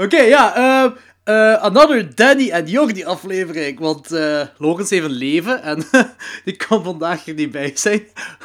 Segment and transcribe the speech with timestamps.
[0.00, 0.54] Oké, ja.
[0.54, 0.90] eh,
[1.24, 3.78] eh, another Danny en Jordi aflevering.
[3.78, 4.10] Want
[4.58, 5.82] Logans heeft een leven en
[6.44, 8.02] die kan vandaag er niet bij zijn.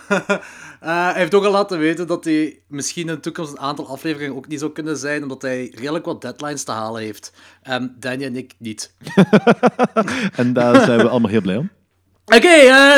[0.80, 3.88] Eh, hij heeft ook al laten weten dat hij misschien in de toekomst een aantal
[3.88, 7.32] afleveringen ook niet zou kunnen zijn, omdat hij redelijk wat deadlines te halen heeft.
[7.62, 8.94] En Danny en ik niet.
[10.36, 11.70] En daar zijn we allemaal heel blij om.
[12.26, 12.58] Oké,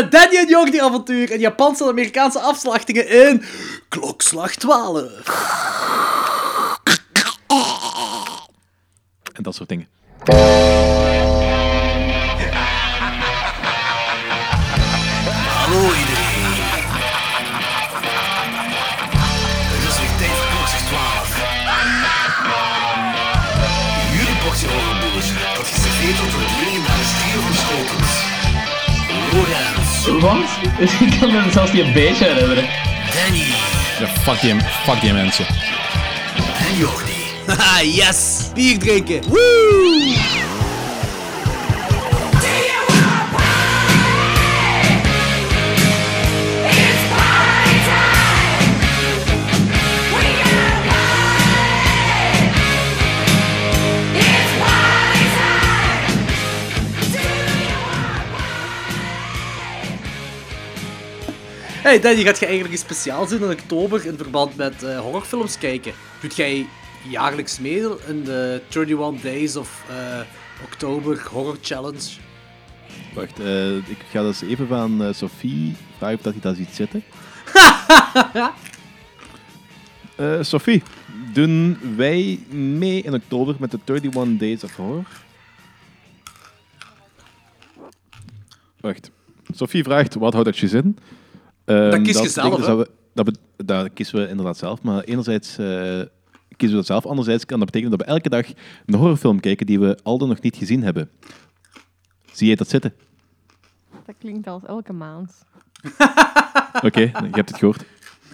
[0.09, 3.43] Danny en Jordi avontuur in Japanse en Amerikaanse afslachtingen in
[3.89, 6.26] Klokslag 12.
[9.37, 9.87] En dat soort dingen.
[15.59, 16.45] Hallo iedereen.
[19.73, 21.35] Het is weer tijd voor klokslag 12.
[24.17, 28.11] Jullie portie horrorboers, dat geserveerd wordt door het legendarische trio van Schotens.
[29.31, 29.89] Lorenz,
[30.23, 30.49] Wat?
[31.09, 32.65] Ik kan me zelfs niet een beetje herinneren.
[33.13, 33.45] Danny
[33.99, 35.45] Ja, fuck die, fuck die mensen.
[36.67, 37.06] en Jordi.
[37.47, 38.51] Haha, yes!
[38.53, 39.21] Bier drinken.
[39.29, 39.87] Woo!
[61.87, 65.57] Hey Danny, gaat je eigenlijk iets speciaals doen in oktober in verband met eh, horrorfilms
[65.57, 65.93] kijken?
[66.21, 66.67] Doet jij
[67.09, 70.19] jaarlijks mee in de 31 Days of eh,
[70.63, 72.01] Oktober Horror Challenge?
[73.13, 76.69] Wacht, eh, ik ga dus even van eh, Sophie vragen of dat hij daar ziet
[76.71, 77.03] zitten.
[80.17, 80.83] Eh, Sophie,
[81.33, 85.05] doen wij mee in oktober met de 31 Days of Horror?
[88.79, 89.11] Wacht.
[89.53, 90.97] Sophie vraagt, wat houdt dat je zin?
[91.65, 95.03] Ehm, Dat kies je zelf, dus dat, we, dat, dat kiezen we inderdaad zelf, maar
[95.03, 96.01] enerzijds eh,
[96.57, 98.45] kiezen we dat zelf, anderzijds kan dat betekenen dat we elke dag
[98.85, 101.09] een horrorfilm kijken die we al dan nog niet gezien hebben.
[102.31, 102.93] Zie jij dat zitten?
[104.05, 105.31] Dat klinkt als elke maand.
[106.87, 107.83] Oké, je hebt het gehoord.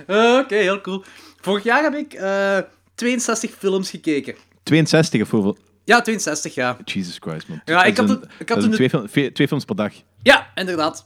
[0.07, 1.03] Eh, Oké, heel cool.
[1.41, 2.57] Vorig jaar heb ik eh
[2.95, 4.35] 62 films gekeken.
[4.63, 5.57] 62 of hoeveel?
[5.83, 6.77] Ja, 62, ja.
[6.85, 7.61] Jesus Christ, man.
[7.65, 9.31] Ja, ik Dat is had een- een- ik had dat is een- twee, film- ve-
[9.31, 9.93] twee films per dag.
[10.21, 11.05] Ja, inderdaad.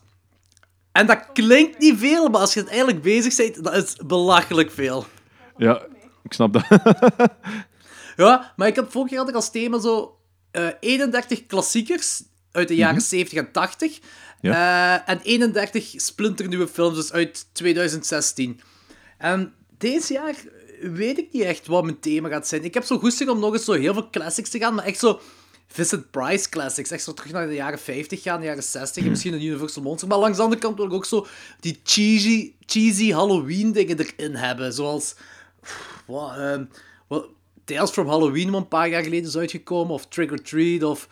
[0.92, 4.72] En dat klinkt niet veel, maar als je het eigenlijk bezig bent, dat is belachelijk
[4.72, 5.06] veel.
[5.58, 5.82] Ja,
[6.28, 6.66] ik snap dat.
[8.18, 10.18] Ja, maar ik had vorig jaar had ik als thema zo
[10.52, 14.00] eh 31 klassiekers uit de jaren 70 en 80.
[14.42, 18.62] eh, en 31 splinternieuwe films, dus uit 2016.
[19.18, 20.36] En deze jaar
[20.82, 22.64] weet ik niet echt wat mijn thema gaat zijn.
[22.64, 25.00] Ik heb zo goesting om nog eens zo heel veel classics te gaan, maar echt
[25.00, 25.20] zo
[25.68, 26.92] Vincent Price classics.
[26.92, 29.84] Echt zo terug naar de jaren 50 gaan, de jaren 60 en misschien een Universal
[29.84, 30.08] Monster.
[30.08, 31.28] Maar langs de andere kant wil ik ook zo
[31.60, 34.74] die cheesy, cheesy Halloween dingen erin hebben.
[34.74, 35.16] Zoals...
[36.08, 36.64] Ehm,
[37.08, 37.26] wat,
[37.64, 39.94] Tales from Halloween, wat een paar jaar geleden is uitgekomen.
[39.94, 40.84] Of Trick or Treat.
[40.84, 41.08] Of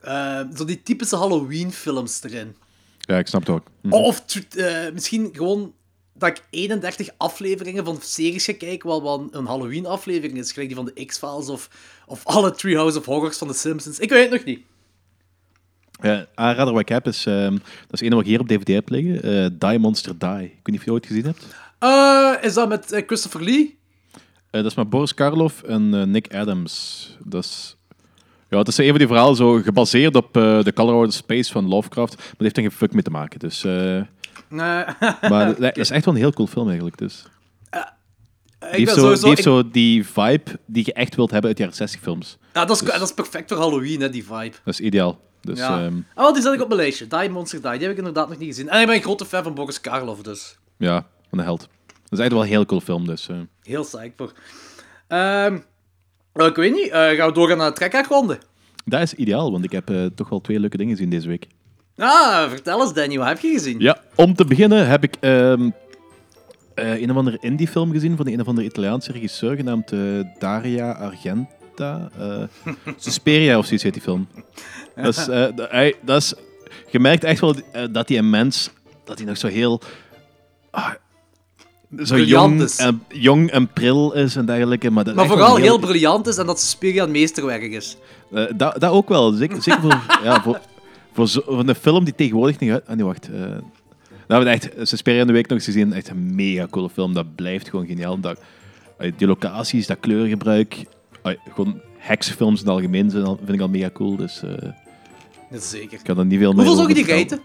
[0.00, 2.56] eh, zo die typische Halloween-films erin.
[2.98, 3.66] Ja, ik snap het ook.
[3.82, 3.92] Hm.
[3.92, 4.22] Of
[4.56, 5.72] eh, misschien gewoon
[6.12, 10.52] dat ik 31 afleveringen van series ga kijken, wel wat een Halloween-aflevering is.
[10.52, 11.68] Gelijk die van de X-Files of,
[12.06, 13.98] of alle Treehouse of Horrors van de Simpsons.
[13.98, 14.60] Ik weet het nog niet.
[16.02, 17.52] Ja, aanrader wat ik heb is, ehm,
[17.86, 19.22] dat is een wat ik hier op DVD heb liggen.
[19.22, 20.28] eh, Die Monster Die.
[20.44, 21.46] Ik weet niet of je het ooit gezien hebt.
[21.78, 23.78] Eh, is dat met Christopher Lee?
[24.56, 27.10] Eh, dat is met Boris Karloff en eh, Nick Adams.
[27.24, 27.76] Dat is...
[28.50, 31.14] Ja, het is een van die verhalen zo gebaseerd op eh The Color Out of
[31.14, 32.16] Space van Lovecraft.
[32.16, 33.38] Maar dat heeft er geen fuck mee te maken.
[33.38, 34.84] Dus, Nee.
[35.30, 36.98] maar dat is echt wel een heel cool film eigenlijk.
[36.98, 37.24] Dus.
[38.58, 39.18] Die heeft, zo, sowieso...
[39.20, 42.38] die, heeft ik- zo die vibe die je echt wilt hebben uit jaren 60 films.
[42.52, 44.54] ja, dat, is, dat is perfect voor Halloween, hè, die vibe.
[44.64, 45.20] Dat is ideaal.
[45.40, 45.84] Dus, Ja.
[45.84, 47.06] ehm, wel, die zet ik op mijn lijstje.
[47.06, 47.70] Die Monster Die.
[47.70, 48.68] Die heb ik inderdaad nog niet gezien.
[48.68, 51.68] En ik ben een grote fan van Boris Karloff, dus ja, van de held.
[52.08, 53.06] Dat is echt wel een heel cool film.
[53.06, 53.36] Dus, eh.
[53.62, 54.32] heel psyched voor.
[55.08, 55.58] Ehm,
[56.32, 56.88] wel, ik weet niet.
[56.90, 58.38] eh, gaan we doorgaan naar de trekhaakronde?
[58.84, 61.46] Dat is ideaal, want ik heb eh, toch wel twee leuke dingen gezien deze week.
[61.96, 63.18] Ah, vertel eens, Danny.
[63.18, 63.78] Wat heb je gezien?
[63.80, 65.70] Ja, om te beginnen heb ik ehm,
[66.74, 70.00] eh, een of andere indie-film gezien van een of andere Italiaanse regisseur genaamd eh,
[70.38, 72.10] Daria Argenta.
[72.18, 72.42] eh
[72.96, 74.28] Suspiria of zoiets heet die film.
[74.94, 76.34] Dat is, eh, dat- hij- dat is,
[76.90, 78.70] je merkt echt wel eh, dat die een mens,
[79.04, 79.80] dat hij nog zo heel...
[80.70, 80.90] ah,
[82.04, 82.76] zo jong is.
[82.78, 84.90] en, jong en pril is en dergelijke.
[84.90, 87.96] Maar, dat Maar vooral heel briljant is en dat Suspiria meesterwerk is.
[88.32, 89.32] eh, dat, dat ook wel.
[89.32, 90.60] Zeker, zeker voor, ja, voor,
[91.12, 92.86] voor, zo, voor een film die tegenwoordig niet uit...
[92.86, 93.30] Ah, nee, wacht.
[93.30, 93.40] eh
[94.28, 95.92] nou, we echt, Suspiria in de week nog eens gezien.
[95.92, 97.14] Echt een mega coole film.
[97.14, 98.20] Dat blijft gewoon geniaal.
[98.20, 98.40] Dat,
[98.98, 100.76] eh, die locaties, dat kleurgebruik...
[101.54, 104.16] gewoon heksenfilms in het algemeen zijn, vind ik al mega cool.
[104.16, 104.72] Dus eh, ik
[105.50, 105.98] Dat zeker.
[106.02, 107.40] kan er niet veel meer Hoeveel zou je die reten?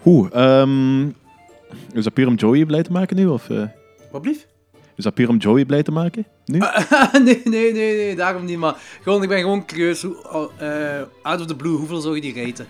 [0.00, 0.28] Hoe?
[1.92, 3.26] Is dat puur om Joey blij te maken nu?
[3.26, 3.62] Of, eh?
[4.12, 4.46] Wat blief?
[4.96, 6.26] Is dat puur om Joey blij te maken?
[6.44, 6.58] Nu?
[7.24, 8.58] nee, nee, nee, nee, daarom niet.
[8.58, 10.02] Maar gewoon, ik ben gewoon curieus.
[10.02, 12.66] Hoe, eh, out of the blue, hoeveel zou je die raten?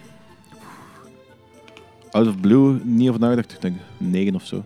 [2.11, 3.52] Out of Blue, niet over nagedacht.
[3.52, 4.64] Ik denk 9 of zo.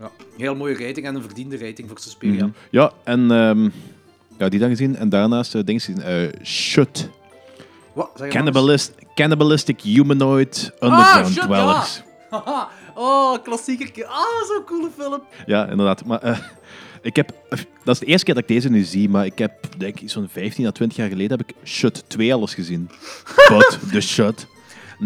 [0.00, 0.10] Ja.
[0.36, 2.44] Heel mooie rating en een verdiende rating voor Suspiria.
[2.46, 2.54] Mhm.
[2.70, 3.68] Ja, en ehm,
[4.38, 4.96] ja, die dan gezien.
[4.96, 6.02] En daarnaast uh, dingen gezien.
[6.02, 7.08] eh Shut.
[7.92, 8.10] Wat?
[8.14, 12.02] Zeg Cannibalist, cannibalistic humanoid Ah, underground Shut, dwellers.
[12.30, 12.68] ja.
[12.96, 14.04] Oh, klassieker.
[14.06, 15.22] Ah, zo'n coole film.
[15.46, 16.04] Ja, inderdaad.
[16.04, 16.38] Maar eh,
[17.02, 17.32] ik heb,
[17.84, 20.10] dat is de eerste keer dat ik deze nu zie, maar ik heb, denk ik,
[20.10, 22.90] zo'n 15 à 20 jaar geleden heb ik Shut 2 al eens gezien.
[23.48, 24.46] But the Shut.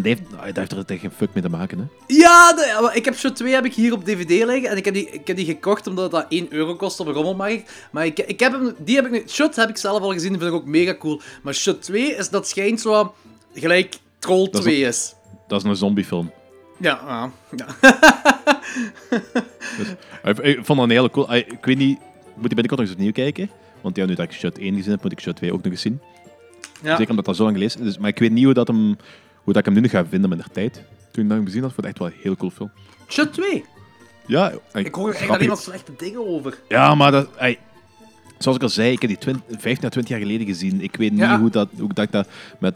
[0.02, 2.14] Heeft, nou, daar heeft er tegen geen fuck mee te maken, hè.
[2.14, 4.68] Ja, de- ik heb Shut 2 heb ik hier op DVD liggen.
[4.70, 7.12] En ik heb die, ik heb die gekocht omdat dat 1 euro kost op een
[7.12, 7.72] rommelmarkt.
[7.92, 9.28] Maar ik, ik heb hem, die heb ik.
[9.30, 11.20] Shut heb ik zelf al gezien, die vind ik ook mega cool.
[11.42, 13.14] Maar Shut 2 is, dat schijnt zo
[13.54, 15.14] gelijk Troll Dat is 2 is.
[15.48, 16.32] Dat is een zombiefilm.
[16.80, 17.30] Ja, ja.
[17.56, 17.66] ja.
[20.24, 21.34] Ik ik vond dat een hele cool...
[21.34, 21.98] Ik weet niet...
[22.34, 23.50] Moet die binnenkort nog eens opnieuw kijken?
[23.80, 25.72] Want ja, nu dat ik Shut 1 gezien heb, moet ik Shut 2 ook nog
[25.72, 26.00] eens zien.
[26.82, 26.96] ja.
[26.96, 27.84] Zeker omdat dat zo lang geleden is.
[27.84, 28.86] Dus, maar ik weet niet hoe, dat hem,
[29.42, 30.82] hoe dat ik hem nu nog ga vinden met de tijd.
[31.10, 32.70] Toen ik dat hem gezien had, vond ik het echt wel een heel cool film.
[33.08, 33.64] Shut 2.
[34.26, 36.58] Ja, Ik hoor er echt alleen maar slechte dingen over.
[36.68, 37.58] Ja, maar dat, ey,
[38.38, 40.80] zoals ik al zei, ik heb die 20, 15 à 20 jaar geleden gezien.
[40.80, 41.38] Ik weet niet Ja.
[41.38, 42.28] hoe, dat, hoe, dat ik dat
[42.58, 42.74] met,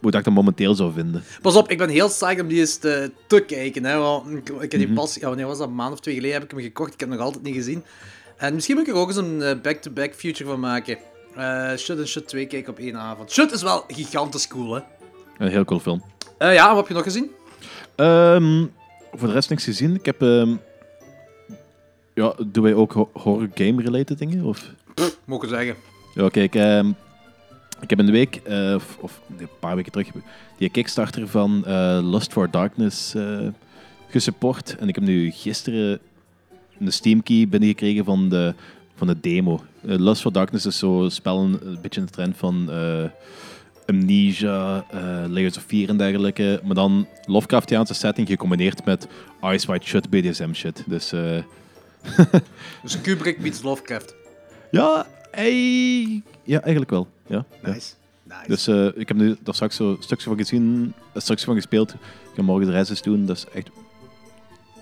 [0.00, 1.22] hoe dat ik dat momenteel zou vinden.
[1.42, 3.84] Pas op, ik ben heel psyched om die eens te, te kijken.
[3.84, 4.94] Hè, want ik, ik heb die Mhm.
[4.94, 5.68] pas, ja, wanneer was dat?
[5.68, 6.92] Een maand of twee geleden heb ik hem gekocht.
[6.94, 7.84] Ik heb hem nog altijd niet gezien.
[8.36, 10.98] En misschien moet ik er ook eens een eh, back-to-back future van maken.
[11.36, 13.30] Eh Shut en Shut 2 kijken op één avond.
[13.32, 14.80] Shut is wel gigantisch cool, hè?
[15.38, 16.02] Een heel cool film.
[16.38, 17.30] Eh, ja, wat heb je nog gezien?
[17.94, 18.64] Ehm,
[19.12, 19.94] voor de rest niks gezien.
[19.94, 20.22] Ik heb...
[20.22, 20.54] ehm,
[22.14, 24.44] ja, doen wij ook ho- horror game-related dingen?
[24.44, 24.62] Of?
[25.24, 25.74] Mogen zeggen.
[26.14, 26.92] Ja, kijk, ehm,
[27.80, 30.08] ik heb in de week, eh, of, een paar weken terug,
[30.58, 33.46] die Kickstarter van eh, Lust for Darkness eh,
[34.08, 34.76] gesupport.
[34.76, 35.98] En ik heb nu gisteren
[36.78, 38.54] een Steam key binnengekregen van de,
[38.94, 39.64] van de demo.
[39.80, 42.70] Lust for Darkness is zo'n spel een, een beetje in de trend van
[43.86, 44.84] Amnesia,
[45.28, 46.60] Layers of Fear en dergelijke.
[46.64, 49.08] Maar dan Lovecraftiaanse setting gecombineerd met
[49.42, 50.84] Ice White Shut BDSM shit.
[50.86, 51.12] Dus
[52.82, 54.14] Dus Kubrick meets Lovecraft.
[54.70, 57.08] ja, ey, ja, eigenlijk wel.
[57.26, 57.44] Ja.
[57.62, 57.92] Nice.
[58.22, 58.46] Nice.
[58.46, 61.92] Dus eh, ik heb nu daar straks zo stukje van gezien, een stukje van gespeeld.
[61.92, 61.98] Ik
[62.34, 63.26] ga morgen de rest eens doen.
[63.26, 63.70] Dat is echt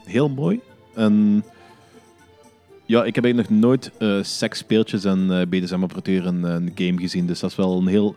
[0.05, 0.61] heel mooi.
[0.95, 1.45] En
[2.87, 7.27] ja, ik heb eigenlijk nog nooit eh seksspeeltjes en eh BDSM-apparatuur in een game gezien.
[7.27, 8.15] Dus dat is wel een heel...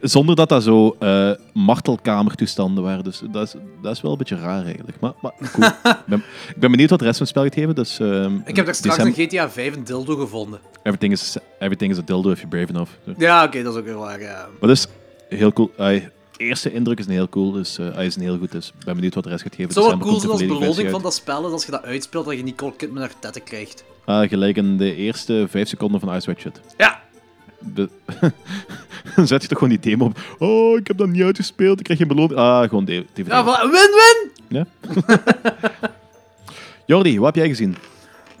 [0.00, 3.04] Zonder dat dat zo eh martelkamertoestanden waren.
[3.04, 5.00] Dus dat is, dat is wel een beetje raar eigenlijk.
[5.00, 5.66] Maar, maar cool.
[5.98, 6.18] ik, ben,
[6.48, 7.74] ik ben benieuwd wat de rest van het spel gaat geven.
[7.74, 10.60] Dus, ehm, ik heb daar straks december- in GTA 5 een dildo gevonden.
[10.82, 12.90] everything, is, everything is a dildo if you're brave enough.
[13.18, 14.20] Ja, oké, dat is ook heel waar.
[14.20, 14.48] Ja.
[14.60, 14.86] Maar dus,
[15.28, 15.70] heel cool.
[15.78, 18.52] Ai, eerste indruk is een heel cool, dus eh, hij is een heel goed.
[18.52, 19.64] Dus ik ben benieuwd wat de rest gaat geven.
[19.64, 21.46] Het zou wel December cool zijn komt als de volledige beloning versie van dat spel
[21.46, 23.84] is als je dat uitspeelt, dat je Nicole Kidman naar tetten krijgt.
[24.04, 26.60] Ah, gelijk in de eerste vijf seconden van Ice White Shit.
[26.76, 27.03] Ja, De...
[29.16, 30.18] Dan zet je toch gewoon die demo op.
[30.38, 32.38] Oh, ik heb dat niet uitgespeeld, ik krijg geen beloning.
[32.40, 33.32] Ah, gewoon de- DVD.
[33.32, 34.30] ja win-win!
[34.48, 34.66] Ja?
[36.86, 37.76] Jordi, wat heb jij gezien?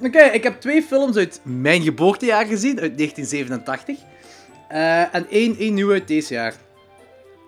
[0.00, 3.96] Oké, ik heb twee films uit mijn geboortejaar gezien, uit 1987.
[4.68, 6.54] Eh, en één, één nieuw uit deze jaar.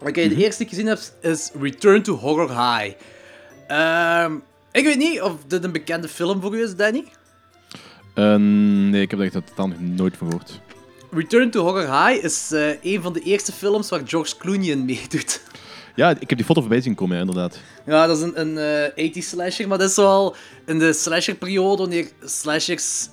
[0.01, 2.95] Oké, de eerste die ik gezien heb is Return to Horror High.
[3.67, 4.33] Ehm,
[4.73, 7.05] ik weet niet of dit een bekende film voor u is, Danny.
[8.15, 8.35] Eh,
[8.91, 10.61] nee, ik heb er echt totaal nog nooit van gehoord.
[11.17, 14.85] Return to Horror High is eh, een van de eerste films waar George Clooney in
[14.85, 15.41] meedoet.
[15.95, 17.59] Ja, ik heb die foto voorbij zien komen, ja, inderdaad.
[17.87, 18.59] Ja, dat is een, een
[18.95, 23.09] eh 80 slasher, maar dat is wel in de slasher-periode wanneer slashers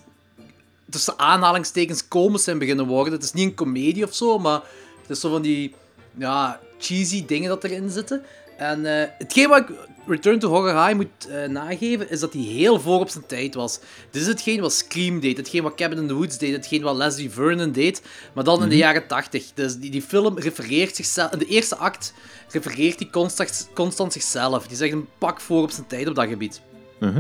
[0.90, 3.14] tussen aanhalingstekens komisch zijn beginnen worden.
[3.14, 4.62] Het is niet een komedie of zo, maar
[5.02, 5.76] het is zo van die
[6.18, 8.24] ja, cheesy dingen dat erin zitten.
[8.58, 9.76] En eh, hetgeen wat ik
[10.08, 13.56] Return to Horror High moet eh, nageven, is dat hij heel voor op zijn tijd
[13.56, 13.80] was.
[14.12, 16.96] Dit is hetgeen wat Scream deed, hetgeen wat Cabin in the Woods deed, hetgeen wat
[16.96, 18.02] Leslie Vernon deed,
[18.34, 19.52] maar dan in de jaren 80.
[19.54, 21.32] Dus die, die film refereert zichzelf...
[21.32, 22.14] In de eerste act
[22.50, 24.68] refereert hij constant, constant zichzelf.
[24.68, 26.62] Die zegt een pak voor op zijn tijd op dat gebied.
[27.00, 27.20] Mhm.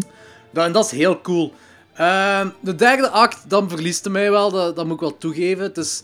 [0.53, 1.53] Ja, en dat is heel cool.
[1.93, 5.63] Ehm, de derde act, dan verliest hij mij wel, dat, dat moet ik wel toegeven.
[5.63, 6.03] Het is,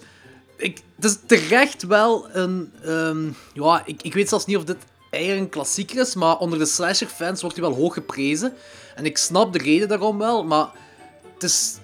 [0.58, 2.72] ik, het is terecht wel een...
[2.84, 4.78] ehm, ja, ik, ik weet zelfs niet of dit
[5.10, 8.54] eigenlijk een klassieker is, maar onder de slasher-fans wordt hij wel hoog geprezen.
[8.96, 10.70] En ik snap de reden daarom wel, maar
[11.34, 11.78] het is...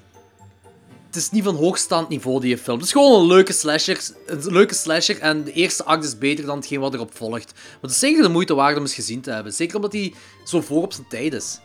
[1.06, 2.78] Het is niet van hoogstaand niveau, die film.
[2.78, 6.46] Het is gewoon een leuke slasher, een leuke slasher en de eerste act is beter
[6.46, 7.54] dan hetgeen wat erop volgt.
[7.54, 9.54] Maar het is zeker de moeite waard om eens gezien te hebben.
[9.54, 10.14] Zeker omdat hij
[10.46, 11.60] zo voor op zijn tijd is.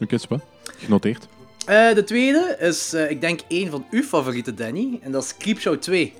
[0.00, 0.40] Oké, super.
[0.78, 1.26] Genoteerd.
[1.66, 4.98] Eh, de tweede is, eh, ik denk, één van uw favorieten, Danny.
[5.02, 6.14] En dat is Creepshow 2.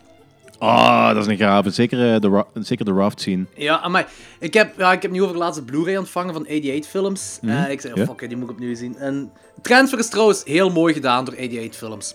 [0.65, 1.71] Ah, dat is een gave.
[1.71, 3.45] Zeker, eh, de, zeker de raft scene.
[3.55, 6.91] Ja, maar ik heb, ja, ik heb nu over laatst een Blu-ray ontvangen van 88
[6.91, 7.39] Films.
[7.43, 8.97] Eh, ik zei, oh, fuck it, die moet ik opnieuw zien.
[8.97, 9.31] En
[9.63, 12.15] transfer is trouwens heel mooi gedaan door 88 Films.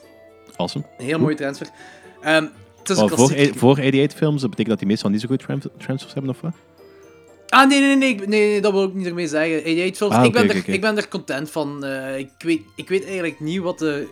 [0.55, 0.85] Awesome.
[0.97, 1.67] Een heel mooie transfer.
[2.21, 2.45] Ehm,
[2.79, 5.39] het is een voor, voor 88 films, dat betekent dat die meestal niet zo goed
[5.39, 6.53] tran- transfers hebben, of wat?
[7.49, 9.57] Ah, nee, nee, nee, nee, nee, dat wil ik niet ermee zeggen.
[9.57, 11.85] 88 Films, Ah, ik, ben er, ik ben er content van.
[11.85, 14.07] Eh, ik, weet, ik weet eigenlijk niet wat de...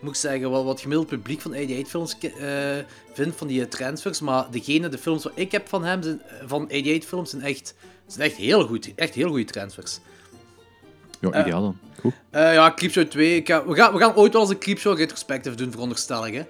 [0.00, 3.60] moet ik zeggen, wat, wat het gemiddeld publiek van 88 Films eh, vindt van die
[3.60, 4.20] eh, transfers.
[4.20, 7.74] Maar degene, de films wat ik heb van hem, zijn, van 88 Films, zijn echt,
[8.06, 8.92] zijn echt heel goed.
[8.94, 9.98] Echt heel goede transfers.
[11.20, 11.78] Ja, Eh, ideaal dan.
[12.00, 12.12] Goed.
[12.30, 13.36] Eh, ja, Creepshow 2.
[13.36, 16.34] Ik ga, we, gaan, we gaan ooit wel eens een Creepshow retrospective doen, veronderstel ik.
[16.34, 16.42] Hè?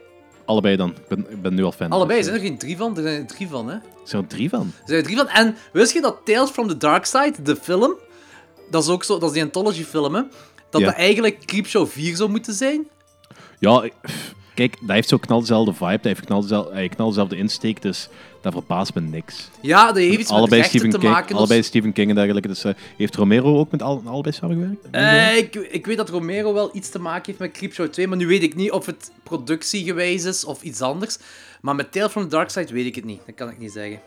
[0.45, 0.91] Allebei dan.
[0.91, 1.91] Ik ben, ik ben nu al fan.
[1.91, 2.97] Allebei, zijn er geen drie van?
[2.97, 3.75] Er zijn er drie van, hè?
[3.75, 4.61] eh, zijn er drie van?
[4.61, 5.29] Er zijn er drie van.
[5.29, 7.95] En wist je dat Tales from the Dark Side, de film,
[8.71, 10.23] dat is ook zo, dat is die anthology film, hè?
[10.71, 10.87] Dat Ja.
[10.87, 12.89] dat eigenlijk Creepshow 4 zou moeten zijn?
[13.59, 16.89] Ja, ik- pff, kijk, dat heeft zo knal dezelfde vibe, dat heeft knal, dezelfde, eh,
[16.89, 18.09] knal dezelfde insteek, dus
[18.41, 19.49] dat verbaast me niks.
[19.61, 21.33] Ja, dat heeft iets allebei met rechten Stephen te King, maken.
[21.33, 21.63] of allebei.
[21.63, 22.49] Stephen King en dergelijke.
[22.49, 24.87] Dus, eh, heeft Romero ook met al, allebei samengewerkt?
[24.91, 28.17] Eh, ik, ik weet dat Romero wel iets te maken heeft met Creepshow 2, maar
[28.17, 31.19] nu weet ik niet of het productiegewijs is of iets anders.
[31.61, 33.21] Maar met Tales from the Dark Side weet ik het niet.
[33.27, 34.01] Dat kan ik niet zeggen.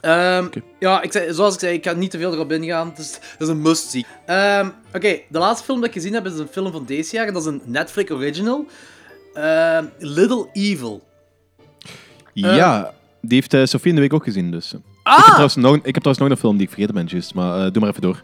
[0.00, 0.46] Ehm,
[0.78, 2.88] Ja, ik zei, zoals ik zei, ik ga niet te veel erop ingaan.
[2.88, 4.06] Het is, het is een must-see.
[4.26, 7.26] Ehm, Oké, de laatste film dat ik gezien heb is een film van deze jaar.
[7.26, 8.66] En dat is een Netflix original.
[9.34, 11.02] Ehm, Little Evil.
[12.32, 14.74] ja, die heeft eh, Sofie in de week ook gezien, dus.
[15.02, 15.12] Ah!
[15.12, 17.34] Ik, heb trouwens nog, ik heb trouwens nog een film die ik vergeten ben, juist,
[17.34, 18.22] maar eh, doe maar even door.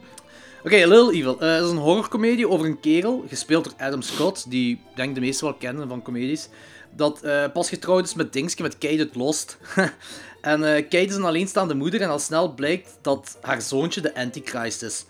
[0.65, 1.37] Oké, Little Evil.
[1.39, 5.21] Dat is een horrorcomedie over een kerel, gespeeld door Adam Scott, die ik denk de
[5.21, 6.49] meesten wel kennen van comedies,
[6.97, 7.21] dat
[7.53, 9.59] pas getrouwd is met Dingske, met Kate Lost.
[10.47, 14.15] en eh Kate is een alleenstaande moeder en al snel blijkt dat haar zoontje de
[14.15, 15.05] Antichrist is.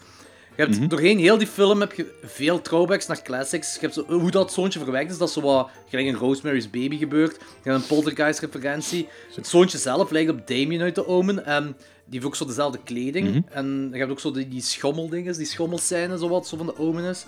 [0.56, 3.74] Je hebt doorheen heel die film heb je veel throwbacks naar classics.
[3.74, 6.70] Je hebt zo, hoe dat zoontje verwerkt is, dat is zo wat gelijk in Rosemary's
[6.70, 7.36] Baby gebeurt.
[7.62, 9.08] Je hebt een poltergeist-referentie.
[9.34, 11.44] Het zoontje zelf lijkt op Damien uit de Omen.
[11.44, 11.64] En
[12.04, 13.46] die heeft ook zo dezelfde kleding.
[13.50, 16.78] En je hebt ook zo die, die schommeldingen, die schommelscènes, zo wat, zo van de
[16.78, 17.26] Omen is.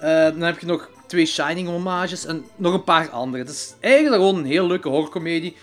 [0.00, 3.42] Eh, dan heb je nog twee Shining homages en nog een paar andere.
[3.42, 5.56] Het is eigenlijk gewoon een heel leuke horrorcomedie.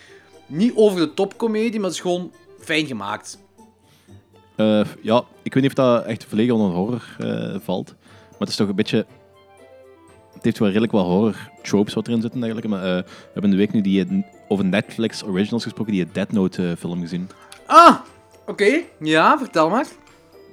[0.46, 3.38] Niet over de top comedie, maar het is gewoon fijn gemaakt.
[4.56, 7.94] Eh, ja, ik weet niet of dat echt volledig onder horror eh, valt.
[8.30, 9.06] Maar het is toch een beetje...
[10.34, 12.72] Het heeft wel redelijk wel horror tropes wat erin zitten eigenlijk.
[12.72, 16.74] Maar eh, we hebben de week nu die, over Netflix originals gesproken, die Dead Note
[16.78, 17.28] film gezien.
[17.66, 17.96] Ah,
[18.46, 18.82] oké.
[19.00, 19.86] Ja, vertel maar.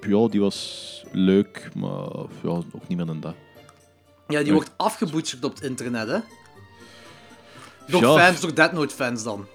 [0.07, 2.07] Ja, die was leuk, maar
[2.43, 3.35] ja, ook niet meer dan dat.
[4.27, 6.19] Ja, die wordt afgeboetst op het internet, hè?
[7.87, 8.25] Door Ja.
[8.25, 9.45] fans, door Dead Note fans dan.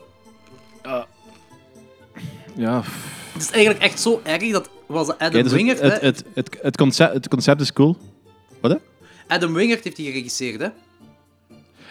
[2.57, 2.83] Ja,
[3.33, 6.01] Het is eigenlijk echt zo erg dat was het Adam kijk, dus het, Wingert, het,
[6.01, 6.07] hè?
[6.07, 7.97] het, het, het, concept, het concept is cool.
[8.61, 8.77] Wat hè?
[9.35, 10.69] Adam Wingert heeft die geregisseerd, hè?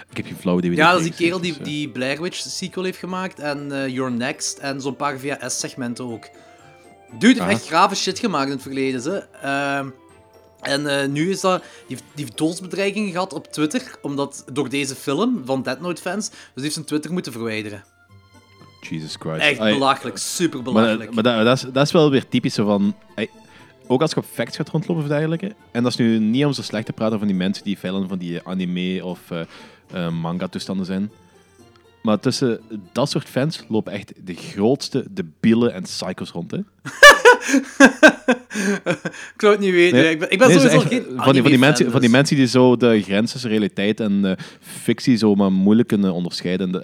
[0.10, 2.38] Ik heb geen flauw idee wie Ja, dat is die kerel die, die Blair Witch
[2.38, 6.30] sequel heeft gemaakt en eh, Your Next en zo'n paar VHS-segmenten ook.
[7.12, 7.52] Dude heeft Ah.
[7.52, 9.18] echt grave shit gemaakt in het verleden, hè.
[9.42, 9.90] Ehm,
[10.62, 11.62] en eh, nu is dat...
[11.62, 16.02] Die heeft, die heeft doodsbedreigingen gehad op Twitter, omdat door deze film van Dead Note
[16.02, 17.84] fans, dus die heeft zijn Twitter moeten verwijderen.
[18.90, 19.42] Jesus Christ.
[19.42, 21.14] Echt Ai, belachelijk, super Maar, belachelijk.
[21.14, 22.96] maar dat, dat, is, dat is wel weer typisch zo van...
[23.16, 23.30] ai,
[23.88, 25.56] ook als je op facts gaat rondlopen of dergelijke.
[25.72, 28.08] En dat is nu niet om zo slecht te praten van die mensen die fan
[28.08, 29.42] van die anime of eh,
[29.92, 31.12] eh, manga-toestanden zijn.
[32.02, 32.62] Maar tussen
[32.92, 36.52] dat soort fans lopen echt de grootste debielen en psychos rond.
[36.52, 36.58] Hè?
[39.06, 39.98] Ik zou het niet weten.
[39.98, 40.12] Nee.
[40.12, 42.02] Ik ben, ik ben Nee, zo sowieso echt, geen van, die, van, die mensen, van
[42.02, 46.14] die mensen die zo de grens tussen realiteit en eh, fictie zo maar moeilijk kunnen
[46.14, 46.72] onderscheiden.
[46.72, 46.84] Dat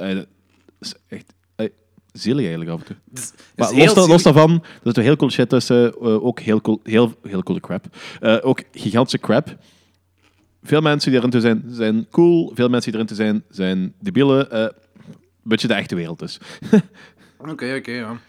[0.80, 1.34] is echt
[2.12, 2.96] zielig eigenlijk af en toe.
[3.56, 5.94] Maar los, da- los daarvan, er zit wel heel cool shit tussen.
[5.94, 7.86] eh, ook heel, cool, heel, heel coole crap.
[8.20, 9.56] Eh, ook gigantische crap.
[10.64, 12.52] Veel mensen die erin te zijn, zijn cool.
[12.56, 14.52] Veel mensen die erin te zijn, zijn debielen.
[14.52, 14.68] eh
[15.44, 16.38] beetje de echte wereld dus.
[17.52, 18.20] Oké, oké, ja.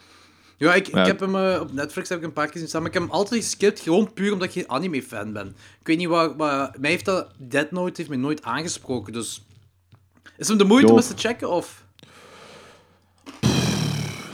[0.57, 1.01] Ja, ik, Ja.
[1.01, 3.07] ik heb hem op Netflix heb ik een paar keer gezien staan, maar ik heb
[3.07, 5.47] hem altijd geskipt, gewoon puur omdat ik geen anime-fan ben.
[5.81, 6.75] Ik weet niet waar, waar...
[6.81, 7.27] Mij heeft dat...
[7.39, 9.45] Dead Note heeft mij nooit aangesproken, dus...
[10.37, 11.82] Is hem de moeite om eens te checken, of...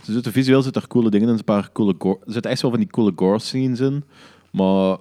[0.09, 1.35] Er zitten visueel zitten er coole dingen in.
[1.35, 4.05] Een paar coole gore, er zitten echt wel van die coole gore scenes in.
[4.53, 4.97] Maar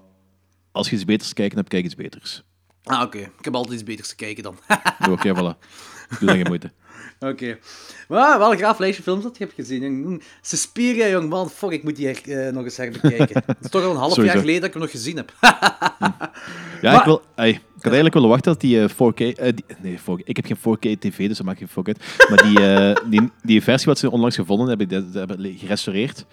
[0.72, 2.44] als je iets beters kijken hebt, kijk iets beters.
[2.84, 3.18] Ah, oké.
[3.18, 4.58] Ik heb altijd iets beters te kijken dan.
[4.68, 5.58] Ja, Oké, voilà.
[6.20, 6.72] Doe dan geen moeite.
[7.20, 7.58] oké.
[8.08, 10.02] Maar wel een gaaf lijstje films dat je hebt gezien.
[10.02, 11.50] Mm, Suspiria, jong man.
[11.50, 13.44] Fuck, ik moet die eh, nog eens herbekijken.
[13.46, 15.34] Het is toch al een half jaar geleden dat ik hem nog gezien heb.
[15.40, 17.22] Ja, Maar- ik, wil,
[17.78, 19.38] ik had eigenlijk willen wachten dat die eh, 4K...
[19.38, 22.00] eh, die- nee, 4K, ik heb geen 4K TV, dus dat maakt geen fuck uit.
[22.30, 26.26] Maar die, eh, die, die versie wat ze onlangs gevonden hebben, die, die hebben gerestaureerd,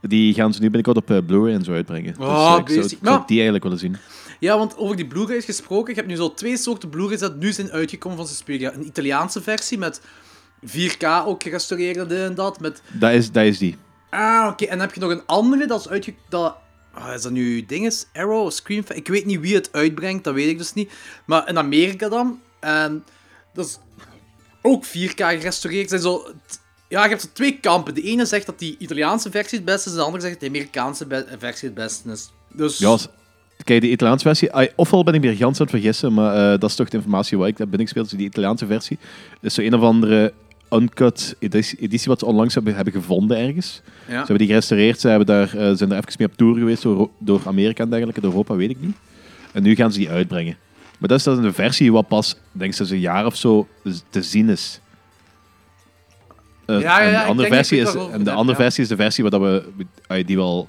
[0.00, 2.14] die gaan ze nu binnenkort op eh, Blu-ray en zo uitbrengen.
[2.18, 2.22] Mhm.
[2.28, 3.96] Oh, dus eh, ik zou, die eigenlijk willen zien.
[4.40, 7.52] Ja, want over die Blu-rays gesproken, ik heb nu zo twee soorten Blu-rays dat nu
[7.52, 8.72] zijn uitgekomen van Suspiria.
[8.74, 10.00] Een Italiaanse versie met
[10.66, 12.60] 4K ook gerestaureerd en dat.
[12.60, 12.82] Met...
[12.92, 13.76] Dat is, dat is die.
[14.10, 14.64] Ah, oké.
[14.64, 16.14] En dan heb je nog een andere, dat is uitge...
[16.28, 16.56] Dat...
[17.00, 18.06] Ah, is dat nu dinges?
[18.12, 18.84] Arrow Scream?
[18.94, 20.92] Ik weet niet wie het uitbrengt, dat weet ik dus niet.
[21.24, 22.40] Maar in Amerika dan.
[22.60, 23.04] En
[23.52, 23.78] dat is
[24.62, 25.88] ook 4K gerestaureerd.
[25.88, 26.26] Zijn zo...
[26.88, 27.94] Ja, je hebt zo twee kampen.
[27.94, 30.56] De ene zegt dat die Italiaanse versie het beste is, de andere zegt dat de
[30.56, 31.06] Amerikaanse
[31.38, 32.30] versie het beste is.
[32.52, 32.78] Dus...
[32.78, 32.98] Ja,
[33.64, 34.76] kijk, de Italiaanse versie...
[34.76, 37.38] ofwel ben ik weer gans aan het vergissen, maar eh, dat is toch de informatie
[37.38, 38.08] waar ik heb binnengespeeld.
[38.08, 38.98] Dus die Italiaanse versie
[39.40, 40.32] is zo een of andere
[40.70, 43.82] uncut editie, editie wat ze onlangs hebben, hebben gevonden ergens.
[44.06, 46.82] Ze hebben die gerestaureerd, ze hebben daar, eh, zijn er even mee op tour geweest
[46.82, 48.96] door, door Amerika en dergelijke, door Europa weet ik niet.
[49.52, 50.56] En nu gaan ze die uitbrengen.
[50.98, 53.68] Maar dat is dan een versie wat pas, denk ik, sinds een jaar of zo
[54.10, 54.80] te zien is.
[56.66, 58.64] Eh, Ja, ja, en de andere, versie is, en de heb, andere ja.
[58.64, 59.64] versie is de versie wat we,
[60.26, 60.68] die, we al,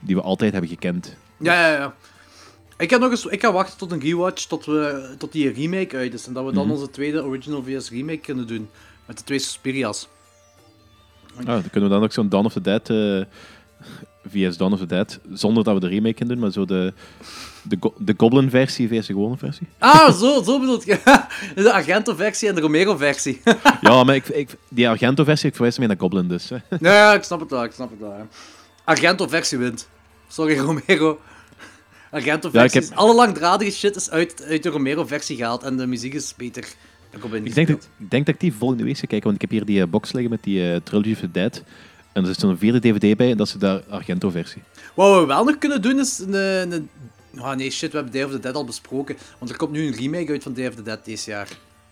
[0.00, 1.16] die we altijd hebben gekend.
[1.38, 1.94] Ja, ja, ja.
[2.78, 5.96] Ik ga nog eens, ik ga wachten tot een rewatch, tot, we, tot die remake
[5.96, 6.26] uit is.
[6.26, 6.74] En dat we dan Mhm.
[6.74, 8.68] onze tweede original VS remake kunnen doen.
[9.06, 10.08] Met de twee Suspiria's.
[11.36, 13.24] Ah, dan kunnen we dan ook zo'n Dawn of the Dead, eh
[14.30, 16.92] VS Dawn of the Dead, zonder dat we de remake kunnen doen, maar zo de,
[17.62, 19.66] de, go- de Goblin-versie vs de gewone versie.
[19.78, 20.98] Ah, zo, zo bedoel je.
[21.62, 23.40] De Argento-versie en de Romero-versie.
[23.80, 26.50] ja, maar ik, ik, die Argento-versie, ik verwijs mee naar Goblin dus.
[26.80, 28.26] Ja, ik snap het wel, ik snap het wel.
[28.84, 29.88] Argento-versie wint.
[30.28, 31.20] Sorry, Romero.
[32.10, 32.80] Argento-versie.
[32.80, 36.14] Ja, ik heb- Alle langdradige shit is uit, uit de Romero-versie gehaald en de muziek
[36.14, 36.64] is beter.
[37.32, 39.50] Ik denk, dat, ik denk dat ik die volgende week ga kijken, want ik heb
[39.50, 41.62] hier die eh, box liggen met die eh, Trilogy of the Dead.
[42.12, 44.62] En er zit zo'n vierde DVD bij en dat is de Argento-versie.
[44.94, 46.34] Wat we wel nog kunnen doen is een...
[46.72, 46.88] een
[47.36, 49.16] Ah nee, shit, we hebben Day of the Dead al besproken.
[49.38, 51.48] Want er komt nu een remake uit van Day of the Dead deze jaar.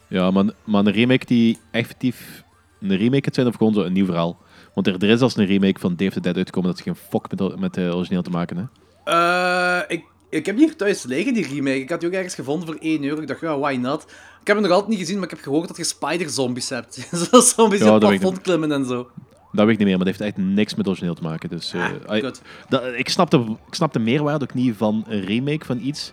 [0.08, 2.42] Ja, maar, maar een remake die effectief
[2.80, 4.38] een remake gaat zijn of gewoon zo een nieuw verhaal.
[4.74, 6.84] Want er, er is als een remake van Day of the Dead uitgekomen dat is
[6.84, 8.56] geen fuck met, met de origineel te maken.
[8.56, 8.62] Hè.
[9.06, 11.80] Eh, ik, ik heb hier thuis liggen, die remake.
[11.80, 13.20] Ik had die ook ergens gevonden voor 1 euro.
[13.20, 14.02] Ik dacht, ja, why not?
[14.40, 17.08] Ik heb hem nog altijd niet gezien, maar ik heb gehoord dat je spider-zombies hebt.
[17.30, 19.10] Zo zombies Ja, die op plafond klimmen en zo.
[19.52, 21.48] Dat weet ik niet meer, maar dat heeft echt niks met origineel te maken.
[21.48, 22.22] Dus, eh, Ah,
[22.68, 26.12] dat, ik, snap de, ik snap de meerwaarde ook niet van een remake van iets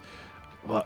[0.66, 0.86] wat,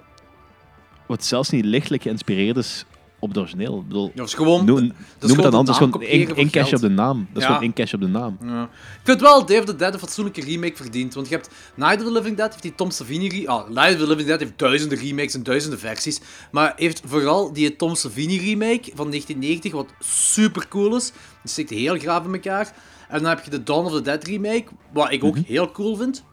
[1.08, 2.86] wat zelfs niet lichtelijk geïnspireerd is
[3.20, 3.78] op het origineel.
[3.80, 4.66] Ik bedoel, dat is gewoon...
[4.66, 5.78] noem, dat noem het dan de anders.
[5.78, 6.02] gewoon
[6.36, 7.28] in, cash op de naam.
[7.34, 7.48] Dat is Ja.
[7.48, 8.38] gewoon in cash op de naam.
[8.44, 8.64] Ja.
[8.64, 8.70] Ik
[9.04, 11.14] vind wel of the Dead een fatsoenlijke remake verdient.
[11.14, 13.48] Want je hebt Night of the Living Dead, heeft die Tom Savini...
[13.48, 16.20] Ah, Night of the Living Dead heeft duizenden remakes en duizenden versies.
[16.52, 21.12] Maar heeft vooral die Tom Savini remake van 1990, wat super cool is.
[21.42, 22.74] Die steekt heel graaf in elkaar.
[23.10, 25.96] En dan heb je de Dawn of the Dead remake, wat ik ook heel cool
[25.96, 26.24] vind.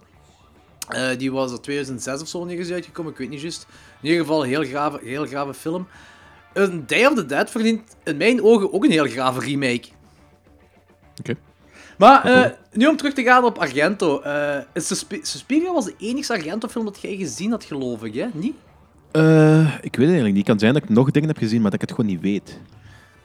[0.89, 3.67] Eh, die was in 2006 of zo die uitgekomen, ik weet niet juist.
[4.03, 5.87] In ieder geval een heel grave, heel grave film.
[6.55, 9.85] Een Day of the Dead verdient in mijn ogen ook een heel grave remake.
[11.21, 11.35] Oké.
[11.99, 14.23] Maar eh, nu om terug te gaan op Argento.
[14.75, 18.27] Suspi- Suspiria was de enige Argento-film dat jij gezien had, geloof ik, hè?
[18.33, 18.55] Niet?
[19.11, 20.37] Eh, ik weet het eigenlijk niet.
[20.37, 22.21] Het kan zijn dat ik nog dingen heb gezien, maar dat ik het gewoon niet
[22.21, 22.61] weet.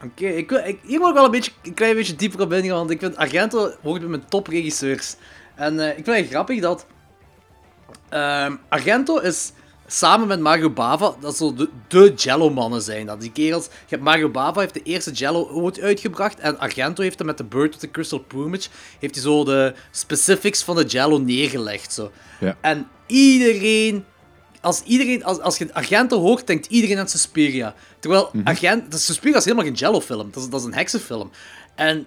[0.04, 2.76] Oké, ik, ik, hier wil ik wel een, beetje, een klein beetje dieper op ingaan,
[2.76, 5.16] want ik vind Argento hoort bij mijn topregisseurs.
[5.54, 6.86] En ik vind het grappig dat
[8.08, 9.52] ehm, Argento is
[9.92, 13.06] samen met Mario Bava, dat zo de, de Jello-mannen zijn.
[13.06, 17.02] Dat die kerels, je hebt Mario Bava heeft de eerste Jello ooit uitgebracht en Argento
[17.02, 20.76] heeft hem met The Bird with the Crystal Plumage, heeft hij zo de specifics van
[20.76, 21.92] de Jello neergelegd.
[21.92, 22.10] Zo.
[22.40, 22.56] Ja.
[22.60, 24.04] En iedereen
[24.60, 27.74] als, iedereen, als, als je Argento hoort, denkt iedereen aan Suspiria.
[27.98, 30.30] Terwijl Argento, Suspiria is helemaal geen Jello-film.
[30.32, 31.30] Dat is, dat is een heksenfilm.
[31.74, 32.06] En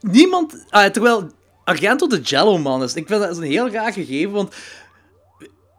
[0.00, 0.64] niemand...
[0.68, 1.30] ah, terwijl
[1.64, 2.94] Argento de Jello-man is.
[2.94, 4.54] Ik vind dat is een heel raar gegeven, want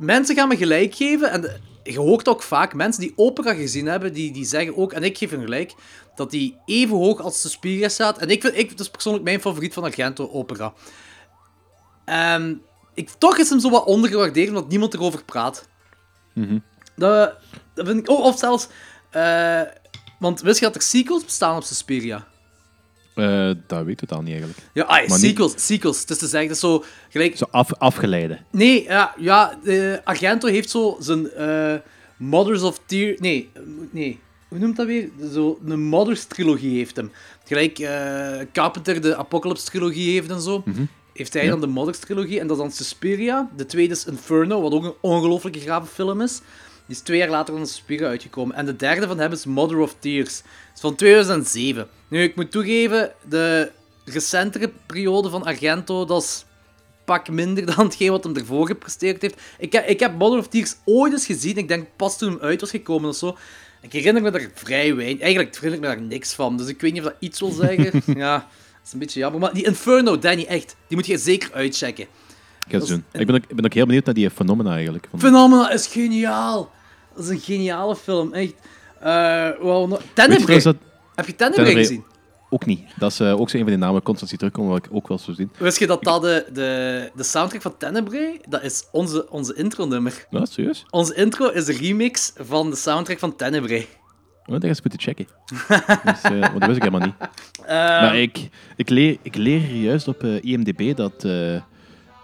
[0.01, 1.31] mensen gaan me gelijk geven.
[1.31, 5.03] En je hoort ook vaak mensen die opera gezien hebben, die, die zeggen ook, en
[5.03, 5.73] ik geef hem gelijk,
[6.15, 8.17] dat die even hoog als Suspiria staat.
[8.17, 10.73] En ik vind, ik, dat is persoonlijk mijn favoriet van Argento, opera.
[12.05, 12.55] Ehm,
[12.93, 15.67] ik, toch is hem zo wat ondergewaardeerd, omdat niemand erover praat.
[16.95, 17.35] Dat,
[17.73, 18.09] dat vind ik...
[18.09, 18.67] Oh, of zelfs...
[19.09, 19.61] eh,
[20.19, 22.27] want wist je dat er sequels bestaan op Suspiria?
[23.13, 24.59] Eh, dat weet ik totaal niet eigenlijk.
[24.73, 25.99] Ja, ah, niet- sequels, sequels.
[25.99, 27.37] Het is te zeggen, dat is zo gelijk...
[27.37, 28.39] Zo af, afgeleide.
[28.51, 31.73] Nee, ja, ja de Argento heeft zo zijn eh,
[32.17, 33.19] Mothers of Tears...
[33.19, 33.49] Nee,
[33.91, 35.09] nee, hoe noemt dat weer?
[35.33, 37.11] Zo, een Mothers trilogie heeft hem.
[37.45, 40.63] Gelijk eh, Carpenter de Apocalypse trilogie heeft en zo.
[41.13, 41.49] Heeft hij Ja.
[41.49, 43.49] dan de Mothers trilogie en dat is dan Suspiria.
[43.57, 46.37] De tweede is Inferno, wat ook een ongelooflijke grave film is.
[46.85, 48.55] Die is twee jaar later dan Suspiria uitgekomen.
[48.55, 50.37] En de derde van hem is Mother of Tears.
[50.41, 51.87] Dat is van 2007.
[52.11, 53.71] Nu, ik moet toegeven, de
[54.05, 56.45] recentere periode van Argento, dat is
[57.05, 59.41] pak minder dan hetgeen wat hem ervoor gepresteerd heeft.
[59.59, 62.39] Ik, heb- ik heb Mother of Tears ooit eens gezien, ik denk pas toen hem
[62.41, 63.37] uit was gekomen of zo.
[63.81, 66.81] Ik herinner me daar vrij weinig, eigenlijk herinner ik me daar niks van, dus ik
[66.81, 68.01] weet niet of dat iets wil zeggen.
[68.19, 69.39] ja, dat is een beetje jammer.
[69.39, 72.03] Maar die Inferno, Danny, echt, die moet je zeker uitchecken.
[72.03, 73.03] Ik ga het doen.
[73.21, 75.07] Ik ben, ook, ik ben ook heel benieuwd naar die Phenomena eigenlijk.
[75.17, 76.71] Phenomena is geniaal.
[77.15, 78.53] Dat is een geniale film, echt.
[80.13, 80.55] Tenebrae.
[81.15, 82.03] Heb je Tenebrae Tenebrae- gezien?
[82.53, 82.83] Ook niet.
[82.97, 85.07] Dat is eh, ook zo een van die namen constant die terugkomen, wat ik ook
[85.07, 85.51] wel zou zien.
[85.57, 90.25] Wist je dat dat de, de, de soundtrack van Tenebrae, dat is onze, onze intro-nummer.
[90.29, 90.85] Nou, serieus?
[90.89, 93.87] Onze intro is de remix van de soundtrack van Tenebrae.
[94.45, 95.27] Oh, dat eens moeten checken.
[96.05, 97.15] dus, eh, want dat wist ik helemaal niet.
[97.65, 101.25] Ehm, Maar ik, ik, leer, ik leer juist op eh, IMDb dat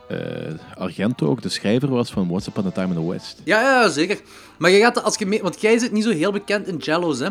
[0.07, 3.41] eh, eh, Argento ook de schrijver was van Once Upon a Time in the West.
[3.43, 4.19] Ja, ja, zeker.
[4.57, 7.19] Maar je gaat, als je mee, want jij zit niet zo heel bekend in Jello's,
[7.19, 7.25] hè?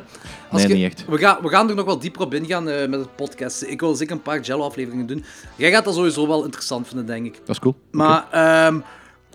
[0.50, 1.04] Als Nee, je- niet echt.
[1.08, 3.62] We gaan, we gaan er nog wel dieper op ingaan eh, met het podcast.
[3.62, 5.24] Ik wil zeker een paar Jello-afleveringen doen.
[5.56, 7.32] Jij gaat dat sowieso wel interessant vinden, denk ik.
[7.44, 7.74] Dat is cool.
[7.90, 8.78] Maar ehm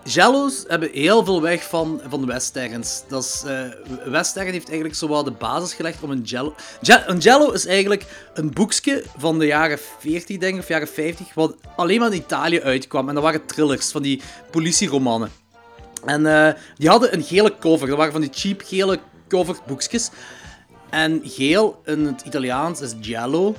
[0.03, 3.03] Jello's hebben heel veel weg van, van westerns.
[3.07, 3.61] Dat is, eh
[4.11, 6.55] western heeft eigenlijk zowel de basis gelegd om een Jello...
[6.81, 10.87] Je- een Jello is eigenlijk een boekje van de jaren 40, denk ik, of jaren
[10.87, 13.07] 50, wat alleen maar in Italië uitkwam.
[13.09, 15.31] En dat waren thrillers, van die politieromannen.
[16.05, 17.87] En eh, die hadden een gele cover.
[17.87, 20.09] Dat waren van die cheap gele covered boekjes.
[20.89, 23.55] En geel in het Italiaans is giallo.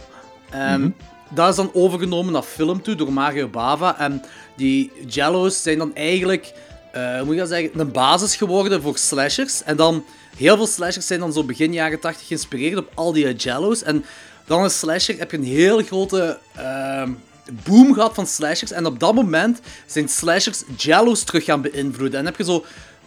[0.50, 0.90] Ehm,
[1.35, 3.99] Dat is dan overgenomen naar film toe door Mario Bava.
[3.99, 4.25] En
[4.57, 6.53] die giallo's zijn dan eigenlijk,
[6.92, 9.62] eh, hoe moet je dat zeggen, een basis geworden voor slashers.
[9.62, 10.05] En dan,
[10.37, 13.83] heel veel slashers zijn dan zo begin jaren 80 geïnspireerd op al die giallo's.
[13.83, 14.05] En
[14.47, 17.11] dan een slasher heb je een heel grote ehm,
[17.68, 18.71] boom gehad van slashers.
[18.71, 22.18] En op dat moment zijn slashers giallo's terug gaan beïnvloeden.
[22.18, 22.64] En heb je zo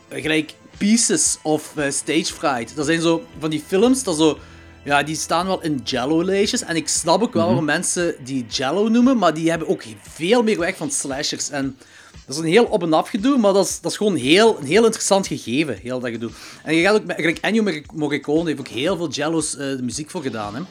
[0.08, 2.76] eh, gelijk Pieces of Stage Fright.
[2.76, 4.38] Dat zijn zo van die films dat zo.
[4.86, 6.62] Ja, die staan wel in Jello-lijstjes.
[6.64, 10.44] En ik snap ook wel waarom mensen die Jello noemen, maar die hebben ook veel
[10.44, 11.50] meer weg van slashers.
[11.50, 11.78] En
[12.26, 14.58] dat is een heel op- en af gedoe, maar dat is, dat is gewoon heel,
[14.60, 16.30] een heel interessant gegeven, heel dat gedoe.
[16.64, 20.10] En je gaat ook, met- Ennio Mor- Morricone heeft ook heel veel Jello's de muziek
[20.10, 20.62] voor gedaan, hè.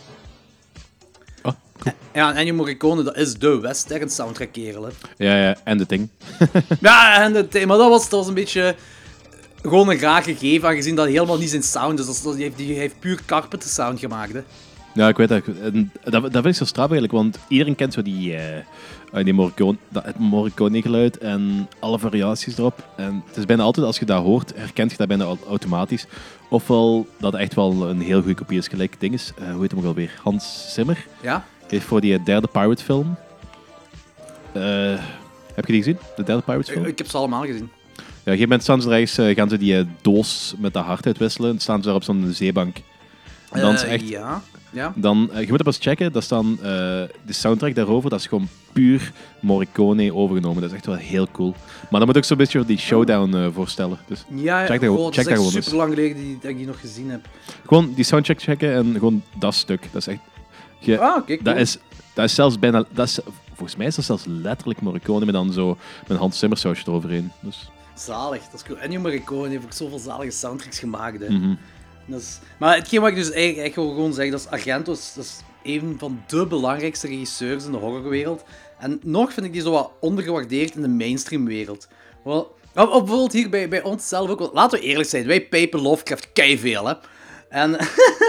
[1.42, 1.94] Oh, cool.
[2.14, 4.90] Ja, en Ennio Morricone, dat is de western soundtrack kerel, hè.
[5.16, 6.08] Ja, ja, en de ding.
[6.80, 8.74] Ja, en het, maar dat was, dat was een beetje
[9.68, 12.22] gewoon een raar gegeven, aangezien dat helemaal niet zijn sound is.
[12.22, 14.40] Dat die, heeft, die heeft puur Carpenter sound gemaakt, hè.
[14.94, 15.42] Ja, ik weet dat.
[15.62, 18.64] En dat, dat vind ik zo straf eigenlijk, want iedereen kent zo die, eh, eh,
[19.24, 22.88] die Morricone, dat, het Morricone-geluid en alle variaties erop.
[22.96, 26.06] En het is bijna altijd, als je dat hoort, herkent je dat bijna au- automatisch.
[26.50, 29.32] Ofwel dat echt wel een heel goede kopie is, gelijk ding is.
[29.38, 30.20] eh, hoe heet hem ook alweer?
[30.22, 31.44] Hans Zimmer Ja?
[31.68, 33.16] heeft voor die derde Pirate-film.
[34.52, 34.62] eh,
[35.54, 35.98] heb je die gezien?
[36.16, 36.84] De derde Pirates-film?
[36.84, 37.70] Ik heb ze allemaal gezien.
[38.24, 40.84] Ja, op een gegeven moment staan ze eh, gaan ze die eh, doos met dat
[40.84, 41.50] hart uitwisselen.
[41.50, 42.76] En staan ze daar op zo'n zeebank.
[43.50, 44.92] En dan is Eh, echt Ja, ja.
[44.96, 48.48] dan, je moet dat eens checken, dat is dan de soundtrack daarover, dat is gewoon
[48.72, 50.60] puur Morricone overgenomen.
[50.62, 51.54] Dat is echt wel heel cool.
[51.90, 53.98] Maar dan moet ik zo'n beetje die showdown voorstellen.
[54.06, 54.66] Dus Ja.
[54.66, 56.66] Check dat- oh, check dat is echt gewoon super lang geleden die, dat ik die
[56.66, 57.28] nog gezien heb.
[57.66, 59.82] gewoon die soundtrack checken en gewoon dat stuk.
[59.92, 60.20] Dat is echt...
[60.78, 61.38] je- Ah, cool.
[61.42, 61.78] dat, is,
[62.14, 62.84] dat is zelfs bijna...
[62.90, 63.18] Dat is,
[63.54, 65.76] volgens mij is dat zelfs letterlijk Morricone met dan zo
[66.08, 67.30] met Hans Zimmer sausje eroverheen.
[67.40, 68.78] Dus, Zalig, dat is cool.
[68.78, 71.28] Ennio Morricone heeft ook zoveel zalige soundtracks gemaakt, hè.
[71.28, 71.54] mhm.
[72.06, 72.38] Dat is...
[72.58, 75.24] Maar hetgeen wat ik dus eigenlijk, echt wil gewoon zeggen, dat is Argento is, dat
[75.24, 78.44] is een van de belangrijkste regisseurs in de horrorwereld.
[78.78, 81.88] En nog vind ik die zo wat ondergewaardeerd in de mainstreamwereld.
[82.24, 86.28] Wel, bijvoorbeeld hier bij, bij ons zelf ook, laten we eerlijk zijn, wij pijpen Lovecraft
[86.34, 86.94] veel, hè.
[87.48, 87.78] En,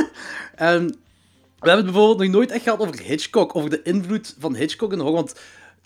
[0.55, 0.87] en
[1.59, 4.91] we hebben het bijvoorbeeld nog nooit echt gehad over Hitchcock, over de invloed van Hitchcock
[4.91, 5.21] in de horror.
[5.21, 5.39] Want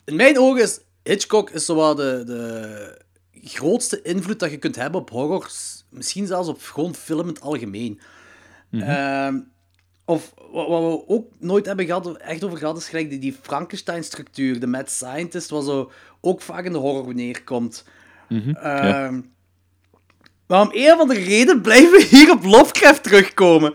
[0.05, 3.01] in mijn ogen is Hitchcock is zowel de, de
[3.43, 5.52] grootste invloed dat je kunt hebben op horror,
[5.89, 7.99] misschien zelfs op gewoon film in het algemeen.
[8.71, 9.39] Ehm,
[10.06, 14.60] of wat, we ook nooit hebben gehad, echt over gehad, is gelijk die, die Frankenstein-structuur,
[14.60, 17.86] de Mad Scientist, wat zo ook vaak in de horror neerkomt.
[18.54, 19.21] Ehm,
[20.47, 23.73] Maar om een van de reden blijven we hier op Lovecraft terugkomen.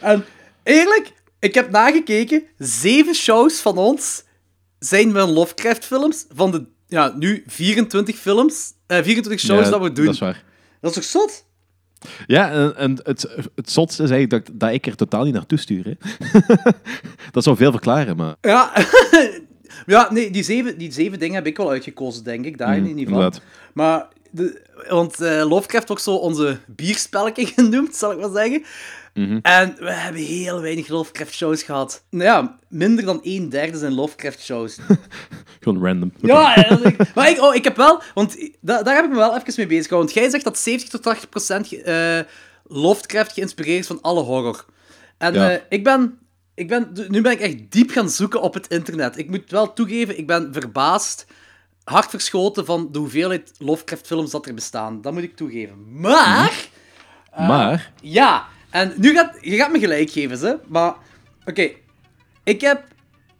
[0.00, 0.24] En
[0.62, 4.24] eerlijk, ik heb nagekeken, zeven shows van ons
[4.78, 6.26] zijn van Lovecraft-films.
[6.34, 10.04] Van de, ja, nu 24 films, eh, 24 shows Ja, dat we doen.
[10.04, 10.44] Dat is waar.
[10.80, 11.44] Dat is toch zot?
[12.26, 15.58] Ja, en, en het, het zotste is eigenlijk dat, dat ik er totaal niet naartoe
[15.58, 15.84] stuur.
[15.84, 15.94] Hè.
[17.32, 18.34] dat zou veel verklaren, maar...
[18.40, 18.72] Ja,
[19.86, 22.58] ja nee, die zeven, die zeven dingen heb ik wel uitgekozen, denk ik.
[22.58, 23.14] Daar in ieder geval.
[23.14, 23.42] Mm, inderdaad.
[23.72, 28.64] Maar, de, want eh Lovecraft ook zo onze bierspelletje genoemd, zal ik maar zeggen.
[29.14, 29.38] Mhm.
[29.42, 32.04] En we hebben heel weinig Lovecraft-shows gehad.
[32.10, 34.78] Nou ja, minder dan een derde zijn Lovecraft-shows.
[35.60, 36.12] Gewoon random.
[36.22, 36.78] Ja,
[37.14, 39.66] maar ik, oh, ik heb wel, want da- daar heb ik me wel even mee
[39.66, 40.12] bezig gehouden.
[40.14, 42.18] Want jij zegt dat 70 tot 80 procent eh,
[42.66, 44.64] Lovecraft geïnspireerd is van alle horror.
[45.18, 45.50] En Ja.
[45.50, 46.18] eh, ik ben,
[46.54, 49.18] ik ben, nu ben ik echt diep gaan zoeken op het internet.
[49.18, 51.26] Ik moet wel toegeven, ik ben verbaasd,
[51.84, 55.00] hard verschoten van de hoeveelheid Lovecraft-films dat er bestaan.
[55.02, 56.00] Dat moet ik toegeven.
[56.00, 56.68] Maar,
[57.36, 57.92] Maar...
[58.00, 60.54] ja, en nu gaat, je gaat me gelijk geven, hè.
[60.66, 60.94] Maar,
[61.44, 61.70] oké,
[62.44, 62.84] ik heb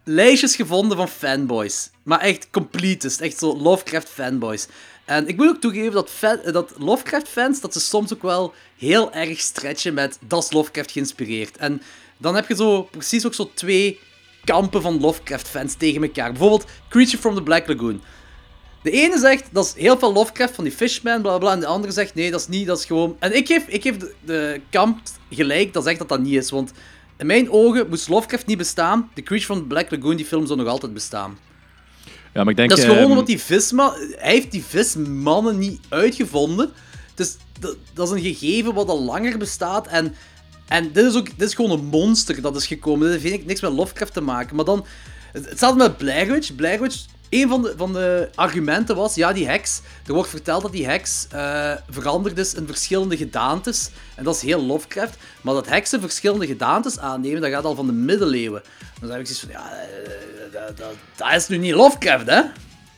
[0.03, 1.89] lijstjes gevonden van fanboys.
[2.03, 3.21] Maar echt completest.
[3.21, 4.67] Echt zo Lovecraft fanboys.
[5.05, 8.53] En ik moet ook toegeven dat, fan, dat Lovecraft fans, dat ze soms ook wel
[8.77, 11.57] heel erg stretchen met dat is Lovecraft geïnspireerd.
[11.57, 11.81] En
[12.17, 13.99] dan heb je zo precies ook zo twee
[14.43, 16.31] kampen van Lovecraft-fans tegen elkaar.
[16.31, 18.01] Bijvoorbeeld Creature from the Black Lagoon.
[18.85, 21.51] De ene zegt, dat is heel veel Lovecraft van die Fishman, bla bla.
[21.51, 23.15] En de andere zegt, nee, dat is niet, dat is gewoon...
[23.19, 26.49] En ik geef, ik geef de, de kamp gelijk dat zegt dat dat niet is.
[26.49, 26.71] Want
[27.17, 29.09] in mijn ogen moest Lovecraft niet bestaan.
[29.13, 31.37] The Creature from the Black Lagoon, die film zou nog altijd bestaan.
[32.33, 32.69] Ja, maar ik denk...
[32.69, 33.93] Dat is gewoon ehm, omdat die visman...
[33.95, 36.71] Hij heeft die vismannen niet uitgevonden.
[37.15, 39.87] Dus dat, dat is een gegeven wat al langer bestaat.
[39.87, 40.15] En,
[40.67, 43.11] en dit, is ook, dit is gewoon een monster dat is gekomen.
[43.11, 44.55] Dit heeft niks met Lovecraft te maken.
[44.55, 44.85] Maar dan...
[45.31, 46.55] Het het staat met Blair Witch.
[46.55, 47.05] Blair Witch...
[47.41, 49.81] Een van de, van de argumenten was, ja, die heks...
[50.05, 53.89] Er wordt verteld dat die heks eh, veranderd is in verschillende gedaantes.
[54.15, 55.17] En dat is heel Lovecraft.
[55.41, 58.61] Maar dat heksen verschillende gedaantes aannemen, dat gaat al van de middeleeuwen.
[58.99, 59.71] Dan heb ik zoiets van, ja...
[59.71, 60.75] eh,
[61.15, 62.41] dat, is nu niet Lovecraft, hè?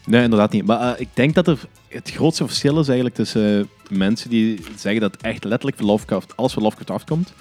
[0.06, 0.66] Nee, inderdaad niet.
[0.66, 5.02] Maar eh, ik denk dat er het grootste verschil is eigenlijk tussen mensen die zeggen
[5.02, 7.34] dat echt letterlijk Lovecraft, alles van Lovecraft afkomt.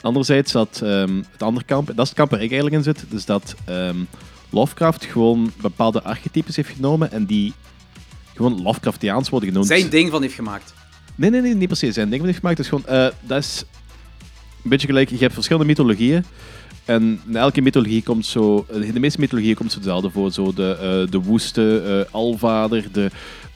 [0.00, 3.04] Anderzijds dat ehm, het andere kamp, dat is het kamp waar ik eigenlijk in zit,
[3.08, 3.96] dus dat ehm,
[4.50, 7.52] Lovecraft gewoon bepaalde archetypes heeft genomen en die
[8.34, 9.66] gewoon Lovecraftiaans worden genoemd.
[9.66, 10.74] Zijn ding van heeft gemaakt.
[11.14, 11.94] Nee, nee, nee, niet precies.
[11.94, 12.58] Zijn ding van heeft gemaakt.
[12.58, 13.64] Het is gewoon, eh, dat is
[14.64, 16.24] een beetje gelijk, je hebt verschillende mythologieën.
[16.84, 20.32] En in elke mythologie komt zo, in de meeste mythologieën komt zo hetzelfde voor.
[20.32, 23.10] Zo de, eh, de woeste eh, alvader, de,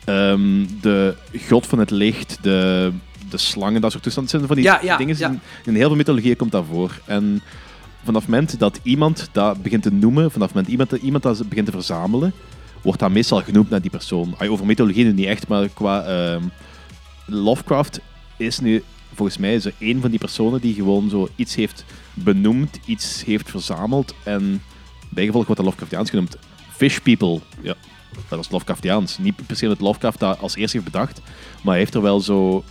[0.04, 1.14] ehm, de
[1.48, 2.92] god van het licht, de,
[3.30, 4.32] de slangen, dat soort toestanden.
[4.32, 5.28] Het zijn van die Ja, ja, dingen, ja.
[5.28, 7.00] in, in heel veel mythologieën komt dat voor.
[7.06, 7.42] En
[8.04, 11.48] vanaf het moment dat iemand dat begint te noemen, vanaf het moment iemand, iemand dat
[11.48, 12.32] begint te verzamelen,
[12.82, 14.34] wordt dat meestal genoemd naar die persoon.
[14.38, 16.42] Over mythologie nu niet echt, maar qua ehm,
[17.26, 18.00] Lovecraft
[18.36, 18.82] is nu
[19.14, 23.50] volgens mij zo één van die personen die gewoon zo iets heeft benoemd, iets heeft
[23.50, 24.62] verzameld en
[25.08, 26.36] bijgevolg wordt dat Lovecraftiaans genoemd.
[26.70, 27.74] Fish people, ja,
[28.28, 29.18] dat is Lovecraftiaans.
[29.18, 31.20] Niet per se dat Lovecraft dat als eerste heeft bedacht,
[31.62, 32.64] maar hij heeft er wel zo...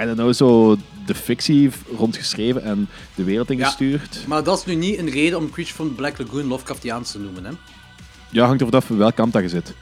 [0.00, 0.76] I don't know, zo
[1.08, 4.24] de fictie rondgeschreven en de wereld ingestuurd.
[4.26, 7.44] Maar dat is nu niet een reden om Creature from Black Lagoon Lovecraftiaans te noemen,
[7.44, 7.50] hè?
[8.30, 9.74] Ja, hangt er vanaf welk kant dat je zit.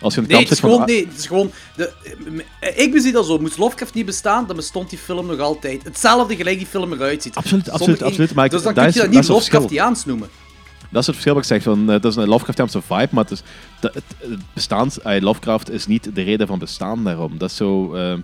[0.00, 0.70] Als je de Nee, is zit van...
[0.70, 0.86] gewoon...
[0.86, 1.92] Nee, het is gewoon de,
[2.60, 3.38] eh, ik bezie dat zo.
[3.38, 5.84] Moest Lovecraft niet bestaan, dan bestond die film nog altijd.
[5.84, 7.34] Hetzelfde gelijk die film eruit ziet.
[7.34, 8.34] Absoluut, absoluut, absoluut.
[8.34, 9.28] Maar ik- dus dan dat kun je dat niet.
[9.28, 10.28] Lovecraftiaans noemen.
[10.90, 11.62] Dat is het verschil wat ik zeg.
[11.62, 13.42] Van, eh, dat is een Lovecraftiaanse vibe, maar het, is,
[13.80, 17.38] dat, het, het bestaan, eh, Lovecraft is niet de reden van bestaan daarom.
[17.38, 17.94] Dat is zo...
[17.94, 18.20] ehm,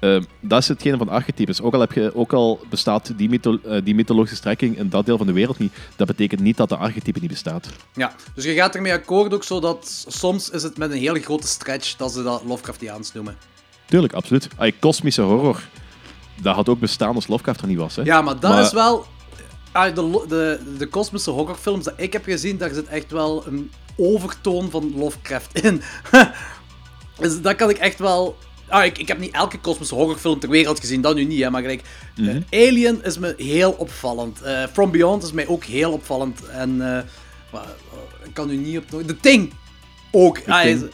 [0.00, 1.60] ehm, dat is hetgene van archetypes.
[1.60, 5.06] Ook al, heb je, ook al bestaat die, mytho- eh, die mythologische strekking in dat
[5.06, 7.68] deel van de wereld niet, dat betekent niet dat de archetype niet bestaat.
[7.94, 11.20] Ja, dus je gaat ermee akkoord ook zo dat soms is het met een hele
[11.20, 13.36] grote stretch dat ze dat Lovecraftiaans noemen.
[13.84, 14.48] Tuurlijk, absoluut.
[14.56, 15.60] Ay, kosmische horror,
[16.42, 17.96] dat had ook bestaan als Lovecraft er niet was.
[17.96, 18.02] Hè?
[18.02, 19.06] Ja, maar dat Maar- is wel...
[19.72, 23.70] ah, de, de, de kosmische horrorfilms dat ik heb gezien, daar zit echt wel een
[23.96, 25.82] overtoon van Lovecraft in.
[27.20, 28.36] dus dat kan ik echt wel...
[28.68, 31.50] Ah, ik, ik heb niet elke kosmische horrorfilm ter wereld gezien, dat nu niet, hè,
[31.50, 31.82] maar gelijk...
[32.50, 34.42] eh, Alien is me heel opvallend.
[34.42, 36.44] Eh, From Beyond is mij ook heel opvallend.
[36.46, 36.96] En...
[37.52, 37.60] eh,
[38.24, 39.06] ik kan nu niet op...
[39.06, 39.52] The Thing!
[40.10, 40.40] Ook.
[40.46, 40.82] Ah, Thing.
[40.82, 40.88] is-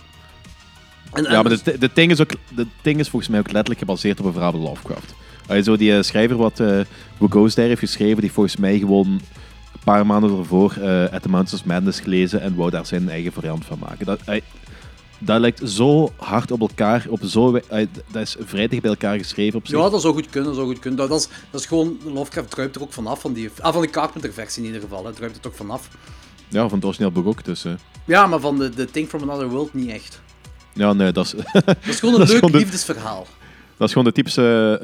[1.12, 3.78] en, Ja, maar de, de, ding is ook, de ding is volgens mij ook letterlijk
[3.78, 5.14] gebaseerd op een verhaal van Lovecraft.
[5.64, 6.80] Zo die schrijver wat eh
[7.18, 9.20] Who Goes There heeft geschreven, die volgens mij gewoon een
[9.84, 10.70] paar maanden ervoor
[11.12, 14.06] At the Mountains of Madness gelezen en wou daar zijn eigen variant van maken.
[14.06, 14.20] Dat,
[15.18, 19.18] dat lijkt zo hard op elkaar, op zo, eh, dat is vrij dicht bij elkaar
[19.18, 19.78] geschreven op zich.
[19.78, 20.98] Ja, dat zou goed kunnen, dat zou goed kunnen.
[20.98, 23.82] Dat, dat, is, dat is gewoon, Lovecraft druipt er ook vanaf, van, die, ah, van
[23.82, 25.88] de Carpenter-versie in ieder geval, hè, druipt het ook vanaf.
[26.48, 27.44] Ja, van het origineel boek ook.
[27.44, 27.72] Dus, eh,
[28.04, 30.20] Ja, maar van de, de Thing from Another World niet echt.
[30.72, 33.26] ja, nee, dat is, Dat is gewoon een leuk gewoon de- liefdesverhaal.
[33.76, 34.78] dat is gewoon de typische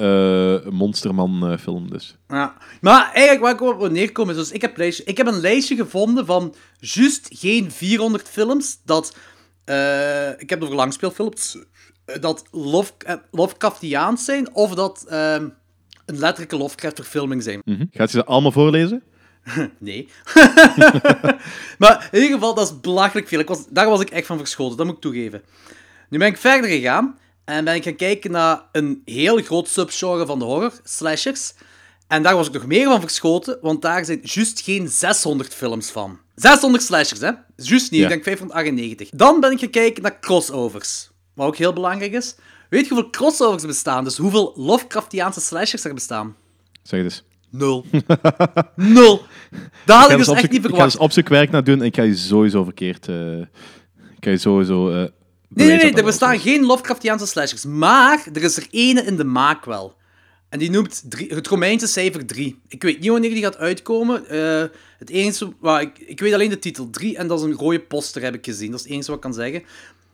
[0.64, 1.90] eh monsterman-film.
[1.90, 2.16] dus.
[2.29, 2.55] Ja.
[2.81, 5.40] Maar eigenlijk waar ik op wil neerkomen is, dus ik heb, lijstje, ik heb een
[5.40, 9.14] lijstje gevonden van juist geen 400 films dat,
[9.70, 11.59] eh, ik heb het over langspeelfilms,
[12.04, 12.92] eh, dat Love,
[13.30, 15.48] Lovecraftiaans zijn of dat ehm,
[16.06, 17.61] een letterlijke Lovecraft-verfilming zijn.
[17.64, 17.85] Mhm.
[17.90, 19.02] Gaat je ze allemaal voorlezen?
[19.78, 20.09] Nee.
[21.78, 23.38] maar in ieder geval, dat is belachelijk veel.
[23.38, 25.42] Ik was, daar was ik echt van verschoten, dat moet ik toegeven.
[26.09, 30.26] Nu ben ik verder gegaan en ben ik gaan kijken naar een heel groot subgenre
[30.26, 31.54] van de horror, slashers.
[32.11, 35.90] En daar was ik nog meer van verschoten, want daar zijn juist geen 600 films
[35.90, 36.18] van.
[36.35, 37.31] 600 slashers, hè?
[37.57, 38.07] Juist niet, Ja.
[38.07, 39.09] ik denk 598.
[39.11, 42.35] Dan ben ik gaan kijken naar crossovers, wat ook heel belangrijk is.
[42.68, 44.05] Weet je hoeveel crossovers er bestaan?
[44.05, 46.37] Dus hoeveel Lovecraftiaanse slashers er bestaan?
[46.83, 47.25] Zeg het eens.
[47.51, 47.85] Nul.
[48.77, 49.23] Nul.
[49.85, 50.85] Dat had ik dus echt niet Ik ga verwacht.
[50.85, 53.09] eens opzoekwerk naar doen en ik ga je sowieso verkeerd...
[53.09, 53.46] eh, ik
[54.25, 54.90] ga je sowieso...
[54.90, 54.96] eh,
[55.49, 57.64] Nee, nee, nee, er bestaan geen Lovecraftiaanse slashers.
[57.64, 59.94] Maar er is er ene in de maak wel.
[60.51, 62.59] En die noemt drie- het Romeinse cijfer 3.
[62.69, 64.29] Ik weet niet wanneer die gaat uitkomen.
[64.29, 64.65] Eh,
[64.99, 67.81] het enige, waar ik, ik weet alleen de titel 3 en dat is een rode
[67.81, 68.71] poster, heb ik gezien.
[68.71, 69.63] Dat is het enige wat ik kan zeggen.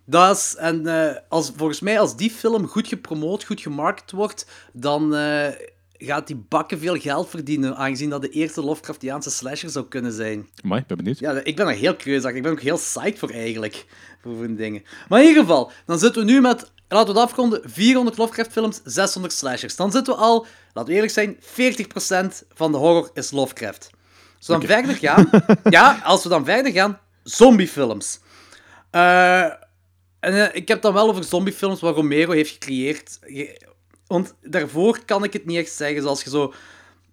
[0.04, 4.46] Dat is, en eh, als, volgens mij, als die film goed gepromoot, goed gemarket wordt,
[4.72, 5.48] dan eh,
[5.92, 10.48] gaat die bakken veel geld verdienen, aangezien dat de eerste Lovecraftiaanse slasher zou kunnen zijn.
[10.62, 11.18] Maar ik ben benieuwd.
[11.18, 12.24] Ja, ik ben er heel curieus.
[12.24, 13.84] Ik ben ook heel psyched voor eigenlijk.
[14.22, 14.82] Voor, voor die dingen.
[15.08, 18.80] Maar in ieder geval, dan zitten we nu met, laten we het afronden, 400 Lovecraft-films,
[18.84, 19.76] 600 slashers.
[19.76, 21.36] Dan zitten we al, laten we eerlijk zijn,
[22.42, 23.90] 40% van de horror is Lovecraft.
[24.38, 25.30] Als we dan verder gaan,
[25.78, 28.18] ja, als we dan verder gaan, zombiefilms.
[28.90, 29.52] Eh, en
[30.20, 33.18] eh, ik heb dan wel over zombiefilms wat Romero heeft gecreëerd.
[33.26, 33.60] Je-
[34.06, 36.52] Want daarvoor kan ik het niet echt zeggen, zoals je zo...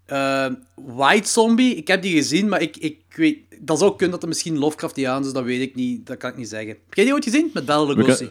[0.06, 3.38] eh, White Zombie, ik heb die gezien, maar ik, ik weet...
[3.60, 6.06] Dat zou kunnen dat het misschien Lovecraftiaans is, dat weet ik niet.
[6.06, 6.70] Dat kan ik niet zeggen.
[6.70, 7.50] Heb jij die ooit gezien?
[7.54, 8.30] Met Bela Lugosi?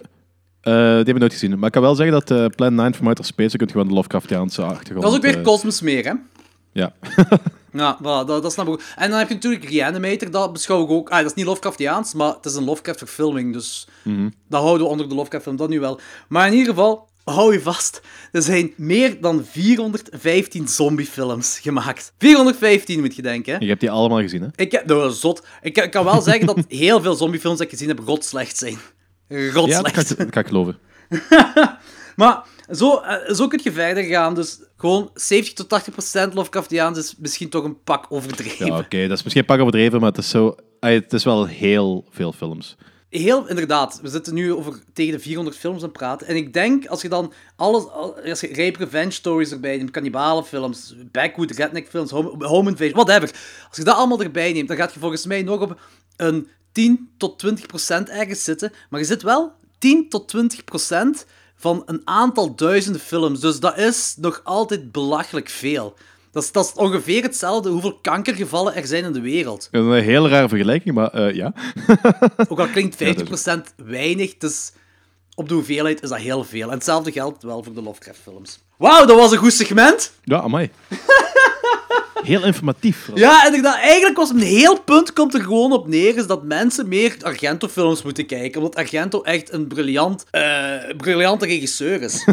[0.70, 1.59] Die heb ik nooit gezien.
[1.59, 3.88] Maar ik kan wel zeggen dat eh, Plan 9 from Outer Space, je kunt gewoon
[3.88, 5.03] de Lovecraftiaanse achtergrond...
[5.03, 6.12] Dat is ook weer eh, Cosmos meer, hè?
[6.72, 6.92] Ja.
[7.75, 8.83] Ja, voilà, dat, dat snap ik ook.
[8.96, 11.11] En dan heb je natuurlijk Reanimator, dat beschouw ik ook...
[11.11, 13.88] Ah, dat is niet Lovecraftiaans, maar het is een Lovecraft-verfilming, dus
[14.48, 16.01] dat houden we onder de Lovecraft-film, dat nu wel.
[16.29, 18.01] Maar in ieder geval, hou je vast,
[18.33, 22.12] er zijn meer dan 415 zombiefilms gemaakt.
[22.18, 23.59] 415 moet je denken, hè?
[23.59, 24.48] Je hebt die allemaal gezien, hè?
[24.57, 24.87] Ik heb...
[24.87, 25.46] Nou, zot.
[25.62, 28.57] Ik, ik kan wel zeggen dat heel veel zombiefilms die ik gezien heb rot slecht
[28.57, 28.79] zijn.
[29.68, 30.79] Ja, dat kan, ik- dat kan ik geloven.
[32.16, 34.35] Maar zo, eh, zo kun je verder gaan.
[34.35, 38.66] Dus gewoon 70 tot 80 procent Lovecraftiaans is misschien toch een pak overdreven.
[38.66, 41.47] Ja, oké, dat is misschien een pak overdreven, maar het is, zo, het is wel
[41.47, 42.77] heel veel films.
[43.09, 43.99] Heel inderdaad.
[44.03, 46.27] We zitten nu over tegen de 400 films aan het praten.
[46.27, 47.88] En ik denk, als je dan alles...
[47.88, 52.95] al- Als je rape revenge stories erbij neemt, kannibalenfilms, backwood redneck films, home, home invasion,
[53.05, 53.31] whatever.
[53.68, 55.79] Als je dat allemaal erbij neemt, dan gaat je volgens mij nog op
[56.16, 58.73] een 10 tot 20 procent ergens zitten.
[58.91, 63.41] Maar je zit wel 10 tot 20 procent van een aantal duizenden films.
[63.41, 65.97] Dus dat is nog altijd belachelijk veel.
[66.31, 69.69] Dat is, dat is ongeveer hetzelfde hoeveel kankergevallen er zijn in de wereld.
[69.71, 71.53] Dat is een hele rare vergelijking, maar eh, ja.
[72.49, 74.73] Ook al klinkt 50% dat weinig, dus
[75.35, 76.69] op de hoeveelheid is dat heel veel.
[76.69, 78.59] En hetzelfde geldt wel voor de Lovecraft-films.
[78.77, 80.13] Wauw, dat was een goed segment.
[80.25, 80.71] Ja, amai.
[82.23, 83.09] Heel informatief.
[83.15, 83.77] Ja, inderdaad.
[83.77, 88.03] Eigenlijk was een heel punt komt er gewoon op neer, is dat mensen meer Argento-films
[88.03, 88.61] moeten kijken.
[88.61, 92.27] Omdat Argento echt een briljant, eh, briljante regisseur is.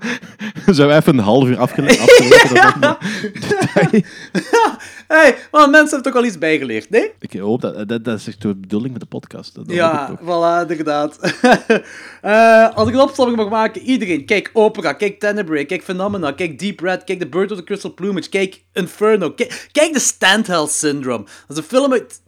[0.66, 2.80] Zijn we even een half uur afgele- afgelopen?
[2.80, 2.98] dat dat-
[5.08, 7.12] hey, maar mensen hebben toch wel iets bijgeleerd, nee?
[7.20, 9.54] Ik hoop dat, dat, dat is echt de bedoeling met de podcast.
[9.54, 11.18] Dat, Ja, voilà, inderdaad.
[12.22, 16.58] Eh, als ik een opstelling mag maken, iedereen, kijk Opera, kijk Tenebrae, kijk Phenomena, kijk
[16.58, 20.70] Deep Red, kijk The Bird of the Crystal Plumage, kijk Inferno, kijk, kijk The Standheld
[20.70, 21.24] Syndrome.
[21.24, 22.20] Dat is een film uit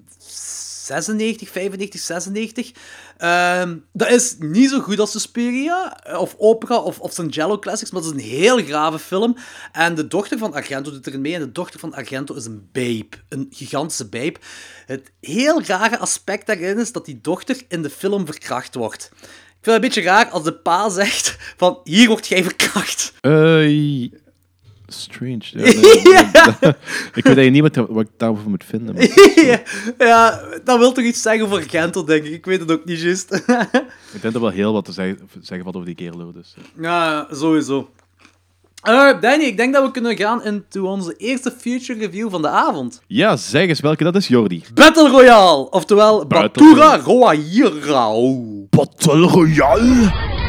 [0.91, 2.73] 96, 95, 96.
[3.17, 7.91] Ehm, dat is niet zo goed als Suspiria, eh, of Opera, of, of Sangello Classics,
[7.91, 9.37] maar het is een heel grave film.
[9.73, 12.69] En de dochter van Argento doet erin mee, en de dochter van Argento is een
[12.73, 13.09] babe.
[13.29, 14.37] Een gigantische babe.
[14.87, 19.11] Het heel rare aspect daarin is dat die dochter in de film verkracht wordt.
[19.61, 23.13] Ik vind het een beetje raar als de pa zegt van, hier wordt jij verkracht.
[23.21, 24.11] Eh,
[24.93, 25.41] strange.
[25.41, 25.73] Ja, nee,
[27.15, 28.95] ik weet eigenlijk niet wat, wat ik daarover moet vinden.
[28.95, 29.09] Maar
[29.45, 29.61] ja,
[29.99, 32.33] ja, dat wil toch iets zeggen voor Argento, denk ik.
[32.33, 33.35] Ik weet het ook niet juist.
[33.35, 33.47] ik
[34.11, 36.33] denk dat er wel heel wat te zeggen, zeggen valt over die kerel.
[36.33, 36.55] Dus.
[36.57, 36.83] eh.
[36.83, 37.91] Ja, sowieso.
[38.83, 42.49] Eh, Danny, ik denk dat we kunnen gaan into onze eerste feature review van de
[42.49, 43.03] avond.
[43.07, 44.63] Ja, zeg eens welke dat is, Jordi.
[44.75, 48.67] Battle Royale, oftewel Battle Batura Royale.
[48.71, 50.40] Battle Royale.「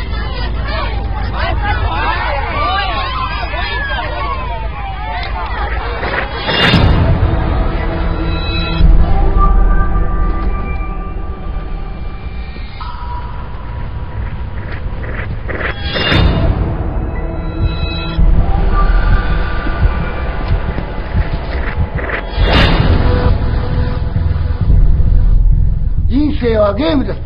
[26.61, 27.21] はゲームです」「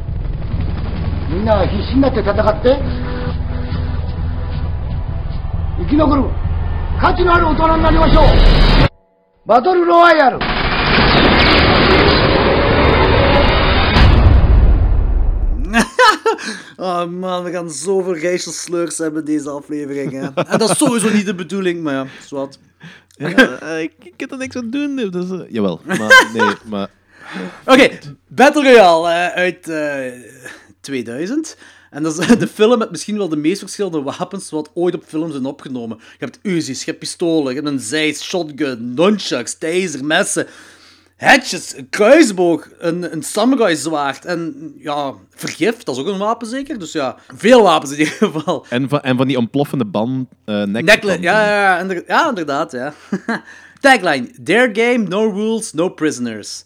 [1.30, 2.78] みんなは必死になって戦って
[5.78, 6.24] 生き残る
[7.00, 8.24] 価値のある大人になりましょう」「
[9.46, 10.38] バトルロワイヤル」
[16.78, 20.12] Oh man, we gaan zoveel racial slurs hebben in deze aflevering.
[20.12, 20.42] Hè.
[20.42, 22.58] En dat is sowieso niet de bedoeling, maar ja, zwart.
[23.16, 24.96] Ja, eh, ik, ik kan er niks aan doen.
[25.10, 26.88] Dat is, eh, jawel, maar nee, maar...
[27.73, 27.89] Oké,
[28.27, 30.11] Battle Royale eh, uit eh,
[30.81, 31.57] 2000.
[31.89, 35.03] En dat is de film met misschien wel de meest verschillende wapens wat ooit op
[35.07, 35.97] film zijn opgenomen.
[35.97, 40.47] Je hebt Uzi's, je hebt pistolen, je hebt een Zeiss, shotgun, nunchucks, taser, messen,
[41.17, 46.47] hatchets, een kruisboog, een, een samurai zwaard en ja, vergif, dat is ook een wapen
[46.47, 46.79] zeker.
[46.79, 48.65] Dus ja, veel wapens in ieder geval.
[48.69, 50.27] En van, en van die ontploffende band...
[50.45, 52.93] eh nek Necklet, ja, ja, ja, inderdaad, ja.
[53.81, 56.65] Tagline, Their game, no rules, no prisoners.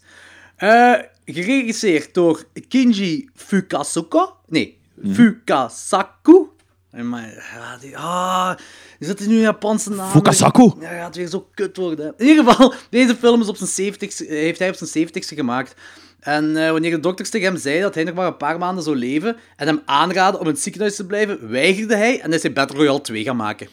[0.60, 0.94] Eh,
[1.24, 4.26] geregisseerd door Kinji Fukasaku.
[4.46, 4.78] Nee,
[5.12, 6.48] Fukasaku.
[6.90, 7.50] En maar,
[7.94, 8.56] ah,
[8.98, 10.10] die zit nu in Japanse naam.
[10.10, 10.72] Fukasaku.
[10.80, 12.14] Ja, gaat weer zo kut worden.
[12.16, 15.74] In ieder geval, deze film is op zijn 70ste, heeft hij op zijn 70ste gemaakt.
[16.20, 18.84] En eh, wanneer de dokters tegen hem zeiden dat hij nog maar een paar maanden
[18.84, 22.42] zou leven en hem aanraden om in het ziekenhuis te blijven, weigerde hij en is
[22.42, 23.68] hij Battle Royale 2 gaan maken.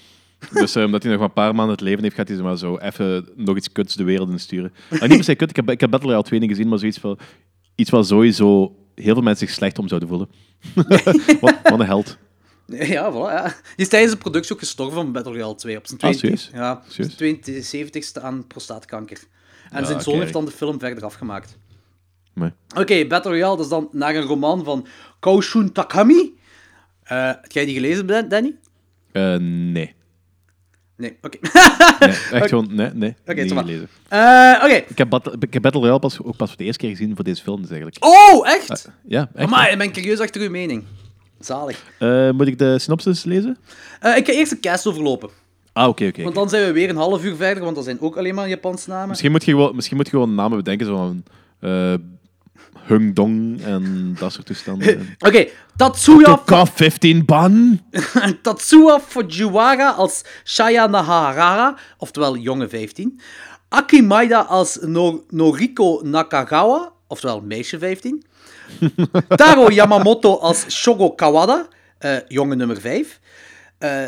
[0.54, 2.44] Dus eh, omdat hij nog maar een paar maanden het leven heeft, gaat hij zo
[2.44, 4.74] maar zo even nog iets kuts de wereld in sturen.
[4.90, 6.80] Ah, niet per se kut, ik heb, ik heb Battle Royale 2 niet gezien, maar
[6.80, 7.18] zoiets van...
[7.76, 10.28] Iets wat sowieso heel veel mensen zich slecht om zouden voelen.
[11.42, 12.18] wat, wat een held.
[12.68, 13.16] Ja, voilà.
[13.34, 13.44] Ja.
[13.44, 16.40] Die is tijdens de productie ook gestorven van Battle Royale 2 op zijn Ah, 20,
[16.40, 16.50] serieus?
[16.64, 17.76] ja, zijn Serieus?
[17.76, 19.18] 72ste aan prostaatkanker.
[19.70, 21.58] En Ja, zijn zoon heeft dan de film verder afgemaakt.
[22.76, 24.88] Oké, Battle Royale, dat is dan naar een roman van
[25.20, 26.36] Koushun Takami.
[27.04, 28.56] Eh heb jij die gelezen, Dan- Danny?
[29.12, 29.36] eh,
[29.72, 29.96] nee.
[30.98, 31.38] Nee, oké.
[32.00, 32.10] nee.
[32.42, 33.16] Echt gewoon, nee, nee.
[33.28, 33.64] Oké, niet maar.
[33.64, 33.90] gelezen.
[34.08, 34.84] Eh, oké.
[34.88, 37.16] Ik heb, Battle, ik heb Battle Royale pas, ook pas voor de eerste keer gezien
[37.16, 38.06] voor deze film, dus eigenlijk.
[38.06, 38.90] Oh, echt?
[39.08, 39.50] Ja, echt.
[39.50, 40.84] Maar ik ben curieus achter uw mening.
[41.40, 41.84] Zalig.
[42.00, 43.58] Eh, moet ik de synopsis lezen?
[44.00, 45.30] Eh, ik ga eerst de cast overlopen.
[45.74, 46.24] Ah, oké, oké.
[46.24, 48.50] Want dan zijn we weer een half uur verder, want dat zijn ook alleen maar
[48.50, 49.08] Japanse namen.
[49.08, 51.24] Misschien moet je gewoon, misschien moet je gewoon namen bedenken,
[51.62, 51.94] uh,
[52.88, 55.16] Hung Dong en dat soort toestanden.
[55.28, 57.82] Oké, Tatsuya, K15 ban!
[58.44, 63.20] Tatsuya Fujiwara als Shaya Nahara, oftewel jonge 15.
[63.70, 68.26] Akimaida als no Noriko Nakagawa, oftewel meisje 15.
[69.40, 71.68] Taro Yamamoto als Shogo Kawada,
[71.98, 73.20] eh, jonge nummer 5.
[73.78, 74.08] Eh,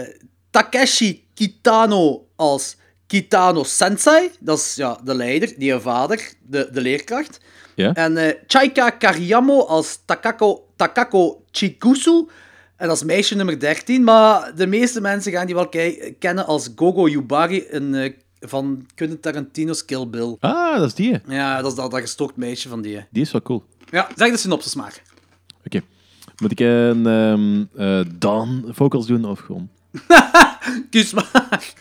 [0.52, 2.78] Takeshi Kitano als
[3.08, 7.40] Kitano Sensei, dat is ja, de leider, die vader, de, de leerkracht.
[7.80, 7.94] Ja?
[7.94, 12.28] En eh, Chaika Kariyamo als Takako, Takako Chikusu.
[12.76, 14.04] En dat is meisje nummer 13.
[14.04, 15.70] Maar de meeste mensen gaan die wel
[16.20, 20.36] kennen als Gogo Yubari een, eh, van Quentin Tarantino's Kill Bill.
[20.40, 21.12] Ah, dat is die.
[21.14, 21.36] hè.
[21.36, 23.06] Ja, dat is dat, dat gestookt meisje van die.
[23.10, 23.64] Die is wel cool.
[23.92, 25.02] Ja, zeg de synopsis maar.
[25.66, 25.82] Oké.
[26.42, 29.70] Moet ik een ehm eh, Dawn vocals doen of gewoon?
[30.90, 31.74] Kies maar.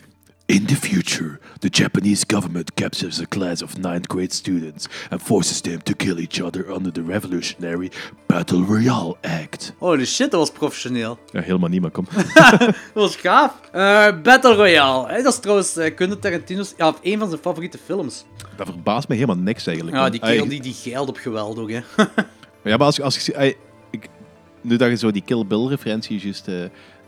[0.49, 5.61] In the future, the Japanese government captures a class of ninth grade students and forces
[5.61, 7.91] them to kill each other under the revolutionary
[8.25, 9.73] Battle Royale Act.
[9.79, 11.17] Holy shit, dat was professioneel.
[11.31, 12.07] Ja, helemaal niet, maar kom.
[12.13, 13.53] Dat was gaaf.
[13.71, 15.23] Eh, Battle Royale.
[15.23, 16.73] dat is trouwens eh, Quentin Tarantino's...
[16.77, 18.25] Ja, een van zijn favoriete films.
[18.55, 19.97] Dat verbaast me helemaal niks eigenlijk.
[19.97, 21.79] Ja, die kerel die, die geilt op geweld ook, hè.
[22.63, 23.55] Ja, maar als, je- als je...
[24.61, 26.55] nu dat je zo die Kill Bill-referentie juist eh,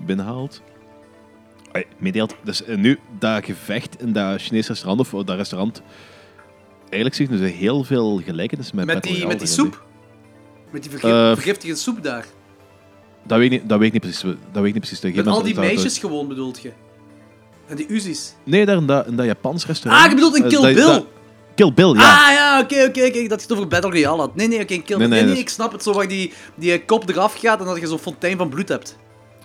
[0.05, 0.61] binnenhaalt...
[1.97, 5.82] meedeelt, dus eh, nu, dat gevecht in dat Chinese restaurant, of dat restaurant...
[6.82, 9.72] Eigenlijk zie je dus heel veel gelijkenissen met Met Battle die, Royale met die erin,
[9.74, 9.84] soep.
[10.72, 12.26] Met die vergif- Eh, vergiftige soep daar.
[13.24, 14.22] Dat weet, ik niet, dat weet ik niet precies.
[14.22, 15.03] Dat weet ik niet precies.
[15.03, 16.72] Een Met al die meisjes gewoon, bedoelt je?
[17.67, 18.34] En die Uzis.
[18.43, 20.03] Nee, daar in dat, in dat Japans restaurant.
[20.03, 20.86] Ah, je bedoelt in Eh, Kill dat- Bill?
[20.86, 21.05] dat-
[21.55, 22.28] Kill Bill, ja.
[22.28, 23.28] Ah ja, oké, oké, oké.
[23.28, 24.36] Dat je het over Battle Royale had.
[24.36, 24.97] Nee, nee, oké, Kill Nee, Bill.
[24.97, 25.84] nee, Nee, nee, dat is- ik snap het.
[25.84, 28.69] Zo waar die, die eh, kop eraf gaat en dat je zo'n fontein van bloed
[28.69, 28.97] hebt.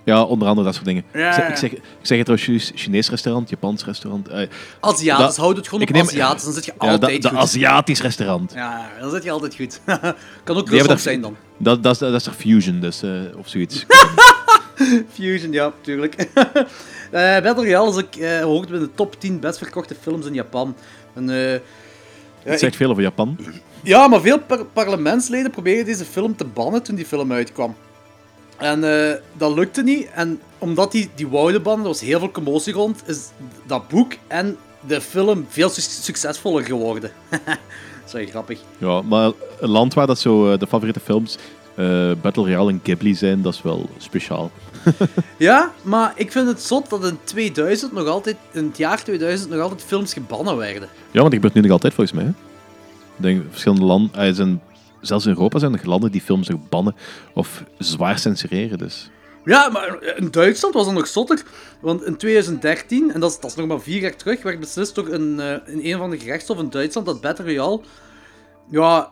[0.07, 1.03] Ja, onder andere dat soort dingen.
[1.13, 1.49] Ja, Ik, zeg, ja.
[1.49, 4.27] ik, zeg, ik zeg het trouwens Chinees restaurant, Japans restaurant.
[4.27, 4.47] eh,
[4.79, 7.21] Aziatisch, Dat- houd het gewoon ik op neem- Aziatisch, dan zit je ja, altijd dat,
[7.21, 7.39] dat goed.
[7.41, 8.51] Aziatisch restaurant.
[8.53, 9.81] Ja, dan zit je altijd goed.
[10.43, 11.35] kan ook Rusland daar- zijn dan.
[11.57, 13.85] Dat, dat, is, dat is er Fusion, dus, eh, of zoiets.
[15.13, 16.15] Fusion, ja, tuurlijk.
[16.15, 20.33] Eh Battle Royale is ook, eh, hoort bij de top 10 best verkochte films in
[20.33, 20.75] Japan.
[21.13, 21.59] En, eh, ja,
[22.43, 23.37] Het zegt veel over Japan.
[23.83, 27.75] Ja, maar veel par- parlementsleden probeerden deze film te bannen toen die film uitkwam.
[28.57, 30.07] En eh, dat lukte niet.
[30.13, 33.29] En omdat die, die wouden bannen, er was heel veel commotie rond, is
[33.67, 37.11] dat boek en de film veel su- succesvoller geworden.
[38.11, 38.59] dat is grappig.
[38.77, 41.37] Ja, maar een land waar dat zo eh, de favoriete films
[41.75, 44.51] eh, Battle Royale en Ghibli zijn, dat is wel speciaal.
[45.37, 49.49] Ja, maar ik vind het zot dat in 2000 nog altijd, in het jaar 2000
[49.49, 50.89] nog altijd films gebannen werden.
[51.11, 52.25] Ja, want dat gebeurt nu nog altijd volgens mij.
[52.25, 52.29] Hè?
[52.29, 54.61] Ik denk verschillende landen, zijn,
[55.07, 56.95] zelfs in Europa zijn er landen die films nog bannen
[57.33, 58.77] of zwaar censureren.
[58.77, 59.09] Dus.
[59.45, 61.43] Ja, maar in Duitsland was dat nog zotter.
[61.81, 64.95] Want in 2013, en dat is, dat is nog maar vier jaar terug, werd beslist
[64.95, 67.81] door een, eh, een van de gerechtshof in Duitsland dat Battle Royale
[68.69, 69.11] ja,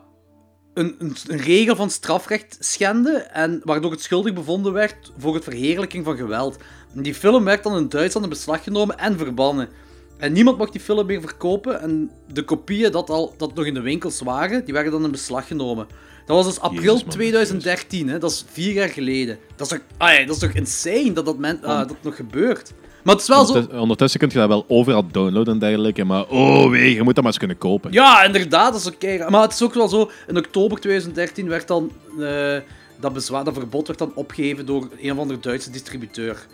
[0.73, 5.43] een, een, een regel van strafrecht schende en waardoor het schuldig bevonden werd voor het
[5.43, 6.57] verheerlijking van geweld.
[6.93, 9.69] Die film werd dan in Duitsland in beslag genomen en verbannen.
[10.17, 13.73] En niemand mocht die film meer verkopen en de kopieën dat, al, dat nog in
[13.73, 15.87] de winkels waren, die werden dan in beslag genomen.
[16.25, 18.17] Dat was dus april Jezus, man, 2013, hè?
[18.19, 19.37] dat is vier jaar geleden.
[19.55, 22.15] Dat is toch, ah ja, dat is toch insane dat dat, men, ah, dat nog
[22.15, 22.73] gebeurt.
[23.03, 23.53] Maar het is wel zo...
[23.53, 27.15] Ondertussen, ondertussen kun je dat wel overal downloaden en dergelijke, maar oh wee, je moet
[27.15, 27.91] dat maar eens kunnen kopen.
[27.91, 29.29] Ja, inderdaad, dat is oké.
[29.29, 32.57] Maar het is ook wel zo, in oktober 2013 werd dan eh,
[32.99, 36.45] dat, bezwaar, dat verbod werd dan opgegeven door een of andere Duitse distributeur.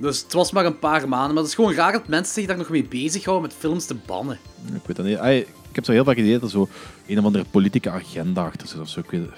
[0.00, 2.46] Dus het was maar een paar maanden, maar het is gewoon raar dat mensen zich
[2.46, 4.38] daar nog mee bezighouden met films te bannen.
[4.74, 5.16] Ik weet dat niet.
[5.16, 6.68] Ai, ik heb zo heel vaak idee dat er zo
[7.06, 9.00] een of andere politieke agenda achter zit of zo.
[9.00, 9.30] Ik weet het.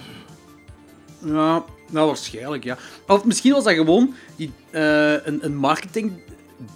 [1.31, 2.77] Ja, nou waarschijnlijk, ja.
[3.07, 6.11] Of misschien was dat gewoon die, eh, een, een marketing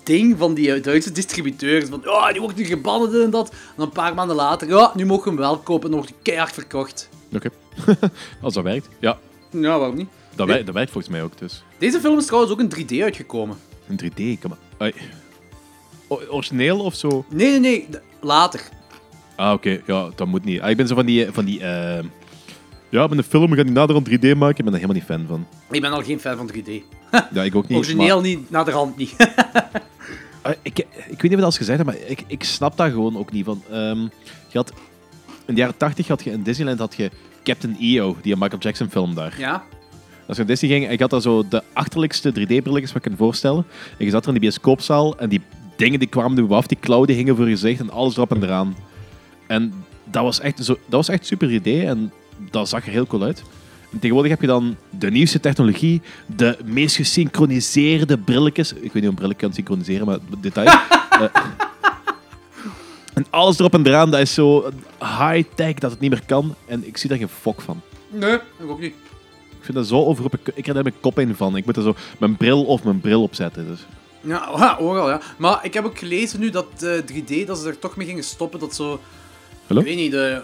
[0.04, 1.90] ding van die eh, Duitse distributeurs.
[1.90, 3.50] Van, ja, die wordt nu gebannen en dat.
[3.78, 6.14] En een paar maanden later, ja, nu mogen we hem wel kopen en dan wordt
[6.14, 7.10] hij keihard verkocht.
[7.34, 7.50] Oké.
[8.42, 8.88] Als dat werkt.
[9.00, 9.18] Ja,
[9.50, 10.10] Ja, waarom niet?
[10.36, 11.38] dat, werkt, dat werkt volgens mij ook.
[11.38, 11.64] Dus.
[11.78, 13.58] Deze film is trouwens ook in 3D uitgekomen.
[13.88, 14.92] Een 3D, kom maar.
[16.08, 17.26] Origineel of zo?
[17.30, 17.88] Nee, nee, nee,
[18.22, 18.62] later.
[19.36, 19.82] Ah, oké.
[19.86, 20.62] Ja, dat moet niet.
[20.62, 21.28] Ah, ik ben zo van die...
[21.32, 22.04] Van die eh,
[22.90, 24.48] Ja, met een film gaan die naderhand 3D maken.
[24.50, 25.48] Ik ben daar helemaal niet fan van.
[25.72, 26.70] Ik ben al geen fan van 3D.
[27.34, 27.78] Ja, ik ook niet.
[27.78, 29.16] Origineel maar- niet, naderhand niet.
[30.42, 33.18] Ah, ik, ik weet niet wat als gezegd hebt, maar ik, ik snap daar gewoon
[33.18, 33.64] ook niet van.
[33.72, 34.00] Ehm,
[34.48, 34.74] je had,
[35.46, 37.12] in de jaren 80 had je in Disneyland had je
[37.44, 39.36] Captain EO, die een Michael Jackson film daar.
[39.40, 39.64] ja?
[40.28, 43.18] Als je naar Disney ging, ik had daar zo de achterlijkste 3D-brilletjes wat ik kan
[43.18, 43.66] voorstellen.
[43.98, 45.42] En je zat er in die bioscoopzaal en die
[45.76, 48.44] dingen die kwamen er af, die klauwen hingen voor je gezicht en alles erop en
[48.44, 48.76] eraan.
[49.48, 49.74] En
[50.04, 52.12] dat was echt, zo, dat was echt super idee en
[52.52, 53.44] dat zag er heel cool uit.
[53.92, 56.02] En tegenwoordig heb je dan de nieuwste technologie,
[56.36, 58.74] de meest gesynchroniseerde brilletjes.
[58.74, 60.80] Ik weet niet hoe een kan synchroniseren, maar detail.
[61.18, 61.42] Eh,
[63.14, 66.56] en alles erop en eraan, dat is zo high-tech dat het niet meer kan.
[66.66, 67.82] En ik zie daar geen fok van.
[68.10, 68.94] Nee, ik ook niet.
[69.68, 70.40] Ik vind dat zo overroepen.
[70.44, 71.56] Ik krijg daar mijn kop in van.
[71.56, 73.68] Ik moet er zo mijn bril of mijn bril opzetten.
[73.68, 73.80] Dus.
[74.22, 75.22] Ja, ja, overal, ja.
[75.38, 78.24] Maar ik heb ook gelezen nu dat eh, 3D, dat ze er toch mee gingen
[78.24, 79.00] stoppen, dat zo...
[79.68, 79.82] Hallo?
[79.82, 80.42] Ik weet niet, de,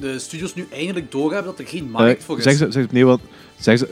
[0.00, 2.44] de studios nu eindelijk doorhebben dat er geen markt Eh, voor is.
[2.44, 3.20] zeg, ze, zeg ze opnieuw, want,
[3.58, 3.88] zeg, ze,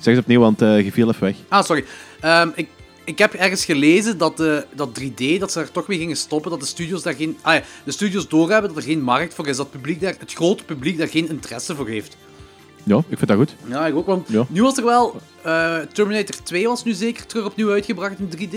[0.00, 1.36] zeg ze opnieuw, want eh je viel even weg.
[1.48, 1.84] Ah, sorry.
[2.20, 2.68] Ehm, ik,
[3.04, 6.50] ik heb ergens gelezen dat, eh, dat 3D, dat ze er toch mee gingen stoppen,
[6.50, 7.36] dat de studios daar geen...
[7.42, 10.14] Ah ja, de studios doorhebben dat er geen markt voor is, dat het, publiek daar,
[10.18, 12.16] het grote publiek daar geen interesse voor heeft.
[12.84, 13.54] Ja, ik vind dat goed.
[13.66, 14.44] Ja, ik ook, want Ja.
[14.48, 15.16] nu was er wel...
[15.42, 18.56] eh, Terminator 2 was nu zeker terug opnieuw uitgebracht in 3D,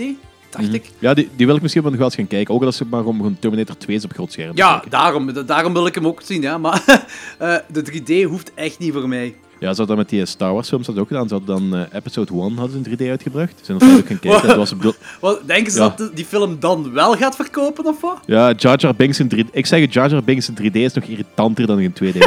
[0.50, 0.90] dacht ik.
[0.98, 2.54] Ja, die, die wil ik misschien wel nog wel eens gaan kijken.
[2.54, 4.90] Ook al is het maar om Terminator 2 eens op groot scherm Ja, kijken.
[4.90, 6.58] daarom, da- daarom wil ik hem ook zien, ja.
[6.58, 6.82] Maar
[7.38, 7.84] eh, de
[8.24, 9.34] 3D hoeft echt niet voor mij.
[9.60, 11.28] Ja, ze hadden dat met die Star Wars films ook gedaan.
[11.28, 13.52] Ze hadden dan eh, episode 1 hadden ze in 3D uitgebracht.
[13.62, 14.46] Ze zijn ook gaan kijken.
[14.48, 15.94] Dat was bedoel- Wat, denken ze Ja.
[15.96, 18.18] dat die film dan wel gaat verkopen, of wat?
[18.26, 19.50] ja, Jar Jar Binks in 3D.
[19.52, 22.18] Ik zeg, Jar Jar Binks in 3D is nog irritanter dan in 2D.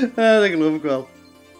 [0.16, 1.08] Ja, dat geloof ik wel.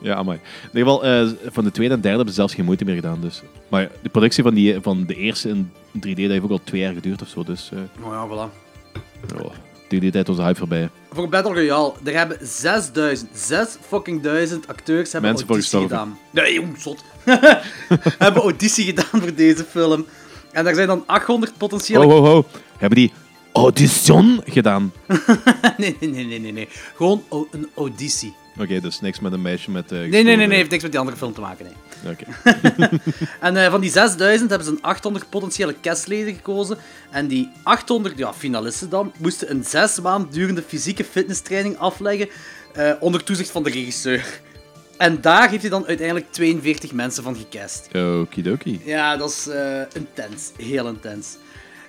[0.02, 0.38] Ja, amai.
[0.72, 2.94] In ieder geval, eh, van de tweede en derde hebben ze zelfs geen moeite meer
[2.94, 3.18] gedaan.
[3.20, 3.42] Dus.
[3.68, 6.60] Maar ja, de productie van, die, van de eerste in 3D dat heeft ook al
[6.64, 7.44] twee jaar geduurd of zo.
[7.44, 8.50] Dus eh, Oh ja, voilà.
[9.42, 9.50] oh,
[9.88, 10.88] die, die tijd was de hype voorbij.
[11.12, 16.18] Voor Battle Royale, er hebben 6000, 6 fucking duizend acteurs hebben Mensen voor auditie gestorven.
[16.30, 16.44] gedaan.
[16.44, 17.04] Nee, jong, zot.
[18.24, 20.06] hebben auditie gedaan voor deze film.
[20.52, 22.04] En daar zijn dan 800 potentiële...
[22.06, 22.44] Oh, oh, oh.
[22.78, 23.12] Hebben die
[23.52, 24.92] audition gedaan?
[25.76, 26.68] nee, nee, nee, nee, nee.
[26.96, 28.34] Gewoon au- een auditie.
[28.58, 29.92] Oké, dus niks met een meisje met...
[29.92, 32.12] eh, Nee, nee, nee, nee, heeft niks met die andere film te maken, nee.
[32.12, 32.24] Oké.
[33.40, 36.78] En eh, van die 6000 hebben ze een 800 potentiële castleden gekozen.
[37.10, 42.28] En die 800 ja, finalisten dan moesten een zes maand durende fysieke fitnesstraining afleggen
[42.74, 44.40] eh, onder toezicht van de regisseur.
[44.96, 47.88] En daar heeft hij dan uiteindelijk 42 mensen van gecast.
[47.94, 48.80] Okidoki.
[48.84, 50.50] Ja, dat is eh, intens.
[50.56, 51.36] Heel intens.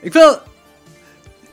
[0.01, 0.39] Ik wil...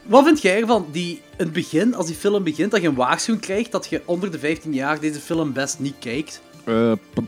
[0.09, 0.87] Wat vind jij ervan?
[0.93, 4.03] Die, in het begin, als die film begint, dat je een waarschuwing krijgt dat je
[4.05, 6.41] onder de 15 jaar deze film best niet kijkt.
[6.65, 7.21] Eh, p-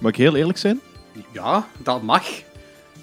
[0.00, 0.80] Mag ik heel eerlijk zijn?
[1.32, 2.26] Ja, dat mag.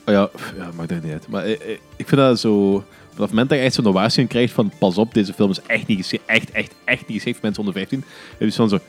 [0.05, 1.27] Oh ja, ja, maakt er niet uit.
[1.27, 2.83] Maar eh, eh, ik vind dat zo...
[3.09, 5.61] Vanaf het moment dat je echt zo'n waarschuwing krijgt van pas op, deze film is
[5.61, 8.03] echt niet geschikt, echt, echt, echt niet geschikt voor mensen onder 15.
[8.37, 8.79] Het is van zo...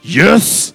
[0.00, 0.72] Yes!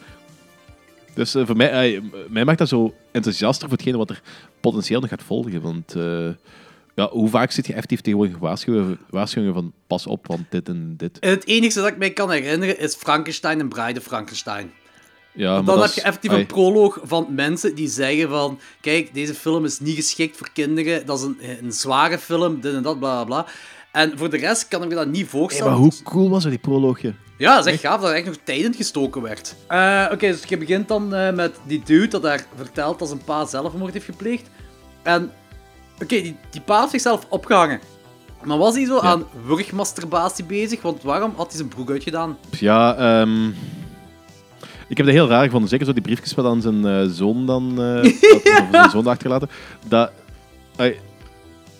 [1.13, 4.21] Dus voor mij, mij maakt dat zo enthousiaster voor hetgene wat er
[4.59, 5.61] potentieel nog gaat volgen.
[5.61, 5.95] Want
[6.95, 10.93] ja, hoe vaak zit je effectief tegenwoordig waarschuwingen, waarschuwingen van pas op, want dit en
[10.97, 11.19] dit.
[11.19, 14.71] En het enige dat ik mij kan herinneren is Frankenstein en Bride Frankenstein.
[15.35, 18.59] Ja, maar Dan dat heb je effectief ai, een proloog van mensen die zeggen van...
[18.81, 21.05] Kijk, deze film is niet geschikt voor kinderen.
[21.05, 23.51] Dat is een, een zware film, dit en dat, bla bla bla.
[23.91, 25.71] En voor de rest kan ik me dat niet hey, voorstellen.
[25.71, 27.13] maar hoe cool was dat, die proloogje?
[27.37, 29.55] Ja, dat is echt gaaf dat er echt nog tijd in gestoken werd.
[29.67, 33.23] Eh, Oké, dus je begint dan eh, met die dude dat daar vertelt dat zijn
[33.23, 34.49] pa zelfmoord heeft gepleegd.
[35.03, 35.31] En
[35.93, 37.79] oké, die, die heeft zichzelf opgehangen.
[38.43, 40.81] Maar was hij zo aan wurgmasturbatie bezig?
[40.81, 42.37] Want waarom had hij zijn broek uitgedaan?
[42.59, 43.47] Ja, ehm
[44.87, 45.69] ik heb dat heel raar gevonden.
[45.69, 47.73] Zeker zo die briefjes wat aan zijn eh, zoon dan...
[48.71, 49.49] zijn zoon achtergelaten.
[49.87, 50.11] Dat,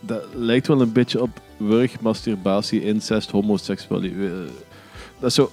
[0.01, 4.31] dat lijkt wel een beetje op wurg, masturbatie, incest, homoseksualiteit.
[4.31, 4.37] eh,
[5.19, 5.51] dat is zo...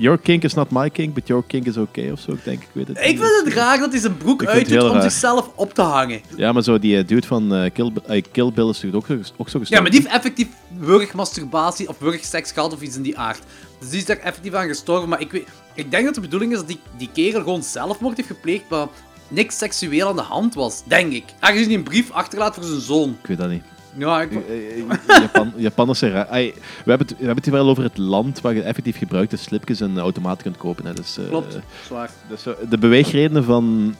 [0.00, 2.62] Your kink is not my kink, but your kink is okay of zo, ik denk.
[2.62, 4.92] Ik weet het Ik vind het raar dat hij zijn broek Ik uitdoet heel om
[4.92, 5.02] raar.
[5.02, 6.20] zichzelf op te hangen.
[6.36, 9.06] Ja, maar zo die eh, dude van eh, Kill, eh, Kill Bill is natuurlijk ook,
[9.06, 9.74] zo- ook zo gestorven.
[9.76, 13.42] Ja, maar die heeft effectief wurgmasturbatie of wurgseks gehad of iets in die aard.
[13.80, 15.08] Dus die is daar effectief aan gestorven.
[15.08, 18.16] Maar ik, weet, ik denk dat de bedoeling is dat die, die kerel gewoon zelfmoord
[18.16, 18.86] heeft gepleegd, maar
[19.28, 20.82] niks seksueel aan de hand was.
[20.84, 21.24] Denk ik.
[21.40, 23.16] Aangezien hij een brief achterlaat voor zijn zoon.
[23.22, 23.62] Ik weet dat niet.
[23.96, 24.32] Ja, ik...
[24.32, 26.26] Eh, eh, Japan, Japanners raar.
[26.26, 26.52] Ai,
[26.84, 29.36] we, hebben het, we hebben het hier wel over het land waar je effectief gebruikte
[29.36, 30.86] slipjes en automaten kunt kopen.
[30.86, 30.94] Hè.
[30.94, 32.10] Dus, eh, Klopt, zwaar.
[32.28, 33.94] dus, eh, de beweegredenen van,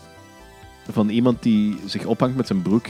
[0.91, 2.87] van iemand die zich ophangt met zijn broek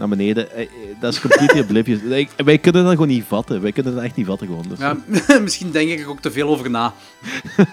[0.00, 0.68] naar beneden, eh, eh,
[1.00, 2.26] dat is compleet oblivious.
[2.44, 3.60] Wij kunnen dat gewoon niet vatten.
[3.60, 4.64] Wij kunnen dat echt niet vatten gewoon.
[4.68, 4.96] Dus, Ja,
[5.42, 6.92] misschien denk ik er ook te veel over na.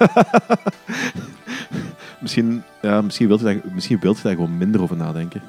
[2.20, 5.41] Misschien, ja, misschien wilt je daar, misschien wilt je daar gewoon minder over nadenken.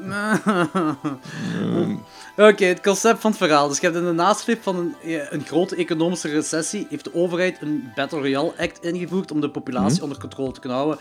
[2.38, 3.68] Oké, het concept van het verhaal.
[3.68, 7.14] Dus je hebt in de nasleep van een, eh, een grote economische recessie heeft de
[7.14, 10.02] overheid een Battle Royale Act ingevoerd om de populatie Mhm.
[10.02, 10.98] onder controle te kunnen houden.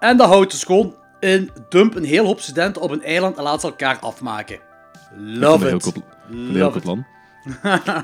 [0.00, 3.42] En dat houdt dus gewoon in dump een heel hoop studenten op een eiland en
[3.42, 4.58] laat ze elkaar afmaken.
[5.18, 5.82] Love heel it.
[5.82, 6.82] goed- heel Love it.
[6.82, 7.06] plan.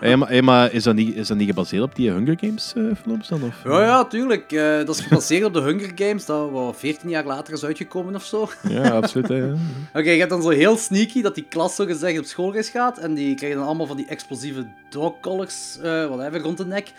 [0.01, 2.73] Hey, maar, hey, maar is, dat niet, is dat niet gebaseerd op die Hunger Games
[2.77, 3.43] eh, films dan?
[3.43, 3.61] Of?
[3.65, 4.53] Ja, ja, tuurlijk.
[4.53, 8.15] Eh, dat is gebaseerd op de Hunger Games, dat wat 14 jaar later is uitgekomen
[8.15, 8.49] of zo.
[8.69, 9.29] Ja, absoluut.
[9.29, 9.55] ja.
[10.01, 12.99] Oké, je hebt dan zo heel sneaky dat die klas zo gezegd op schoolreis gaat.
[12.99, 16.93] En die krijgen dan allemaal van die explosieve dog collars, eh whatever, rond de nek.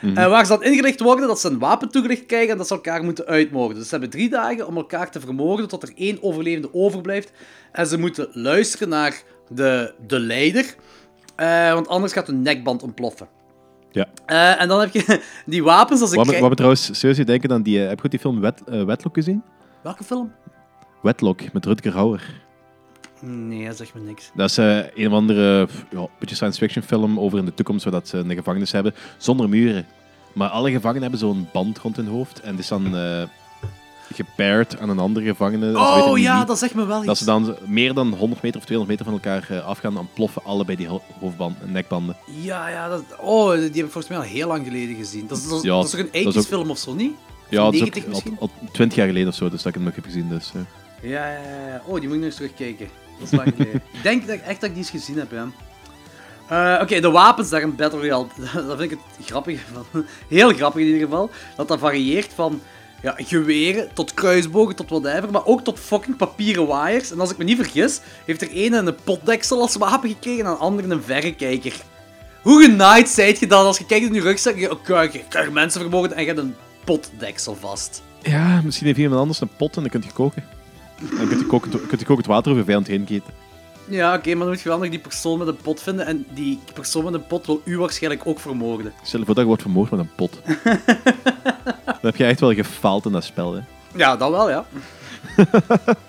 [0.00, 2.74] Eh, waar ze dan ingelicht worden dat ze een wapen toegelicht krijgen en dat ze
[2.74, 3.76] elkaar moeten uitmoorden.
[3.76, 7.32] Dus ze hebben drie dagen om elkaar te vermoorden tot er één overlevende overblijft.
[7.72, 10.74] En ze moeten luisteren naar de, de leider.
[11.36, 13.28] Eh, want anders gaat hun nekband ontploffen.
[13.90, 14.06] Ja.
[14.26, 17.52] Eh, en dan heb je die wapens als ze Wat wat me trouwens serieus denken
[17.52, 17.80] aan die...
[17.80, 19.42] eh, heb je goed die film Wet, Wetlock gezien?
[19.82, 20.32] Welke film?
[21.02, 22.44] Wetlock, met Rutger Hauer.
[23.20, 24.30] Nee, dat zegt me niks.
[24.34, 27.92] Dat is een of andere ja, beetje science fiction film over in de toekomst, waar
[27.92, 29.86] dat ze een gevangenis hebben, zonder muren.
[30.32, 32.94] Maar alle gevangenen hebben zo'n band rond hun hoofd en die is dan
[34.14, 35.70] gepaired aan een andere gevangene.
[35.70, 37.06] Ze Oh ja, dat zegt me wel iets.
[37.06, 40.08] Dat ze dan meer dan 100 meter of 200 meter van elkaar eh, afgaan, dan
[40.14, 42.16] ploffen allebei die ho- hoofdband en nekbanden.
[42.40, 43.02] Ja, ja, dat...
[43.20, 45.26] Oh, die heb ik volgens mij al heel lang geleden gezien.
[45.26, 46.94] Dat is, dat is, Ja, dat is toch een is 80s ook- film of zo,
[46.94, 47.12] niet?
[47.48, 48.36] Ja, dat is 90 ook al, misschien?
[48.40, 50.28] al 20 jaar geleden of zo, dus dat ik hem nog heb gezien.
[50.28, 51.10] Dus, eh.
[51.10, 51.82] Ja, ja, ja.
[51.86, 52.88] Oh, die moet ik nog eens terugkijken.
[53.18, 53.74] Dat is lang geleden.
[53.96, 55.46] ik denk dat ik echt dat ik die eens gezien heb, ja.
[56.48, 58.26] Eh, Oké, de wapens daar in Battle Royale,
[58.66, 60.04] dat vind ik het grappige van.
[60.28, 61.30] Heel grappig in ieder geval.
[61.56, 62.60] Dat dat varieert van
[63.06, 67.10] ja, geweren tot kruisbogen tot whatever, maar ook tot fucking papieren waaiers.
[67.10, 70.50] En als ik me niet vergis, heeft er een een potdeksel als wapen gekregen en
[70.50, 71.74] een andere een verrekijker.
[72.42, 75.80] Hoe genaaid zijt je dan als je kijkt in je rugzak, oké, je krijgt mensen
[75.80, 76.54] vermogen en je hebt een
[76.84, 78.02] potdeksel vast.
[78.22, 80.44] Ja, misschien heeft iemand anders een pot en dan kun je koken.
[81.16, 83.32] Dan kun je, koken, kun je kokend water over vijand heen gieten.
[83.88, 86.06] Ja, oké, maar dan moet je wel nog die persoon met een pot vinden.
[86.06, 88.92] En die persoon met een pot wil u waarschijnlijk ook vermoorden.
[89.02, 90.40] Stel je voor dat je wordt vermoord met een pot.
[91.84, 93.54] dan heb je echt wel gefaald in dat spel.
[93.54, 93.60] Hè.
[93.94, 94.66] Ja, dat wel, ja.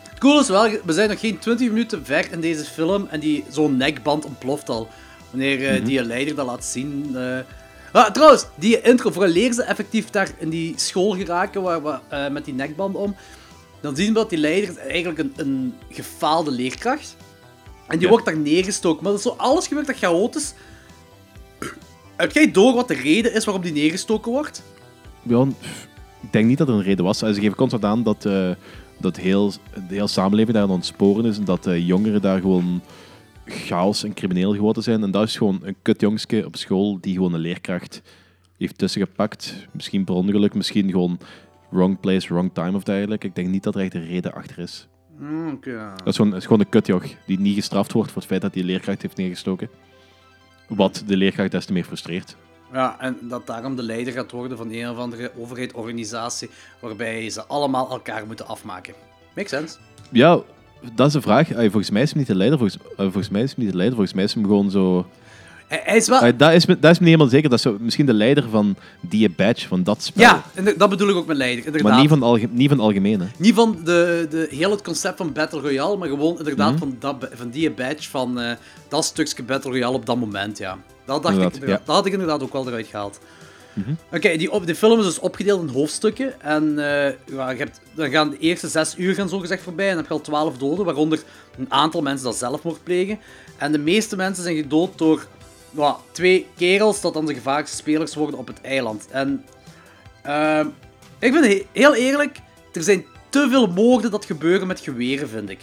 [0.09, 3.07] Het cool is wel, we zijn nog geen 20 minuten ver in deze film.
[3.09, 4.87] En die, zo'n nekband ontploft al.
[5.29, 7.11] Wanneer eh, die leider dat laat zien.
[7.15, 7.39] eh.
[7.91, 12.27] Ah, trouwens, die intro, vooraleer ze effectief daar in die school geraken waar, waar, eh,
[12.29, 13.15] met die nekband om.
[13.81, 17.15] Dan zien we dat die leider is eigenlijk een, een gefaalde leerkracht.
[17.87, 18.09] En die Ja.
[18.09, 19.03] wordt daar neergestoken.
[19.03, 20.53] Maar dat is zo, alles gebeurt dat chaotisch.
[22.15, 24.63] Heb jij door wat de reden is waarom die neergestoken wordt?
[25.23, 25.41] Ja,
[26.21, 27.17] ik denk niet dat er een reden was.
[27.17, 28.49] Ze geven constant aan dat, eh,
[28.97, 32.39] dat heel, de hele samenleving daar aan het ontsporen is en dat de jongeren daar
[32.41, 32.81] gewoon
[33.45, 35.03] chaos en crimineel geworden zijn.
[35.03, 38.01] En dat is gewoon een kutjongske op school die gewoon een leerkracht
[38.57, 39.53] heeft tussengepakt.
[39.71, 41.19] Misschien per ongeluk, misschien gewoon
[41.69, 43.27] wrong place, wrong time of dergelijke.
[43.27, 44.87] Ik denk niet dat er echt een reden achter is.
[45.61, 45.95] Ja.
[45.95, 48.53] Dat is gewoon, is gewoon een kutjong die niet gestraft wordt voor het feit dat
[48.53, 49.69] hij leerkracht heeft neergestoken.
[50.67, 52.35] Wat de leerkracht des te meer frustreert.
[52.73, 56.49] Ja, en dat daarom de leider gaat worden van een of andere overheidsorganisatie
[56.79, 58.93] waarbij ze allemaal elkaar moeten afmaken.
[59.35, 59.77] Makes sense.
[60.11, 60.39] Ja,
[60.93, 61.55] dat is een vraag.
[61.55, 62.57] Ay, volgens mij is hem niet de leider.
[62.57, 63.95] Volgens, eh, volgens mij is hem niet de leider.
[63.95, 65.07] Volgens mij is hem gewoon zo...
[65.67, 66.19] Hij, hij is wel...
[66.19, 67.49] Ay, dat, is me, dat is me niet helemaal zeker.
[67.49, 70.23] Dat is zo, misschien de leider van die badge, van dat spel.
[70.23, 71.91] Ja, inder- dat bedoel ik ook met leider, inderdaad.
[71.91, 73.19] maar niet van, alge, niet van algemeen.
[73.19, 73.27] Hè.
[73.37, 76.79] Niet van de, de, heel het concept van Battle Royale, maar gewoon inderdaad Mhm.
[76.79, 78.51] van, dat, van die badge van eh,
[78.87, 80.77] dat stukje Battle Royale op dat moment, ja.
[81.05, 81.81] Dat, dacht ik, ja.
[81.85, 83.19] dat had ik inderdaad ook wel eruit gehaald.
[83.73, 83.91] Mhm.
[84.11, 86.41] Oké, die, die film is dus opgedeeld in hoofdstukken.
[86.41, 89.85] En eh, ja, je hebt, dan gaan de eerste zes uur gaan zogezegd voorbij.
[89.85, 91.19] En dan heb je al twaalf doden, waaronder
[91.57, 93.19] een aantal mensen dat zelfmoord plegen.
[93.57, 95.27] En de meeste mensen zijn gedood door
[95.77, 99.07] ja, twee kerels dat dan de gevaarlijkste spelers worden op het eiland.
[99.11, 99.45] En
[100.23, 100.67] ehm,
[101.19, 102.39] ik vind he- heel eerlijk,
[102.73, 105.59] er zijn te veel moorden dat gebeuren met geweren, vind ik.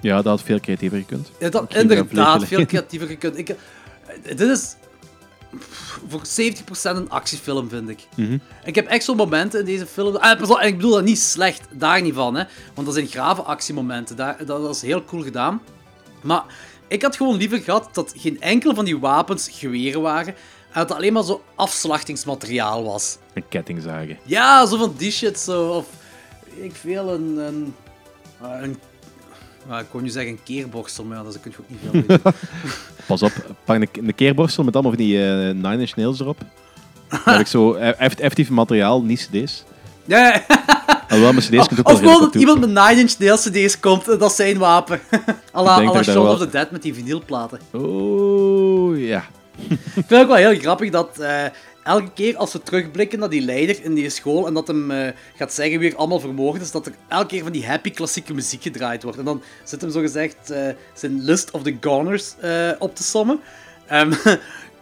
[0.00, 1.30] Ja, dat had veel creatiever gekund.
[1.38, 3.38] Ja, dat, inderdaad, veel creatiever gekund.
[3.38, 3.56] Ik, eh,
[4.36, 4.76] dit is
[6.08, 8.06] voor 70% een actiefilm, vind ik.
[8.16, 8.38] Mhm.
[8.64, 10.16] Ik heb echt zo'n momenten in deze film.
[10.16, 12.44] Ah, en ik bedoel dat niet slecht, daar niet van, hè?
[12.74, 14.16] Want dat zijn grave actiemomenten.
[14.16, 15.62] Daar, dat, dat is heel cool gedaan.
[16.22, 16.44] Maar
[16.94, 20.34] ik had gewoon liever gehad dat geen enkel van die wapens geweren waren.
[20.34, 23.18] En dat het alleen maar zo afslachtingsmateriaal was.
[23.34, 24.18] Een kettingzagen.
[24.22, 25.68] Ja, zo van die shit zo.
[25.68, 25.86] Of
[26.60, 27.36] ik veel, een.
[27.36, 27.74] een,
[28.42, 28.76] eh, een
[29.80, 32.32] ik kon nu zeggen een keerborstel, maar ja, dat kun je ook niet veel.
[33.06, 33.32] Pas op,
[33.64, 36.38] pak een, een keerborstel met allemaal van die eh, Nine Inch Nails erop.
[37.08, 39.64] Heb ik zo eh, eff- effectief materiaal, niet cd's.
[40.04, 40.44] ja, ja.
[41.66, 44.18] Kunt je ook Of wel gewoon dat iemand met Nine Inch Nails CD's komt, en
[44.18, 45.00] dat is zijn wapen.
[45.56, 47.58] à la, à Shaun wel- of the Dead met die vinylplaten.
[47.72, 49.24] Oh, ja.
[49.70, 51.44] Ik vind het ook wel heel grappig dat eh,
[51.84, 55.12] elke keer als we terugblikken naar die leider in die school en dat hem eh,
[55.36, 58.34] gaat zeggen wie er allemaal vermoord is, dat er elke keer van die happy klassieke
[58.34, 59.18] muziek gedraaid wordt.
[59.18, 63.40] En dan zit hem zogezegd eh zijn list of the goners eh, op te sommen.
[63.86, 64.12] Ehm,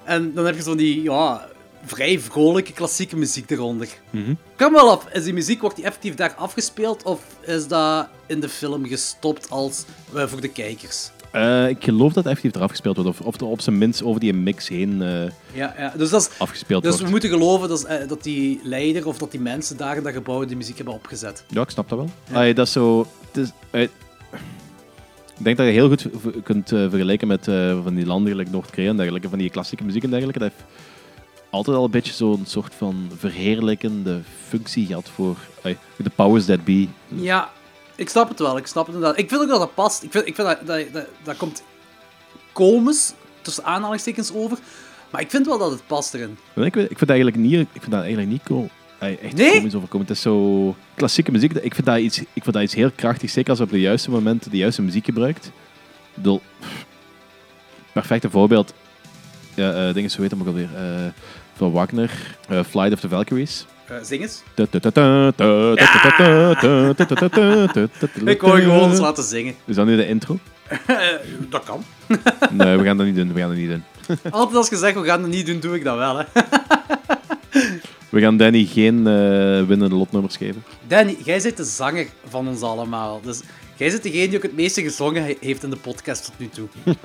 [0.05, 1.47] en dan heb je zo die ja,
[1.85, 3.89] vrij vrolijke klassieke muziek eronder.
[4.11, 7.67] Ik kan me wel af, is die muziek, wordt die effectief daar afgespeeld of is
[7.69, 11.11] dat in de film gestopt als eh, voor de kijkers?
[11.31, 13.11] Eh, ik geloof dat effectief eraf gespeeld wordt.
[13.11, 15.93] Of, of er op zijn minst over die mix heen eh, Ja, ja.
[15.97, 17.13] dus dat is afgespeeld Dus we wordt.
[17.13, 20.57] moeten geloven dat, dat die leider of dat die mensen daar in dat gebouw die
[20.57, 21.45] muziek hebben opgezet.
[21.49, 22.11] Ja, ik snap dat wel.
[22.33, 23.07] Allee, dat is zo...
[23.33, 23.81] Het is,
[25.39, 26.07] ik denk dat je heel goed
[26.45, 27.45] kunt vergelijken met
[27.83, 30.39] van die landen gelijk Noord-Korea en dergelijke, van die klassieke muziek en dergelijke.
[30.39, 30.65] Dat heeft
[31.53, 35.37] altijd al een beetje zo'n soort van verheerlijkende functie gehad voor
[35.97, 36.87] de powers that be.
[37.09, 37.51] Ja,
[37.97, 38.57] ik snap het wel.
[38.57, 39.19] Ik snap het inderdaad.
[39.19, 40.03] Ik vind ook dat dat past.
[40.03, 41.63] Ik vind, ik vind dat, dat, dat, dat komt
[42.53, 44.59] komisch, tussen aanhalingstekens, over.
[45.11, 46.39] Maar ik vind wel dat het past erin.
[46.55, 48.71] Ik, weet- ik vind dat eigenlijk niet, ik vind dat eigenlijk niet cool.
[48.99, 49.53] Echt Nee?
[49.53, 50.07] komisch overkomen.
[50.07, 51.53] Het is zo klassieke muziek.
[51.53, 53.81] Ik vind, dat iets, ik vind dat iets heel krachtig, zeker als je op de
[53.81, 55.47] juiste momenten de juiste muziek gebruikt.
[55.47, 55.53] Ik
[56.15, 56.41] bedoel,
[57.93, 58.73] perfecte voorbeeld.
[59.55, 60.69] Ja, eh dingen, zo heet hem ook alweer.
[60.77, 61.07] eh,
[61.63, 63.67] van Wagner, eh, Flight of the Valkyries.
[63.87, 64.43] Eh, zing eens.
[68.25, 69.55] Ik wou je gewoon eens laten zingen.
[69.65, 70.39] Is dat nu de intro?
[70.87, 70.97] Eh,
[71.49, 71.85] dat kan.
[72.51, 73.33] Nee, we gaan dat niet doen.
[73.33, 73.85] We gaan dat niet doen.
[74.31, 76.17] Altijd als je zegt, we gaan het niet doen, doe ik dat wel.
[76.19, 76.25] Hè.
[78.09, 80.65] We gaan Danny geen eh winnende lotnummers geven.
[80.87, 83.21] Danny, jij bent de zanger van ons allemaal.
[83.21, 83.41] Dus
[83.83, 86.49] jij bent degene die ook het meeste gezongen he- heeft in de podcast tot nu
[86.49, 86.69] toe.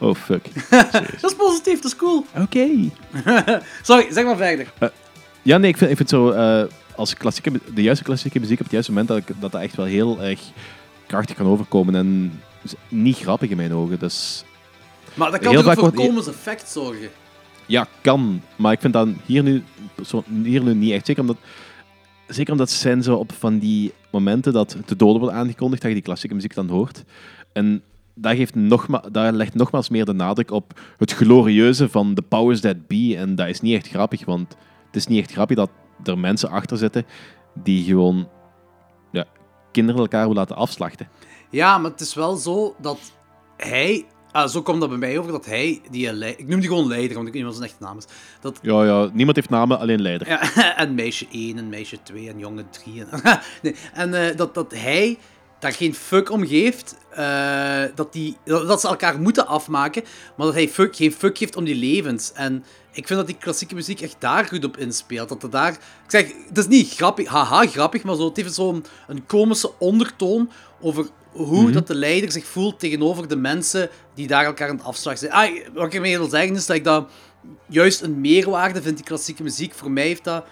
[0.00, 0.44] Oh, fuck.
[1.20, 2.26] Dat is positief, dat is cool.
[2.36, 2.66] Oké.
[3.82, 4.72] Sorry, zeg maar verder.
[5.42, 6.64] Ja, nee, ik vind, ik vind zo, eh,
[6.96, 9.76] als klassieke, de juiste klassieke muziek op het juiste moment, dat, ik- dat dat echt
[9.76, 10.40] wel heel erg
[11.06, 11.94] krachtig kan overkomen.
[11.94, 12.40] En
[12.88, 13.98] niet grappig in mijn ogen.
[13.98, 14.44] Dus
[15.14, 17.08] Maar dat kan Heel vaak voor wordt- komisch effect zorgen.
[17.66, 18.42] ja, kan.
[18.56, 19.62] Maar ik vind dat hier nu,
[20.06, 21.06] zo, hier nu niet echt.
[21.06, 21.36] Zeker omdat,
[22.28, 25.90] zeker omdat ze zijn zo op van die momenten dat de doden wordt aangekondigd, dat
[25.90, 27.04] je die klassieke muziek dan hoort.
[27.52, 27.82] En
[28.14, 32.60] dat, geeft nogma, dat legt nogmaals meer de nadruk op het glorieuze van the powers
[32.60, 33.14] that be.
[33.16, 34.56] En dat is niet echt grappig, want
[34.86, 35.70] het is niet echt grappig dat
[36.04, 37.06] er mensen achter zitten
[37.54, 38.28] die gewoon
[39.12, 39.24] ja,
[39.72, 41.08] kinderen elkaar willen laten afslachten.
[41.50, 42.98] Ja, maar het is wel zo dat
[43.56, 44.06] hij...
[44.32, 46.36] Ah, zo komt dat bij mij over, dat hij die...
[46.36, 48.04] Ik noem die gewoon leider, want ik weet niet wat zijn echte naam is.
[48.40, 50.28] Dat, Ja, ja, niemand heeft namen, alleen leider.
[50.28, 53.04] ja, en meisje 1 en meisje 2 en jongen 3.
[53.10, 53.22] En,
[53.62, 55.18] nee, en eh, dat, dat hij
[55.58, 56.96] daar geen fuck om geeft.
[57.10, 60.02] eh, dat, die, dat ze elkaar moeten afmaken,
[60.36, 62.32] maar dat hij fuck, geen fuck geeft om die levens.
[62.32, 65.28] En ik vind dat die klassieke muziek echt daar goed op inspeelt.
[65.28, 65.72] Dat er daar...
[65.72, 65.78] Ik
[66.10, 70.50] zeg, het is niet grappig, haha grappig, maar zo, het heeft zo'n een komische ondertoon
[70.80, 74.84] over hoe dat de leider zich voelt tegenover de mensen die daar elkaar aan het
[74.84, 75.32] afslagen zijn.
[75.32, 77.10] Ah, wat ik ermee wil zeggen is dat ik dat
[77.66, 79.74] juist een meerwaarde vind, die klassieke muziek.
[79.74, 80.44] Voor mij heeft dat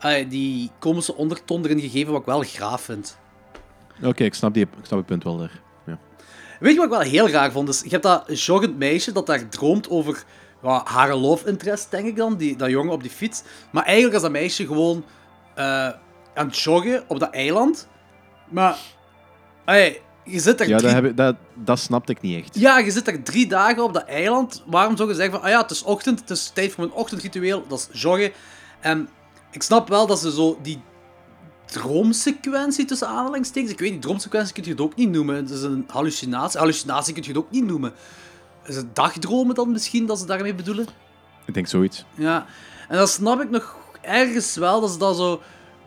[0.00, 3.18] eh, die komische ondertoon erin gegeven, wat ik wel graaf vind.
[4.02, 5.60] Oké, ik, snap die- ik snap het punt wel daar.
[5.86, 5.98] Ja.
[6.60, 7.66] Weet je wat ik wel heel raar vond?
[7.66, 10.24] Dus je hebt dat joggend meisje dat daar droomt over
[10.62, 13.42] ja, haar love interest, denk ik dan, die, dat jongen op die fiets.
[13.72, 15.04] Maar eigenlijk is dat meisje gewoon
[15.54, 15.64] eh,
[16.34, 17.88] aan het joggen op dat eiland.
[18.48, 18.76] Maar,
[20.24, 20.92] je zit er Ja, drie...
[20.92, 22.58] dat, heb ik, dat, dat snapte ik niet echt.
[22.58, 24.62] Ja, je zit er drie dagen op dat eiland.
[24.66, 26.96] Waarom zou je zeggen van, ah ja, het is ochtend, het is tijd voor mijn
[26.96, 28.32] ochtendritueel, dat is joggen.
[28.80, 29.08] En
[29.50, 30.80] ik snap wel dat ze zo die
[31.64, 35.36] droomsequentie tussen aanhalingstekens, ik weet niet, droomsequentie kun je het ook niet noemen.
[35.36, 36.58] Het is een hallucinatie.
[36.58, 37.92] Hallucinatie kun je het ook niet noemen.
[38.66, 40.86] Is het dagdromen dan misschien, dat ze daarmee bedoelen?
[41.46, 42.04] Ik denk zoiets.
[42.14, 42.46] Ja,
[42.88, 45.42] en dan snap ik nog ergens wel dat ze dat zo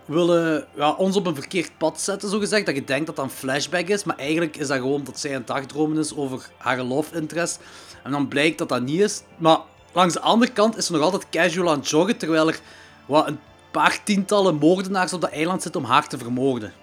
[0.05, 2.65] willen ja, ons op een verkeerd pad zetten, zo gezegd.
[2.65, 5.35] Dat je denkt dat dat een flashback is, maar eigenlijk is dat gewoon dat zij
[5.35, 7.59] een dagdromen is over haar love interest.
[8.03, 9.21] En dan blijkt dat dat niet is.
[9.37, 9.57] Maar
[9.93, 12.59] langs de andere kant is ze nog altijd casual aan het joggen, terwijl er
[13.05, 13.39] wat, een
[13.71, 16.73] paar tientallen moordenaars op dat eiland zitten om haar te vermoorden.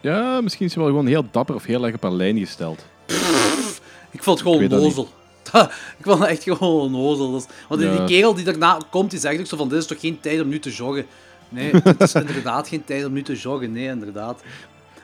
[0.00, 2.84] Ja, misschien is hij wel gewoon heel dapper of heel erg op haar lijn gesteld.
[4.10, 5.08] Ik vond het gewoon nozel.
[5.98, 7.30] ik vond het echt gewoon nozel.
[7.68, 7.96] Want Ja.
[7.96, 10.40] die kerel die daarna komt, die zegt ook zo van, dit is toch geen tijd
[10.40, 11.06] om nu te joggen.
[11.50, 13.72] Nee, het is inderdaad geen tijd om nu te joggen.
[13.72, 14.42] Nee, inderdaad.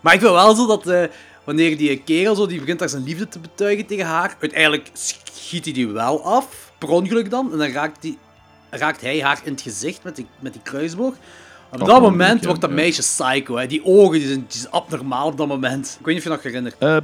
[0.01, 1.05] Maar ik vind wel zo dat eh,
[1.44, 5.64] wanneer die kerel zo, die begint daar zijn liefde te betuigen tegen haar, uiteindelijk schiet
[5.64, 8.18] hij die wel af, per ongeluk dan, en dan raakt, die,
[8.70, 11.14] raakt hij haar in het gezicht met die, met die kruisboog.
[11.72, 12.76] Op dat moment wordt dat ja.
[12.76, 13.57] meisje psycho.
[13.57, 13.66] Hè.
[13.66, 15.97] Die ogen die zijn, die zijn abnormaal op dat moment.
[15.99, 16.78] Ik weet niet of je nog herinnert.
[16.78, 16.97] Eh.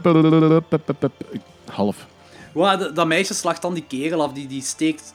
[1.71, 2.07] Half.
[2.53, 4.33] Dat, dat meisje slacht dan die kerel af.
[4.33, 5.15] Die, die steekt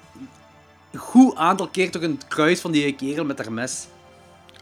[0.91, 3.87] een goed aantal keer toch een kruis van die kerel met haar mes.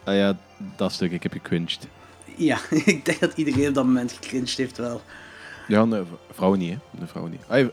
[0.05, 0.37] Ah ja,
[0.75, 1.11] dat stuk.
[1.11, 1.87] Ik heb gecringed.
[2.35, 5.01] Ja, ik denk dat iedereen op dat moment gecringed heeft wel.
[5.67, 6.77] Ja, nee, v- vrouwen niet, hè.
[6.99, 7.41] De vrouwen niet.
[7.47, 7.67] Ah,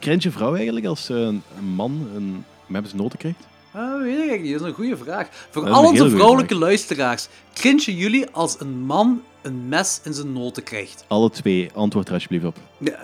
[0.00, 1.42] cringe je vrouw eigenlijk als eh, een,
[1.74, 3.38] man een met zijn noten krijgt?
[3.72, 4.52] Ah, weet ik eigenlijk niet.
[4.52, 5.28] Dat is een goede vraag.
[5.50, 7.28] Voor al onze vrouwelijke luisteraars.
[7.54, 11.04] Cringen jullie als een man een mes in zijn noten krijgt?
[11.08, 12.56] Alle twee, antwoord er alsjeblieft op.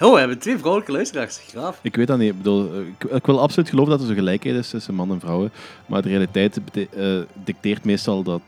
[0.00, 1.38] Oh, we hebben twee vrouwelijke luisteraars.
[1.38, 1.78] Graaf.
[1.82, 2.30] Ik weet dat niet.
[2.30, 5.20] Ik, bedoel, ik, ik wil absoluut geloven dat er zo'n gelijkheid is tussen man en
[5.20, 5.52] vrouwen.
[5.86, 8.40] Maar de realiteit eh, dicteert meestal dat,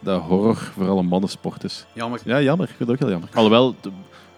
[0.00, 1.86] dat horror vooral een mannensport is.
[1.92, 2.20] Jammer.
[2.24, 2.68] Ja, jammer.
[2.68, 3.30] Ik vind het ook heel jammer.
[3.34, 3.74] Alhoewel,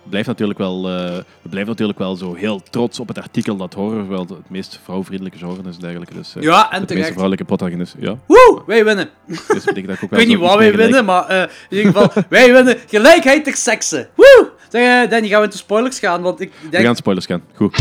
[0.08, 3.74] blijft natuurlijk wel, eh, we blijven natuurlijk wel zo heel trots op het artikel dat
[3.74, 6.14] horror wel het meest vrouwvriendelijke genre is en dergelijke.
[6.14, 7.08] Dus, eh, Ja, en de meeste terecht.
[7.08, 7.94] vrouwelijke protagonist.
[7.98, 9.08] Ja, Woe, wij winnen.
[9.26, 11.92] dus betekent dat ik ook Ik weet niet iets wij winnen, maar eh, in ieder
[11.92, 14.08] geval, wij winnen gelijkheid ter seksen.
[14.14, 14.50] Woe!
[14.68, 16.22] Zeg, Danny, gaan we into spoilers gaan?
[16.22, 16.84] Want ik We denk...
[16.84, 17.42] gaan spoilers gaan.
[17.54, 17.78] Goed.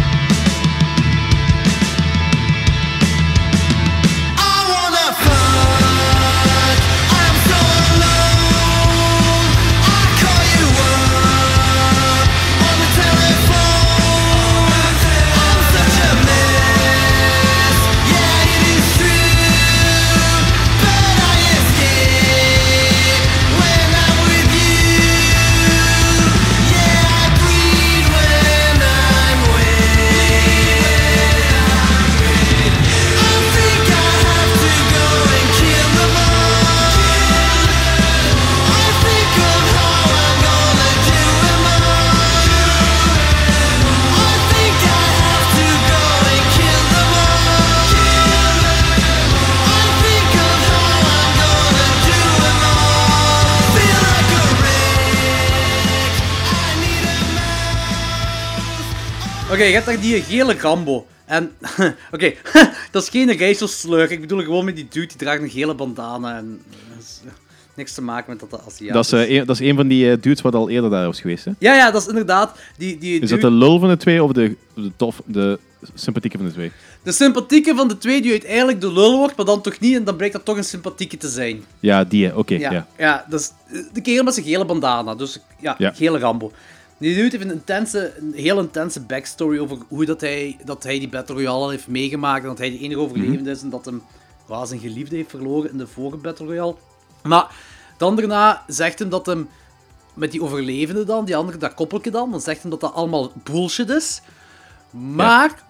[59.66, 61.08] Je hebt daar die gele Rambo.
[61.26, 61.52] En,
[62.14, 62.34] oké,
[62.92, 64.12] dat is geen racial slur.
[64.12, 66.38] Ik bedoel gewoon met die dude, die draagt een gele bandana.
[66.38, 66.62] En
[67.00, 67.32] is, eh,
[67.76, 70.12] niks te maken met dat Aziatisch Dat is, eh, een, dat is een van die
[70.12, 71.46] eh, dudes wat al eerder daar was geweest.
[71.46, 71.52] Hè?
[71.60, 74.24] Ja, ja, dat is inderdaad die, die Is dude- dat de lul van de twee
[74.24, 75.60] of de, de, tof, de
[75.94, 76.72] sympathieke van de twee?
[77.04, 79.96] de sympathieke van de twee die uiteindelijk de lul wordt, maar dan toch niet.
[79.96, 81.64] En dan blijkt dat toch een sympathieke te zijn.
[81.80, 82.38] Ja, die.
[82.38, 82.88] Oké, Ja, ja.
[82.98, 83.26] ja.
[83.30, 85.16] dat is eh, de kerel met zijn gele bandana.
[85.16, 85.92] Dus ja, Ja.
[85.92, 86.52] gele Rambo.
[86.98, 91.00] Die dude heeft een, intense, een heel intense backstory over hoe dat hij, dat hij
[91.00, 92.42] die Battle Royale al heeft meegemaakt.
[92.42, 94.04] En dat hij de enige overlevende is en dat hem
[94.48, 96.76] wel, zijn geliefde heeft verloren in de vorige Battle Royale.
[97.24, 97.56] Maar
[97.98, 99.50] dan daarna zegt hem dat hem
[100.14, 103.32] met die overlevende dan, die andere, dat koppeltje dan, dan zegt hem dat dat allemaal
[103.44, 104.22] bullshit is.
[104.90, 105.64] Maar,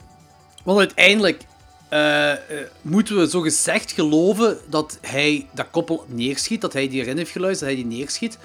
[0.64, 1.46] want uiteindelijk
[1.90, 2.40] eh, eh,
[2.82, 7.32] moeten we zo gezegd geloven dat hij dat koppel neerschiet, dat hij die erin heeft
[7.32, 8.38] geluisterd, dat hij die neerschiet.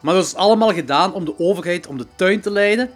[0.00, 2.90] Maar dat is allemaal gedaan om de overheid om de tuin te leiden.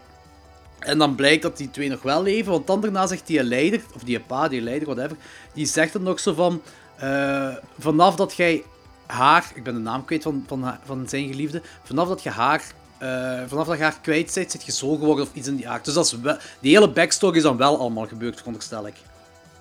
[0.78, 3.82] En dan blijkt dat die twee nog wel leven, want dan daarna zegt die leider,
[3.94, 5.16] of die pa, die leider, whatever,
[5.54, 6.62] die zegt dan nog zo van,
[6.96, 8.62] eh, vanaf dat jij
[9.06, 10.46] haar, ik ben de naam kwijt van,
[10.84, 12.64] van, zijn geliefde, vanaf dat je haar,
[12.98, 15.68] eh, vanaf dat je haar kwijt bent, zit je zo geworden of iets in die
[15.68, 15.84] aard.
[15.84, 16.16] Dus dat
[16.60, 18.94] die hele backstory is dan wel allemaal gebeurd, veronderstel ik.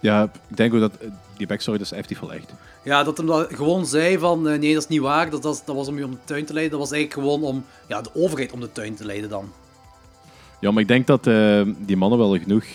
[0.01, 2.53] Ja, ik denk ook dat eh, die backstory dat is effectief wel echt.
[2.83, 5.75] Ja, dat hem gewoon zei van, eh, nee, dat is niet waar, dat, dat, dat
[5.75, 8.09] was om je om de tuin te leiden, dat was eigenlijk gewoon om ja, de
[8.13, 9.51] overheid om de tuin te leiden dan.
[10.59, 12.65] Ja, maar ik denk dat eh, die mannen wel genoeg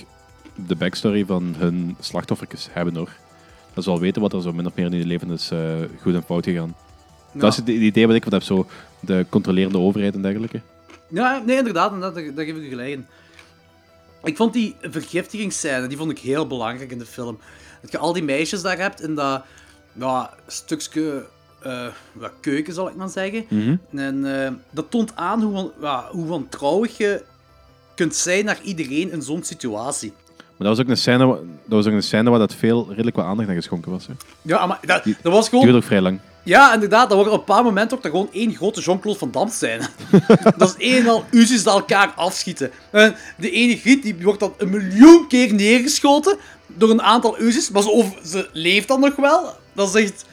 [0.67, 3.11] de backstory van hun slachtoffers hebben hoor.
[3.75, 5.51] Dat ze wel weten wat er zo min of meer in hun leven is
[6.01, 6.75] goed en fout gegaan.
[7.33, 7.41] Ja.
[7.41, 8.67] Dat is het idee wat ik wat heb, zo
[9.01, 10.61] de controlerende overheid en dergelijke.
[11.09, 13.07] Ja, nee, inderdaad, inderdaad daar, daar geef ik je gelijk in.
[14.25, 17.39] Ik vond die vergiftigingsscène, die vond ik heel belangrijk in de film.
[17.83, 19.43] Dat je al die meisjes daar hebt in dat
[19.93, 21.27] ja, stukje
[21.63, 21.87] eh,
[22.21, 23.47] ja, keuken, zal ik maar zeggen.
[23.95, 27.25] En eh, dat toont aan hoe, ja, hoe wantrouwig je
[27.95, 30.13] kunt zijn naar iedereen in zo'n situatie.
[30.37, 33.17] Maar dat was ook een scène, dat was ook een scène waar dat veel redelijk
[33.17, 34.07] wat aandacht aan geschonken was.
[34.07, 34.13] Hè.
[34.43, 35.65] Ja, maar dat, dat was gewoon...
[35.65, 36.21] duurde ook vrij lang.
[36.47, 37.09] Ja, inderdaad.
[37.09, 39.81] Dat wordt op een paar momenten ook dat gewoon één grote Jean-Claude Van Damme zijn.
[40.59, 42.71] dat is één en al Uzi's die elkaar afschieten.
[42.91, 46.37] En de ene giet die wordt dan een miljoen keer neergeschoten
[46.67, 49.51] door een aantal Uzi's, maar ze, over- ze leeft dan nog wel.
[49.73, 50.25] Dat is echt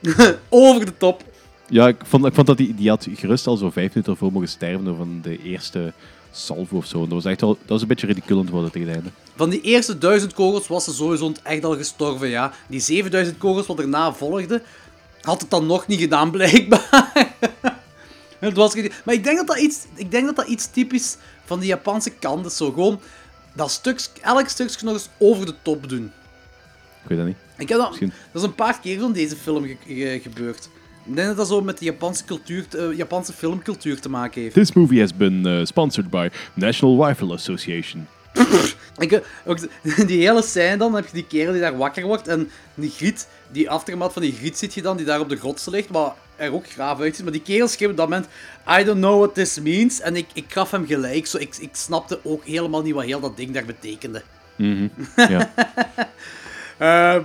[0.48, 1.22] over de top.
[1.68, 4.32] Ja, ik vond, ik vond dat die, die had gerust al zo vijf minuten ervoor
[4.32, 5.92] mogen sterven door van de eerste
[6.32, 6.96] salvo of zo.
[7.02, 9.10] En dat was echt wel, dat was een beetje ridiculend worden tegen het einde.
[9.36, 12.52] Van die eerste duizend kogels was ze sowieso echt al gestorven, ja.
[12.68, 14.62] Die 7000 kogels wat erna volgden,
[15.22, 17.12] had het dan nog niet gedaan, blijkbaar.
[18.38, 21.58] het was, maar ik denk dat dat, iets, ik denk dat dat iets typisch van
[21.58, 22.56] die Japanse kant is.
[22.56, 23.00] Zo gewoon
[23.54, 26.04] dat stuk, elk stukje nog eens over de top doen.
[27.02, 27.36] Ik weet dat niet.
[27.58, 28.12] Ik heb dat, Misschien.
[28.32, 30.68] dat is een paar keer van deze film ge- ge- gebeurd.
[31.04, 34.54] Ik denk dat dat zo met de Japanse, cultuur, eh, Japanse filmcultuur te maken heeft.
[34.54, 38.06] This movie has been uh, sponsored by National Rifle Association.
[38.98, 39.58] Ik, eh, ook
[40.06, 43.28] die hele scène dan, heb je die kerel die daar wakker wordt en die griet,
[43.50, 46.12] die aftermath van die griet ziet je dan, die daar op de grotse ligt, maar
[46.36, 47.24] er ook graaf uitziet.
[47.24, 48.26] Maar die kerel schreef op dat moment,
[48.80, 50.00] I don't know what this means.
[50.00, 53.20] En ik, ik gaf hem gelijk, zo, ik, ik snapte ook helemaal niet wat heel
[53.20, 54.22] dat ding daar betekende.
[55.16, 55.50] Ja.
[56.78, 57.18] Eh,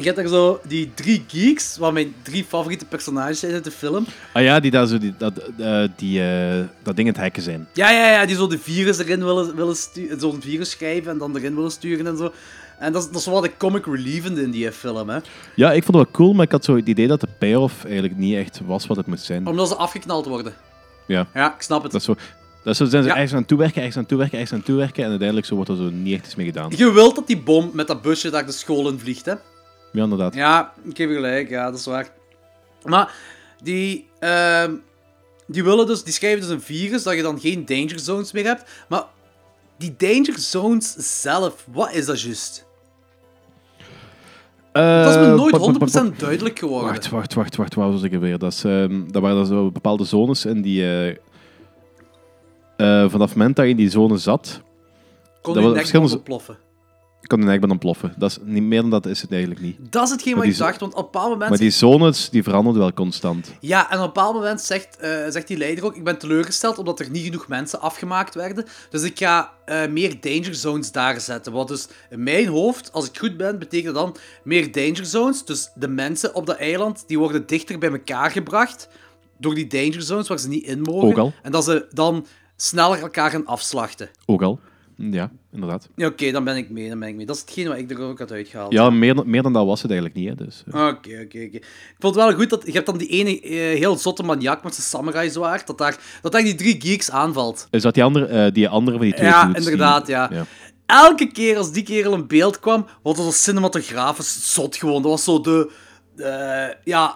[0.00, 3.70] je hebt daar zo die drie geeks, wat mijn drie favoriete personages zijn uit de
[3.70, 4.06] film.
[4.32, 7.42] Ah ja, die daar zo die, dat, eh, die, eh, dat ding aan het hacken
[7.42, 7.68] zijn.
[7.72, 11.18] Ja, ja, ja, die zo de virus erin willen, willen sturen, zo'n virus schrijven en
[11.18, 12.32] dan erin willen sturen en zo.
[12.78, 15.18] En dat is, dat is wel de comic relievende in die film, hè.
[15.54, 17.84] Ja, ik vond het wel cool, maar ik had zo het idee dat de payoff
[17.84, 19.46] eigenlijk niet echt was wat het moest zijn.
[19.46, 20.52] Omdat ze afgeknald worden.
[21.06, 21.92] Ja, Ja, ik snap het.
[21.92, 22.14] dat is zo.
[22.64, 23.14] Dat zo, zijn ze Ja.
[23.14, 25.90] ergens aan toewerken, ergens aan toewerken, ergens aan toewerken en uiteindelijk zo wordt er zo
[25.90, 26.72] niet echt iets mee gedaan.
[26.76, 29.34] Je wilt dat die bom met dat busje daar de school in vliegt, hè.
[29.92, 30.34] Ja, inderdaad.
[30.34, 32.08] Ja, ik je gelijk, ja, dat is waar.
[32.84, 33.14] Maar
[33.62, 34.74] die, ehm,
[35.46, 38.44] die willen dus, die schrijven dus een virus dat je dan geen danger zones meer
[38.44, 38.70] hebt.
[38.88, 39.04] Maar
[39.76, 42.68] die danger zones zelf, wat is dat juist?
[44.72, 46.88] Dat is me Eh, nooit pop, pop, pop, 100% duidelijk geworden.
[46.88, 48.38] Wacht, wacht, wacht, wacht, waar was ik er weer?
[48.38, 50.82] Dat, is, ehm, dat waren zo bepaalde zones en die...
[50.82, 51.16] eh, eh,
[53.10, 54.60] vanaf het moment dat je in die zone zat,
[55.42, 56.22] Kon je nek verschillende-
[57.20, 57.28] ontploffen.
[57.28, 58.14] kon de nekbaan ontploffen.
[58.16, 59.76] Dat is niet meer dan dat is het eigenlijk niet.
[59.80, 61.50] Dat is hetgeen wat ik dacht, want op een bepaald moment...
[61.50, 63.52] Maar die zones die veranderden wel constant.
[63.60, 66.78] Ja, en op een bepaald moment zegt, eh, zegt die leider ook, ik ben teleurgesteld
[66.78, 68.64] omdat er niet genoeg mensen afgemaakt werden.
[68.90, 71.52] Dus ik ga eh, meer danger zones daar zetten.
[71.52, 75.44] Wat dus in mijn hoofd, als ik goed ben, betekent dat dan meer danger zones.
[75.44, 78.88] Dus de mensen op dat eiland, die worden dichter bij elkaar gebracht
[79.38, 81.08] door die danger zones waar ze niet in mogen.
[81.08, 81.32] Ook al.
[81.42, 84.10] En dat ze dan sneller elkaar gaan afslachten.
[84.26, 84.60] Ook al.
[85.02, 85.88] Ja, inderdaad.
[85.96, 87.26] Ja, oké, dan ben ik mee, dan ben ik mee.
[87.26, 88.72] Dat is hetgeen wat ik er ook had uitgehaald.
[88.72, 90.28] Ja, meer, dan- meer dan dat was het eigenlijk niet.
[90.28, 90.74] Hè, dus, eh.
[90.86, 91.38] Oké, oké, oké.
[91.38, 91.66] Ik
[91.98, 94.74] vond het wel goed dat je hebt dan die ene eh, heel zotte maniak met
[94.74, 97.66] zijn samurai zwaard, dat daar, dat daar die drie geeks aanvalt.
[97.70, 100.28] Is dat die andere, eh, die andere van die twee Ja, dudes die- inderdaad, ja.
[100.32, 100.44] ja.
[100.86, 105.02] Elke keer als die kerel in beeld kwam, was dat cinematografisch zot gewoon.
[105.02, 105.70] Dat was zo de,
[106.16, 107.14] eh, ja,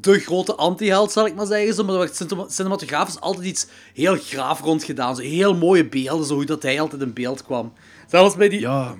[0.00, 1.74] de grote anti-held, zal ik maar zeggen.
[1.74, 1.84] Zo.
[1.84, 5.16] Maar er werd cinematografisch altijd iets heel graaf rond gedaan.
[5.16, 7.72] Zo heel mooie beelden, zo hoe dat hij altijd in beeld kwam.
[8.08, 8.60] Zelfs bij die...
[8.60, 8.94] Ja,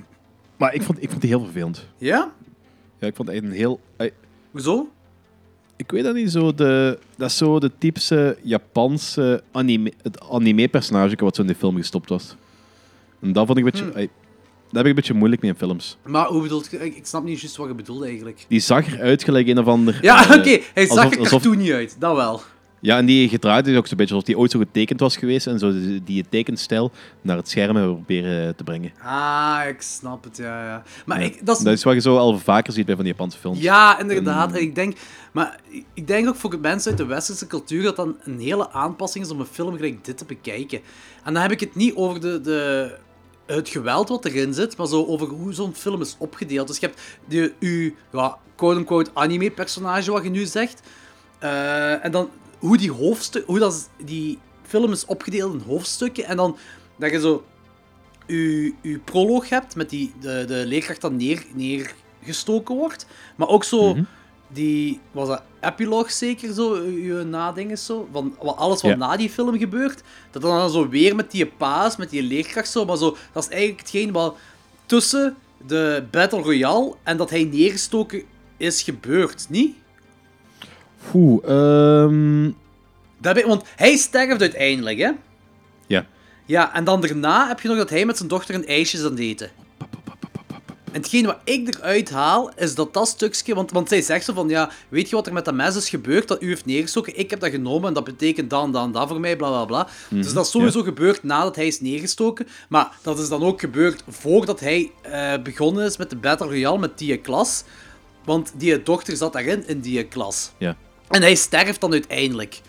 [0.56, 1.88] maar ik vond, ik vond die heel vervelend.
[1.96, 2.32] Ja?
[2.98, 3.80] Ja, ik vond het een heel...
[4.50, 4.88] Hoezo?
[5.76, 6.54] Ik weet dat niet zo.
[6.54, 11.76] De, dat is zo de typische Japanse anime, het anime-personage wat zo in de film
[11.76, 12.36] gestopt was.
[13.20, 13.90] En dat vond ik een beetje.
[13.92, 14.08] Hmm.
[14.74, 15.96] Heb ik een beetje moeilijk mee in films.
[16.04, 16.84] Maar hoe bedoelt je?
[16.84, 18.44] Ik ik snap niet juist wat je bedoelt eigenlijk.
[18.48, 19.98] Die zag eruit gelijk een of ander.
[20.02, 20.58] Ja, eh, oké.
[20.74, 21.96] Hij zag er alsof- cartoony uit.
[21.98, 22.42] Dat wel.
[22.84, 25.46] Ja, en die gedraaid is ook zo'n beetje alsof die ooit zo getekend was geweest
[25.46, 25.72] en zo
[26.04, 28.92] die, tekenstijl naar het scherm hebben proberen eh, te brengen.
[29.02, 30.82] Ah, ik snap het, ja, ja.
[31.06, 31.64] Maar ik, dat is...
[31.64, 33.60] Dat is wat je zo al vaker ziet bij van die Japanse films.
[33.60, 34.52] Ja, inderdaad.
[34.52, 34.96] En ik denk...
[35.32, 35.60] Maar
[35.94, 39.30] ik denk ook voor mensen uit de westerse cultuur dat dan een hele aanpassing is
[39.30, 40.80] om een film gelijk dit te bekijken.
[41.24, 42.40] En dan heb ik het niet over de...
[42.40, 42.94] de
[43.46, 46.68] het geweld wat erin zit, maar zo over hoe zo'n film is opgedeeld.
[46.68, 50.82] Dus je hebt de, uw, ja, quote-unquote anime-personage, wat je nu zegt.
[51.38, 56.24] Eh, en dan hoe die hoofdstuk, hoe dat, die film is opgedeeld in hoofdstukken.
[56.24, 56.56] En dan
[56.96, 57.44] dat je zo
[58.26, 63.06] uw, uw proloog hebt met die, de, de leerkracht dat neer, neergestoken wordt.
[63.36, 63.96] Maar ook zo
[64.48, 68.96] die, was dat epiloog zeker zo, uw nadingen zo, van wat, alles wat Ja.
[68.96, 70.02] na die film gebeurt.
[70.30, 73.48] Dat dan zo weer met die paas, met die leerkracht zo, maar zo, dat is
[73.50, 74.36] eigenlijk hetgeen wat
[74.86, 75.36] tussen
[75.66, 78.22] de Battle Royale en dat hij neergestoken
[78.56, 79.74] is gebeurd, niet?
[81.14, 82.50] Oeh, ehm,
[83.18, 85.10] Dat ik- want hij sterft uiteindelijk, hè?
[85.86, 86.06] ja.
[86.46, 89.04] Ja, en dan daarna heb je nog dat hij met zijn dochter een ijsje is
[89.04, 89.50] aan het eten.
[90.94, 93.54] En hetgeen wat ik eruit haal, is dat dat stukje...
[93.54, 95.88] Want, want zij zegt zo van, ja, weet je wat er met dat mes is
[95.88, 97.18] gebeurd, dat u heeft neergestoken?
[97.18, 99.88] Ik heb dat genomen en dat betekent dan, dan, dat voor mij, bla, bla, bla.
[100.08, 102.46] Dus dat is sowieso gebeurd nadat hij is neergestoken.
[102.68, 106.78] Maar dat is dan ook gebeurd voordat hij eh, begonnen is met de Battle Royale,
[106.78, 107.64] met die klas.
[108.24, 110.50] Want die dochter zat daarin, in die klas.
[110.58, 110.76] ja.
[111.08, 112.60] En hij sterft dan uiteindelijk.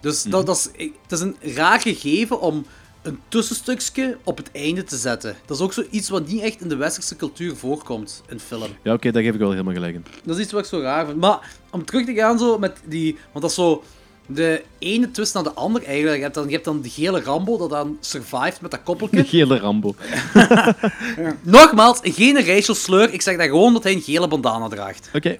[0.00, 2.66] Dus dat, dat is, het is een raar gegeven om
[3.04, 5.36] een tussenstukje op het einde te zetten.
[5.46, 8.68] Dat is ook zoiets wat niet echt in de westerse cultuur voorkomt in film.
[8.82, 10.04] Ja, oké, daar geef ik wel helemaal gelijk in.
[10.24, 11.20] Dat is iets wat ik zo raar vind.
[11.20, 13.12] Maar om terug te gaan zo met die...
[13.32, 13.82] Want dat is zo
[14.26, 16.16] de ene twist naar de ander eigenlijk.
[16.16, 18.84] Je hebt dan, je hebt dan de gele Rambo dat dan survived met dat De
[18.84, 19.24] koppeltje.
[19.24, 19.94] gele Rambo.
[21.42, 23.12] Nogmaals, geen racial slur.
[23.12, 25.10] Ik zeg dat gewoon dat hij een gele bandana draagt.
[25.14, 25.38] Oké,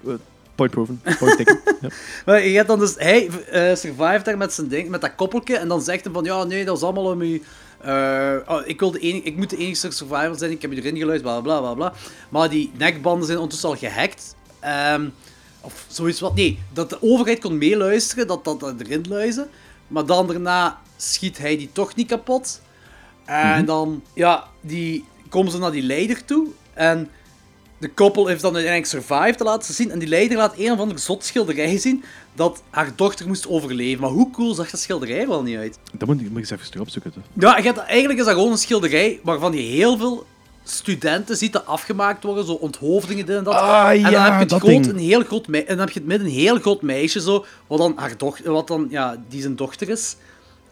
[0.55, 1.01] point proven.
[1.19, 1.59] Point taken.
[1.81, 1.89] Ja.
[2.25, 5.57] Maar je hebt dan dus, hij eh survived daar met zijn ding, met dat koppeltje,
[5.57, 7.41] en dan zegt hij van, ja, nee, dat was allemaal om je,
[7.81, 10.77] eh, oh, ik, wil de enige, ik moet de enige survivor zijn, ik heb je
[10.77, 11.93] erin geluisterd, bla bla bla bla.
[12.29, 14.35] Maar die nekbanden zijn ondertussen al gehackt.
[14.59, 15.07] Ehm,
[15.61, 16.35] of zoiets wat.
[16.35, 19.49] Nee, dat de overheid kon meeluisteren, dat dat erin luizen.
[19.87, 22.61] Maar dan daarna schiet hij die toch niet kapot.
[23.25, 26.47] En dan, ja, die, komen ze naar die leider toe.
[26.73, 27.09] En
[27.77, 29.91] de koppel heeft dan uiteindelijk survived te laten zien.
[29.91, 32.03] En die leider laat een of andere zot schilderij zien
[32.33, 34.01] dat haar dochter moest overleven.
[34.01, 35.77] Maar hoe cool zag dat schilderij wel niet uit?
[35.93, 37.13] Dat moet, moet ik eens even opzoeken.
[37.13, 37.23] toch?
[37.33, 40.25] Ja, je hebt, eigenlijk is dat gewoon een schilderij waarvan je heel veel
[40.63, 43.53] studenten ziet dat afgemaakt worden, zo onthoofdingen dit en dat.
[43.53, 44.87] Ah, en dan ja, heb je het dat groot, ding.
[44.87, 47.77] een heel groot en dan heb je het midden een heel groot meisje zo, wat
[47.77, 50.15] dan haar dochter, wat dan ja, die zijn dochter is.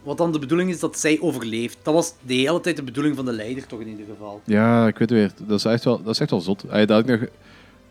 [0.03, 1.77] Wat dan de bedoeling is dat zij overleeft.
[1.81, 4.41] Dat was de hele tijd de bedoeling van de leider toch in ieder geval.
[4.43, 5.47] Ja, ik weet het weer.
[5.47, 6.63] Dat is echt wel, dat is echt wel zot.
[6.69, 7.29] Ay, dat ik nog,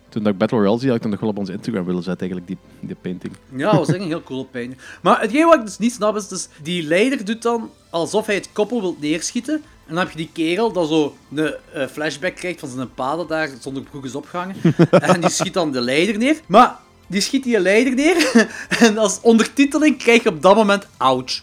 [0.09, 2.03] toen dat ik Battle Royale zie, had ik dan nog wel op onze Instagram willen
[2.03, 3.33] zetten, eigenlijk, die, die painting.
[3.55, 4.77] Ja, dat was echt een heel cool pijn.
[5.01, 8.35] Maar hetgeen wat ik dus niet snap is, dus die leider doet dan alsof hij
[8.35, 9.53] het koppel wil neerschieten.
[9.53, 13.15] En dan heb je die kerel dat zo een eh, flashback krijgt van zijn pa
[13.15, 14.55] dat daar zonder broek is opgehangen.
[14.91, 16.39] en die schiet dan de leider neer.
[16.45, 18.47] Maar die schiet die leider neer.
[18.79, 21.41] en als ondertiteling krijg je op dat moment ouch.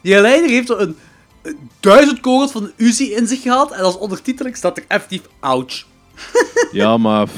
[0.00, 0.96] Die leider heeft zo een,
[1.42, 3.72] een duizend kogels van een Uzi in zich gehad.
[3.72, 5.84] En als ondertiteling staat er effectief ouch.
[6.72, 7.28] Ja, maar...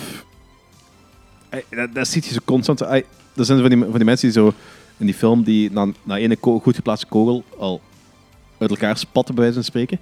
[1.71, 2.81] dat, dat ziet je zo constant.
[2.81, 3.05] Er
[3.35, 4.53] zijn van die, van die mensen die zo
[4.97, 7.81] in die film die na, na ene goed geplaatste kogel al
[8.59, 9.99] uit elkaar spatten, bij wijze van spreken.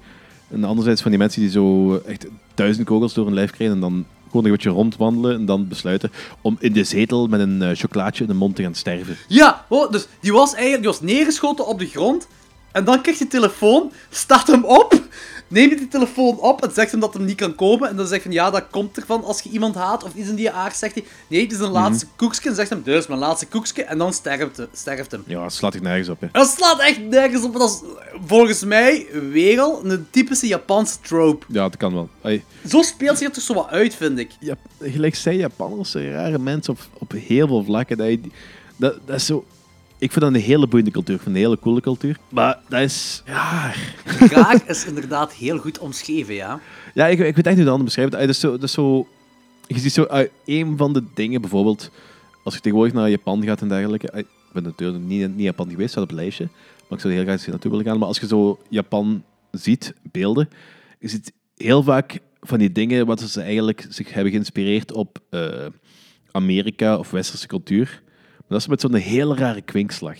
[0.48, 3.80] En anderzijds van die mensen die zo echt duizend kogels door hun lijf krijgen en
[3.80, 7.70] dan gewoon een beetje rondwandelen en dan besluiten om in de zetel met een eh,
[7.76, 9.16] chocolaatje in de mond te gaan sterven.
[9.28, 12.26] Ja, oh, dus die was eigenlijk die was neergeschoten op de grond.
[12.72, 15.00] En dan krijgt hij telefoon, staat hem op,
[15.48, 17.88] neemt die telefoon op en zegt hem dat hem niet kan komen.
[17.88, 20.34] En dan zegt hij, ja, dat komt ervan als je iemand haat of iets in
[20.34, 20.76] die aard.
[20.76, 22.48] Zegt hij, nee, het is een laatste koekje.
[22.48, 23.82] En zegt hem, dus mijn laatste koekje.
[23.84, 25.22] En dan sterft, hij- sterft hem.
[25.26, 26.20] Ja, dat slaat ik nergens op.
[26.20, 26.26] Hè.
[26.32, 27.52] Dat slaat echt nergens op.
[27.58, 27.88] Dat is
[28.26, 31.46] volgens mij weer al een typische Japanse trope.
[31.48, 32.08] Ja, dat kan wel.
[32.22, 34.30] Ay, Zo speelt zich het er zo wat uit, vind ik.
[34.40, 37.96] ja, gelijk zei Japanners zijn rare mensen op, op heel veel vlakken.
[37.96, 38.20] Dat, je-
[38.76, 39.44] dat, dat is zo...
[40.00, 41.14] Ik vind dat een hele boeiende cultuur.
[41.14, 42.18] Ik vind een hele coole cultuur.
[42.28, 43.22] Maar dat is...
[43.26, 43.70] Ja,
[44.04, 46.60] Graag is inderdaad heel goed omschreven, ja.
[46.94, 48.18] ja ik, ik weet echt niet hoe het anders beschrijven.
[48.18, 48.50] Dat is zo...
[48.50, 49.08] Dat is zo
[49.66, 50.04] je ziet zo...
[50.04, 51.90] uit een van de dingen, bijvoorbeeld...
[52.44, 54.12] Als je tegenwoordig naar Japan gaat en dergelijke...
[54.12, 56.44] ay, Ik ben natuurlijk niet in niet Japan geweest, staat op het lijstje.
[56.88, 57.98] Maar ik zou er heel graag eens naartoe willen gaan.
[57.98, 60.48] Maar als je zo Japan ziet, beelden...
[60.98, 65.66] Je ziet heel vaak van die dingen wat ze eigenlijk zich hebben geïnspireerd op eh,
[66.30, 68.02] Amerika of westerse cultuur.
[68.50, 70.16] Dat is met zo'n hele rare kwinkslag.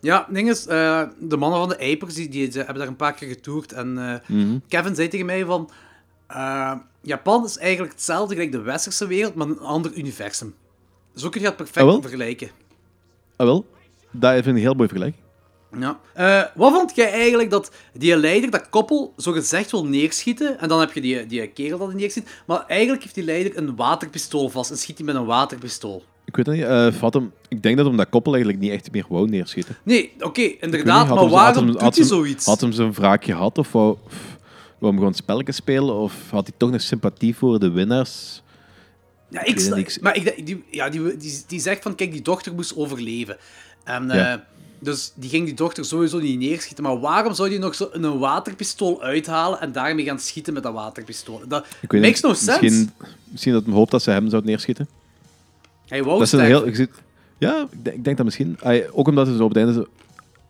[0.00, 2.96] Ja, het ding is, eh, de mannen van de Eipers die, die, hebben daar een
[2.96, 3.72] paar keer getoerd.
[3.72, 4.58] En eh, Mhm.
[4.68, 5.70] Kevin zei tegen mij van...
[6.26, 6.72] eh,
[7.02, 10.54] Japan is eigenlijk hetzelfde gelijk de westerse wereld, maar een ander universum.
[11.14, 12.50] Zo kun je het perfect Ah, vergelijken.
[13.36, 13.66] Ah wel,
[14.10, 15.24] dat vind ik een heel mooi vergelijking.
[15.78, 16.00] Ja.
[16.54, 20.58] Wat vond jij eigenlijk dat die leider, dat koppel, zo gezegd wil neerschieten?
[20.58, 22.28] En dan heb je die, die kerel dat hij neerschiet.
[22.46, 26.04] Maar eigenlijk heeft die leider een waterpistool vast en schiet hij met een waterpistool.
[26.28, 26.64] Ik weet het niet,
[27.12, 29.76] hem, ik denk dat hem dat koppel eigenlijk niet echt meer wou neerschieten.
[29.82, 32.44] Nee, oké, inderdaad, niet, maar hem- waarom hem- doet hij zoiets?
[32.46, 33.96] Had hem zijn wraak gehad of wou,
[34.78, 35.94] wou hem gewoon spelletjes spelen?
[35.94, 38.42] Of had hij toch nog sympathie voor de winnaars?
[39.28, 42.54] Ja, Ik ik maar ik, die, ja, die, die, die zegt van, kijk, die dochter
[42.54, 43.36] moest overleven.
[43.84, 44.32] En, Ja.
[44.32, 44.38] eh,
[44.78, 46.84] dus die ging die dochter sowieso niet neerschieten.
[46.84, 50.72] Maar waarom zou die nog zo een waterpistool uithalen en daarmee gaan schieten met dat
[50.72, 51.40] waterpistool?
[51.48, 52.60] Dat Ik weet makes niet, no sense.
[52.62, 52.90] Misschien,
[53.30, 54.88] misschien dat hij hoopt dat ze hem zou neerschieten.
[55.88, 56.66] Hij wou dat is een heel,
[57.38, 58.56] ja, ik denk, ik denk dat misschien.
[58.62, 59.86] Hij- ook omdat hij zo op het einde zo,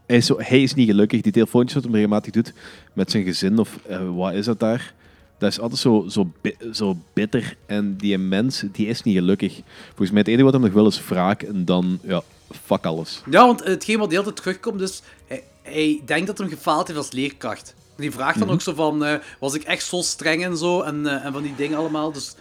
[0.06, 1.20] hij, is zo, hij is niet gelukkig.
[1.20, 2.52] Die telefoontjes dat hij regelmatig doet
[2.92, 4.94] met zijn gezin of eh, wat is dat daar?
[5.38, 7.56] Dat is altijd zo, zo, bi- zo bitter.
[7.66, 9.60] En die mens, die is niet gelukkig.
[9.86, 11.42] Volgens mij het enige wat hem nog wil is wraak.
[11.42, 12.22] En dan, ja,
[12.64, 13.22] fuck alles.
[13.30, 16.86] Ja, want hetgeen wat de hele tijd terugkomt, dus hij, hij denkt dat hij gefaald
[16.86, 17.74] heeft als leerkracht.
[17.96, 18.52] Die vraagt dan Mhm.
[18.56, 21.42] ook zo van, eh, was ik echt zo streng en zo, en, eh, en van
[21.42, 22.12] die dingen allemaal.
[22.12, 22.34] Dus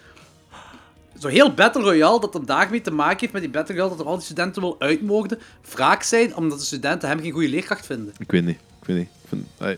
[1.20, 4.00] zo heel Battle Royale, dat hem daarmee te maken heeft met die Battle Royale, dat
[4.06, 5.40] er al die studenten wil uitmoorden,
[5.72, 8.14] wraak zijn, omdat de studenten hem geen goede leerkracht vinden.
[8.18, 8.58] Ik weet niet.
[8.82, 9.08] Ik weet niet.
[9.24, 9.78] Ik vind, ey,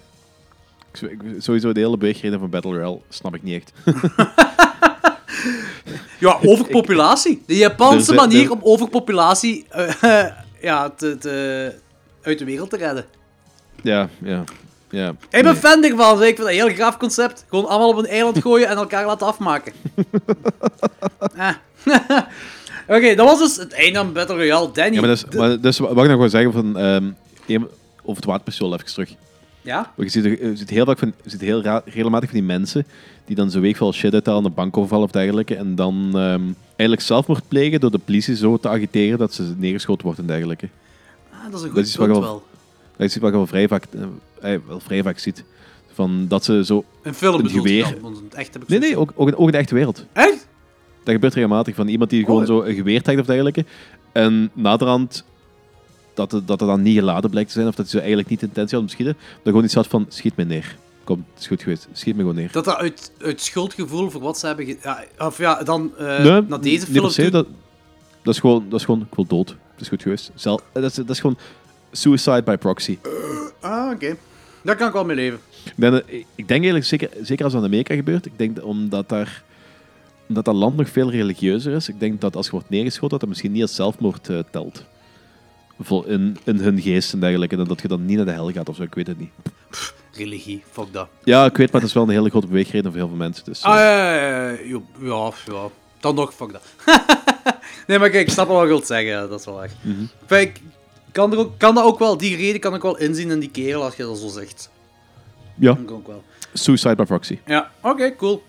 [1.10, 3.72] ik, ik- sowieso de hele beweegreden van Battle Royale snap ik niet echt.
[6.20, 7.44] Ja, overpopulatie.
[7.46, 9.94] De Japanse Er manier er- om overpopulatie eh,
[10.62, 11.76] ja, te, te-
[12.22, 13.06] uit de wereld te redden.
[13.82, 14.44] ja, ja.
[14.90, 15.10] Ja.
[15.30, 17.46] Ik ben fan ervan, ik vind dat een heel gaaf concept.
[17.50, 19.74] Gewoon allemaal op een eiland gooien en elkaar laten afmaken.
[21.38, 21.54] Ah.
[22.88, 24.72] Oké, dat was dus het einde van Battle Royale.
[24.74, 24.94] Danny.
[24.94, 26.76] Ja, maar, dus, de- maar dus wat ik nog wil zeggen van...
[26.78, 27.16] een-
[28.02, 29.10] over het waterpistool even terug.
[29.62, 29.92] Ja?
[29.96, 32.48] Want je ziet, er- je ziet heel vaak van, je ziet heel regelmatig van die
[32.48, 32.86] mensen
[33.26, 37.48] die dan zo week shit uithalen, een bankoverval of dergelijke, en dan ehm, eigenlijk zelfmoord
[37.48, 40.70] plegen door de politie zo te agiteren dat ze neergeschoten wordt en dergelijke.
[41.32, 42.44] Ah, dat is een Dat goed is punt wel- wel.
[43.00, 43.84] Dat is wat je wel vrij vaak,
[44.42, 45.44] eh, eh, wel vrij vaak ziet.
[45.94, 46.84] Van dat ze zo...
[47.02, 48.02] Een film Een bedoel je geweer.
[48.02, 49.76] want in het echt heb ik Nee, nee, ook, ook, in- ook in de echte
[49.76, 50.06] wereld.
[50.14, 50.48] Echt?
[51.04, 51.76] Dat gebeurt regelmatig.
[51.76, 52.48] Van iemand die gewoon Oh.
[52.48, 53.66] zo een geweer trekt of dergelijke.
[54.12, 55.24] En naderhand
[56.14, 57.68] dat het, dat het dan niet geladen blijkt te zijn.
[57.68, 59.16] Of dat hij zo eigenlijk niet de intentie had om te schieten.
[59.22, 60.76] Dan gewoon iets had van, schiet me neer.
[61.04, 61.88] Kom, het is goed geweest.
[61.92, 62.52] Schiet me gewoon neer.
[62.52, 64.68] Dat dat uit, uit schuldgevoel voor wat ze hebben...
[64.84, 67.10] Ja, of ja, dan eh nee, naar deze film...
[67.10, 67.48] toe- dat,
[68.24, 69.50] dat, is gewoon, dat is gewoon, ik wil dood.
[69.50, 70.32] Het is goed geweest.
[70.36, 71.38] Zelf, dat, is, dat is gewoon
[71.92, 72.98] suicide by proxy.
[73.60, 74.16] Ah, oké.
[74.64, 75.40] Daar kan ik wel mee leven.
[76.08, 79.10] Ik ik denk eigenlijk, zeker, zeker als dat in Amerika gebeurt, ik denk dat omdat
[79.10, 79.44] daar
[80.28, 83.20] omdat dat land nog veel religieuzer is, ik denk dat als je wordt neergeschoten, dat
[83.20, 84.84] dat misschien niet als zelfmoord eh, telt.
[85.82, 87.58] Vol, in, in hun geest en dergelijke.
[87.58, 89.30] En dat je dan niet naar de hel gaat of zo, ik weet het niet.
[90.14, 91.08] Religie, fuck dat.
[91.24, 93.46] Ja, ik weet, maar het is wel een hele grote beweegreden voor heel veel mensen.
[93.46, 94.50] Dus, eh, Ah, ja, ja,
[95.02, 95.68] ja, ja.
[96.00, 96.64] Dan nog, fuck dat.
[97.88, 99.76] nee, maar kijk, ik snap wel wat je wilt zeggen, dat is wel echt.
[100.28, 100.62] Kijk, ik
[101.12, 103.52] kan, er ook, kan dat ook wel, die reden kan ik wel inzien in die
[103.52, 104.70] kerel, als je dat zo zegt.
[105.56, 106.24] ja, Dat kan ook wel.
[106.54, 107.40] suicide by proxy.
[107.46, 108.44] Ja, oké, cool.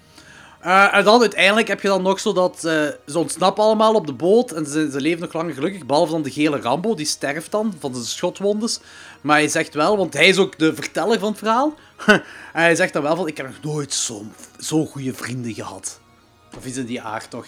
[0.61, 4.07] Eh, en dan uiteindelijk heb je dan nog zo dat eh, ze ontsnappen allemaal op
[4.07, 7.07] de boot en ze, ze leven nog langer gelukkig, behalve dan de gele Rambo, die
[7.07, 8.81] sterft dan van de schotwondes.
[9.21, 11.75] Maar hij zegt wel, want hij is ook de verteller van het verhaal,
[12.07, 12.23] en
[12.53, 16.01] hij zegt dan wel van, ik heb nog nooit zo'n zo goede vrienden gehad.
[16.57, 17.47] Of iets in die aard toch.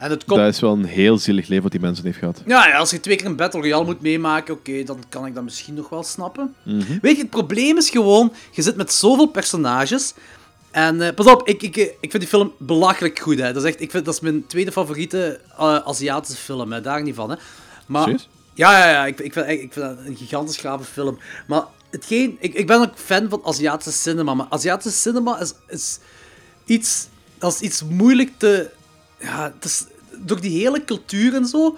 [0.00, 0.40] En het komt...
[0.40, 2.42] Dat is wel een heel zielig leven wat die mensen heeft gehad.
[2.46, 5.34] Ja, ja, als je twee keer een Battle Royale moet meemaken, oké, dan kan ik
[5.34, 6.54] dat misschien nog wel snappen.
[6.62, 6.98] Mhm.
[7.02, 10.14] Weet je, het probleem is gewoon, je zit met zoveel personages.
[10.70, 13.38] En eh, pas op, ik, ik, ik vind die film belachelijk goed.
[13.38, 13.52] Hè.
[13.52, 16.80] Dat, is echt, ik vind, dat is mijn tweede favoriete eh, Aziatische film, hè.
[16.80, 17.30] daar niet van.
[17.30, 17.36] Hè.
[17.86, 18.28] Maar, Serieus?
[18.54, 21.18] Ja, ja, ja ik, ik, vind, ik vind dat een gigantisch grave film.
[21.46, 25.98] Maar hetgeen, ik, ik ben ook fan van Aziatische cinema, maar Aziatische cinema is, is
[26.64, 27.08] iets,
[27.38, 28.70] dat is iets moeilijk te...
[29.18, 29.84] Ja, het is,
[30.18, 31.76] door die hele cultuur en zo,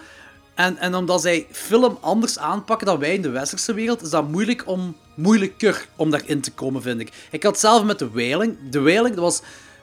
[0.53, 4.27] en, en omdat zij film anders aanpakken dan wij in de westerse wereld, is dat
[4.27, 7.27] moeilijk om, moeilijker om daarin te komen, vind ik.
[7.31, 8.57] Ik had zelf met The Wailing.
[8.71, 9.41] The Wailing, dat was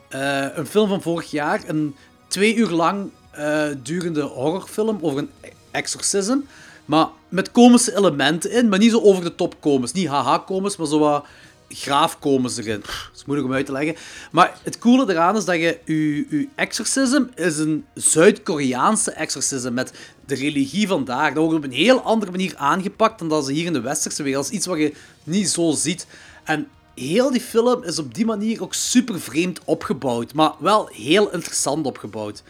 [0.08, 1.94] eh, een film van vorig jaar, een
[2.28, 5.30] twee uur lang eh, durende horrorfilm over een
[5.70, 6.38] exorcism.
[6.84, 9.92] Maar met komische elementen in, maar niet zo over de top komisch.
[9.92, 11.24] Niet haha-komisch, maar zo wat
[11.74, 12.80] graafkomisch erin.
[12.80, 13.96] Pff, Dat is moeilijk om uit te leggen.
[14.32, 15.78] Maar het coole eraan is dat je...
[15.84, 19.92] Je, je exorcism is een Zuid-Koreaanse exorcism met
[20.26, 21.32] de religie vandaag.
[21.34, 24.22] Dat wordt op een heel andere manier aangepakt dan dat ze hier in de westerse
[24.22, 24.42] wereld.
[24.44, 24.92] Dat is iets wat je
[25.24, 26.06] niet zo ziet.
[26.44, 30.34] En heel die film is op die manier ook super vreemd opgebouwd.
[30.34, 32.42] Maar wel heel interessant opgebouwd.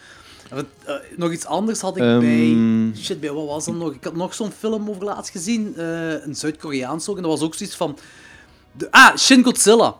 [0.49, 2.19] Eh, nog iets anders had ik Ehm.
[2.19, 3.01] bij...
[3.01, 3.93] Shit, bij wat was dat nog?
[3.93, 5.73] Ik had nog zo'n film over laatst gezien.
[5.77, 7.15] eh, een Zuid-Koreaans ook.
[7.15, 7.97] En dat was ook zoiets van...
[8.71, 9.95] De, ah, Shin Godzilla.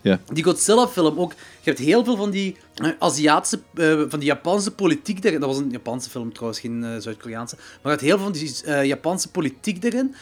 [0.00, 0.20] Ja.
[0.32, 1.32] Die Godzilla-film ook.
[1.32, 5.40] Je hebt heel veel van die eh, Aziatische, eh, van die Japanse politiek erin.
[5.40, 7.54] Dat was een Japanse film trouwens, geen eh, Zuid-Koreaanse.
[7.56, 10.14] Maar je hebt heel veel van die Japanse politiek erin.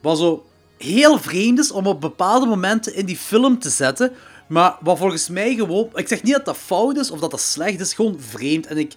[0.00, 0.46] Wat zo
[0.76, 4.12] heel vreemd is om op bepaalde momenten in die film te zetten.
[4.46, 5.90] Maar wat volgens mij gewoon.
[5.94, 8.66] Ik zeg niet dat dat fout is of dat dat slecht is, gewoon vreemd.
[8.66, 8.92] En ik,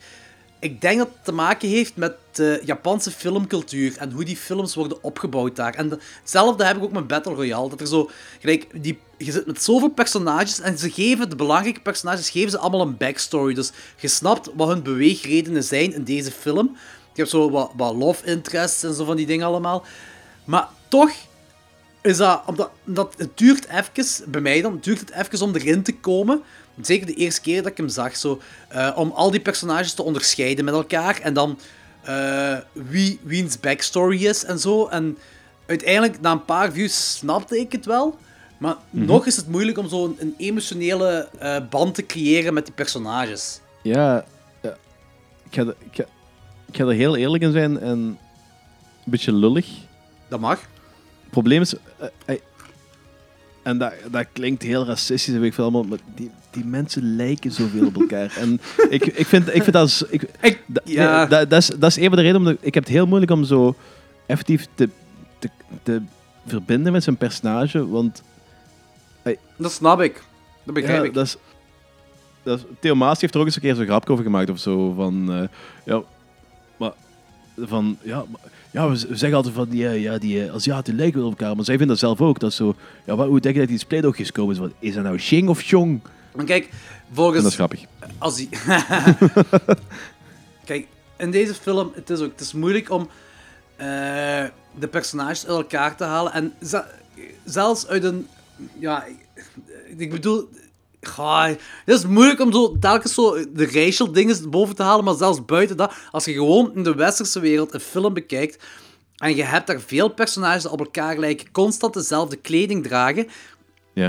[0.60, 4.76] ik denk dat het te maken heeft met de Japanse filmcultuur en hoe die films
[4.76, 5.74] worden opgebouwd daar.
[5.74, 7.70] En de- hetzelfde heb ik ook met Battle Royale.
[7.70, 8.10] Dat er zo,
[8.40, 12.58] gelijk, die, je zit met zoveel personages en ze geven, de belangrijke personages, geven ze
[12.58, 13.54] allemaal een backstory.
[13.54, 16.78] Dus je snapt wat hun beweegredenen zijn in deze film.
[17.14, 19.86] Je hebt zo wat, wat love interests en zo van die dingen allemaal.
[20.46, 21.12] Maar toch
[22.02, 25.84] is dat, omdat, omdat het duurt even, bij mij dan, duurt het even om erin
[25.84, 26.42] te komen.
[26.82, 30.04] Zeker de eerste keer dat ik hem zag, zo, eh, om al die personages te
[30.04, 31.20] onderscheiden met elkaar.
[31.20, 31.60] En dan
[32.04, 34.88] eh, wie, wiens backstory is en zo.
[34.88, 35.18] En
[35.66, 38.18] uiteindelijk, na een paar views, snapte ik het wel.
[38.58, 42.74] Maar nog is het moeilijk om zo'n een emotionele eh, band te creëren met die
[42.74, 43.60] personages.
[43.84, 44.26] Ja,
[44.62, 44.78] ja.
[45.50, 46.04] Ik, ga, er- ik, ga,
[46.72, 48.18] ik ga er heel eerlijk in zijn en een
[49.06, 49.68] beetje lullig.
[50.28, 50.60] Dat mag.
[50.60, 51.74] Het probleem is...
[53.64, 57.52] en dat, dat klinkt heel racistisch, weet ik veel allemaal, maar die, die mensen lijken
[57.52, 58.36] zoveel op elkaar.
[58.38, 59.88] En ik, ik, vind, ik vind dat...
[59.88, 61.18] is- Ik, Ik, dat, ja.
[61.20, 63.06] nee, dat, dat, is, dat is een van de redenen, omdat ik heb het heel
[63.08, 63.76] moeilijk om zo
[64.26, 64.90] effectief te,
[65.40, 65.50] te,
[65.84, 66.02] te
[66.46, 68.24] verbinden met zijn personage, want
[69.58, 70.24] Dat snap ik.
[70.64, 71.14] Dat begrijp ja, ik.
[71.14, 71.38] dat is,
[72.44, 74.60] dat is, Theo Maas heeft er ook eens een keer zo'n grapje over gemaakt of
[74.60, 74.94] zo.
[74.94, 75.48] Van, eh,
[75.86, 76.02] ja,
[76.78, 76.92] maar,
[77.58, 78.42] van, ja, maar-
[78.72, 81.66] ja, we zeggen altijd van, die, ja, die eh, Aziaten lijken wel op elkaar, maar
[81.66, 82.40] zij vinden dat zelf ook.
[82.40, 82.76] Dat zo,
[83.06, 84.52] ja, wat, hoe denk je dat die komen?
[84.54, 86.00] Is, van, is dat nou Xing of Chong?
[86.38, 86.72] Maar kijk, En
[87.14, 87.42] volgens...
[87.42, 87.84] dat is grappig.
[88.18, 88.50] Als die...
[90.66, 90.88] Kijk,
[91.18, 93.10] in deze film, het is ook het is moeilijk om
[93.76, 93.86] eh,
[94.80, 96.34] de personages uit elkaar te halen.
[96.34, 96.84] En ze-
[97.46, 98.28] zelfs uit een...
[98.80, 99.46] Ja, ik-
[99.98, 100.50] ik bedoel...
[101.02, 105.16] Goh, het is moeilijk om zo telkens zo de racial dingen boven te halen, maar
[105.16, 108.64] zelfs buiten dat, als je gewoon in de westerse wereld een film bekijkt
[109.18, 113.28] en je hebt daar veel personages die op elkaar lijken, constant dezelfde kleding dragen,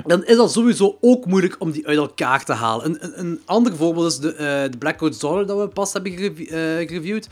[0.07, 2.85] Dan is dat sowieso ook moeilijk om die uit elkaar te halen.
[2.87, 5.93] Een, een, een ander voorbeeld is de, eh de Black Coat's Daughter dat we pas
[5.93, 7.29] hebben gerev- eh, gereviewd.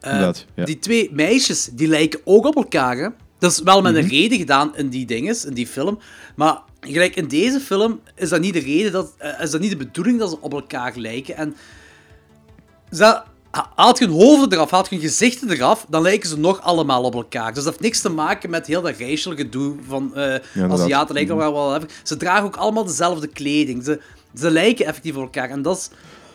[0.00, 0.20] Eh,
[0.54, 0.64] ja.
[0.64, 3.08] Die twee meisjes, die lijken ook op elkaar, hè.
[3.38, 5.98] Dat is wel met een reden gedaan in die dinges, in die film.
[6.36, 9.70] Maar gelijk in deze film is dat niet de reden, dat, eh, is dat niet
[9.70, 11.36] de bedoeling dat ze op elkaar lijken.
[11.36, 11.56] En
[12.90, 13.22] ze,
[13.74, 17.02] haalt je hun hoofden eraf, haalt je hun gezichten eraf, dan lijken ze nog allemaal
[17.02, 17.54] op elkaar.
[17.54, 20.02] Dus dat heeft niks te maken met heel dat racial gedoe van
[20.54, 20.80] inderdaad.
[20.80, 21.88] Aziaten lijken wel even.
[22.02, 23.84] Ze dragen ook allemaal dezelfde kleding.
[23.84, 24.00] Ze,
[24.38, 25.50] ze lijken effectief op elkaar.
[25.50, 25.90] En dat is...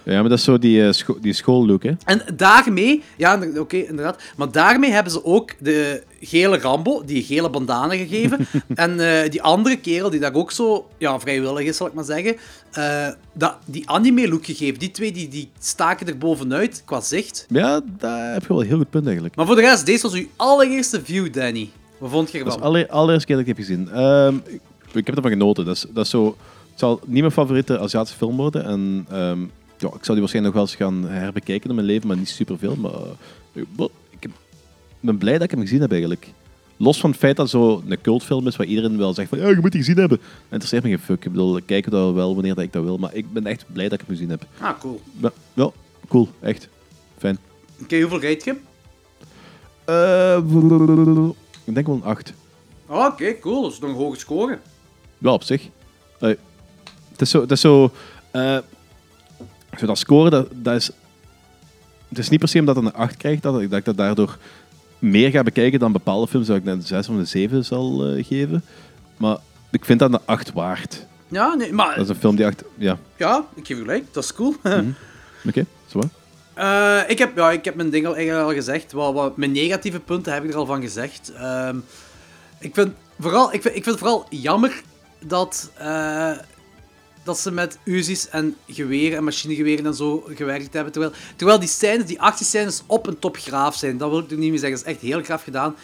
[0.10, 1.92] Ja, maar dat is zo die, scho die schoollook, hè.
[2.06, 4.22] En daarmee, ja, oké, inderdaad.
[4.38, 8.48] Maar daarmee hebben ze ook de gele Rambo, die gele bandana gegeven.
[8.76, 12.04] en eh, die andere kerel, die daar ook zo ja, vrijwillig is, zal ik maar
[12.04, 12.36] zeggen,
[12.72, 14.80] eh, dat, die anime-look gegeven.
[14.80, 17.46] Die twee die, die staken er bovenuit qua zicht.
[17.50, 19.36] Ja, daar heb je wel een heel goed punt eigenlijk.
[19.36, 21.70] Maar voor de rest, deze was uw allereerste view, Danny.
[21.98, 22.60] Wat vond je Dat ervan?
[22.60, 23.90] is alle, allereerste keer dat ik heb gezien.
[23.90, 24.62] Ehm, ik,
[24.94, 25.66] ik heb ervan genoten.
[25.66, 26.26] Dat is, dat is zo,
[26.72, 28.66] het zal niet mijn favoriete Aziatische film worden.
[28.66, 29.40] En ehm,
[29.80, 32.30] ja, ik zal die waarschijnlijk nog wel eens gaan herbekijken in mijn leven, maar niet
[32.30, 32.76] superveel.
[32.76, 32.92] Maar
[33.54, 34.30] eh, ik
[35.00, 36.28] ben blij dat ik hem gezien heb eigenlijk.
[36.78, 39.38] Los van het feit dat het zo een cultfilm is waar iedereen wel zegt van
[39.38, 40.18] ja, je moet die gezien hebben.
[40.18, 41.26] Het interesseert me geen fuck.
[41.26, 42.98] Ik bedoel, ik kijk wel wanneer dat ik dat wil.
[42.98, 44.46] Maar ik ben echt blij dat ik hem gezien heb.
[44.60, 45.02] Ah, cool.
[45.22, 45.72] Ja, ja
[46.08, 46.30] cool.
[46.40, 46.70] Echt.
[47.18, 47.38] Fijn.
[47.82, 48.56] Oké, hoeveel rate je?
[49.86, 50.38] Eh,
[51.64, 52.34] ik denk wel een 8.
[52.88, 53.62] Oh, Oké, cool.
[53.62, 54.60] Dat is nog een hoge score.
[55.18, 55.68] Wel op zich.
[56.20, 56.38] Allee,
[57.12, 57.42] het is zo...
[57.42, 57.92] Het is zo,
[58.32, 58.58] eh,
[59.80, 60.92] zo dat scoren, dat, dat is...
[62.10, 63.98] Het is niet per se omdat het een 8 krijgt, dat ik, dat ik dat
[63.98, 64.38] daardoor
[65.00, 68.06] meer ga bekijken dan bepaalde films, dat ik net een 6 of een 7 zal
[68.06, 68.64] eh, geven.
[69.18, 69.38] Maar
[69.72, 71.06] ik vind dat een 8 waard.
[71.28, 71.96] Ja, nee, maar...
[71.96, 72.64] Dat is een film die 8...
[72.78, 74.14] Ja, Ja, ik geef je gelijk.
[74.14, 74.56] Dat is cool.
[75.48, 75.66] oké.
[75.88, 76.08] zo wat.
[76.54, 78.92] Eh, ik, heb, ja, ik heb mijn ding al, eigenlijk al gezegd.
[78.92, 81.32] Wat, wat, mijn negatieve punten heb ik er al van gezegd.
[81.32, 81.78] Ehm,
[82.60, 84.82] ik, vind vooral, ik, vind, ik vind het vooral jammer
[85.20, 86.32] dat, eh,
[87.30, 90.92] dat ze met Uzi's en geweren en machinegeweren en zo gewerkt hebben.
[90.92, 93.98] Terwijl, terwijl die scènes, die actiescènes op een top graaf zijn.
[93.98, 94.78] Dat wil ik er niet meer zeggen.
[94.78, 95.76] Dat is echt heel graaf gedaan.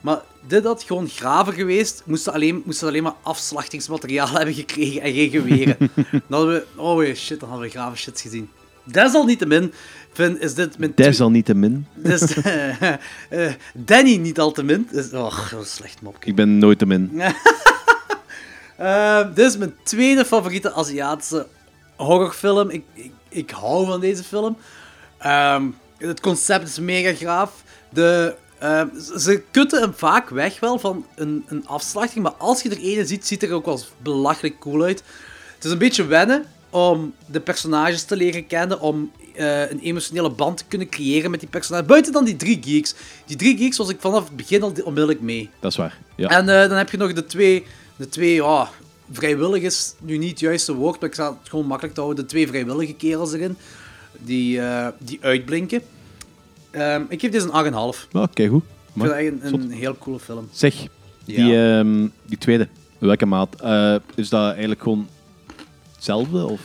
[0.00, 5.12] Maar dit had gewoon graven geweest, moesten alleen, moesten alleen maar afslachtingsmateriaal hebben gekregen en
[5.12, 5.76] geen geweren.
[5.78, 8.48] dan hadden we, oh shit, dan hadden we grave shit gezien.
[8.84, 9.72] Desalniettemin
[10.12, 10.92] vind, is dit mijn...
[10.94, 11.86] Desalniettemin.
[11.94, 14.88] dus, eh, Danny niet al te min.
[14.92, 16.30] Dus, oh, is slecht mopje.
[16.30, 17.10] Ik ben nooit te min.
[18.78, 21.46] Eh, dit is mijn tweede favoriete Aziatische
[21.96, 22.70] horrorfilm.
[22.70, 24.56] Ik, ik, ik hou van deze film.
[25.18, 25.64] Ehm,
[25.98, 27.62] het concept is mega graaf.
[27.90, 28.86] De, ehm,
[29.18, 33.06] ze- kutten hem vaak weg wel van een, een afslachting, maar als je er ene
[33.06, 35.02] ziet, ziet er ook wel belachelijk cool uit.
[35.54, 40.30] Het is een beetje wennen om de personages te leren kennen, om eh, een emotionele
[40.30, 41.86] band te kunnen creëren met die personages.
[41.88, 42.94] Buiten dan die drie geeks.
[43.26, 45.50] Die drie geeks was ik vanaf het begin al onmiddellijk mee.
[45.60, 45.98] Dat is waar.
[46.16, 46.28] Ja.
[46.28, 47.66] En eh, dan heb je nog de twee,
[47.98, 48.70] de twee ja,
[49.12, 52.24] vrijwillig is nu niet het juiste woord, maar ik zal het gewoon makkelijk te houden.
[52.24, 53.56] De twee vrijwillige kerels erin,
[54.18, 55.82] die, eh, die uitblinken.
[56.70, 57.52] Ehm, ik geef deze een
[57.94, 58.06] 8,5.
[58.12, 58.62] Ja, Oké, goed.
[58.62, 60.48] Ik vind het echt een, heel coole film.
[60.52, 60.74] Zeg,
[61.24, 61.78] die, Ja.
[61.78, 62.68] ehm, die tweede,
[62.98, 63.60] welke maat?
[63.60, 65.08] Eh, is dat eigenlijk gewoon
[65.94, 66.46] hetzelfde?
[66.46, 66.60] Of?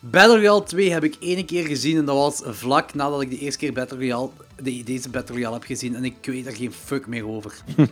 [0.00, 3.38] Battle Royale 2 heb ik één keer gezien en dat was vlak nadat ik de
[3.38, 4.30] eerste keer Battle Royale,
[4.62, 7.54] de, deze Battle Royale heb gezien en ik weet er geen fuck meer over.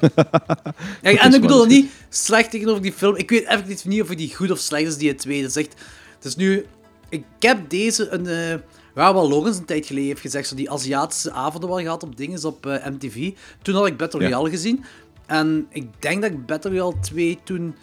[1.03, 3.17] Ja, en ik bedoel dat niet slecht tegenover die film.
[3.17, 5.43] Ik weet effectief niet of die goed of slecht is, die tweede.
[5.43, 5.75] Het is echt,
[6.15, 6.67] het is nu...
[7.09, 8.27] Ik heb deze een...
[8.27, 8.55] eh
[8.95, 12.45] waar wel een tijd geleden heeft gezegd, zo die Aziatische avonden wel gehad op dingen
[12.45, 13.33] op eh, MTV.
[13.63, 14.27] Toen had ik Battle Ja.
[14.27, 14.85] Royale gezien.
[15.27, 17.75] En ik denk dat ik Battle Royale 2 toen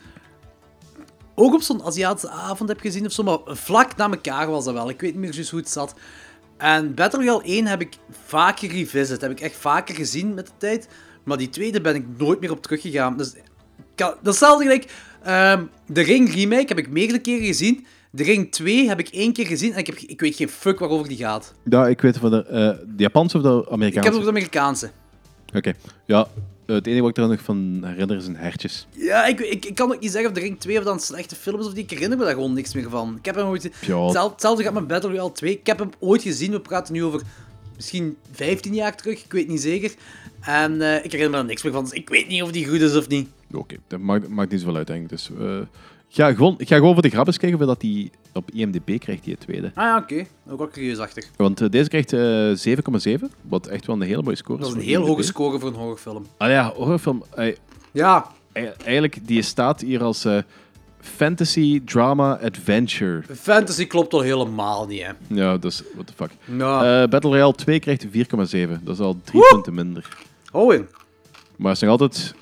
[1.36, 4.74] ook op zo'n Aziatische avond heb gezien of zo, maar vlak na elkaar was dat
[4.74, 4.90] wel.
[4.90, 5.94] Ik weet niet meer juist hoe het zat.
[6.57, 10.51] En Battle Royale 1 heb ik vaker revisit, heb ik echt vaker gezien met de
[10.57, 10.88] tijd.
[11.23, 13.17] Maar die tweede ben ik nooit meer op teruggegaan.
[13.17, 13.41] Dus, ik
[13.95, 14.91] kan- dat is hetzelfde gelijk.
[15.23, 17.85] ehm, de Ring remake heb ik meerdere keren gezien.
[18.11, 20.79] De Ring 2 heb ik één keer gezien en ik, heb, ik weet geen fuck
[20.79, 21.53] waarover die gaat.
[21.63, 22.55] Ja, ik weet van de, eh,
[22.95, 23.95] de Japanse of de Ik Amerikaanse?
[23.95, 24.91] heb het over de Amerikaanse.
[25.55, 25.73] Oké.
[26.05, 26.27] Ja,
[26.76, 28.88] het enige wat ik er nog van herinner is een hertjes.
[28.91, 31.35] Ja, ik, ik, ik kan ook niet zeggen of de Ring 2 of dan slechte
[31.35, 31.84] film is of die.
[31.84, 33.15] Ik herinner me daar gewoon niks meer van.
[33.18, 33.64] Ik heb hem ooit...
[33.64, 35.52] Hetzelfde, hetzelfde gaat met Battle Royale 2.
[35.52, 36.52] Ik heb hem ooit gezien.
[36.52, 37.22] We praten nu over
[37.76, 39.23] misschien 15 jaar terug.
[39.23, 39.94] Ik weet niet zeker.
[40.41, 41.84] En eh, ik herinner me er niks meer van.
[41.84, 43.30] Dus ik weet niet of die goed is of niet.
[43.53, 45.10] Oké, dat maakt, maakt niet zoveel uit, denk ik.
[45.10, 45.65] Dus, eh, ik,
[46.09, 49.23] ga gewoon, ga gewoon voor de grap eens kijken of dat die op IMDb krijgt,
[49.23, 49.67] die tweede.
[49.75, 50.25] Ah ja, oké.
[50.49, 51.29] Ook wel curieusachtig.
[51.35, 54.73] Want eh, deze krijgt eh 7,7, wat echt wel een hele mooie score Dat is
[54.73, 55.09] een voor heel IMDb.
[55.09, 56.25] hoge score voor een horrorfilm.
[56.38, 57.23] Ah ja, horrorfilm.
[57.35, 57.55] eh,
[57.91, 58.25] Ja.
[58.51, 60.38] eh, eigenlijk, die staat hier als eh,
[61.01, 63.21] fantasy, drama, adventure.
[63.35, 65.11] Fantasy klopt al helemaal niet, hè.
[65.27, 66.29] Ja, dus, what the fuck.
[66.45, 68.79] Nou, Eh, Battle Royale 2 krijgt 4,7.
[68.84, 70.17] Dat is al drie punten minder.
[70.51, 70.88] Owen.
[71.55, 72.35] Maar het is nog altijd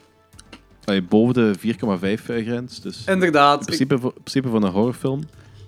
[0.85, 2.81] allee, boven de 4,5 eh, grens.
[2.81, 3.59] Dus in Inderdaad.
[3.59, 5.23] Ik, principe, voor- in principe van een horrorfilm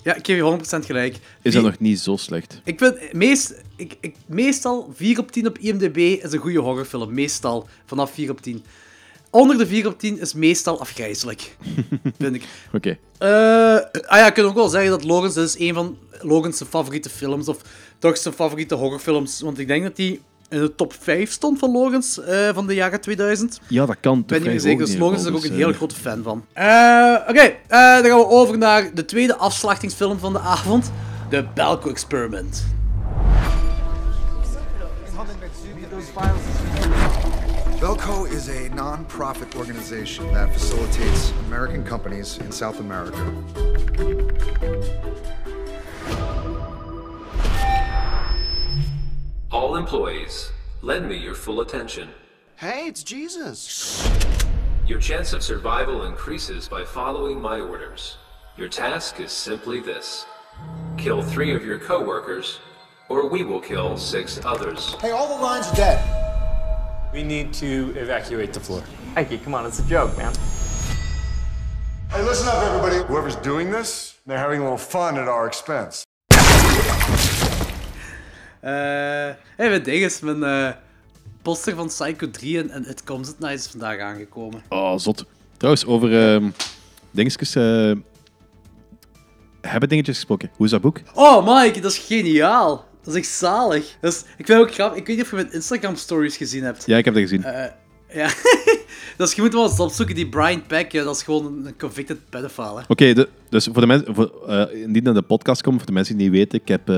[0.08, 1.20] ja, ik geef je 100% gelijk.
[1.42, 2.62] is dat nog niet zo slecht.
[2.64, 7.14] Ik vind meest, ik, ik, meestal 4 op 10 op IMDb is een goede horrorfilm.
[7.14, 7.68] Meestal.
[7.86, 8.64] Vanaf 4 op 10.
[9.30, 11.56] Onder de 4 op 10 is meestal afgrijzelijk.
[12.20, 12.44] vind ik.
[12.74, 12.98] Oké.
[13.18, 13.30] Eh,
[14.10, 17.48] ah ja, ik kan ook wel zeggen dat Logans is een van Logans favoriete films.
[17.48, 17.58] Of
[18.00, 19.42] toch zijn favoriete horrorfilms.
[19.42, 22.74] Want ik denk dat hij in de top 5 stond van Logans eh, van de
[22.74, 23.60] jaren 2000.
[23.68, 24.20] Ja, dat kan.
[24.20, 25.96] Ik ben niet meer zeker, dus Logans is er ook een dus, heel eh, grote
[25.96, 26.46] fan van.
[26.54, 30.92] Eh, Oké, eh, dan gaan we over naar de tweede afslachtingsfilm van de avond.
[31.30, 32.66] De Belko Experiment.
[37.80, 43.24] Belco is a non-profit organization that facilitates American companies in South America.
[49.50, 50.52] All employees,
[50.82, 52.10] lend me your full attention.
[52.58, 54.06] Hey, it's Jesus.
[54.86, 58.18] Your chance of survival increases by following my orders.
[58.58, 60.26] Your task is simply this
[60.98, 62.60] kill three of your coworkers,
[63.08, 64.96] or we will kill six others.
[65.00, 67.14] Hey, all the lines are dead.
[67.14, 68.84] We need to evacuate the floor.
[69.16, 70.34] Mikey, come on, it's a joke, man.
[72.10, 73.08] Hey, listen up, everybody.
[73.08, 76.07] Whoever's doing this, they're having a little fun at our expense.
[78.60, 78.72] Eh,
[79.56, 80.70] hey, mijn ding is, mijn eh,
[81.42, 84.62] poster van Psycho 3 en, en It Comes at Night is vandaag aangekomen.
[84.70, 85.26] Oh, zot.
[85.58, 86.50] Trouwens, over ehm
[87.12, 87.56] dingetjes...
[87.56, 87.92] eh,
[89.62, 90.50] hebben dingetjes gesproken.
[90.56, 91.02] Hoe is dat boek?
[91.14, 92.86] Oh, Mike, dat is geniaal.
[93.04, 93.98] Dat is echt zalig.
[94.02, 95.00] Dat is, ik vind ook grappig.
[95.00, 96.86] Ik weet niet of je mijn Instagram stories gezien hebt.
[96.86, 97.44] Ja, ik heb dat gezien.
[97.44, 97.66] Eh,
[98.14, 98.30] ja.
[99.26, 102.30] is, je moet wel eens opzoeken, die Brian Peck, ja, dat is gewoon een convicted
[102.30, 102.84] pedophile.
[102.88, 104.16] Oké, dus voor de mensen...
[104.16, 104.32] Voor,
[104.72, 106.90] indien naar de podcast komt, voor de mensen die niet weten, ik heb...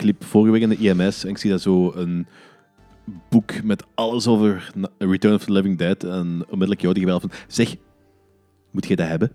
[0.00, 2.26] ik liep vorige week in de IMS en ik zie daar zo een
[3.28, 6.04] boek met alles over Return of the Living Dead.
[6.04, 7.30] En onmiddellijk jou die gebeld van...
[7.48, 7.76] Zeg,
[8.70, 9.32] moet je dat hebben?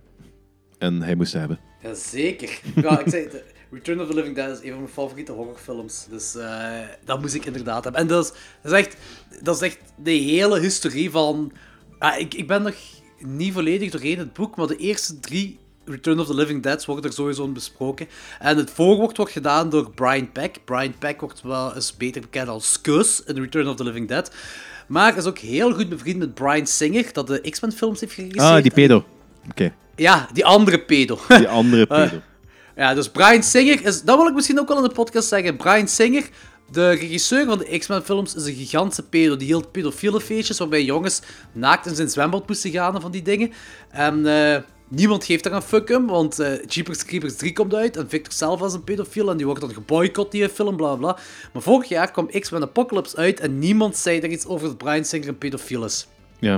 [0.77, 1.59] En hij moest dat hebben.
[1.81, 2.61] Jazeker.
[2.75, 3.27] Ja, ik zei,
[3.71, 6.07] Return of the Living Dead is een van mijn favoriete horrorfilms.
[6.09, 8.01] Dus eh, dat moest ik inderdaad hebben.
[8.01, 8.31] En dat is,
[8.61, 8.97] dat echt,
[9.41, 11.51] dat is echt de hele historie van...
[12.17, 12.75] Ik, ik ben nog
[13.19, 17.03] niet volledig doorheen het boek, maar de eerste drie Return of the Living Deads worden
[17.05, 18.07] er sowieso besproken.
[18.39, 20.55] En het voorwoord wordt gedaan door Brian Peck.
[20.65, 24.31] Brian Peck wordt wel eens beter bekend als Kus in Return of the Living Dead.
[24.87, 28.55] Maar is ook heel goed bevriend met Brian Singer, dat de X-Men films heeft geregisseerd.
[28.55, 29.05] Ah, die pedo.
[29.49, 31.19] Oké, Ja, die andere pedo.
[31.37, 32.21] die andere Eh, pedo.
[32.75, 34.01] ja, dus Brian Singer is...
[34.01, 35.55] Dat wil ik misschien ook wel in de podcast zeggen.
[35.55, 36.29] Brian Singer,
[36.71, 39.37] de regisseur van de X-Men films, is een gigantische pedo.
[39.37, 41.21] Die hield pedofiele feestjes waarbij jongens
[41.51, 43.51] naakt in zijn zwembad moesten gaan en van die dingen.
[43.89, 47.97] En eh, niemand geeft daar een fuck om, want eh Jeepers Creepers 3 komt uit
[47.97, 51.17] en Victor zelf was een pedofiel en die wordt dan geboycott, die film, bla bla.
[51.53, 55.05] Maar vorig jaar kwam X-Men Apocalypse uit en niemand zei er iets over dat Brian
[55.05, 56.07] Singer een pedofiel is.
[56.39, 56.57] Ja.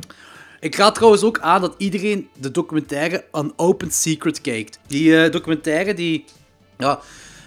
[0.60, 4.80] Ik raad trouwens ook aan dat iedereen de documentaire An Open Secret kijkt.
[4.88, 6.26] Die eh, documentaire die...
[6.78, 7.00] Ja,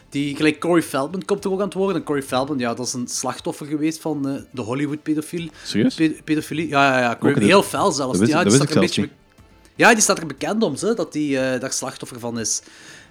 [0.09, 1.97] die gelijk Corey Feldman komt er ook aan het worden.
[1.97, 5.51] En Corey Feldman, ja, dat is een slachtoffer geweest van eh, de Hollywood-pedofilie.
[5.65, 5.95] Serieus?
[6.25, 6.69] pedofilie.
[6.69, 7.17] Ja, ja, ja.
[7.17, 8.19] Corey- heel fel zelfs.
[8.19, 9.09] dat ja, dat die er een beetje...
[9.81, 12.63] Ja, die staat er bekend om, ze, dat hij eh, daar slachtoffer van is.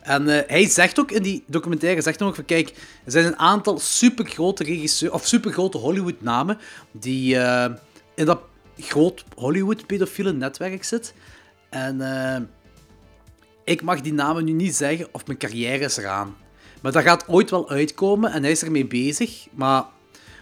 [0.02, 2.70] En eh, hij zegt ook in die documentaire, zegt ook van, kijk,
[3.06, 6.58] er zijn een aantal supergrote regisseurs, of supergrote Hollywood-namen,
[6.91, 7.74] die eh,
[8.16, 8.41] in dat
[8.78, 11.14] groot Hollywood-pedofiele netwerk zit.
[11.70, 12.02] En
[13.64, 16.36] ik mag die namen nu niet zeggen, of mijn carrière is eraan.
[16.82, 19.84] Maar dat gaat ooit wel uitkomen en hij is ermee bezig, maar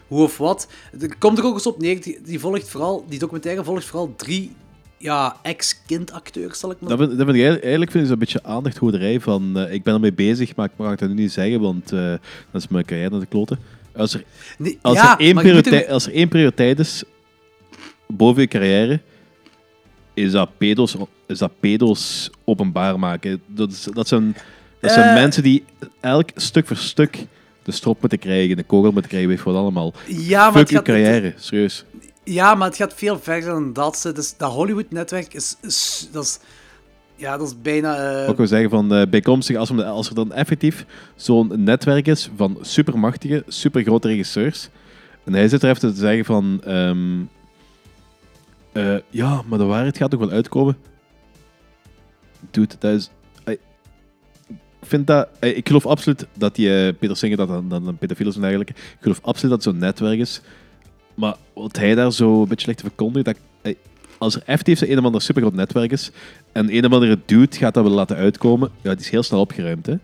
[0.08, 0.68] hoe of wat.
[1.00, 4.14] Er komt er ook eens op neer, die, die, volgt vooral, die documentaire volgt vooral
[4.16, 4.56] drie
[4.98, 8.44] ja, ex-kindacteurs, zal ik maar Dat vind, dat vind ik eigenlijk, vind ik zo'n beetje
[8.44, 11.92] aandachthoederij van eh, ik ben ermee bezig, maar ik mag dat nu niet zeggen, want
[11.92, 12.14] eh
[12.52, 13.60] dat is mijn carrière naar de kloten.
[13.96, 14.24] Als er,
[14.58, 17.04] Nee, als, ja, er één als er één prioriteit is
[18.08, 19.00] boven je carrière,
[20.14, 20.96] is dat pedo's,
[21.28, 23.42] is dat pedo's openbaar maken.
[23.46, 24.36] Dat, is, dat zijn,
[24.80, 25.14] dat zijn Eh.
[25.14, 25.64] mensen die
[26.00, 27.26] elk stuk voor stuk
[27.64, 29.94] de strop moeten krijgen, de kogel moeten krijgen, weet je wat allemaal.
[30.08, 31.86] Ja, maar Fuck je carrière, serieus.
[32.30, 34.12] Ja, maar het gaat veel verder dan dat.
[34.14, 36.40] Dus dat Hollywood-netwerk is, is, dat is...
[37.16, 38.22] Ja, dat is bijna...
[38.24, 40.86] eh, Ook wil zeggen van eh, bijkomstig, als, als er dan effectief
[41.16, 44.70] zo'n netwerk is van supermachtige, supergrote regisseurs.
[45.24, 46.62] En hij zit er even te zeggen van.
[46.64, 47.20] ehm,
[48.72, 50.78] eh, ja, maar de waarheid gaat toch wel uitkomen.
[52.52, 53.10] Dude, dat is.
[53.46, 53.60] Ik
[54.82, 55.28] vind dat.
[55.40, 58.42] ik geloof absoluut dat die eh, Peter Singer dat dan, dan een pedofiel is en
[58.42, 58.74] dergelijke.
[58.74, 60.42] Ik geloof absoluut dat zo'n netwerk is.
[61.18, 63.76] Maar wat hij daar zo een beetje ligt te verkondigen, dat,
[64.18, 66.12] als er effectief een of ander supergroot netwerk is
[66.52, 69.40] en een of andere dude gaat dat wel laten uitkomen, ja, die is heel snel
[69.40, 69.96] opgeruimd, hè?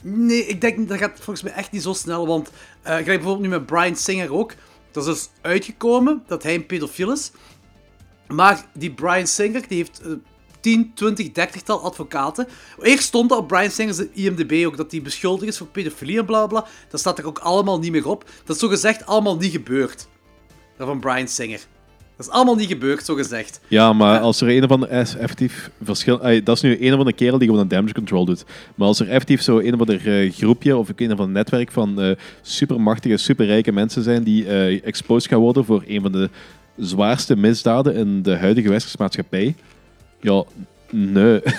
[0.00, 2.26] Nee, ik denk dat gaat volgens mij echt niet zo snel.
[2.26, 2.50] Want
[2.82, 4.54] eh gelijk bijvoorbeeld nu met Brian Singer ook.
[4.90, 7.30] Dat is dus uitgekomen dat hij een pedofiel is.
[8.28, 10.12] Maar die Brian Singer, die heeft eh,
[10.60, 12.48] 10, 20, 30 tal advocaten.
[12.80, 16.24] Eerst stond dat op Brian Singer's IMDb ook, dat hij beschuldigd is voor pedofilie en
[16.24, 16.66] bla bla.
[16.88, 18.24] Dat staat er ook allemaal niet meer op.
[18.44, 20.08] Dat is zogezegd allemaal niet gebeurd.
[20.78, 21.60] Van Brian Singer.
[22.16, 23.60] Dat is allemaal niet gebeurd, zogezegd.
[23.68, 26.22] Ja, maar als er een of ander is effectief verschil...
[26.22, 28.44] Ay, dat is nu een of andere kerel die gewoon een damage control doet.
[28.74, 31.72] Maar als er effectief zo een of ander eh, groepje of een of ander netwerk
[31.72, 36.30] van eh, supermachtige, superrijke mensen zijn die eh, exposed gaan worden voor een van de
[36.76, 39.54] zwaarste misdaden in de huidige westerse maatschappij,
[40.20, 40.44] ja,
[40.90, 41.40] nee.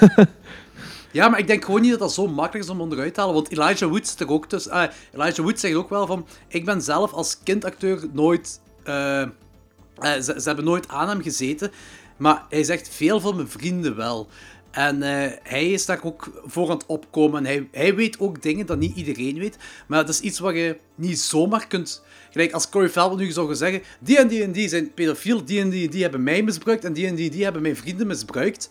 [1.14, 3.35] Ja, maar ik denk gewoon niet dat dat zo makkelijk is om onderuit te halen.
[3.35, 4.72] Want Elijah Wood er ook tussen.
[4.72, 6.26] Ah, Elijah Wood zegt ook wel van...
[6.48, 8.60] Ik ben zelf als kindacteur nooit...
[8.84, 11.72] eh, eh, ze, hebben nooit aan hem gezeten.
[12.18, 14.27] Maar hij zegt veel van mijn vrienden wel.
[14.72, 17.38] En eh, hij is daar ook voor aan het opkomen.
[17.39, 19.57] En hij, hij weet ook dingen dat niet iedereen weet.
[19.88, 22.03] Maar dat is iets wat je niet zomaar kunt...
[22.31, 23.81] Gelijk als Corey Feldman nu zou zeggen...
[23.99, 25.45] Die en die en die zijn pedofiel.
[25.45, 26.85] Die en die die hebben mij misbruikt.
[26.85, 28.69] En die en die en die hebben mijn vrienden misbruikt.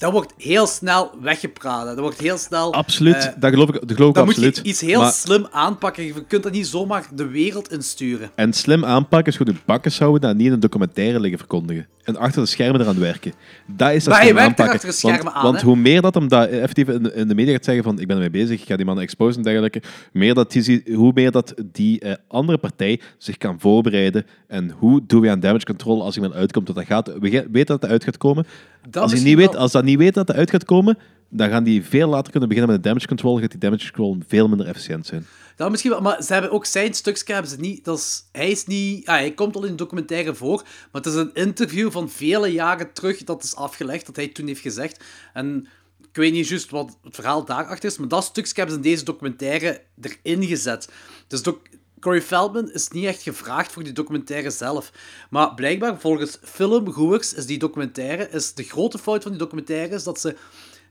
[0.00, 1.86] Dat wordt heel snel weggepraat.
[1.86, 2.74] Dat wordt heel snel...
[2.74, 4.56] Absoluut, eh, dat geloof ik, dat geloof ik absoluut.
[4.56, 6.04] moet je iets heel Maar- slim aanpakken.
[6.04, 8.30] Je kunt dat niet zomaar de wereld insturen.
[8.34, 11.86] En slim aanpakken is gewoon de bakken houden dat niet in een documentaire liggen verkondigen.
[12.04, 13.32] En achter de schermen eraan werken.
[13.66, 14.74] Dat is dat Maar slim werkt er aanpakken.
[14.74, 15.66] achter de schermen want, aan, Want hè?
[15.66, 18.16] hoe meer dat hem dat effectief in, in de media gaat zeggen van ik ben
[18.16, 19.82] ermee bezig, ik ga die man exposen en dergelijke,
[20.12, 25.00] meer dat die, hoe meer dat die eh, andere partij zich kan voorbereiden en hoe
[25.06, 27.06] doen we aan damage control als iemand uitkomt dat dat gaat.
[27.06, 28.46] We weten dat dat uit gaat komen.
[28.88, 30.98] Dat als, hij niet weet, als dat niet weet dat dat uit gaat komen,
[31.28, 33.38] dan gaan die veel later kunnen beginnen met de damage control.
[33.38, 35.26] Gaat die damage control veel minder efficiënt zijn.
[35.56, 37.84] Dat misschien wel, maar ze hebben ook zijn stukje hebben ze niet.
[37.84, 39.06] Dat is, hij is niet.
[39.06, 40.62] ah, hij komt al in de documentaire voor,
[40.92, 44.46] maar het is een interview van vele jaren terug dat is afgelegd, dat hij toen
[44.46, 45.04] heeft gezegd.
[45.32, 45.66] En
[46.08, 48.90] ik weet niet juist wat het verhaal daarachter is, maar dat stukje hebben ze in
[48.90, 50.88] deze documentaire erin gezet.
[51.26, 51.56] Dus doc
[52.00, 54.92] Corey Feldman is niet echt gevraagd voor die documentaire zelf.
[55.30, 60.02] Maar blijkbaar, volgens filmgoers, is die documentaire, is de grote fout van die documentaire, is
[60.02, 60.36] dat ze...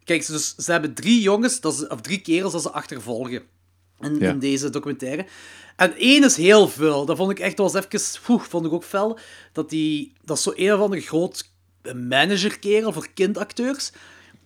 [0.03, 3.41] Kijk, ze, dus, ze hebben drie jongens, dat ze, of drie kerels dat ze achtervolgen
[3.99, 4.29] in, Ja.
[4.29, 5.25] in deze documentaire.
[5.75, 7.05] En één is heel veel.
[7.05, 9.19] Dat vond ik echt, dat was even, poeh, vond ik ook fel.
[9.53, 11.49] Dat, die, dat is zo een of andere groot
[11.95, 13.91] managerkerel voor kindacteurs.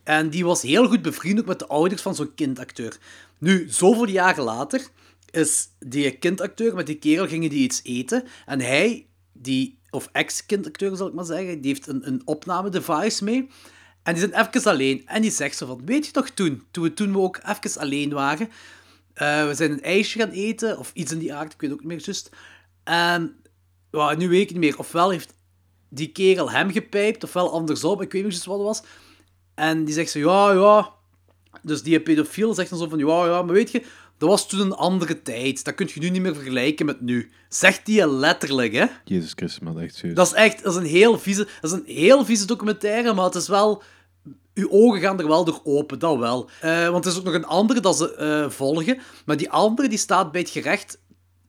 [0.03, 2.98] En die was heel goed bevriend ook met de ouders van zo'n kindacteur.
[3.38, 4.88] Nu, zoveel jaren later,
[5.34, 8.23] is die kindacteur met die kerel gingen die iets eten.
[8.45, 13.49] En hij, die, of ex-kindacteur zal ik maar zeggen, die heeft een, een opnamedevice mee.
[14.03, 15.07] En die zijn even alleen.
[15.07, 17.81] En die zegt zo van, weet je nog toen, toen we, toen we ook even
[17.81, 18.49] alleen waren,
[19.14, 21.80] eh, we zijn een ijsje gaan eten, of iets in die aard, ik weet ook
[21.80, 22.30] niet meer juist.
[22.84, 23.35] En
[24.18, 24.77] nu weet ik niet meer.
[24.77, 25.34] Ofwel heeft
[25.89, 28.84] die kerel hem gepijpt, ofwel andersom, ik weet niet wat het was.
[29.55, 30.93] En die zegt zo, ja, ja.
[31.61, 33.84] Dus die pedofiel zegt dan zo van, ja, ja, maar weet je,
[34.18, 35.64] dat was toen een andere tijd.
[35.64, 37.31] Dat kun je nu niet meer vergelijken met nu.
[37.49, 38.85] Zegt die letterlijk, hè?
[39.06, 40.15] Jezus Christus, man, echt serieus.
[40.15, 43.26] Dat is echt dat is een heel vieze, dat is een heel vieze documentaire, maar
[43.26, 43.84] het is wel...
[44.53, 46.49] Uw ogen gaan er wel door open, dat wel.
[46.61, 49.88] Eh, want er is ook nog een andere dat ze eh, volgen, maar die andere
[49.88, 50.99] die staat bij het gerecht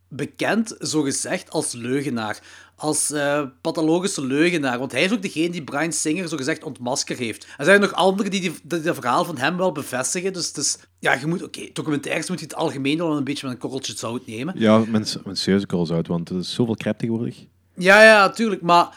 [0.09, 2.43] bekend, zogezegd, als leugenaar.
[2.77, 4.79] Als eh, pathologische leugenaar.
[4.79, 7.47] Want hij is ook degene die Brian Singer zogezegd ontmasker heeft.
[7.57, 10.33] Er zijn nog anderen die, die, die dat verhaal van hem wel bevestigen.
[10.33, 10.79] Dus het is...
[10.99, 11.43] Ja, je moet...
[11.43, 14.55] Oké, documentaires moet je het algemeen wel een beetje met een korreltje zout nemen.
[14.57, 17.45] Ja, mensen, mensen serieus calls uit, want het is zoveel crap tegenwoordig.
[17.77, 18.63] Ja, ja, natuurlijk.
[18.63, 18.97] Maar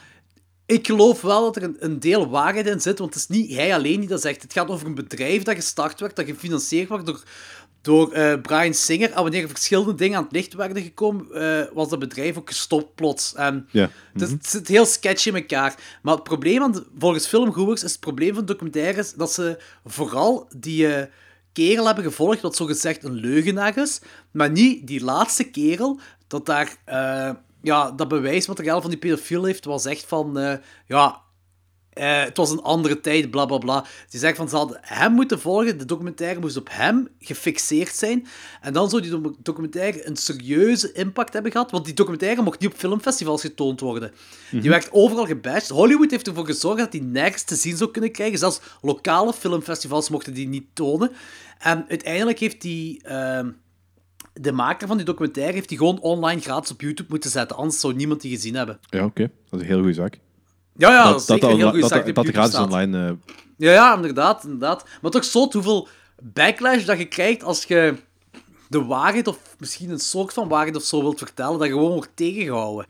[0.68, 3.00] ik geloof wel dat er een, een deel waarheid in zit.
[3.00, 4.42] Want het is niet hij alleen die dat zegt.
[4.42, 7.24] Het gaat over een bedrijf dat gestart werd, dat gefinancierd werd door,
[7.82, 9.12] door eh, Brian Singer.
[9.12, 12.48] En wanneer er verschillende dingen aan het licht werden gekomen, eh, was dat bedrijf ook
[12.48, 13.34] gestopt plots.
[13.36, 13.90] En Ja.
[14.14, 15.76] het, is- het zit heel sketchy in elkaar.
[16.02, 20.48] Maar het probleem, aan de- volgens filmgoers, is het probleem van documentaires dat ze vooral
[20.56, 21.06] die eh,
[21.54, 24.00] kerel hebben gevolgd, wat zogezegd een leugenaar is,
[24.32, 26.76] maar niet die laatste kerel, dat daar
[27.62, 31.22] ja, dat bewijsmateriaal van die pedofiel heeft, was echt van, ja,
[31.98, 33.86] eh, het was een andere tijd, bla bla bla.
[34.10, 38.28] Die zegt van, ze hadden hem moeten volgen, de documentaire moest op hem gefixeerd zijn.
[38.62, 42.60] En dan zou die doc- documentaire een serieuze impact hebben gehad, want die documentaire mocht
[42.60, 44.12] niet op filmfestivals getoond worden.
[44.52, 44.62] Mhm.
[44.62, 45.70] Die werd overal gebashed.
[45.70, 48.38] Hollywood heeft ervoor gezorgd dat die nergens te zien zou kunnen krijgen.
[48.38, 51.12] Zelfs lokale filmfestivals mochten die niet tonen.
[51.60, 53.04] En uiteindelijk heeft die...
[53.04, 53.50] ehm,
[54.42, 57.58] de maker van die documentaire heeft die gewoon online gratis op YouTube moeten zetten.
[57.58, 58.80] Anders zou niemand die gezien hebben.
[58.90, 59.22] Ja, oké.
[59.22, 60.20] Dat is een hele goede zaak.
[60.78, 62.66] Ja, ja, dat is zeker een heel dat, goede dat, dat, dat gratis staat.
[62.66, 63.08] online...
[63.08, 63.14] eh,
[63.58, 64.86] Ja, ja, inderdaad, inderdaad.
[65.02, 65.88] Maar toch zot hoeveel
[66.22, 67.96] backlash dat je krijgt als je
[68.70, 71.92] de waarheid, of misschien een soort van waarheid of zo wilt vertellen, dat je gewoon
[71.92, 72.86] wordt tegengehouden.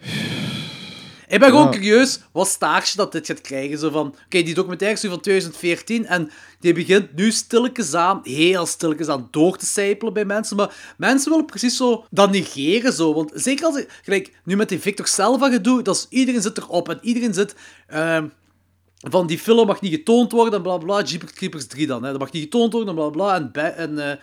[1.29, 3.77] Ik ben gewoon curieus wat staartje dat dit gaat krijgen.
[3.77, 8.19] Zo van, oké, die documentaire is nu van 2014 en die begint nu stilletjes aan,
[8.23, 10.57] heel stilletjes aan, door te sijpelen bij mensen.
[10.57, 12.93] Maar mensen willen precies zo dat negeren.
[12.93, 13.13] Zo.
[13.13, 16.57] Want zeker als ik, gelijk, nu met die Victor Selva gedoe, dat is, iedereen zit
[16.57, 17.55] erop en iedereen zit...
[17.87, 18.27] ehm,
[18.97, 21.01] van die film mag niet getoond worden en bla bla.
[21.01, 22.03] Jeepers Creepers 3 dan.
[22.03, 22.09] Hè.
[22.11, 23.35] Dat mag niet getoond worden en bla bla.
[23.35, 24.17] En, en eh,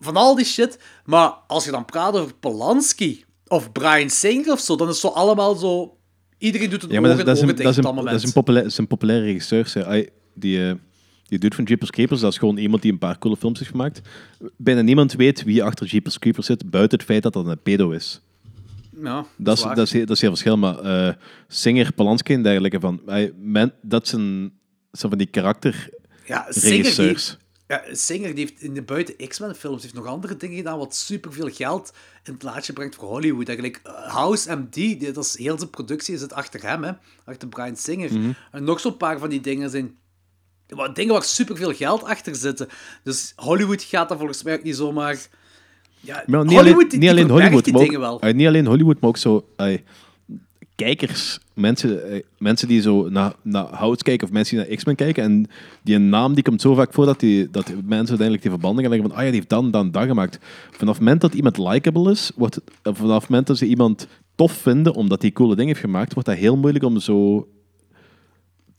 [0.00, 0.78] van al die shit.
[1.04, 5.12] Maar als je dan praat over Polanski of Brian Singer of zo, dan is het
[5.12, 5.96] zo allemaal zo.
[6.42, 8.02] Iedereen doet het Ja, maar dat, dat, is een, dat, is een, het dat, is
[8.02, 8.32] een moment.
[8.32, 9.74] populair, populaire regisseurs.
[9.74, 9.86] hè.
[9.86, 10.74] Ai, Die, eh,
[11.26, 13.70] die dude van Jeepers Creepers, dat is gewoon iemand die een paar coole films heeft
[13.70, 14.00] gemaakt.
[14.56, 17.90] Bijna niemand weet wie achter Jeepers Creepers zit, buiten het feit dat dat een pedo
[17.90, 18.20] is.
[19.02, 21.14] Ja, Dat is, dat, is, dat is heel verschil, maar eh,
[21.48, 23.00] Singer, Polanski en dergelijke, van,
[23.38, 24.52] men, dat zijn,
[24.90, 25.88] zijn van die karakter
[26.26, 27.36] Ja, Singer, regisseurs.
[27.72, 30.94] Ja, Singer die heeft in de buiten X-Men films heeft nog andere dingen gedaan wat
[30.94, 31.92] superveel geld
[32.24, 33.48] in het laadje brengt voor Hollywood.
[33.48, 36.92] Eigenlijk eh, House MD, die, dat is heel zijn productie zit achter hem, hè,
[37.24, 38.12] achter Brian Singer.
[38.18, 38.30] Mhm.
[38.52, 39.96] En nog zo'n paar van die dingen zijn
[40.68, 42.68] wat dingen waar superveel geld achter zitten.
[43.04, 45.26] Dus Hollywood gaat dat volgens mij ook niet zomaar.
[46.00, 48.22] Ja, Maar niet Hollywood alleen, die- niet alleen Hollywood, maar ook, dingen wel.
[48.22, 49.48] ai, niet alleen Hollywood, maar ook zo
[50.74, 54.94] kijkers, mensen, eh, mensen die zo naar, naar Hout kijken of mensen die naar X-Men
[54.94, 55.46] kijken en
[55.82, 58.92] die naam die komt zo vaak voor dat, die, dat mensen uiteindelijk die verbanden gaan
[58.92, 60.38] leggen van ah ja, die heeft dan, dan, dat gemaakt.
[60.70, 64.06] Vanaf het moment dat iemand likable is, wordt, eh, vanaf het moment dat ze iemand
[64.34, 67.48] tof vinden omdat hij coole dingen heeft gemaakt, wordt dat heel moeilijk om zo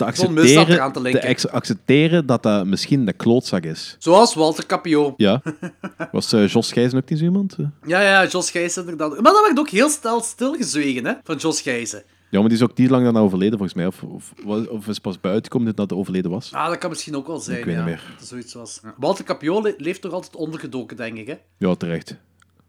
[0.05, 3.95] te accepteren, te te accepteren dat dat misschien een klootzak is.
[3.99, 5.13] Zoals Walter Capio.
[5.17, 5.41] Ja.
[6.11, 7.55] Was eh, Jos Gijzen ook niet zo iemand?
[7.85, 9.21] Ja, ja, Jos Gijzen inderdaad.
[9.21, 12.03] Maar dat werd ook heel snel stilgezwegen, hè, van Jos Gijzen.
[12.29, 13.85] Ja, maar die is ook niet lang daarna overleden, volgens mij.
[13.85, 14.03] Of,
[14.45, 16.53] of, of is pas buiten dat hij overleden was.
[16.53, 17.79] Ah, dat kan misschien ook wel zijn, Ik weet ja.
[17.85, 18.03] niet meer.
[18.11, 18.81] Dat er zoiets was.
[18.97, 21.35] Walter Capio le- leeft toch altijd ondergedoken, denk ik, hè?
[21.57, 22.15] Ja, terecht.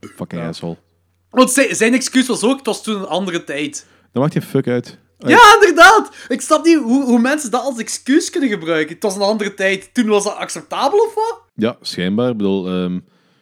[0.00, 0.76] Fucking asshole.
[1.30, 3.86] Want zijn, excuus was ook, het was toen een andere tijd.
[4.12, 4.98] Dat maakt geen fuck uit.
[5.30, 6.10] Ja, inderdaad!
[6.28, 8.94] Ik snap niet hoe, hoe mensen dat als excuus kunnen gebruiken.
[8.94, 9.94] Het was een andere tijd.
[9.94, 11.42] Toen was dat acceptabel of wat?
[11.54, 12.30] Ja, schijnbaar.
[12.30, 12.98] Ik bedoel, ehm,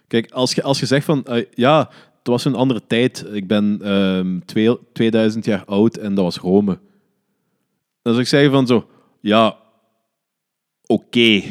[0.09, 1.79] kijk, als je, als je zegt van, eh, ja,
[2.19, 3.25] het was een andere tijd.
[3.33, 6.79] Ik ben ehm, twee, 2000 jaar oud en dat was Rome.
[8.03, 8.87] Dan zou ik zeggen van zo,
[9.21, 9.57] ja,
[10.87, 11.43] oké.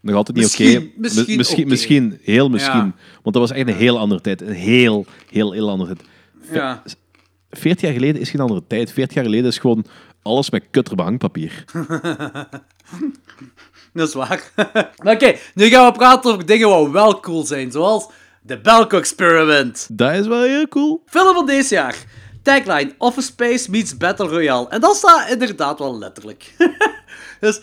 [0.00, 0.62] Nog altijd niet oké.
[0.62, 0.92] Misschien-
[1.28, 2.72] Mi- misschien misschien, heel misschien.
[2.84, 2.94] Ja.
[3.22, 4.40] Want dat was echt een heel andere tijd.
[4.40, 6.08] Een heel, heel, heel andere tijd.
[6.52, 6.82] Ja.
[7.58, 8.92] 40 jaar geleden is geen andere tijd.
[8.92, 9.84] 40 jaar geleden is gewoon
[10.22, 11.64] alles met kutter behangpapier.
[13.92, 14.50] Dat is waar.
[15.14, 17.70] Oké, nu gaan we praten over dingen wat wel cool zijn.
[17.70, 18.08] Zoals
[18.42, 19.88] de Belko Experiment.
[19.92, 21.02] Dat is wel heel cool.
[21.06, 21.96] Film van deze jaar.
[22.42, 24.68] Tagline: Office Space meets Battle Royale.
[24.68, 26.54] En dat staat inderdaad wel letterlijk.
[27.40, 27.60] dus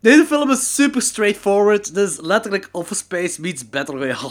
[0.00, 1.94] deze film is super straightforward.
[1.94, 4.30] Dit is letterlijk Office Space meets Battle Royale.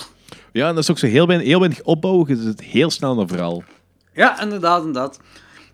[0.52, 2.28] Ja, en dat is ook zo heel weinig, heel weinig opbouwen.
[2.28, 3.64] Je zit heel snel naar verhaal.
[4.20, 5.20] Ja, inderdaad, inderdaad.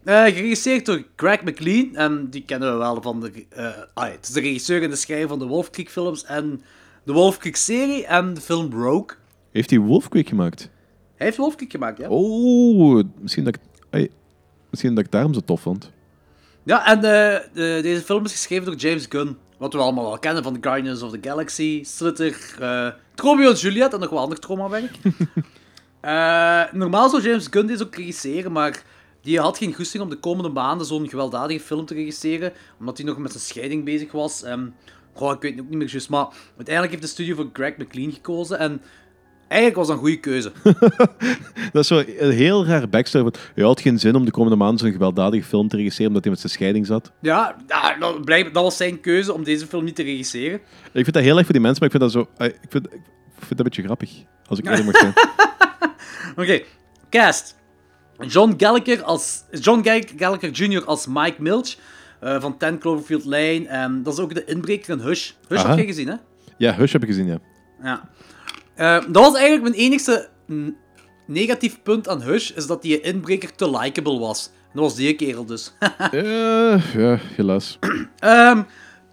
[0.03, 1.95] Eh geregisseerd door Greg McLean.
[1.95, 3.45] En die kennen we wel van de...
[3.93, 6.61] ah, het is de regisseur en de schrijver van de Wolf Creek films en
[7.03, 9.17] de Wolf Creek serie en de film Rogue.
[9.51, 10.69] Heeft hij Wolf Creek gemaakt?
[11.15, 12.07] Hij heeft Wolf Creek gemaakt, ja.
[12.09, 13.55] Oh, misschien dat
[13.91, 14.09] ik,
[14.69, 15.91] misschien dat ik daarom zo tof vond.
[16.63, 19.37] Ja, en eh, de- deze film is geschreven door James Gunn.
[19.57, 22.55] Wat we allemaal wel kennen van The Guardians of the Galaxy, Slitter,
[23.15, 24.91] Romeo en Juliet en nog wel ander traumawerk.
[26.05, 28.83] Eh normaal zou James Gunn deze ook regisseren, maar
[29.21, 33.05] die had geen goesting om de komende maanden zo'n gewelddadige film te regisseren, omdat hij
[33.05, 34.43] nog met zijn scheiding bezig was.
[34.43, 34.65] Ehm
[35.13, 37.77] goh, ik weet het ook niet meer juist, maar uiteindelijk heeft de studio voor Greg
[37.77, 38.81] McLean gekozen en
[39.47, 40.51] eigenlijk was dat een goede keuze.
[41.73, 43.23] Dat is zo een heel raar backstory.
[43.23, 46.23] want Hij had geen zin om de komende maanden zo'n gewelddadige film te regisseren omdat
[46.23, 47.11] hij met zijn scheiding zat.
[47.21, 50.59] ja, dat, dat was zijn keuze om deze film niet te regisseren.
[50.85, 52.45] Ik vind dat heel erg voor die mensen, maar ik vind dat zo...
[52.45, 53.01] Ik vind, ik
[53.37, 54.23] vind dat een beetje grappig.
[54.47, 55.13] Als ik eerlijk mag zijn.
[56.35, 56.61] Oké,
[57.09, 57.55] cast.
[58.27, 60.85] John Gallagher als John Gall- Gallagher Jr.
[60.85, 61.75] als Mike Milch
[62.19, 63.67] eh, van 10 Cloverfield Lane.
[63.67, 65.31] En dat is ook de inbreker in Hush.
[65.47, 65.69] Hush Aha.
[65.69, 66.15] heb je gezien, hè?
[66.57, 67.37] Ja, Hush heb ik gezien, ja.
[67.83, 68.09] Ja.
[68.75, 70.29] Eh, dat was eigenlijk mijn enigste
[71.27, 74.45] negatief punt aan Hush, is dat die inbreker te likable was.
[74.53, 75.73] En dat was die kerel dus.
[76.11, 77.79] Eh, ja, helaas.
[78.19, 78.61] Ehm,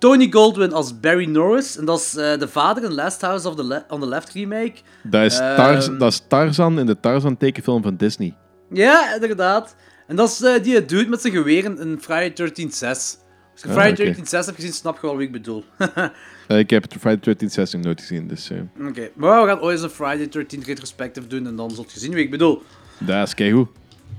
[0.02, 1.76] Tony Goldwyn als Barry Norris.
[1.76, 4.32] En dat is eh, de vader in Last House of the Le- on the Left
[4.32, 4.72] remake.
[5.02, 8.34] Dat is, Ehm, dat is Tarzan in de Tarzan tekenfilm van Disney.
[8.70, 9.76] Ja, inderdaad.
[10.06, 12.88] En dat is eh, die dude met zijn geweren in Friday 13 6.
[13.52, 14.02] Als je Ah, Friday oké.
[14.04, 15.64] 13 6 hebt gezien, snap je wel wie ik bedoel.
[15.78, 16.12] Oké,
[16.48, 18.50] Eh, ik heb Friday 13 16 nooit gezien, dus...
[18.50, 18.58] eh,
[19.14, 22.12] maar we gaan ooit eens een Friday 13 retrospective doen en dan zult je zien
[22.14, 22.62] wie ik bedoel.
[22.98, 23.68] dat is keigoed.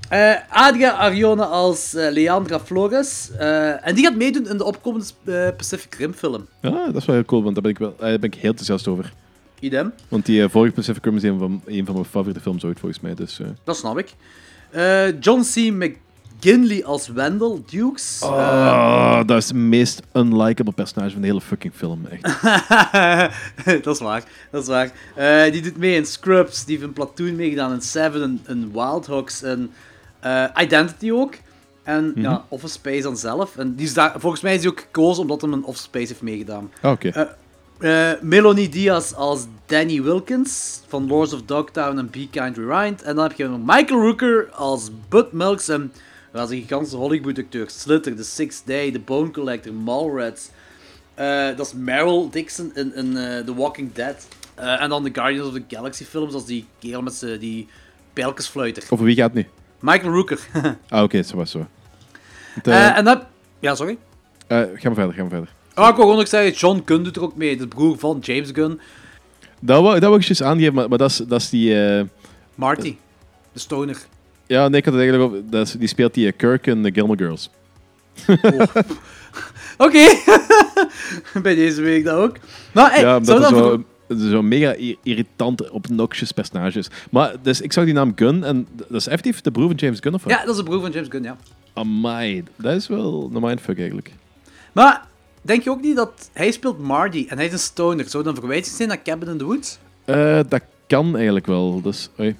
[0.08, 3.30] Eh Adria Arione als eh, Leandra Flores.
[3.38, 6.46] eh, en die gaat meedoen in de opkomende Pacific Rim film.
[6.60, 8.50] Ja, dat is wel heel cool, want daar ben ik, wel, daar ben ik heel
[8.50, 9.12] enthousiast over.
[9.60, 12.78] Idem, Want die vorige Pacific Rim is een van, een van mijn favoriete films ooit,
[12.80, 13.14] volgens mij.
[13.14, 14.14] Dus, dat snap ik.
[14.70, 15.96] Eh, John C.
[16.40, 18.20] Ginley als Wendell Dukes.
[18.22, 22.06] Oh, dat is het meest unlikable personage van de hele fucking film.
[22.10, 22.42] Echt.
[23.84, 24.90] dat is waar, dat is waar.
[25.50, 29.42] Die doet mee in Scrubs, die heeft een platoon meegedaan in Seven, en Wild Hogs,
[29.42, 29.70] en
[30.24, 31.34] eh, Identity ook.
[31.82, 32.20] En Mhm.
[32.20, 33.56] ja, Office Space dan zelf.
[33.56, 36.06] En die is daar, volgens mij is hij ook gekozen omdat hij een Office Space
[36.06, 36.70] heeft meegedaan.
[36.80, 37.08] Ah, Oké.
[37.78, 43.02] Eh, eh, Melanie Diaz als Danny Wilkins van Lords of Dogtown en Be Kind Rewind.
[43.02, 45.92] En dan heb je nog Michael Rooker als Bud Milks en
[46.32, 47.66] dat is een gigantische Hollywood-acteur.
[47.70, 50.48] Slitter, The Sixth Day, The Bone Collector, Mallrats.
[51.56, 53.12] Dat is Meryl Dixon in, in
[53.44, 54.28] The Walking Dead.
[54.54, 57.68] En dan de Guardians of the Galaxy films als die kerel met die
[58.12, 58.82] pijlkensfluiter.
[58.88, 59.46] Over wie gaat het nu?
[59.84, 60.38] Michael Rooker.
[60.88, 61.66] Ah, oké, zo was zo.
[62.62, 63.22] Eh, eh, en dan...
[63.58, 63.98] Ja, sorry.
[64.46, 65.48] eh, ga maar verder, ga maar verder.
[65.74, 67.56] Oh, ik wil gewoon nog zeggen, John Gunn doet er ook mee.
[67.56, 68.80] De broer van James Gunn.
[69.60, 71.76] Dat wou, dat wou ik juist aangeven, maar, maar dat, is, dat is die...
[72.54, 72.96] Marty.
[73.52, 73.98] De stoner.
[74.46, 75.52] ja, nee, ik had het eigenlijk op...
[75.52, 77.50] Dat is, die speelt die Kirk in The Gilmore Girls.
[79.86, 80.06] Oké.
[81.42, 82.36] Bij deze week dat ook.
[82.72, 86.88] Nou, hey, ja, dan er voor- zo, mega irritant, obnoxious personages.
[87.10, 89.98] Maar dus, ik zag die naam Gunn en dat is effectief de broer van James
[90.00, 90.32] Gunn, of wat?
[90.32, 91.36] Ja, dat is de broer van James Gunn, ja.
[91.72, 94.12] Amai, dat is wel een mindfuck eigenlijk.
[94.72, 95.06] Maar
[95.42, 98.08] denk je ook niet dat hij speelt Marty en hij is een stoner?
[98.08, 99.78] Zou dan verwijzing zijn naar Cabin in the Woods?
[100.04, 102.08] Eh, dat kan eigenlijk wel, dus...
[102.20, 102.36] oei.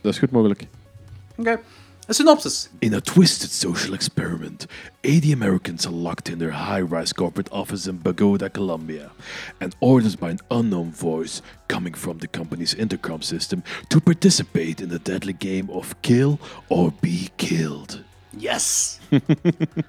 [0.00, 0.66] Dat is goed mogelijk.
[1.36, 1.60] Oké.
[2.06, 2.68] Een synopsis.
[2.78, 4.66] In a twisted social experiment,
[5.00, 9.10] 80 Americans are locked in their high-rise corporate office in Bogota, Colombia,
[9.58, 14.88] and ordered by an unknown voice coming from the company's intercom system to participate in
[14.88, 18.02] the deadly game of kill or be killed.
[18.36, 18.98] Yes!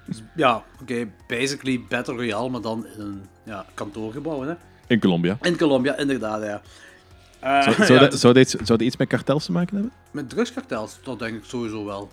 [0.06, 1.08] Dus ja, oké.
[1.26, 4.54] basically Battle Royale, maar dan in een ja, kantoorgebouw, hè.
[4.86, 5.38] In Colombia.
[5.42, 6.62] In Colombia, inderdaad, ja.
[7.46, 9.74] Eh, Zou, zou, ja, dat, zou, dat iets, zou dat iets met kartels te maken
[9.74, 9.92] hebben?
[10.10, 12.10] Met drugskartels, dat denk ik sowieso wel.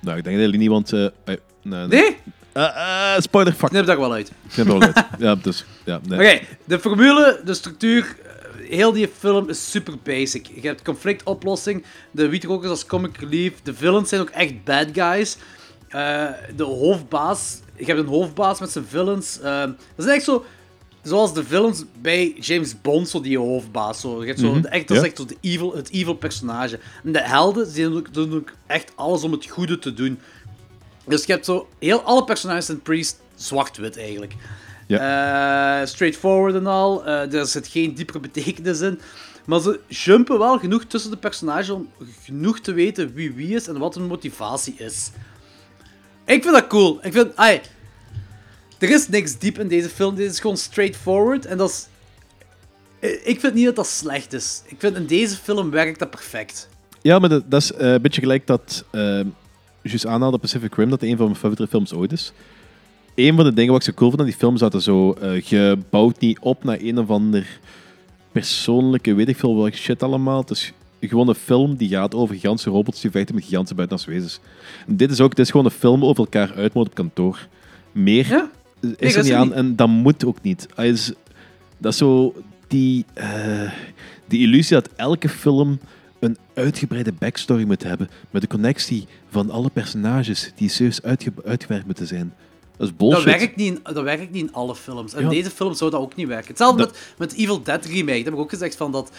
[0.00, 0.92] Nou, ik denk dat jullie niemand...
[0.92, 1.10] eh, eh,
[1.62, 1.86] nee?
[1.86, 2.16] Nee?
[2.52, 3.68] Eh, spoiler, fuck.
[3.68, 4.32] Knip dat wel uit.
[4.52, 5.06] Knip dat wel uit.
[5.18, 5.64] Ja, dus...
[5.84, 6.18] Ja, nee.
[6.36, 8.16] Oké, de formule, de structuur,
[8.68, 10.46] heel die film is super basic.
[10.46, 15.36] Je hebt conflictoplossing, de wietrokers als comic relief, de villains zijn ook echt bad guys.
[16.56, 19.38] De hoofdbaas, je hebt een hoofdbaas met zijn villains.
[19.96, 20.44] dat is echt zo,
[21.02, 24.00] zoals de villains bij James Bond, zo die hoofdbaas.
[24.00, 24.20] Zo.
[24.20, 25.08] Je hebt zo, Mhm, echt, dat is ja.
[25.08, 26.78] echt zo de evil, het evil personage.
[27.04, 30.18] En de helden die doen ook, doen ook echt alles om het goede te doen.
[31.06, 34.34] Dus je hebt zo, heel alle personages zijn priest zwart-wit eigenlijk.
[34.88, 37.04] Eh, straightforward en al.
[37.06, 39.00] eh, er zit geen diepere betekenis in.
[39.46, 41.88] Maar ze jumpen wel genoeg tussen de personages om
[42.24, 45.10] genoeg te weten wie wie is en wat hun motivatie is.
[46.24, 46.98] Ik vind dat cool.
[47.02, 47.60] Ik vind, ai,
[48.80, 50.14] er is niks diep in deze film.
[50.14, 51.46] Dit is gewoon straightforward.
[51.46, 51.88] En dat is.
[53.24, 54.62] Ik vind niet dat dat slecht is.
[54.66, 56.68] Ik vind in deze film werkt dat perfect.
[57.02, 58.84] Ja, maar dat, dat is eh, een beetje gelijk dat...
[58.90, 59.20] eh
[59.82, 62.32] juist aanhaalde Pacific Rim, dat een van mijn favoriete films ooit is.
[63.14, 64.82] Een van de dingen wat ik zo cool vond aan die film, is dat er
[64.82, 65.12] zo...
[65.12, 67.60] eh, je bouwt niet op naar een of ander
[68.32, 70.40] persoonlijke, weet ik veel welke shit allemaal.
[70.40, 74.10] Het is gewoon een film die gaat over gigantische robots die vechten met gigantische buitenaardse
[74.10, 74.40] wezens.
[74.86, 77.46] En dit is ook, dit is gewoon een film over elkaar uitmoorden op kantoor.
[77.92, 78.48] Meer
[78.96, 79.56] is er niet aan niet.
[79.56, 80.66] en dat moet ook niet.
[80.76, 81.12] Is,
[81.78, 82.34] dat is zo
[82.66, 83.70] die, eh,
[84.28, 85.78] die illusie dat elke film
[86.18, 91.86] een uitgebreide backstory moet hebben met de connectie van alle personages die serieus uitge uitgewerkt
[91.86, 92.34] moeten zijn.
[92.76, 93.24] Dat is bullshit.
[93.24, 95.14] Dat werkt, niet in, dat werkt niet in alle films.
[95.14, 95.28] En Ja.
[95.28, 96.48] deze film zou dat ook niet werken.
[96.48, 98.16] Hetzelfde Dat- met, met Evil Dead Remake.
[98.16, 99.10] Dat heb ik ook gezegd van dat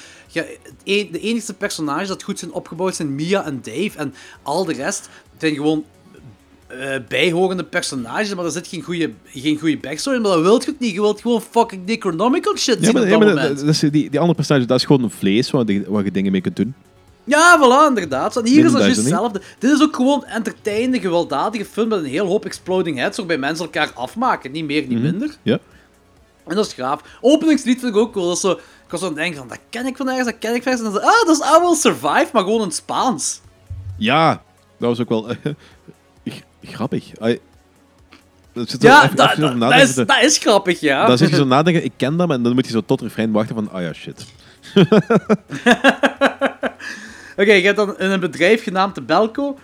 [0.83, 3.91] e- de enige personages dat goed zijn opgebouwd zijn Mia en Dave.
[3.97, 5.83] En al de rest zijn gewoon
[6.79, 10.21] eh, bijhorende personages, maar er zit geen goede, geen goede backstory in.
[10.21, 10.93] Maar dat wilt je ook niet.
[10.93, 13.47] Je wilt gewoon fucking Necronomical shit Ja, zien maar, op ja, dat moment.
[13.47, 15.65] dat, dat is die, die andere personages, dat is gewoon een vlees waar,
[16.03, 16.73] je dingen mee kunt doen.
[17.23, 18.37] Ja, voilà, inderdaad.
[18.37, 19.41] En hier is dat juist hetzelfde.
[19.59, 23.65] Dit is ook gewoon entertainende, gewelddadige film met een heel hoop exploding heads, waarbij mensen
[23.65, 24.51] elkaar afmaken.
[24.51, 25.01] Niet meer, niet Mhm.
[25.01, 25.35] minder.
[25.41, 25.59] Ja.
[26.47, 27.01] En dat is gaaf.
[27.21, 28.25] Openingslied vind ik ook cool.
[28.25, 30.25] Dat is zo, ik was zo aan het denken van, dat ken ik van ergens,
[30.25, 30.87] dat ken ik van ergens.
[30.87, 33.41] En dan zo, ah, dat is I Will Survive, maar gewoon in Spaans.
[33.97, 34.43] Ja,
[34.79, 35.27] dat was ook wel
[36.63, 37.05] grappig.
[37.19, 37.39] Ai,
[38.53, 41.05] dat zit zo Ja, even- dat, even over dat, is, dat is grappig, ja.
[41.07, 43.31] Dan zit je zo nadenken, ik ken dat, maar dan moet je zo tot refrein
[43.31, 44.25] wachten van, ah ja, shit.
[47.37, 49.57] Oké, je hebt dan in een bedrijf genaamd de Belco.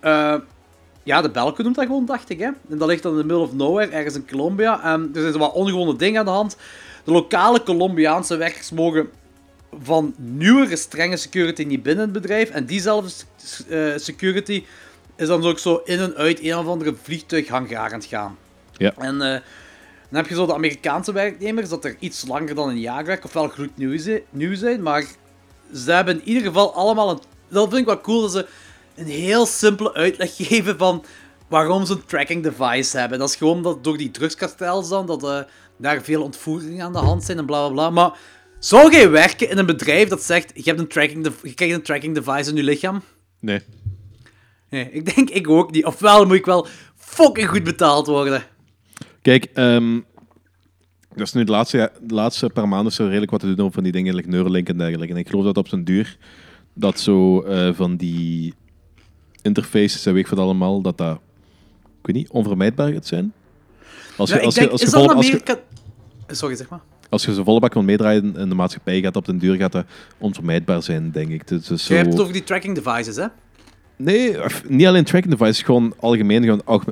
[0.00, 0.34] Eh,
[1.02, 2.38] ja, de Belco noemt dat gewoon, dacht ik.
[2.38, 2.48] Hè?
[2.70, 4.82] En dat ligt dan in the middle of nowhere, ergens in Colombia.
[4.82, 6.56] En er zijn wat ongewone dingen aan de hand.
[7.04, 9.08] De lokale Colombiaanse werkers mogen
[9.82, 12.50] van nieuwere strenge security niet binnen het bedrijf.
[12.50, 13.10] En diezelfde
[13.68, 14.64] eh, security
[15.20, 18.36] is dan ook zo in en uit een of andere vliegtuighangaar aan het gaan.
[18.72, 18.92] Ja.
[18.98, 19.30] En eh,
[20.08, 23.24] dan heb je zo de Amerikaanse werknemers dat er iets langer dan een jaar werken,
[23.24, 25.04] ofwel goed nieuw zi- nieuw zijn, maar
[25.74, 27.20] ze hebben in ieder geval allemaal een...
[27.48, 28.46] Dat vind ik wel cool, dat ze
[28.96, 31.04] een heel simpele uitleg geven van
[31.48, 33.18] waarom ze een tracking device hebben.
[33.18, 35.38] Dat is gewoon dat door die drugskartels dan, dat eh,
[35.76, 37.90] daar veel ontvoeringen aan de hand zijn en bla bla bla.
[37.90, 38.18] Maar
[38.58, 41.74] zou jij werken in een bedrijf dat zegt, je, hebt een tracking de- je krijgt
[41.74, 43.02] een tracking device in je lichaam?
[43.40, 43.60] Nee.
[44.70, 45.84] Nee, ik denk ik ook niet.
[45.84, 46.66] Ofwel moet ik wel
[46.96, 48.42] fucking goed betaald worden.
[49.22, 50.00] Kijk, ehm,
[51.14, 53.58] dat is nu de laatste, de laatste paar maanden is er redelijk wat te doen
[53.58, 55.12] over van die dingen, like Neuralink en dergelijke.
[55.14, 56.16] En ik geloof dat op zijn duur,
[56.74, 58.54] dat zo eh, van die
[59.42, 61.18] interfaces en weet ik wat allemaal, dat dat,
[61.82, 63.32] ik weet niet, onvermijdbaar gaat zijn.
[64.16, 65.58] Als je, Ja, als je, als je, als je.
[66.26, 66.80] Sorry, zeg maar.
[67.08, 69.56] als je zo volle bak wil meedraaien in de maatschappij, gaat dat op den duur
[69.56, 69.84] gaat dat
[70.18, 71.48] onvermijdbaar zijn, denk ik.
[71.48, 72.20] Dus, dus Je hebt het zo...
[72.20, 73.26] over die tracking devices, hè?
[74.02, 74.36] Nee,
[74.68, 76.84] niet alleen tracking devices, gewoon algemeen gewoon, aug-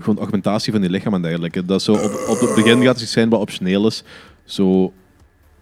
[0.00, 1.64] gewoon augmentatie van je lichaam en dergelijke.
[1.64, 4.02] Dat zo op, op het begin gaat het zijn wat optioneel is.
[4.44, 4.92] Zo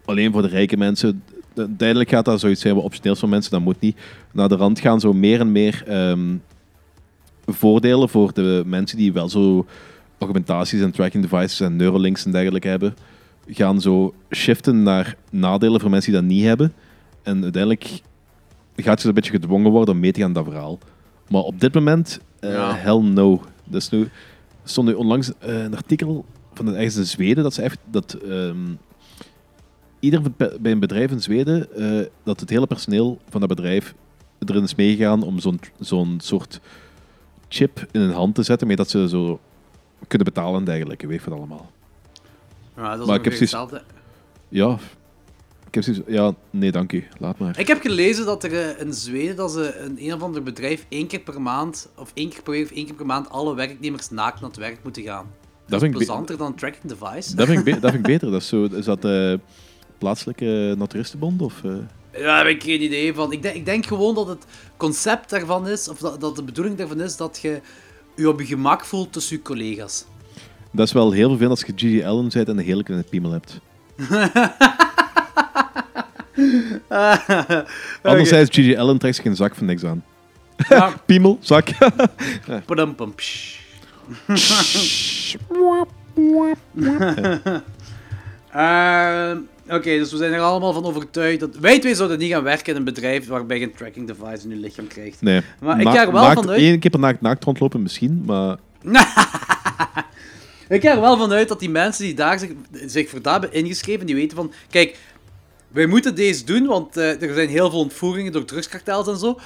[0.05, 1.23] alleen voor de rijke mensen.
[1.53, 3.97] De- Duidelijk gaat dat zoiets zijn wat optioneel is voor mensen, dat moet niet.
[4.31, 6.35] Naar de rand gaan zo meer en meer ehm,
[7.45, 9.65] voordelen voor de mensen die wel zo
[10.17, 12.95] augmentaties en tracking devices en neurolinks en dergelijke hebben.
[13.47, 16.73] Gaan zo shiften naar nadelen voor mensen die dat niet hebben.
[17.23, 18.01] En uiteindelijk
[18.75, 20.79] gaat je een beetje gedwongen worden om mee te gaan dat verhaal.
[21.29, 22.75] Maar op dit moment, eh, Ja.
[22.75, 23.41] hell no.
[23.63, 24.09] Dus nu er
[24.63, 28.13] stond nu onlangs eh, een artikel van een, ergens in Zweden dat ze echt dat
[28.13, 28.73] ehm,
[29.99, 30.21] ieder
[30.59, 33.93] bij een bedrijf in Zweden eh, dat het hele personeel van dat bedrijf
[34.45, 36.59] erin is meegegaan om zo'n zo'n soort
[37.47, 39.39] chip in hun hand te zetten, mee dat ze zo
[40.07, 41.71] kunnen betalen en dergelijke, weet je wat allemaal.
[42.75, 43.81] Ja, dat is Maar ik heb hetzelfde.
[44.49, 44.77] Ja,
[45.75, 47.59] heb zoiets, ja, nee, dank u, laat maar.
[47.59, 50.85] Ik heb gelezen dat er eh, in Zweden dat ze een een of ander bedrijf
[50.89, 53.55] één keer per maand, of één keer per week of één keer per maand, alle
[53.55, 55.25] werknemers naakt naar het werk moeten gaan.
[55.67, 57.35] Dat, vind is plezanter dan een tracking device.
[57.35, 58.31] Dat vind ik, dat vind ik beter.
[58.31, 59.39] Dat is, zo, is dat de
[59.97, 61.41] plaatselijke naturistenbond?
[61.41, 61.71] Of, eh?
[62.13, 63.31] Ja, daar heb ik geen idee van.
[63.31, 64.45] Ik denk, ik denk gewoon dat het
[64.77, 67.61] concept daarvan is, of dat, dat de bedoeling daarvan is, dat je
[68.15, 70.05] je op je gemak voelt tussen je collega's.
[70.71, 73.31] Dat is wel heel vervelend als je Gigi Allen bent en een hele kleine piemel
[73.31, 73.59] hebt.
[78.01, 80.03] Anderzijds, Gigi Allen trekt zich geen zak van niks aan.
[80.69, 80.93] Ja.
[81.05, 81.67] piemel, zak.
[82.65, 83.55] Padumpum, psh.
[88.51, 89.37] Ehm,
[89.69, 92.71] Oké, dus we zijn er allemaal van overtuigd dat wij twee zouden niet gaan werken
[92.73, 95.21] in een bedrijf waarbij je een tracking device in je lichaam krijgt.
[95.21, 95.41] Nee.
[95.59, 96.61] Maar ik ga er wel naakt- vanuit...
[96.61, 98.57] Eén keer per naakt, naakt rondlopen misschien, maar...
[100.69, 102.51] Ik ga er wel vanuit dat die mensen die daar zich,
[102.85, 104.97] zich voor hebben ingeschreven, die weten van, kijk,
[105.75, 109.39] wij moeten deze doen, want eh, er zijn heel veel ontvoeringen door drugskartels en zo.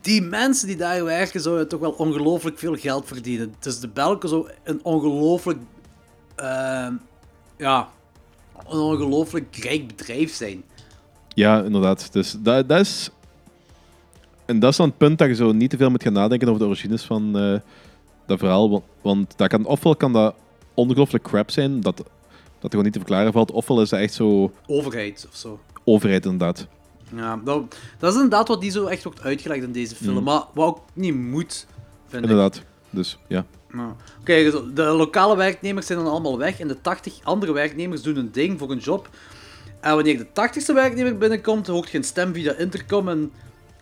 [0.00, 3.54] Die mensen die daar werken, zouden toch wel ongelooflijk veel geld verdienen.
[3.58, 5.58] Dus de Belgen zo een ongelooflijk,
[6.34, 6.92] ehm,
[7.56, 7.88] ja,
[8.68, 10.62] een ongelooflijk rijk bedrijf zijn.
[11.28, 12.12] Ja, inderdaad.
[12.12, 13.10] Dus dat, dat is...
[14.44, 16.48] En dat is dan het punt dat je zo niet te veel moet gaan nadenken
[16.48, 17.60] over de origines van eh,
[18.26, 18.70] dat verhaal.
[18.70, 20.34] Want, want dat kan, ofwel kan dat
[20.74, 22.04] ongelooflijk crap zijn, dat,
[22.64, 25.60] dat gewoon niet te verklaren valt, ofwel is dat echt zo Overheid of zo.
[25.84, 26.66] overheid inderdaad.
[27.14, 30.16] Ja, dat, dat is inderdaad wat die zo echt wordt uitgelegd in deze film.
[30.16, 30.22] Mm.
[30.24, 31.66] Maar wat ook niet moet,
[32.06, 32.30] vind ik.
[32.30, 32.62] Inderdaad.
[32.90, 33.44] Dus ja.
[33.72, 38.02] Nou, Oké, dus de lokale werknemers zijn dan allemaal weg en de 80 andere werknemers
[38.02, 39.08] doen een ding voor een job.
[39.80, 43.32] En wanneer de 80ste werknemer binnenkomt, hoort je een stem via de intercom en,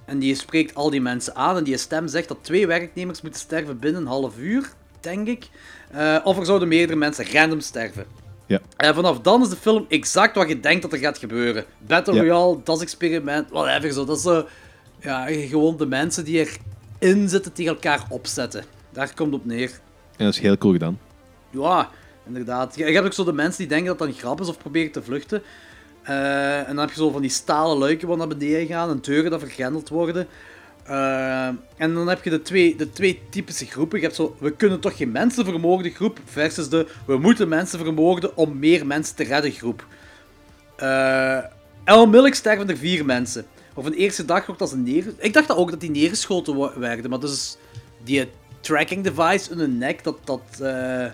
[0.04, 1.56] en die spreekt al die mensen aan.
[1.56, 5.48] En die stem zegt dat twee werknemers moeten sterven binnen een half uur, denk ik.
[5.90, 8.06] Eh, of er zouden meerdere mensen random sterven.
[8.52, 8.60] Ja.
[8.76, 11.64] En vanaf dan is de film exact wat je denkt dat er gaat gebeuren.
[11.78, 12.20] Battle Ja.
[12.20, 13.92] Royale, das experiment, whatever.
[13.92, 14.04] Zo.
[14.04, 14.46] Dat is zo,
[15.00, 16.48] ja, gewoon de mensen die
[16.98, 18.64] erin zitten tegen elkaar opzetten.
[18.90, 19.70] Daar komt het op neer.
[20.16, 20.98] En dat is heel cool gedaan.
[21.50, 21.88] Ja,
[22.26, 22.76] inderdaad.
[22.76, 24.58] Je, je hebt ook zo de mensen die denken dat dat een grap is of
[24.58, 25.42] proberen te vluchten.
[26.02, 28.98] Eh, en dan heb je zo van die stalen luiken wat naar beneden gaan en
[29.00, 30.26] deuren dat vergrendeld worden.
[30.86, 31.46] Eh,
[31.76, 33.98] en dan heb je de twee, de twee typische groepen.
[33.98, 37.78] Je hebt zo, we kunnen toch geen mensen vermoorden groep, versus de, we moeten mensen
[37.78, 39.86] vermoorden om meer mensen te redden groep.
[40.76, 41.38] Eh
[41.84, 43.44] en onmiddellijk sterven er vier mensen.
[43.74, 45.12] Of een eerste dag wordt als een neer...
[45.18, 47.56] Ik dacht dat ook dat die neergeschoten werden, maar dus
[48.04, 48.28] die
[48.60, 51.06] tracking device in hun nek, dat dat eh,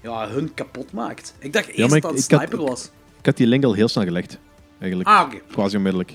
[0.00, 1.34] ja, hun kapot maakt.
[1.38, 2.90] Ik dacht eerst Ja, dat het een ik had- sniper was.
[3.18, 4.38] Ik had die link al heel snel gelegd.
[4.78, 5.10] Eigenlijk.
[5.10, 5.32] Ah.
[5.52, 6.12] Quasi onmiddellijk.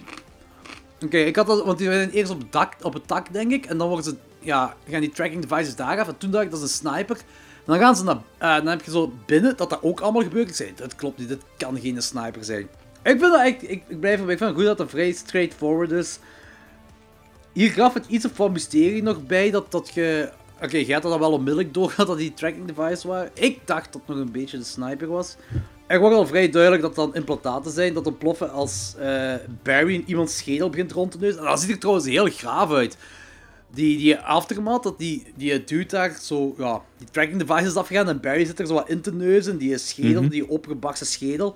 [1.05, 3.51] Oké, ik had dat, want die zijn eerst op het, dak, op het dak, denk
[3.51, 3.65] ik.
[3.65, 6.07] En dan worden ze, ja, gaan die tracking devices daar af.
[6.07, 7.15] En toen dacht ik, dat is een sniper.
[7.15, 10.21] En dan gaan ze naar, eh, dan heb je zo binnen dat dat ook allemaal
[10.21, 10.49] gebeurt.
[10.49, 12.67] Ik zei, dit klopt niet, dit kan geen sniper zijn.
[13.03, 16.19] Ik vind dat echt, ik, ik blijf erbij, het goed dat het vrij straightforward is.
[17.53, 20.31] Hier gaf het iets van mysterie nog bij, dat, dat je...
[20.61, 23.31] Oké, je had dat wel onmiddellijk door dat dat die tracking device waren.
[23.33, 25.35] Ik dacht dat het nog een beetje de sniper was.
[25.87, 29.33] Er wordt al vrij duidelijk dat dan implantaten zijn dat ontploffen als eh,
[29.63, 31.39] Barry in iemands schedel begint rond te neuzen.
[31.39, 32.97] En dat ziet er trouwens heel graaf uit.
[33.73, 38.09] die, die aftermath, dat die, die dude daar zo, ja, die tracking device is afgegaan
[38.09, 40.31] en Barry zit er zo wat in te neuzen, die schedel, Mhm.
[40.31, 41.55] die opgebakste schedel.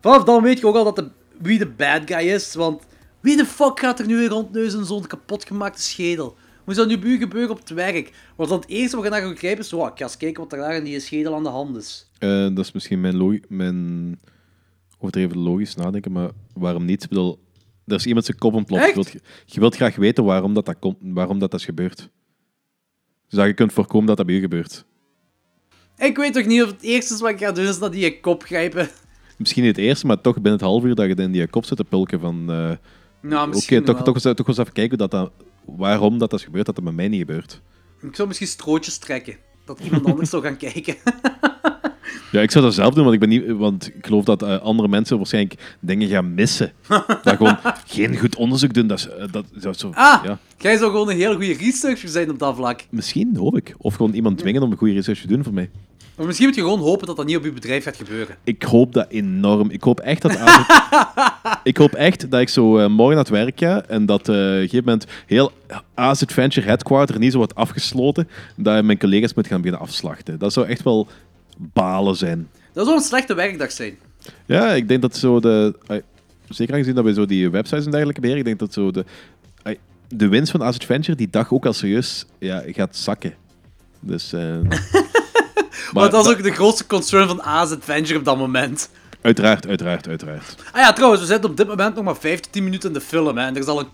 [0.00, 1.08] Vanaf dan weet je ook al dat de,
[1.38, 2.82] wie de bad guy is, want
[3.20, 6.36] wie de fuck gaat er nu weer rondneuzen in zo'n kapotgemaakte schedel?
[6.74, 8.12] Zou dat nu u gebeuren op het werk?
[8.36, 10.42] Want dan het eerste wat je naar gaat grijpen is, wow, ik ga eens kijken
[10.42, 12.10] wat er daar in die schedel aan de hand is.
[12.18, 14.18] Eh, dat is misschien mijn, logi- mijn
[14.98, 17.02] overdreven logisch nadenken, maar waarom niet?
[17.02, 17.38] Ik bedoel,
[17.86, 18.86] er is iemand zijn kop ontploft.
[18.86, 19.12] Je wilt,
[19.46, 22.08] je wilt graag weten waarom dat, dat, komt, waarom dat, dat is gebeurd.
[23.26, 24.84] Zodat je kunt voorkomen dat dat bij gebeurt.
[25.98, 28.20] Ik weet toch niet of het eerste is wat ik ga doen, is naar die
[28.20, 28.88] kop grijpen.
[29.36, 31.64] Misschien niet het eerste, maar toch binnen het half uur dat je in die kop
[31.64, 32.40] zit te pulken van...
[32.50, 32.70] eh,
[33.20, 34.04] Nou, Oké, misschien toch, wel.
[34.04, 35.32] toch, eens, toch eens even kijken hoe dat, dat,
[35.76, 37.60] waarom dat, dat is gebeurd, dat dat bij mij niet gebeurt.
[38.00, 39.36] Ik zou misschien strootjes trekken.
[39.64, 40.96] Dat iemand anders zou gaan kijken.
[42.32, 44.58] Ja, ik zou dat zelf doen, want ik, ben niet, want ik geloof dat eh,
[44.60, 46.72] andere mensen waarschijnlijk dingen gaan missen.
[47.22, 48.86] dat gewoon geen goed onderzoek doen.
[48.86, 49.24] Dat is, eh,
[49.60, 50.38] dat, zo, Ah, ja.
[50.58, 52.84] jij zou gewoon een hele goede researcher zijn op dat vlak.
[52.90, 53.74] Misschien, hoop ik.
[53.78, 55.70] Of gewoon iemand dwingen om een goede research te doen voor mij.
[56.18, 58.36] Maar misschien moet je gewoon hopen dat dat niet op je bedrijf gaat gebeuren.
[58.44, 59.70] Ik hoop dat enorm.
[59.70, 60.38] Ik hoop echt dat...
[61.62, 64.34] Ik hoop echt dat ik zo eh, morgen aan het werk ga en dat eh,
[64.34, 65.52] op een gegeven moment heel
[65.94, 70.38] AZ Adventure Headquarter niet zo wordt afgesloten, dat mijn collega's moet gaan beginnen afslachten.
[70.38, 71.08] Dat zou echt wel
[71.56, 72.48] balen zijn.
[72.72, 73.98] Dat zou een slechte werkdag zijn.
[74.46, 75.74] Ja, ik denk dat zo de...
[76.48, 79.04] Zeker aangezien dat we zo die websites en dergelijke beheren, ik denk dat zo de...
[80.08, 83.34] De winst van AZ Adventure die dag ook al serieus ja, gaat zakken.
[84.00, 84.32] Dus...
[85.92, 88.90] Maar, dat is ook de grootste concern van A's Adventure op dat moment.
[89.20, 90.56] Uiteraard, uiteraard, uiteraard.
[90.72, 92.94] Ah ja, trouwens, we zitten op dit moment nog maar 5 tot 10 minuten in
[92.94, 93.38] de film.
[93.38, 93.46] Hè.
[93.46, 93.88] En er is, al een,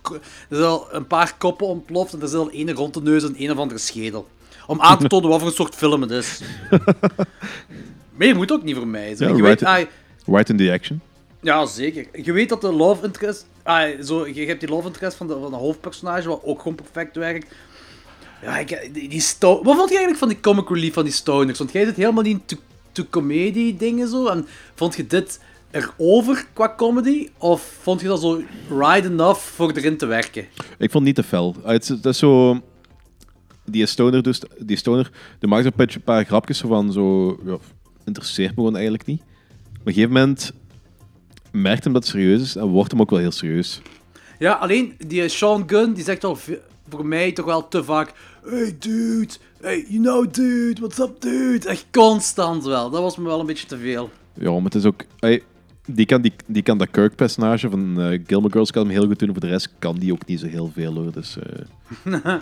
[0.48, 3.24] er is al een paar koppen ontploft en er zit al ene rond de neus
[3.24, 4.28] en een of andere schedel.
[4.66, 6.40] Om aan te tonen wat voor een soort film het is.
[8.18, 9.14] Meer moet ook niet voor mij.
[9.18, 9.84] Ja, je right, weet, ah,
[10.26, 11.00] right in the action.
[11.40, 12.06] ja, zeker.
[12.22, 13.46] Je weet dat de love interest...
[13.62, 16.74] Ah, zo, je hebt die love interest van de, van de hoofdpersonage, wat ook gewoon
[16.74, 17.54] perfect werkt.
[18.44, 21.12] Ja, ik, die, die sto- Wat vond je eigenlijk van die comic relief van die
[21.12, 21.58] stoners?
[21.58, 22.56] Want jij zit helemaal niet in to,
[22.92, 24.26] to comedy dingen zo.
[24.26, 25.40] En vond je dit
[25.70, 27.28] erover qua comedy?
[27.38, 30.42] Of vond je dat zo ride enough voor erin te werken?
[30.78, 31.54] Ik vond het niet te fel.
[31.62, 32.60] Ah, Het is, dat is zo...
[33.66, 37.38] Die stoner, dus, die stoner, die maakt een een paar grapjes van zo...
[37.44, 37.56] Ja,
[38.04, 39.20] interesseert me gewoon eigenlijk niet.
[39.20, 40.52] Maar op een gegeven moment
[41.52, 43.80] merkt hem dat het serieus is en wordt hem ook wel heel serieus.
[44.38, 46.38] Ja, alleen die Sean Gunn, die zegt al
[46.88, 48.12] voor mij toch wel te vaak...
[48.46, 51.68] Hey dude, hey, you know dude, what's up dude?
[51.68, 52.90] Echt constant wel.
[52.90, 54.10] Dat was me wel een beetje te veel.
[54.34, 55.04] Ja, maar het is ook...
[55.18, 55.42] ai,
[55.86, 59.18] die, kan, die, die kan dat Kirk-personage van eh Gilmore Girls kan hem heel goed
[59.18, 59.30] doen.
[59.30, 61.12] Voor de rest kan die ook niet zo heel veel, hoor.
[61.12, 61.36] Dus...
[62.04, 62.12] eh,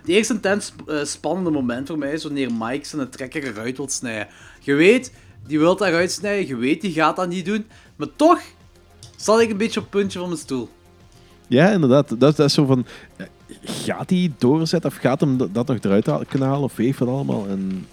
[0.00, 3.88] Het eerste intens eh, spannende moment voor mij is wanneer Mike zijn trekker eruit wil
[3.88, 4.28] snijden.
[4.60, 5.12] Je weet,
[5.46, 7.66] die wil dat eruit snijden, je weet, die gaat dat niet doen.
[7.96, 8.40] Maar toch
[9.16, 10.68] zat ik een beetje op het puntje van mijn stoel.
[11.48, 12.08] Ja, inderdaad.
[12.08, 12.86] Dat, dat is zo van...
[13.62, 17.08] Gaat hij doorzetten of gaat hem dat nog eruit halen- kunnen halen of weet van
[17.08, 17.46] allemaal?
[17.48, 17.86] En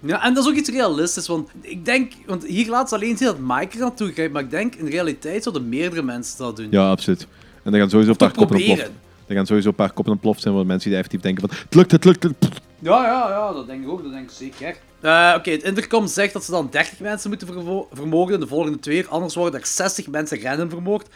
[0.00, 3.16] Ja, en dat is ook iets realistisch, want ik denk, want hier laat ze alleen
[3.16, 6.56] zien dat Mike er naartoe grijpt, maar ik denk in realiteit zouden meerdere mensen dat
[6.56, 6.68] doen.
[6.70, 7.26] Ja, absoluut.
[7.62, 8.90] En dan gaan sowieso een paar koppen ontploffen.
[9.26, 11.58] Er gaan sowieso een paar koppen ontploft zijn, waar mensen die effectief denken van...
[11.64, 12.60] Het lukt, het lukt, het lukt.
[12.78, 14.76] Ja, ja, ja, dat denk ik ook, dat denk ik zeker.
[15.00, 17.48] Eh, Oké, het intercom zegt dat ze dan 30 mensen moeten
[17.92, 21.08] vermoorden in de volgende twee uur, anders worden er 60 mensen random vermoord.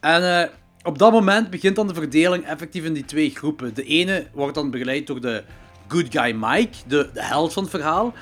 [0.00, 0.48] En eh,
[0.88, 3.74] op dat moment begint dan de verdeling effectief in die twee groepen.
[3.74, 5.42] De ene wordt dan begeleid door de
[5.88, 8.12] good guy Mike, de, de held van het verhaal,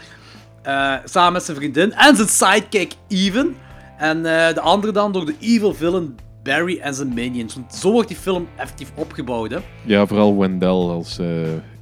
[0.63, 3.57] eh, samen met zijn vriendin en zijn sidekick Even.
[3.99, 7.55] En eh, de andere dan door de evil villain Barry en zijn minions.
[7.55, 9.59] Want zo wordt die film effectief opgebouwd, hè.
[9.85, 11.27] Ja, vooral Wendell als eh,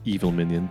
[0.05, 0.69] evil minion.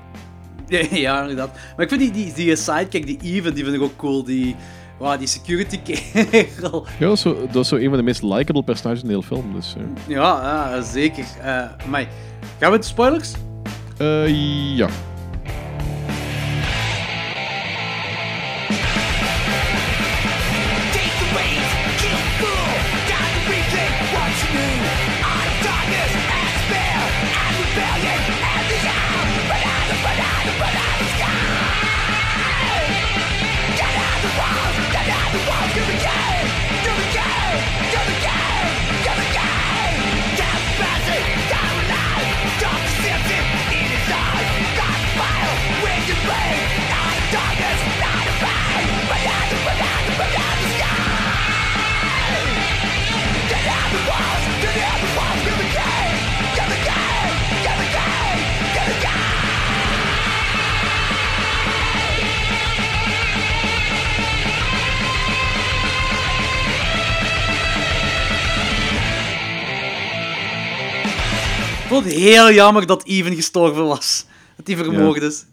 [0.68, 1.52] Ja, ja, inderdaad.
[1.76, 4.23] Maar ik vind die, die, die sidekick, die Even, die vind ik ook cool.
[4.23, 4.56] Die,
[5.03, 6.85] wow, die security kerel.
[6.99, 9.13] Ja, dat is, zo, dat is zo een van de meest likable personages in de
[9.13, 9.53] hele film.
[9.53, 9.84] Dus, eh.
[10.07, 11.25] Ja, ja zeker.
[11.41, 12.07] Eh maar
[12.59, 13.31] gaan we de spoilers?
[13.97, 14.88] Eh, ja.
[71.93, 74.25] Vond het heel jammer dat Even gestorven was.
[74.57, 75.27] Dat hij vermoord Ja.
[75.27, 75.45] is.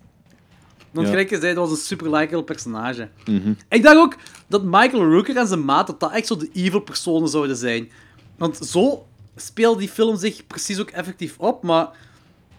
[0.90, 1.12] Want Ja.
[1.12, 3.08] gelijk gezegd, dat was een super likable personage.
[3.26, 3.52] Mhm.
[3.68, 6.80] Ik dacht ook dat Michael Rooker en zijn maat dat dat echt zo de evil
[6.80, 7.90] personen zouden zijn.
[8.38, 9.06] Want zo
[9.36, 11.88] speelde die film zich precies ook effectief op, maar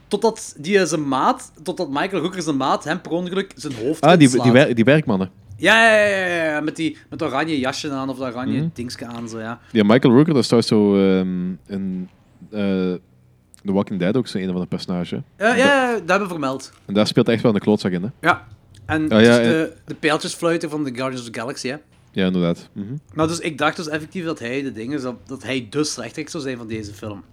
[0.08, 4.02] totdat die eh, zijn maat, totdat Michael Rooker zijn maat hem per ongeluk zijn hoofd
[4.02, 5.32] Ah, die, die, wer- die werkmannen.
[5.58, 8.68] Ja, ja, ja, ja, met die met dat oranje jasje aan of dat oranje Mhm.
[8.74, 9.60] dingske aan, zo ja.
[9.72, 12.10] Ja, Michael Rooker, dat is trouwens zo ehm, in
[12.52, 12.94] eh,
[13.66, 15.10] The Walking Dead ook zo een van de personages.
[15.10, 16.72] Ja, ja, ja, dat hebben we vermeld.
[16.86, 18.10] En daar speelt echt wel een klootzak in, hè?
[18.22, 18.48] Ja.
[18.86, 21.76] En Ah, ja, dus de, de pijltjesfluiter van de Guardians of the Galaxy, hè.
[22.12, 22.70] Ja, inderdaad.
[22.74, 22.94] Mhm.
[23.14, 26.30] Nou, dus ik dacht dus effectief dat hij de dingen, dat, dat hij de slechterik
[26.30, 27.24] zou zijn van deze film.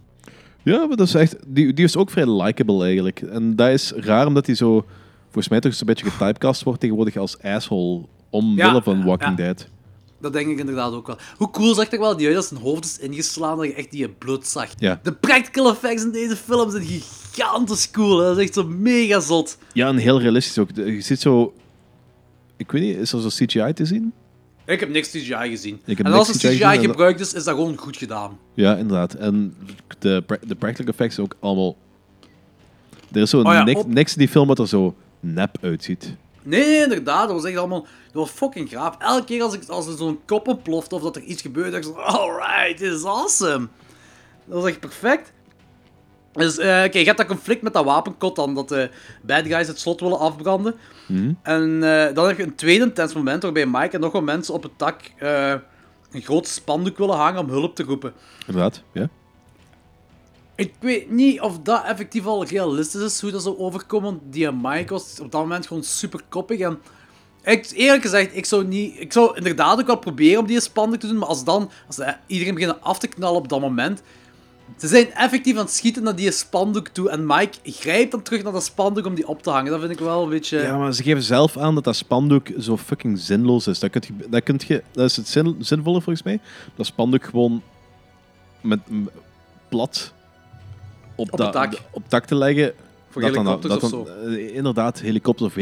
[0.63, 1.37] Ja, maar dat is echt...
[1.47, 3.21] Die, die is ook vrij likable eigenlijk.
[3.21, 4.87] En dat is raar, omdat hij zo...
[5.25, 8.05] Volgens mij toch eens een beetje getypecast wordt tegenwoordig als asshole.
[8.31, 9.37] Omwille Ja, van Walking ja.
[9.45, 9.69] Dead.
[10.21, 11.19] Dat denk ik inderdaad ook wel.
[11.37, 13.91] Hoe cool zag er wel niet uit als zijn hoofd is ingeslaan dat je echt
[13.91, 14.69] die bloed zag.
[14.79, 15.01] Ja.
[15.03, 18.19] De practical effects in deze film zijn gigantisch cool.
[18.19, 18.25] Hè.
[18.25, 19.59] Dat is echt zo mega zot.
[19.73, 20.69] Ja, en heel realistisch ook.
[20.75, 21.53] Je ziet zo...
[22.57, 24.13] Ik weet niet, is er zo CGI te zien?
[24.67, 25.81] Ik heb niks CGI gezien.
[25.85, 28.39] Ik en als er CGI gebruikt is, is dat gewoon goed gedaan.
[28.55, 29.15] Ja, inderdaad.
[29.15, 29.57] En
[29.99, 31.77] de, de practical effects ook allemaal...
[33.13, 35.59] Er is zo Oh ja, niks, op- niks in die film wat er zo nep
[35.61, 36.17] uitziet.
[36.49, 37.29] Nee, inderdaad.
[37.29, 37.87] Dat was echt allemaal...
[38.13, 38.97] Dat was fucking gaaf.
[38.99, 41.87] Elke keer als, ik, als er zo'n kop ontplofte of dat er iets gebeurde, dacht
[41.87, 42.01] ik zo...
[42.01, 43.69] Alright, this is awesome.
[44.45, 45.33] Dat was echt perfect.
[46.33, 48.91] Dus, eh kijk, je hebt dat conflict met dat wapenkot dan, dat de
[49.23, 50.75] bad guys het slot willen afbranden.
[51.07, 51.33] Mhm.
[51.43, 54.55] En eh, dan heb je een tweede intens moment waarbij Mike en nog wat mensen
[54.55, 55.55] op het dak eh,
[56.11, 58.13] een groot spandoek willen hangen om hulp te roepen.
[58.47, 59.09] Inderdaad, ja.
[60.59, 64.21] Ik weet niet of dat effectief al realistisch is, hoe dat zou overkomen.
[64.31, 66.61] Die Mike was op dat moment gewoon super koppig.
[66.61, 66.79] En
[67.45, 71.01] ik, eerlijk gezegd, ik zou, niet, ik zou inderdaad ook wel proberen om die spandoek
[71.01, 71.19] te doen.
[71.19, 74.03] Maar als dan als eh, iedereen beginnen af te knallen op dat moment.
[74.77, 77.11] Ze zijn effectief aan het schieten naar die spandoek toe.
[77.11, 79.71] En Mike grijpt dan terug naar dat spandoek om die op te hangen.
[79.71, 80.59] Dat vind ik wel een beetje.
[80.59, 83.79] Ja, maar ze geven zelf aan dat dat spandoek zo fucking zinloos is.
[83.79, 86.41] Dat, kunt dat, kunt je, dat is het zin, zinvolle volgens mij.
[86.75, 87.63] Dat spandoek gewoon
[88.61, 88.81] met
[89.69, 90.17] plat
[91.19, 91.73] op, Op dak.
[91.91, 92.73] op dak te leggen.
[93.11, 94.99] Voor dat dan- helikopters of dan- eh, inderdaad,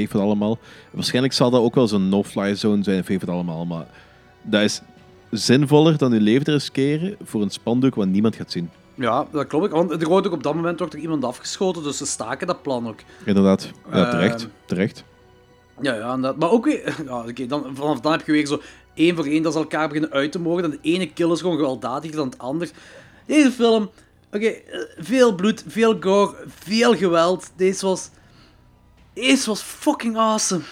[0.01, 0.59] ik wat allemaal.
[0.91, 3.65] Waarschijnlijk zal dat ook wel zo'n no-fly zone zijn ik wat allemaal.
[3.67, 3.87] Maar
[4.43, 4.81] dat is
[5.31, 8.71] zinvoller dan je leven te riskeren voor een spandoek wat niemand gaat zien.
[8.95, 9.71] Ja, dat klopt.
[9.71, 11.83] Want er wordt ook op dat moment wordt er iemand afgeschoten.
[11.83, 12.99] Dus ze staken dat plan ook.
[13.25, 14.41] Inderdaad, ja, terecht.
[14.43, 15.05] Ehm, terecht.
[15.81, 16.37] Ja, ja inderdaad.
[16.37, 16.97] Maar ook weer...
[17.35, 18.61] Ja, dan, vanaf dan heb je weer zo
[18.95, 20.65] één voor één dat ze elkaar beginnen uit te mogen.
[20.65, 22.71] En de ene kill is gewoon gewelddadiger dan het ander.
[23.27, 23.91] Deze film...
[24.37, 27.51] Oké, eh, veel bloed, veel gore, veel geweld.
[27.57, 28.11] Deze was...
[29.15, 30.63] Deze was fucking awesome.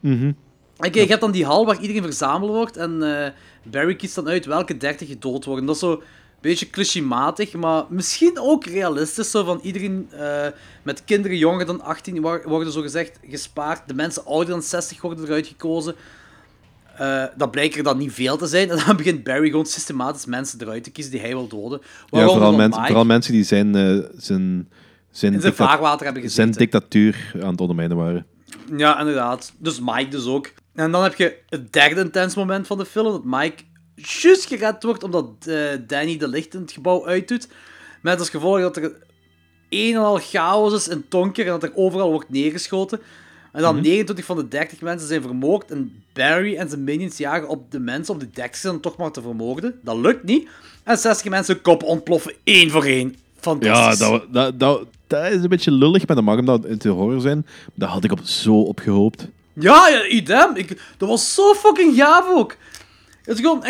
[0.00, 0.32] Mhm.
[0.76, 2.76] Oké, je hebt dan die hal waar iedereen verzameld wordt.
[2.76, 3.30] En eh,
[3.62, 5.66] Barry kiest dan uit welke 30 gedood worden.
[5.66, 6.00] Dat is zo een
[6.40, 9.30] beetje clichématig, maar misschien ook realistisch.
[9.30, 10.46] Zo van iedereen eh,
[10.82, 13.88] met kinderen jonger dan 18 wa- worden zo gezegd gespaard.
[13.88, 15.94] De mensen ouder dan 60 worden eruit gekozen.
[16.98, 18.70] Eh, dat blijkt er dan niet veel te zijn.
[18.70, 21.80] En dan begint Barry gewoon systematisch mensen eruit te kiezen die hij wil doden.
[21.82, 24.68] Ja, Waaronder vooral, mensen vooral mensen die zijn, eh, zijn,
[25.10, 28.26] zijn, zijn vaarwater hebben zijn dictatuur aan het ondermijnen waren.
[28.76, 29.52] Ja, inderdaad.
[29.58, 30.52] Dus Mike dus ook.
[30.74, 33.62] En dan heb je het derde intens moment van de film, dat Mike
[33.94, 35.56] juist gered wordt omdat eh,
[35.86, 37.48] Danny de licht in het gebouw uitdoet.
[38.02, 38.92] Met als gevolg dat er
[39.68, 43.00] een en al chaos is in Tonker en dat er overal wordt neergeschoten.
[43.52, 43.82] En dan Mhm.
[43.82, 47.78] 29 van de 30 mensen zijn vermoord en Barry en zijn minions jagen op de
[47.80, 49.78] mensen op de dek zitten om toch maar te vermoorden.
[49.82, 50.48] Dat lukt niet.
[50.84, 53.08] En 60 mensen kop ontploffen, één voor één.
[53.08, 53.98] Ja, Fantastisch.
[53.98, 56.88] dat, dat, dat, dat is een beetje lullig, maar dat mag hem dat in te
[56.88, 57.46] horen zijn.
[57.74, 59.26] Daar had ik op zo op gehoopt.
[59.52, 60.56] Ja, ja, idem.
[60.56, 62.56] Ik, dat was zo fucking gaaf ook.
[63.22, 63.64] Het is gewoon...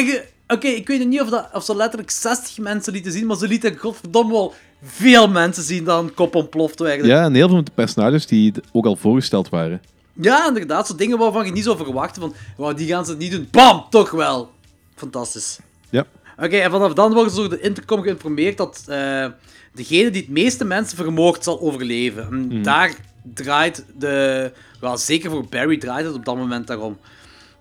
[0.48, 3.48] Oké, ik weet niet of, dat, of ze letterlijk 60 mensen lieten zien, maar ze
[3.48, 7.18] lieten godverdomme wel veel mensen zien dat een kop ontplofte eigenlijk.
[7.18, 9.82] Ja, en heel veel van de personages die ook al voorgesteld waren.
[10.12, 10.86] Ja, inderdaad.
[10.86, 13.48] Zo dingen waarvan je niet zou verwachten van, wow, die gaan ze niet doen.
[13.50, 14.50] Bam, toch wel.
[14.94, 15.58] Fantastisch.
[15.90, 16.06] Ja.
[16.36, 19.26] Oké, en vanaf dan worden ze door de intercom geïnformeerd dat eh,
[19.74, 22.26] degene die het meeste mensen vermoord zal overleven.
[22.30, 22.62] En Mhm.
[22.62, 22.94] daar
[23.34, 24.52] draait de...
[24.80, 26.98] Wel, zeker voor Barry draait het op dat moment daarom.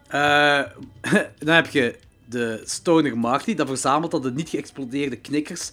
[0.08, 0.60] Eh,
[1.46, 1.96] dan heb je
[2.26, 5.72] de Stoner Marty, dat verzamelt dan de niet geëxplodeerde knikkers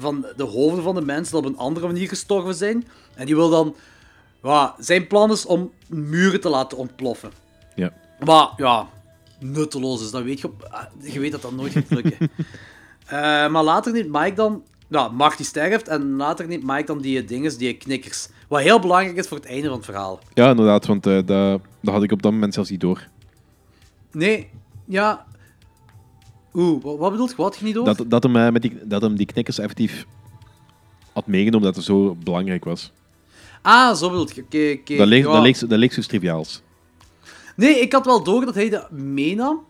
[0.00, 2.86] van de hoofden van de mensen die op een andere manier gestorven zijn.
[3.14, 3.74] En die wil dan...
[4.42, 7.30] Ja, zijn plan is om muren te laten ontploffen.
[7.74, 7.92] Ja.
[8.24, 8.88] Maar ja,
[9.38, 10.50] nutteloos is, dat weet je.
[10.70, 12.16] ah, Je weet dat dat nooit gaat lukken.
[13.06, 13.18] Eh,
[13.48, 14.62] maar later neemt Mike dan...
[14.88, 18.28] Nou, Marty sterft en later neemt Mike dan die dinges, die knikkers.
[18.48, 20.18] Wat heel belangrijk is voor het einde van het verhaal.
[20.34, 23.06] Ja, inderdaad, want eh, dat, dat had ik op dat moment zelfs niet door.
[24.12, 24.50] Nee,
[24.84, 25.26] ja...
[26.54, 27.36] Oeh, wat, wat bedoelt je?
[27.36, 27.84] Wat je niet door?
[27.84, 30.06] Dat, dat, hem, eh, met die, dat hem die knikkers effectief
[31.12, 32.92] had meegenomen dat het zo belangrijk was.
[33.62, 34.42] Ah, zo bedoel je.
[34.42, 34.96] Oké, oké.
[34.96, 35.32] dat, leek, ja.
[35.32, 36.62] dat, leek, dat leek zo triviaals.
[37.56, 39.60] Nee, ik had wel door dat hij dat meenam.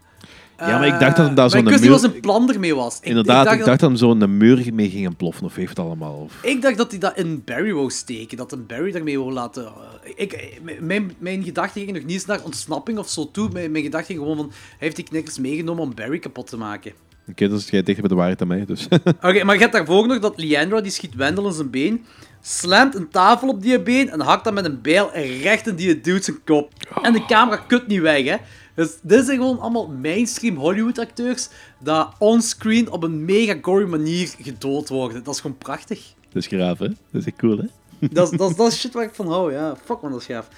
[0.60, 2.10] Ja, maar ik dacht dat hem daar Eh, zo'n maar ik wist niet muur- wat
[2.10, 2.98] zijn plan ermee was.
[2.98, 5.78] Ik, Inderdaad, ik ik dacht, dat hem zo'n muur mee ging ploffen, of heeft het
[5.78, 6.14] allemaal.
[6.14, 6.32] Of...
[6.42, 9.64] Ik dacht dat hij dat in Barry wou steken, dat een Barry daarmee wou laten.
[9.64, 13.48] eh, Ik, mijn, mijn gedachten gingen nog niet eens naar ontsnapping of zo toe.
[13.52, 16.56] Mijn, mijn gedachten gingen gewoon van: hij heeft die knikkers meegenomen om Barry kapot te
[16.56, 16.92] maken.
[17.30, 18.64] Oké, dus jij dichter bij de waarheid dan mij.
[18.64, 18.88] Dus.
[19.28, 22.04] Oké, maar je hebt daarvoor nog dat Leandra die schiet Wendell in zijn been,
[22.40, 25.10] slamt een tafel op die been en hakt dat met een bijl
[25.42, 26.72] recht in die dude zijn kop.
[27.02, 28.36] En de camera kut niet weg, hè.
[28.74, 31.48] Dus dit zijn gewoon allemaal mainstream Hollywood-acteurs
[31.78, 35.24] dat onscreen op een mega gory manier gedood worden.
[35.24, 36.14] Dat is gewoon prachtig.
[36.32, 36.86] dat is graaf, hè?
[36.86, 37.64] Dat is echt cool, hè?
[38.12, 39.76] Dat is, dat, is, dat is shit waar ik van hou, ja.
[39.84, 40.48] Fuck man, dat is gaaf.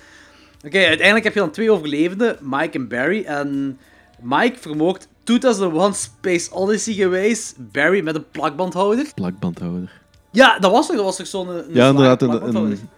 [0.65, 3.25] Oké, uiteindelijk heb je dan twee overlevenden, Mike en Barry.
[3.25, 3.79] En
[4.21, 9.07] Mike vermoogt 2001 Space Odyssey geweest, Barry met een plakbandhouder.
[9.15, 10.01] Plakbandhouder.
[10.31, 11.49] Ja, dat was toch, dat was toch zo'n...
[11.49, 12.23] een Ja, inderdaad.
[12.23, 12.89] Een, een,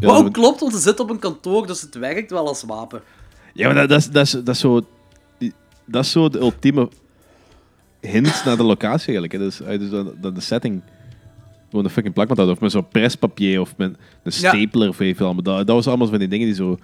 [0.00, 2.62] ja, Wat ook klopt, want ze zit op een kantoor, dus het werkt wel als
[2.62, 3.02] wapen.
[3.52, 4.80] Ja, maar dat, dat, is, dat, is, dat, is zo,
[5.84, 6.88] dat is zo de ultieme
[8.00, 9.32] hint naar de locatie eigenlijk.
[9.32, 9.38] Hè.
[9.38, 10.82] Dat is, eh, dus dat, dat de setting
[11.68, 12.48] gewoon een fucking plakband had.
[12.48, 15.34] Of met zo'n prespapier of met een stapler of je wel.
[15.34, 16.78] Maar dat, dat was allemaal van die dingen die zo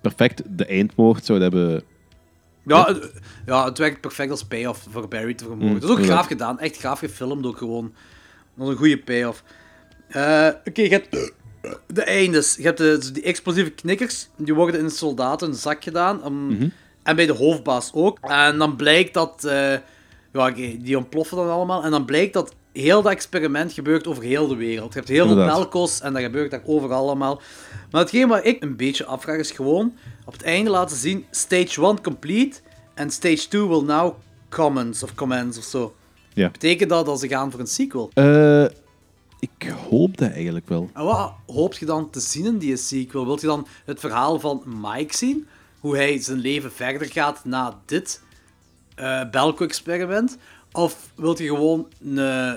[0.00, 1.82] perfect de eindmoord zouden hebben.
[2.66, 3.12] Ja, het,
[3.46, 5.72] ja, het werkt perfect als payoff voor Barry te vermogen.
[5.72, 7.92] Mm, dat is ook gaaf gedaan, echt gaaf gefilmd ook gewoon.
[8.54, 9.44] Dat is een goede payoff.
[10.08, 11.32] Eh Oké, je hebt
[11.86, 12.56] de eindes.
[12.56, 16.16] Je hebt de, die explosieve knikkers, die worden in een soldaten een zak gedaan.
[16.16, 16.68] Mhm.
[17.02, 18.18] En bij de hoofdbaas ook.
[18.20, 19.44] En dan blijkt dat...
[19.44, 19.74] eh,
[20.32, 21.84] ja, die ontploffen dan allemaal.
[21.84, 24.92] En dan blijkt dat heel dat experiment gebeurt over heel de wereld.
[24.92, 27.40] Je hebt heel veel melkos en dat gebeurt daar overal allemaal.
[27.90, 31.82] Maar hetgeen wat ik een beetje afvraag is gewoon op het einde laten zien stage
[31.86, 32.58] 1 complete
[32.94, 34.14] en stage 2 will now
[34.48, 35.94] commence of commence of zo.
[36.34, 36.50] Ja.
[36.50, 38.10] Betekent dat dat ze gaan voor een sequel?
[38.14, 38.64] Eh,
[39.40, 40.90] ik hoop dat eigenlijk wel.
[40.94, 43.24] En wat hoop je dan te zien in die sequel?
[43.26, 45.46] Wilt je dan het verhaal van Mike zien?
[45.80, 48.22] Hoe hij zijn leven verder gaat na dit
[48.94, 50.36] eh Belko-experiment?
[50.72, 52.52] Of wilt je gewoon een eh,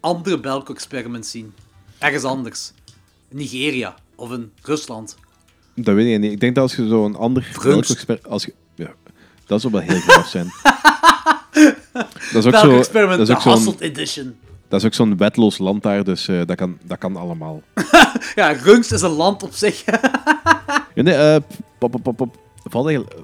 [0.00, 1.54] andere Belko-experiment zien?
[1.98, 2.72] Ergens anders.
[3.28, 5.16] Nigeria of in Rusland.
[5.74, 6.32] Dat weet ik niet.
[6.32, 7.42] Ik denk dat als je zo'n ander...
[7.42, 7.62] Vruns.
[7.86, 8.94] Belko-exper- Als je, ja,
[9.46, 10.46] dat zou wel heel gaaf zijn.
[11.92, 12.50] dat is ook zo...
[12.50, 13.52] Belko-experiment, Dat de is ook zo'n...
[13.52, 14.36] Hasselt Edition.
[14.68, 17.62] Dat is ook zo'n wetloos land daar, dus eh, dat, kan, dat kan allemaal.
[18.34, 19.84] Ja, Runks is een land op zich.
[20.94, 21.36] Ja, nee, eh,
[21.78, 22.36] pop, pop, pop, pop.
[22.64, 23.16] Valt eigenlijk...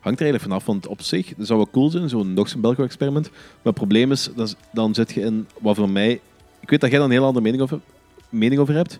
[0.00, 2.60] Hangt er eigenlijk vanaf, want op zich dat zou wel cool zijn, zo'n nog zo'n
[2.60, 3.30] Belko-experiment.
[3.30, 6.20] Maar het probleem is, dat is- dan zit je in wat voor mij...
[6.60, 7.80] Ik weet dat jij daar een heel andere mening over,
[8.28, 8.98] mening over hebt.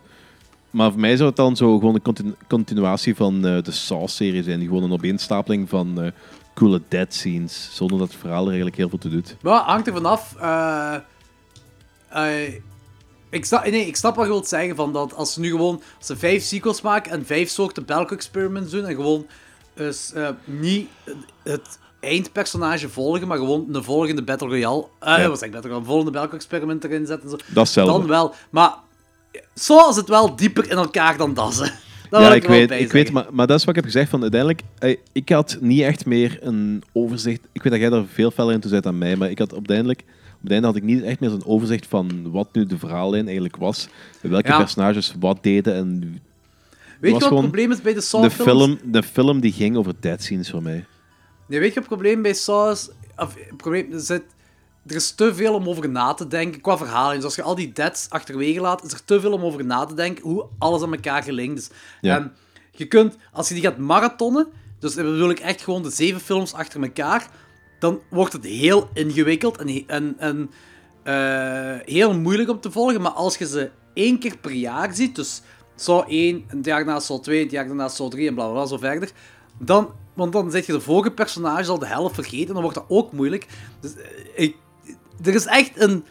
[0.69, 4.43] Maar voor mij zou het dan zo gewoon een continu- continuatie van eh, de Saw-serie
[4.43, 4.61] zijn.
[4.61, 6.11] Gewoon een opeenstapeling van eh,
[6.55, 9.35] coole dead scenes, zonder dat het verhaal er eigenlijk heel veel toe doet.
[9.41, 10.35] Maar hangt er vanaf.
[10.39, 10.95] eh
[12.09, 12.53] eh,
[13.29, 15.81] ik, snap, nee, ik snap wat je wilt zeggen van dat als ze nu gewoon
[15.97, 19.25] als ze vijf sequels maken en vijf soorten Belko-experiments doen en gewoon
[19.73, 20.89] dus, eh, niet
[21.43, 25.27] het eindpersonage volgen, maar gewoon de volgende Battle Royale, Ja.
[25.27, 27.29] wat zeg ik, Battle Royale, een volgende Belko-experiment erin zetten.
[27.29, 27.37] Zo.
[27.47, 27.73] Dat is.
[27.73, 28.33] Dan wel.
[28.49, 28.73] Maar
[29.55, 31.53] zo is het wel dieper in elkaar dan dat.
[31.53, 31.71] ze.
[32.09, 34.09] Dat ja, ik, weet, ik weet maar, maar dat is wat ik heb gezegd.
[34.09, 37.41] Van uiteindelijk, eh, ik had niet echt meer een overzicht.
[37.51, 39.53] Ik weet dat jij daar veel feller in toe zit dan mij, maar ik had
[39.53, 39.99] op het eindelijk,
[40.35, 43.25] op het einde had ik niet echt meer zo'n overzicht van wat nu de verhaallijn
[43.25, 43.87] eigenlijk was.
[44.21, 44.57] Welke Ja.
[44.57, 45.73] personages wat deden.
[45.75, 45.99] En
[46.99, 48.49] Weet je wat het probleem is bij de de Saw-films?
[48.51, 50.85] film, de film die ging over dead scenes voor mij.
[51.47, 52.89] Nee, weet je, het probleem bij Saw is...
[53.17, 54.23] Of, het probleem, zit,
[54.87, 57.11] er is te veel om over na te denken qua verhaal.
[57.11, 59.85] Dus als je al die deads achterwege laat, is er te veel om over na
[59.85, 61.69] te denken hoe alles aan elkaar gelinkt is.
[62.01, 62.15] Ja.
[62.15, 62.33] En
[62.71, 64.47] je kunt, als je die gaat marathonnen,
[64.79, 67.29] dus dan bedoel ik echt gewoon de zeven films achter elkaar,
[67.79, 70.51] dan wordt het heel ingewikkeld en, en, en
[71.03, 73.01] eh, heel moeilijk om te volgen.
[73.01, 75.41] Maar als je ze één keer per jaar ziet, dus
[75.75, 78.53] Saw 1, het jaar daarna Saw 2, het jaar daarna Saw 3 en bla bla
[78.53, 79.11] bla, zo verder,
[79.57, 82.77] dan, want dan zet je de vorige personages al de helft vergeten en dan wordt
[82.77, 83.47] dat ook moeilijk.
[83.79, 84.03] Dus eh,
[84.35, 84.55] ik,
[85.23, 86.03] er is echt een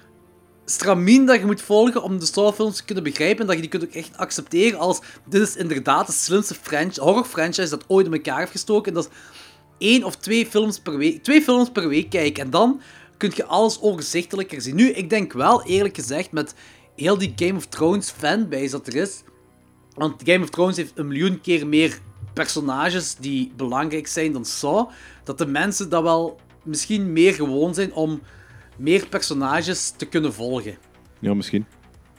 [0.65, 3.71] stramien dat je moet volgen om de Saw-films te kunnen begrijpen en dat je die
[3.71, 8.13] kunt ook echt accepteren als dit is inderdaad de slimste franchise, horror-franchise dat ooit in
[8.13, 8.89] elkaar heeft gestoken.
[8.89, 9.17] En dat is
[9.89, 12.81] één of twee films per week, twee films per week kijken en dan
[13.17, 14.75] kun je alles overzichtelijker zien.
[14.75, 16.55] Nu, ik denk wel, eerlijk gezegd, met
[16.97, 19.23] heel die Game of Thrones fanbase dat er is,
[19.95, 21.99] want Game of Thrones heeft een miljoen keer meer
[22.35, 24.91] personages die belangrijk zijn dan Saw.
[25.25, 28.21] Dat de mensen dat wel misschien meer gewoon zijn om
[28.79, 30.77] meer personages te kunnen volgen.
[31.19, 31.67] Ja, misschien.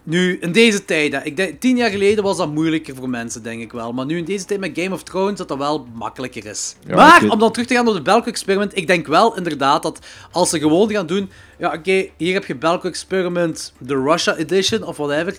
[0.04, 3.62] Nu, in deze tijden, ik denk, tien jaar geleden was dat moeilijker voor mensen, denk
[3.62, 3.94] ik wel.
[3.94, 6.76] Maar nu in deze tijd met Game of Thrones, dat dat wel makkelijker is.
[6.88, 9.84] Ja, maar, om dan terug te gaan op het Belko Experiment, ik denk wel inderdaad
[9.84, 10.00] dat
[10.32, 14.84] als ze gewoon gaan doen, ja oké, hier heb je Belko Experiment, de Russia Edition
[14.84, 15.38] of whatever.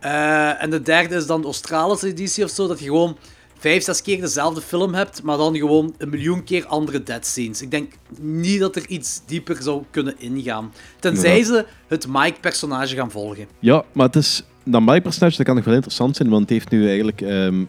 [0.00, 3.16] Eh, en de derde is dan de Australische editie of zo, dat je gewoon
[3.58, 7.62] vijf, zes keer dezelfde film hebt, maar dan gewoon een miljoen keer andere dead scenes.
[7.62, 10.72] Ik denk niet dat er iets dieper zou kunnen ingaan.
[11.00, 13.46] Tenzij ze het Mike-personage gaan volgen.
[13.58, 14.44] Ja, maar het is...
[14.64, 17.20] Dat Mike-personage dat kan nog wel interessant zijn, want het heeft nu eigenlijk...
[17.20, 17.64] ehm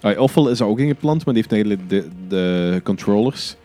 [0.00, 3.56] ah, ofwel is dat ook ingeplant, maar die heeft eigenlijk de, de controllers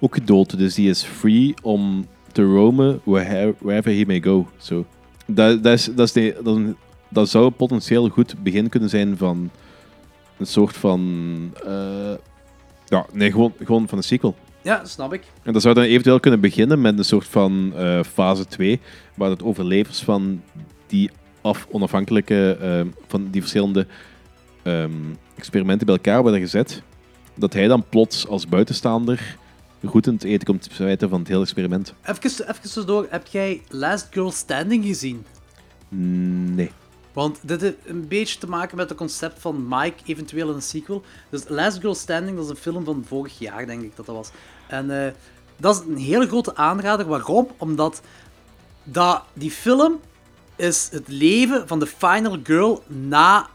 [0.00, 0.58] ook gedood.
[0.58, 4.48] Dus die is free om te roamen where- wherever he may go.
[4.58, 4.86] So.
[5.26, 6.58] Dat, dat, is, dat, is de, dat,
[7.08, 9.50] dat zou een potentieel goed begin kunnen zijn van
[10.38, 11.52] een soort van...
[11.66, 12.14] eh,
[12.86, 14.36] ja, nee, gewoon, gewoon van een sequel.
[14.62, 15.22] Ja, snap ik.
[15.42, 18.80] En dat zou dan eventueel kunnen beginnen met een soort van eh, fase 2,
[19.14, 20.42] waar het overlevers van
[20.86, 23.86] die af, onafhankelijke, eh, van die verschillende
[24.62, 24.90] ehm,
[25.36, 26.82] experimenten bij elkaar worden gezet,
[27.34, 29.36] dat hij dan plots als buitenstaander
[29.84, 31.94] goed in het eten komt te van het hele experiment.
[32.02, 35.24] Even, even tussendoor, heb jij Last Girl Standing gezien?
[36.54, 36.70] Nee.
[37.14, 40.62] Want dit heeft een beetje te maken met het concept van Mike, eventueel in een
[40.62, 41.02] sequel.
[41.30, 44.14] Dus Last Girl Standing, dat is een film van vorig jaar, denk ik dat dat
[44.14, 44.30] was.
[44.68, 45.12] En eh,
[45.56, 47.06] dat is een hele grote aanrader.
[47.06, 47.48] Waarom?
[47.56, 48.00] Omdat
[48.84, 50.00] dat, die film
[50.56, 53.48] is het leven van de final girl na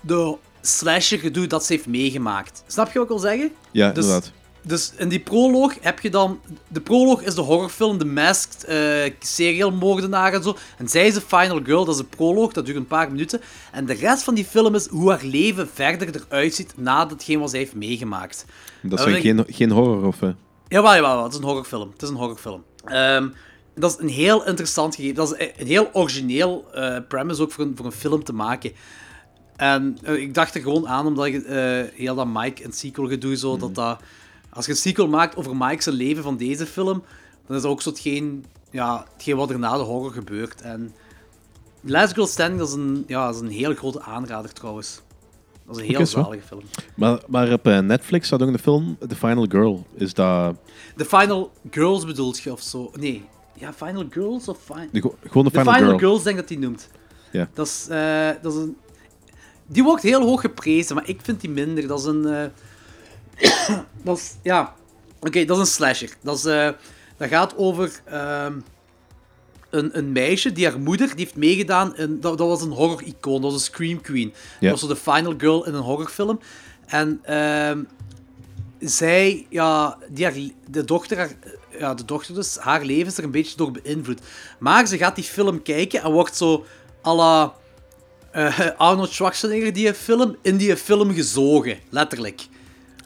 [0.00, 2.62] de slasher gedoe dat ze heeft meegemaakt.
[2.66, 3.52] Snap je wat ik wil zeggen?
[3.70, 4.32] Ja, Dus- inderdaad.
[4.62, 6.40] Dus in die proloog heb je dan...
[6.68, 10.56] De proloog is de horrorfilm The Masked, eh serialmoordenaar en zo.
[10.78, 13.40] En zij is de final girl, dat is de proloog, dat duurt een paar minuten.
[13.72, 17.38] En de rest van die film is hoe haar leven verder eruit ziet na datgene
[17.38, 18.44] wat zij heeft meegemaakt.
[18.82, 20.22] Dat is ik- geen, geen horror of...
[20.22, 20.28] eh,
[20.68, 21.90] Jawel, jawel, het is een horrorfilm.
[21.92, 22.62] Het is een horrorfilm.
[22.84, 23.28] Ehm,
[23.74, 25.16] dat is een heel interessant gegeven.
[25.16, 28.72] Dat is een heel origineel eh, premise ook voor een, voor een film te maken.
[29.56, 33.36] En eh, ik dacht er gewoon aan, omdat eh, heel dat Mike een sequel gedoe
[33.36, 34.00] zo, dat dat...
[34.58, 37.02] Als je een sequel maakt over Mike's leven van deze film,
[37.46, 40.60] dan is dat ook zo hetgeen, ja, hetgeen wat er na de horror gebeurt.
[40.60, 40.94] En
[41.80, 45.00] Last Girl Standing, dat is een, ja, dat is een heel grote aanrader trouwens.
[45.66, 46.62] Dat is een heel zalige film.
[46.94, 49.86] Maar, maar op eh, Netflix staat ook de film The Final Girl.
[49.94, 50.54] Is dat...
[50.96, 52.90] The Final Girls bedoelt je of zo?
[52.94, 53.24] Nee.
[53.54, 54.88] Ja, Final Girls of Final...
[54.92, 55.98] De, gewoon de The Final, Final Girl.
[55.98, 56.88] Girls, denk ik dat die noemt.
[57.32, 57.48] Ja.
[57.54, 58.76] Dat is, eh, dat is een...
[59.66, 61.86] Die wordt heel hoog geprezen, maar ik vind die minder.
[61.86, 62.26] Dat is een...
[62.26, 62.44] eh,
[64.04, 64.34] dat is...
[64.42, 64.74] Ja.
[65.20, 66.16] Oké, dat is een slasher.
[66.20, 66.70] Dat, is, eh,
[67.16, 68.00] dat gaat over...
[68.04, 68.52] ehm,
[69.70, 72.20] een, een meisje die haar moeder die heeft meegedaan in...
[72.20, 73.42] Dat, dat was een horror-icoon.
[73.42, 74.34] Dat was een Scream Queen.
[74.60, 76.40] Dat was zo de final girl in een horrorfilm.
[76.86, 77.20] En...
[77.22, 77.82] ehm,
[78.80, 80.34] zij, ja, die haar,
[80.66, 81.32] de dochter, haar,
[81.78, 84.20] ja, de dochter dus, haar leven is er een beetje door beïnvloed.
[84.58, 86.64] Maar ze gaat die film kijken en wordt zo
[87.04, 87.54] à la
[88.30, 92.46] eh, Arnold Schwarzenegger die film, in die film gezogen, letterlijk.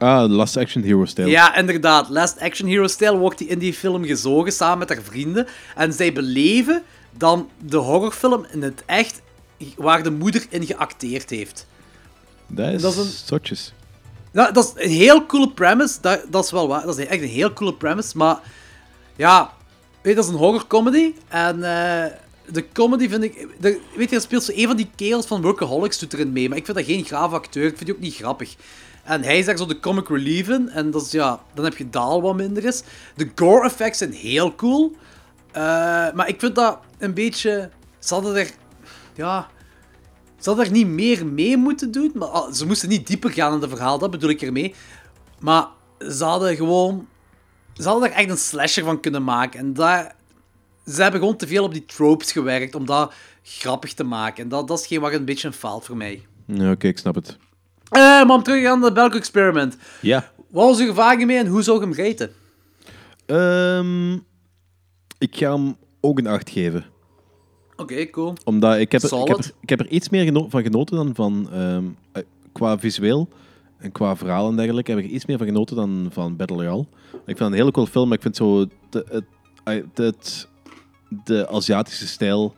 [0.03, 1.29] Ah, Last Action Hero stijl.
[1.29, 2.09] Ja, inderdaad.
[2.09, 5.47] Last Action Hero stijl wordt hij in die film gezogen samen met haar vrienden.
[5.77, 6.83] En zij beleven
[7.17, 9.23] dan de horrorfilm in het echt
[9.77, 11.67] waar de moeder in geacteerd heeft.
[12.47, 13.81] Dat is, Dat is een-.
[14.33, 15.99] Ja, dat is een heel coole premise.
[16.01, 16.87] Dat, dat is wel waar.
[16.87, 18.17] Dat is echt een heel coole premise.
[18.17, 18.41] Maar
[19.17, 19.53] ja,
[20.03, 21.13] weet je, dat is een horror comedy.
[21.29, 22.13] En eh,
[22.53, 23.49] de comedy vind ik.
[23.61, 26.49] De, weet je, er speelt zo een van die kerels van Workaholics doet erin mee.
[26.49, 27.67] Maar ik vind dat geen graaf acteur.
[27.67, 28.57] Ik vind die ook niet grappig.
[29.03, 30.69] En hij is zo de comic relief in.
[30.69, 32.83] En dat is, ja, dan heb je Daal wat minder is.
[33.17, 34.97] De gore effects zijn heel cool.
[35.53, 35.63] Eh,
[36.13, 37.71] maar ik vind dat een beetje.
[37.99, 38.51] Ze hadden er.
[39.15, 39.49] Ja.
[40.39, 42.13] Ze er niet meer mee moeten doen.
[42.15, 44.75] Maar ah, ze moesten niet dieper gaan in het verhaal, dat bedoel ik ermee.
[45.41, 45.67] Maar
[45.99, 47.09] ze hadden gewoon.
[47.75, 49.61] Ze er echt een slasher van kunnen maken.
[49.61, 50.15] En daar,
[50.87, 53.13] ze hebben gewoon te veel op die tropes gewerkt om dat
[53.43, 54.43] grappig te maken.
[54.43, 56.27] En dat, dat is geen wat een beetje een faalt voor mij.
[56.49, 57.39] Oké, ik snap het.
[57.93, 59.77] Eh, maar om terug te gaan naar het Belko Experiment.
[60.01, 60.31] Ja.
[60.51, 62.31] Wat was uw ervaring mee en hoe zou je hem reten?
[63.27, 64.13] Ehm,
[65.19, 66.85] ik ga hem ook een 8 geven.
[67.77, 68.35] Oké, cool.
[68.45, 70.97] Omdat ik heb, er, ik, heb er, ik heb er iets meer geno- van genoten
[70.97, 71.49] dan van...
[71.53, 73.29] ehm, eh, qua visueel
[73.79, 76.57] en qua verhaal en dergelijke heb ik er iets meer van genoten dan van Battle
[76.57, 76.81] Royale.
[77.13, 78.67] Ik vind het een hele cool film, maar ik vind zo...
[78.91, 79.25] De, het,
[79.65, 80.49] eh, het-
[81.25, 82.55] de Aziatische stijl...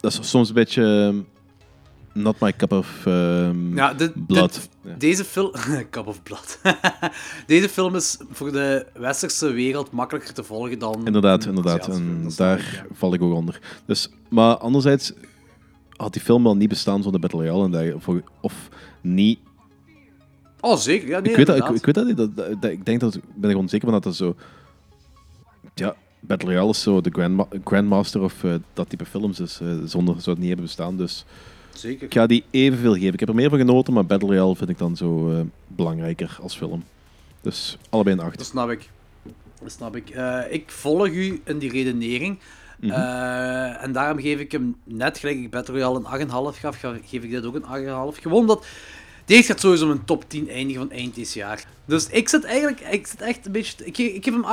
[0.00, 1.14] Dat is soms een beetje...
[2.22, 3.94] Not my cup of ehm, Ja,
[4.26, 4.68] blood.
[4.84, 4.94] Ja.
[4.98, 5.50] Deze film...
[5.90, 6.58] Cup of blood.
[7.46, 11.06] deze film is voor de westerse wereld makkelijker te volgen dan...
[11.06, 11.88] Inderdaad, een inderdaad.
[11.88, 13.60] En daar val ik ook onder.
[13.86, 15.12] Dus, maar anderzijds
[15.96, 17.78] had die film wel niet bestaan zonder Battle Royale.
[17.78, 18.08] En of,
[18.40, 18.68] of
[19.00, 19.38] niet.
[20.60, 21.08] Oh, zeker.
[21.08, 22.16] Ja, nee, ik, weet dat, ik, weet dat niet.
[22.60, 24.36] Dat, ik denk dat, ik ben er gewoon zeker van dat dat zo...
[25.74, 29.36] Ja, Battle Royale is zo de grandma grandmaster of eh, dat type films.
[29.36, 30.96] Dus zonder zou het niet hebben bestaan.
[30.96, 31.24] Dus
[31.78, 32.06] Zeker.
[32.06, 33.12] ik ga die evenveel geven.
[33.12, 36.38] Ik heb er meer van genoten, maar Battle Royale vind ik dan zo eh, belangrijker
[36.42, 36.84] als film.
[37.40, 38.38] Dus allebei een 8.
[38.38, 38.88] Dat snap ik.
[39.62, 40.10] Dat snap ik.
[40.10, 42.38] Eh, ik volg u in die redenering.
[42.80, 42.90] Mhm.
[42.92, 46.96] Eh, en daarom geef ik hem net gelijk ik Battle Royale een 8,5 gaf, ga-
[47.06, 47.64] geef ik dit ook een
[48.14, 48.18] 8,5.
[48.22, 48.66] Gewoon omdat
[49.24, 51.64] deze gaat sowieso mijn top 10 eindigen van eind dit jaar.
[51.84, 54.44] Dus ik zit eigenlijk, ik zit echt een beetje, ik, ik geef hem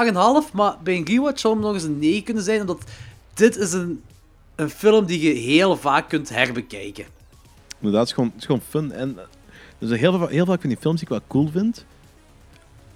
[0.48, 2.84] 8,5, maar bij een rewatch zou hem nog eens een 9 kunnen zijn, omdat
[3.34, 4.02] dit is een,
[4.56, 7.06] een film die je heel vaak kunt herbekijken.
[7.86, 8.92] Inderdaad, het is gewoon, het is gewoon fun.
[8.92, 9.24] En, eh,
[9.80, 11.86] er zijn heel, veel- heel vaak van die films die ik wel cool vind.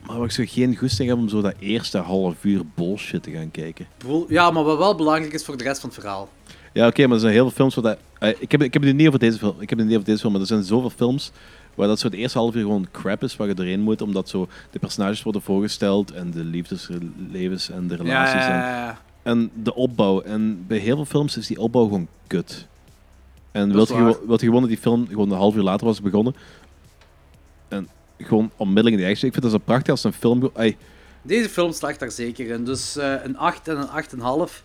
[0.05, 3.31] Maar waar ik zo geen goesting heb om zo dat eerste half uur bullshit te
[3.31, 3.85] gaan kijken.
[4.27, 6.29] Ja, maar wat wel belangrijk is voor de rest van het verhaal.
[6.73, 7.97] Ja, oké, maar er zijn heel veel films waar dat...
[8.19, 10.07] eh, ik, heb, ik heb het niet over deze film, ik heb het niet over
[10.07, 11.31] deze film, maar er zijn zoveel films
[11.75, 14.29] waar dat zo het eerste half uur gewoon crap is, waar je doorheen moet, omdat
[14.29, 18.45] zo de personages worden voorgesteld en de liefdeslevens en de relaties.
[18.45, 19.01] ja, en- ja.
[19.23, 20.21] En de opbouw.
[20.21, 22.67] En bij heel veel films is die opbouw gewoon kut.
[23.51, 26.01] En wilt je, wilt je gewoon dat die film gewoon een half uur later was
[26.01, 26.35] begonnen.
[27.67, 29.27] En gewoon onmiddellijk in de action.
[29.27, 30.51] Ik vind dat zo prachtig als een film...
[31.21, 32.65] Deze film slaagt daar zeker in.
[32.65, 34.63] Dus eh, een 8 en een 8,5.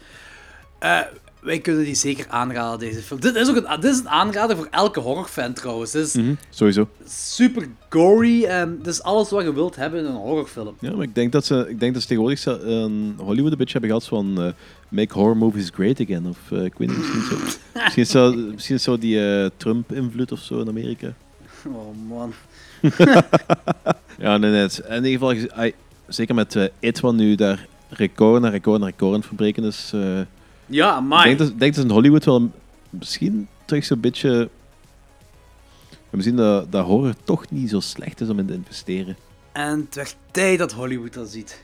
[0.78, 1.00] Eh
[1.44, 3.20] wij kunnen die zeker aanraden, deze film.
[3.20, 5.90] Dit is ook een, dit is een aanrader voor elke horrorfan trouwens.
[5.90, 6.88] Dit is mhm, sowieso.
[7.06, 10.76] super gory en dit is alles wat je wilt hebben in een horrorfilm.
[10.80, 13.58] Ja, maar ik denk dat ze, ik denk dat ze tegenwoordig zo- in Hollywood een
[13.58, 14.42] beetje hebben gehad van...
[14.42, 14.52] eh,
[14.88, 16.26] make horror movies great again.
[16.26, 17.36] Of eh, ik weet niet, misschien zo...
[17.74, 21.14] misschien, is zo, misschien zo die eh, Trump-invloed of zo in Amerika.
[21.66, 22.32] Oh man.
[24.18, 24.68] Ja, nee, nee.
[24.88, 25.70] In ieder geval,
[26.08, 29.64] zeker met eh It, wat nu daar record na record na record aan het verbreken
[29.64, 29.92] is.
[30.66, 31.24] Ja, ik amai.
[31.24, 32.50] denk dat, ik denk dat ze in Hollywood wel
[32.90, 34.48] misschien terug zo'n beetje...
[36.10, 39.16] We zien dat, dat horror toch niet zo slecht is om in te investeren.
[39.52, 41.60] En het werd tijd dat Hollywood dat ziet.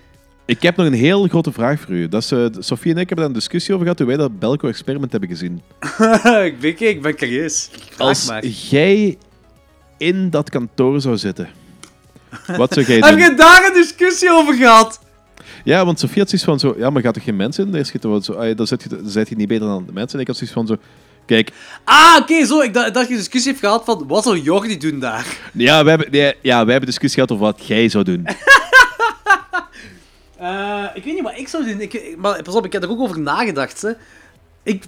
[0.51, 2.09] Ik heb nog een heel grote vraag voor u.
[2.09, 4.39] Dat is, eh, Sofie en ik hebben daar een discussie over gehad toen wij dat
[4.39, 5.63] Belco-experiment hebben gezien.
[6.45, 7.71] ik ben, ik ben curieus.
[7.99, 8.31] Als
[8.71, 9.19] jij
[9.99, 11.49] in dat kantoor zou zitten,
[12.57, 13.19] wat zou jij Heb doen?
[13.19, 15.01] je daar een discussie over gehad?
[15.65, 17.73] Ja, want Sofie had zoiets van zo, ja, maar gaat er geen mensen in?
[17.73, 20.15] Daar we zo, ah, dan zit je, dan zit je niet beter dan de mensen.
[20.15, 20.77] En ik had zoiets van zo,
[21.27, 21.51] kijk,
[21.85, 22.61] Ah, oké, zo.
[22.61, 25.27] Ik dacht, dat je een discussie heeft gehad van wat zou Jordi doen daar?
[25.53, 28.27] ja, wij hebben, ja, wij hebben discussie gehad over wat jij zou doen.
[30.41, 31.81] Eh, ik weet niet wat ik zou doen.
[31.81, 33.83] Ik, maar pas op, ik heb er ook over nagedacht.
[33.83, 33.91] Hè.
[34.63, 34.85] Ik,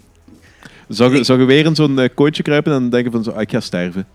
[0.88, 3.40] Zou je, zou je weer in zo'n eh, kooitje kruipen en denken van zo, ah,
[3.40, 4.06] ik ga sterven?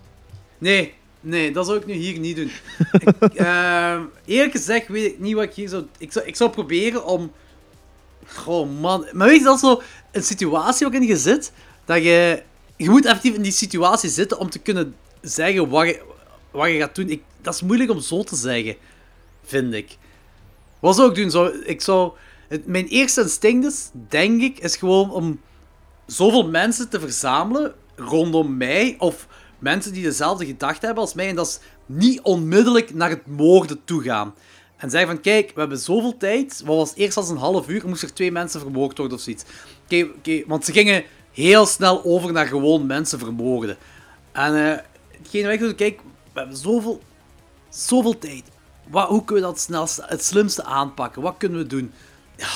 [0.58, 2.50] nee, nee, dat zou ik nu hier niet doen.
[3.20, 5.86] ik, ehm, eerlijk gezegd weet ik niet wat ik hier zou...
[5.98, 7.32] Ik zou, ik zou proberen om...
[8.26, 9.06] Goh, man.
[9.12, 9.82] Maar weet je, dat is zo
[10.12, 11.52] een situatie waarin je zit,
[11.84, 12.42] dat je...
[12.76, 16.02] Je moet effectief in die situatie zitten om te kunnen zeggen wat je,
[16.50, 17.10] wat je gaat doen.
[17.10, 18.76] Ik, dat is moeilijk om zo te zeggen,
[19.44, 19.96] vind ik.
[20.80, 21.62] Wat zou ik doen?
[21.64, 22.12] Ik zou...
[22.64, 25.40] Mijn eerste instinct is, denk ik, is gewoon om
[26.06, 29.26] zoveel mensen te verzamelen rondom mij, of
[29.58, 33.84] mensen die dezelfde gedachten hebben als mij, en dat is niet onmiddellijk naar het moorden
[33.84, 34.34] toe gaan.
[34.76, 37.88] En zeggen van, kijk, we hebben zoveel tijd, wat was eerst als een half uur,
[37.88, 39.44] moesten er twee mensen vermoord worden of zoiets.
[40.16, 43.76] Oké, want ze gingen heel snel over naar gewoon mensen vermoorden.
[44.32, 44.78] En eh
[45.18, 46.00] hetgeen wat ik kijk,
[46.32, 47.00] we hebben zoveel,
[47.68, 48.44] zoveel tijd.
[48.90, 51.22] Wat, hoe kunnen we dat snelste, het slimste aanpakken?
[51.22, 51.92] Wat kunnen we doen?
[52.36, 52.48] Ja,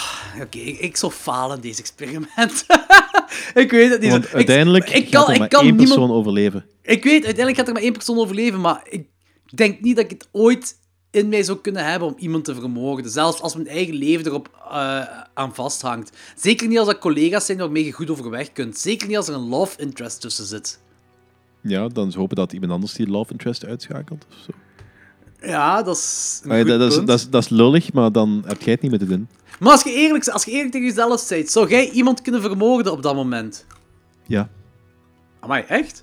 [0.42, 2.66] Oké, ik, ik zou falen in deze experiment.
[3.54, 4.10] ik weet het niet.
[4.10, 4.18] zo.
[4.18, 6.64] Want uiteindelijk ik, gaat kan, er ik maar kan één niemand, persoon overleven.
[6.82, 9.06] Ik weet, uiteindelijk gaat er maar één persoon overleven, maar ik
[9.54, 10.80] denk niet dat ik het ooit
[11.10, 13.10] in mij zou kunnen hebben om iemand te vermoorden.
[13.10, 15.00] Zelfs als mijn eigen leven erop eh,
[15.34, 16.16] aan vasthangt.
[16.36, 18.78] Zeker niet als dat collega's zijn waarmee je goed overweg kunt.
[18.78, 20.80] Zeker niet als er een love interest tussen zit.
[21.60, 24.26] Ja, dan is hopen dat iemand anders die love interest uitschakelt.
[24.30, 24.52] Of zo.
[25.42, 27.06] Ja, dat is een ja, goed dat, is, punt.
[27.06, 29.28] dat, is, dat is lullig, maar dan heb jij het niet meer te doen.
[29.60, 32.92] Maar als je, eerlijk, als je eerlijk tegen jezelf bent, zou jij iemand kunnen vermoorden
[32.92, 33.66] op dat moment?
[34.26, 34.48] Ja.
[35.40, 36.02] Amai, echt?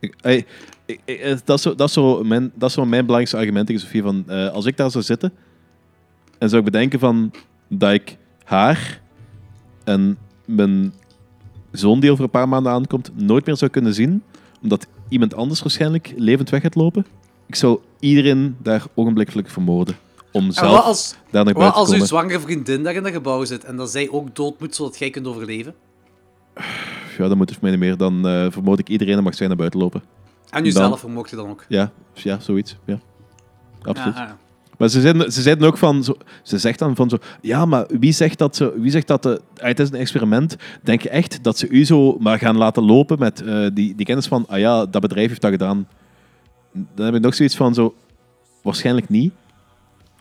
[0.00, 0.46] Ik- ey,
[0.86, 3.66] ik- ik- dat, is zo, dat, is zo mijn, dat is zo mijn belangrijkste argument
[3.66, 4.02] tegen Sofie.
[4.02, 5.32] Van, eh, als ik daar zou zitten
[6.38, 7.30] en zou ik bedenken van,
[7.68, 9.00] dat ik haar
[9.84, 10.94] en mijn
[11.72, 14.22] zoon die over een paar maanden aankomt nooit meer zou kunnen zien,
[14.62, 17.06] omdat iemand anders waarschijnlijk levend weg gaat lopen.
[17.46, 19.96] Ik zou iedereen daar ogenblikkelijk vermoorden.
[20.32, 22.06] Om En zelf wat als, daar naar buiten te als uw komen.
[22.08, 25.10] zwangere vriendin daar in dat gebouw zit en dat zij ook dood moet, zodat jij
[25.10, 25.74] kunt overleven?
[27.18, 27.96] Ja, dan moet het voor mij niet meer.
[27.96, 30.02] Dan eh, vermoord ik iedereen en mag zij naar buiten lopen.
[30.50, 31.64] En jezelf vermoord je dan ook?
[31.68, 32.76] Ja, ja zoiets.
[32.84, 32.98] Ja.
[33.82, 34.14] Absoluut.
[34.14, 34.38] Ja, ja.
[34.78, 37.86] Maar ze zeiden, ze zeiden ook van, zo, ze zegt dan van zo, ja, maar
[37.98, 41.38] wie zegt dat ze, wie zegt dat ah, het is een experiment, denk je echt
[41.42, 44.58] dat ze u zo maar gaan laten lopen met eh, die, die kennis van, ah
[44.58, 45.86] ja, dat bedrijf heeft dat gedaan.
[46.94, 47.94] Dan heb ik nog zoiets van zo,
[48.62, 49.32] waarschijnlijk niet.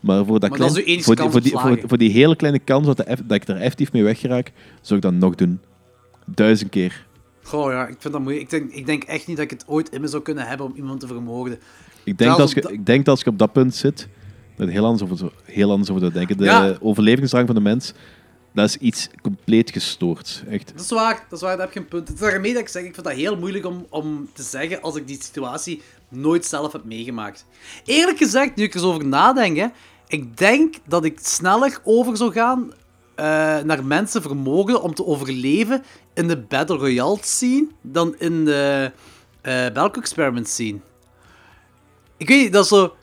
[0.02, 2.12] Maar voor, dat Maar klein- dat is uw enige voor, die, voor, die, voor, die
[2.12, 4.52] hele kleine kans dat, de dat ik er effectief mee weggeraak,
[4.82, 5.60] zou ik dat nog doen.
[6.26, 7.06] Duizend keer.
[7.44, 8.44] Goh, ja, ik vind dat moeilijk.
[8.44, 10.66] Ik denk, ik denk echt niet dat ik het ooit in me zou kunnen hebben
[10.66, 11.60] om iemand te vermoorden.
[12.04, 14.08] Ik denk, als ik denk dat als je op dat punt zit,
[14.56, 16.38] dat heel anders over, heel anders over denken.
[16.38, 16.78] De Ja.
[16.80, 17.94] overlevingsdrang van de mens,
[18.54, 20.44] dat is iets compleet gestoord.
[20.50, 20.72] Echt.
[20.76, 22.08] Dat is waar, dat is waar, daar heb je een punt.
[22.08, 24.82] Het is daarmee dat ik zeg, ik vind dat heel moeilijk om, om te zeggen
[24.82, 27.46] als ik die situatie nooit zelf heb meegemaakt.
[27.86, 29.68] Eerlijk gezegd, nu ik er over nadenk, hè,
[30.08, 32.74] ik denk dat ik sneller over zou gaan
[33.16, 33.26] eh,
[33.60, 38.92] naar mensen vermogen om te overleven in de Battle Royale scene dan in de
[39.42, 40.80] eh Belko Experiment scene.
[42.18, 42.96] Ik weet niet, dat is zo...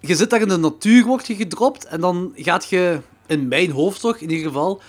[0.00, 3.70] Je zit daar in de natuur, word je gedropt, en dan gaat je, in mijn
[3.70, 4.80] hoofd toch, in ieder geval,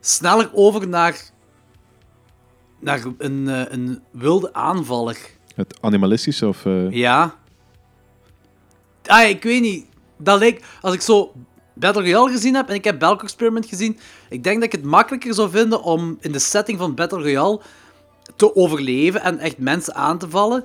[0.00, 1.20] sneller over naar,
[2.80, 5.18] naar een, eh, een wilde aanvaller.
[5.54, 6.64] Het animalistische of...
[6.66, 7.34] eh, Ja.
[9.06, 9.86] Ah, ik weet niet.
[10.18, 10.64] Dat lijkt...
[10.80, 11.32] Als ik zo
[11.74, 13.98] Battle Royale gezien heb en ik heb Belko Experiment gezien,
[14.28, 17.60] ik denk dat ik het makkelijker zou vinden om in de setting van Battle Royale
[18.36, 20.64] te overleven en echt mensen aan te vallen.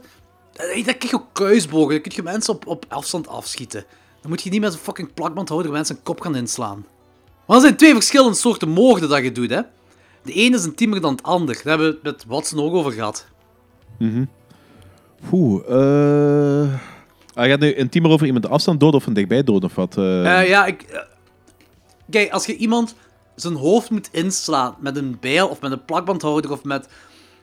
[0.53, 1.89] Eh, Dat krijg je ook kruisbogen.
[1.91, 3.85] Dan kun je mensen op, op afstand afschieten.
[4.21, 6.85] Dan moet je niet met zo'n fucking plakbandhouder mensen een kop gaan inslaan.
[7.47, 9.61] Maar er zijn twee verschillende soorten moorden dat je doet, hè.
[10.23, 11.55] De ene is intiemer dan het ander.
[11.55, 13.27] Daar hebben we het met Watson ook over gehad.
[13.99, 14.25] Mhm.
[15.31, 16.73] Oeh, eh...
[17.33, 19.97] Hij gaat nu intiemer over iemand afstand dood of van dichtbij dood of wat?
[19.97, 20.81] Eh, ja, ik...
[20.81, 20.99] eh,
[22.09, 22.95] kijk, als je iemand
[23.35, 26.87] zijn hoofd moet inslaan met een bijl of met een plakbandhouder of met...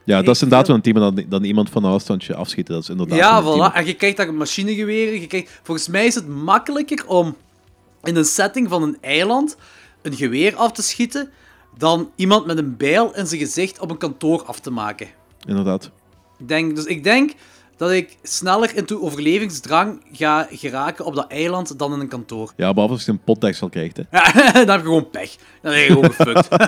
[0.03, 2.73] ja, dat is inderdaad wel intiemer dan, dan iemand van een afstandje afschieten.
[2.73, 3.75] Dat is inderdaad Ja, voilà.
[3.75, 5.21] En je kijkt daar machinegeweren.
[5.21, 5.59] Je kijkt...
[5.63, 7.35] Volgens mij is het makkelijker om
[8.03, 9.57] in een setting van een eiland
[10.01, 11.29] een geweer af te schieten
[11.77, 15.07] dan iemand met een bijl in zijn gezicht op een kantoor af te maken.
[15.45, 15.91] Inderdaad.
[16.39, 17.33] Ik denk, dus ik denk
[17.77, 22.53] dat ik sneller into overlevingsdrang ga geraken op dat eiland dan in een kantoor.
[22.55, 24.03] Ja, behalve als je een potdeksel krijgt, hè.
[24.17, 25.35] Ja, dan heb je gewoon pech.
[25.61, 26.47] Dan ben je gewoon gefukt.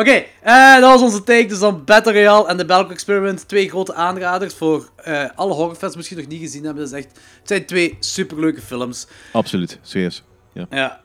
[0.00, 1.46] Oké, eh, dat was onze take.
[1.46, 3.48] Dus dan Battle Royale en de Belko Experiment.
[3.48, 6.82] Twee grote aanraders voor eh, alle horrorfans misschien nog niet gezien hebben.
[6.82, 9.06] Dat is echt, het zijn twee superleuke films.
[9.32, 10.22] Absoluut, serieus.
[10.56, 10.66] Ja.
[10.70, 11.00] Ja.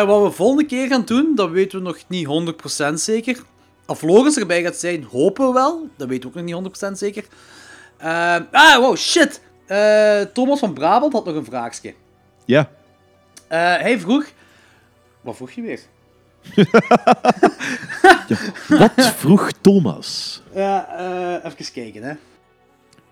[0.00, 3.42] Eh, wat we volgende keer gaan doen, dat weten we nog niet 100% zeker.
[3.86, 5.88] Of Loris erbij gaat zijn, hopen we wel.
[5.96, 7.24] Dat weten we ook nog niet 100% zeker.
[7.96, 9.40] Eh, ah, wow, shit.
[9.66, 11.94] Eh, Thomas van Brabant had nog een vraagje.
[12.44, 12.70] Ja.
[13.48, 14.24] Hij vroeg...
[15.20, 15.80] Wat vroeg je weer?
[18.78, 20.42] Wat vroeg Thomas?
[20.54, 22.14] Ja, even kijken, hè.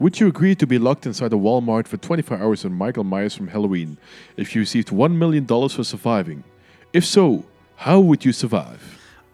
[0.01, 3.35] Would you agree to be locked inside a Walmart for 24 hours on Michael Myers
[3.35, 3.99] from Halloween
[4.37, 6.45] if you received $1 million for surviving?
[6.93, 7.45] If so,
[7.75, 8.81] how would you survive?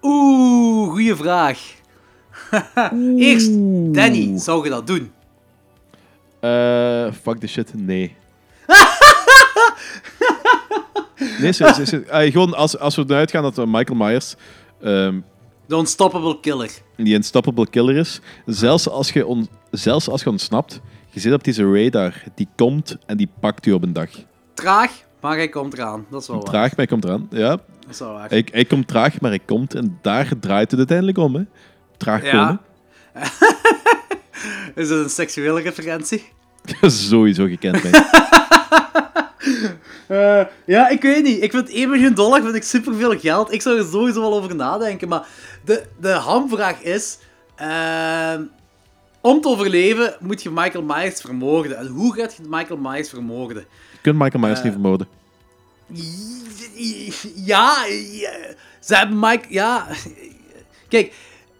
[0.02, 1.58] Oeh, goede vraag.
[3.18, 3.50] Eerst,
[3.92, 5.12] Danny, zou je dat doen?
[6.40, 8.16] Eh, fuck the shit, nee.
[11.40, 12.08] nee, serieus, serieus.
[12.08, 14.34] Eh, gewoon als, als we ervan uitgaan dat eh, Michael Myers
[14.82, 15.20] ehm,
[15.68, 16.70] The Unstoppable Killer.
[16.96, 20.80] Die unstoppable killer is, zelfs als je, on- zelfs als je ontsnapt,
[21.10, 24.08] je zit op deze radar, die komt en die pakt u op een dag.
[24.54, 24.90] Traag,
[25.20, 26.06] maar hij komt eraan.
[26.10, 26.44] Dat is wel waar.
[26.46, 27.26] Traag, maar hij komt eraan.
[27.30, 27.60] Ja, Dat
[27.90, 28.28] is wel waar.
[28.28, 31.34] hij, hij komt traag, maar hij komt en daar draait het uiteindelijk om.
[31.34, 31.42] Hè.
[31.96, 32.30] Traag Ja.
[32.30, 32.60] komen.
[34.74, 36.24] Is dat een seksuele referentie?
[36.82, 37.92] Sowieso gekend mij.
[40.06, 41.42] Eh, ja, ik weet niet.
[41.42, 43.52] Ik vind 1 miljoen dollar vind ik superveel geld.
[43.52, 45.08] Ik zou er sowieso wel over nadenken.
[45.08, 45.26] Maar
[45.64, 47.18] de, de hamvraag is...
[47.56, 48.42] ehm,
[49.20, 51.76] om te overleven moet je Michael Myers vermoorden.
[51.78, 53.64] En hoe gaat je Michael Myers vermoorden?
[53.92, 54.64] Je kunt Michael Myers Eh.
[54.64, 55.08] niet vermoorden.
[57.34, 58.30] Ja, ja,
[58.80, 59.46] ze hebben Mike...
[59.48, 59.86] Ja...
[60.88, 61.14] Kijk,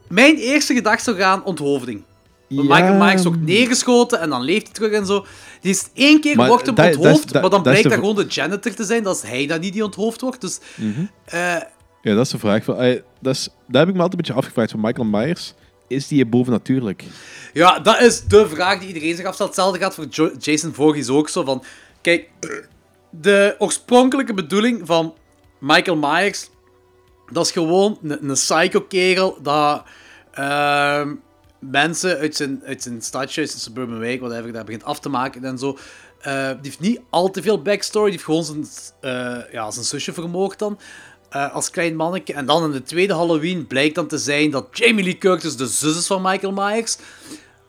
[0.09, 2.03] mijn eerste gedachte zou gaan onthoofding.
[2.49, 2.63] Ja.
[2.63, 5.27] Michael Myers ook neergeschoten en dan leeft hij terug en zo.
[5.61, 8.75] Die is één keer Maar wordt hem onthoofd, maar dan blijkt dat gewoon de janitor
[8.75, 9.03] te zijn.
[9.03, 10.41] Dat is hij dat niet die onthoofd wordt.
[10.41, 10.59] Dus...
[10.75, 11.05] Mhm.
[11.25, 11.57] eh,
[12.05, 12.65] Ja, dat is de vraag.
[12.65, 15.55] Van, eh, dat is, daar heb ik me altijd een beetje afgevraagd van Michael Myers.
[15.87, 17.05] Is die bovennatuurlijk?
[17.53, 19.49] Ja, dat is de vraag die iedereen zich afstelt.
[19.49, 21.65] Hetzelfde gaat voor Jason Voorhees ook zo van...
[22.01, 22.31] Kijk,
[23.11, 25.15] de oorspronkelijke bedoeling van
[25.59, 26.51] Michael Myers...
[27.33, 29.83] Dat is gewoon een, psycho-kerel dat...
[30.33, 31.15] ehm,
[31.59, 35.09] mensen uit zijn, uit zijn stadje, uit zijn suburban wijk, whatever, daar begint af te
[35.09, 35.79] maken en zo.
[36.25, 38.11] Eh, die heeft niet al te veel backstory.
[38.11, 38.67] Die heeft gewoon zijn,
[39.01, 40.79] eh, ja, zijn zusje vermoord dan.
[41.35, 42.32] Eh, als klein manneke.
[42.32, 45.66] En dan in de tweede Halloween blijkt dan te zijn dat Jamie Lee Curtis de
[45.66, 46.97] zus is van Michael Myers.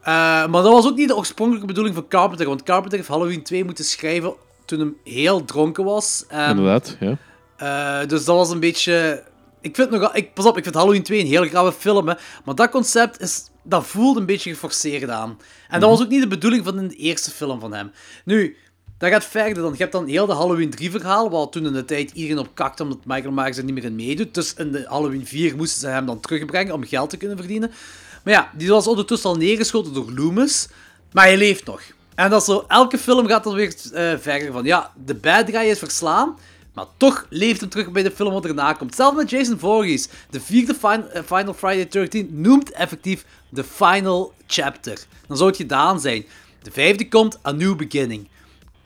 [0.02, 0.14] Eh,
[0.48, 2.48] maar dat was ook niet de oorspronkelijke bedoeling van Carpenter.
[2.48, 4.34] Want Carpenter heeft Halloween 2 moeten schrijven
[4.66, 6.26] toen hem heel dronken was.
[6.28, 7.18] Ehm, Inderdaad, ja.
[7.58, 9.24] eh, dus dat was een beetje...
[9.62, 10.14] Ik vind nog...
[10.14, 12.14] Ik, pas op, ik vind Halloween 2 een heel grave film, hè.
[12.46, 13.50] Maar dat concept is...
[13.64, 15.38] Dat voelt een beetje geforceerd aan.
[15.70, 17.92] En dat was ook niet de bedoeling van in de eerste film van hem.
[18.26, 18.58] Nu,
[18.98, 19.72] dat gaat verder dan.
[19.72, 22.50] Je hebt dan heel de Halloween 3 verhaal, waar toen in de tijd iedereen op
[22.54, 24.34] kakte omdat Michael Myers er niet meer in meedoet.
[24.34, 27.72] Dus in de Halloween 4 moesten ze hem dan terugbrengen om geld te kunnen verdienen.
[28.24, 30.68] Maar ja, die was ondertussen al neergeschoten door Loomis.
[31.12, 31.82] Maar hij leeft nog.
[32.16, 35.70] En dat zo, elke film gaat dan weer eh, verder van, ja, de bad guy
[35.70, 36.38] is verslaan,
[36.74, 38.96] maar toch leeft hem terug bij de film wat erna komt.
[38.96, 40.08] Zelfs met Jason Voorhees.
[40.30, 45.06] De vierde fin- eh, Final Friday 13 noemt effectief de final chapter.
[45.28, 46.26] Dan zou het gedaan zijn.
[46.62, 48.28] De vijfde komt, A New Beginning.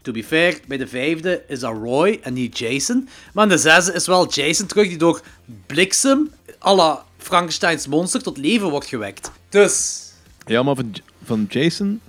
[0.10, 3.10] To be fair, bij de vijfde is dat Roy en niet Jason.
[3.34, 5.22] Maar in de zesde is wel Jason terug die door
[5.66, 6.30] bliksem,
[6.66, 9.32] à la Frankensteins monster, tot leven wordt gewekt.
[9.50, 10.02] Dus...
[10.46, 12.02] Ja, maar van, van Jason...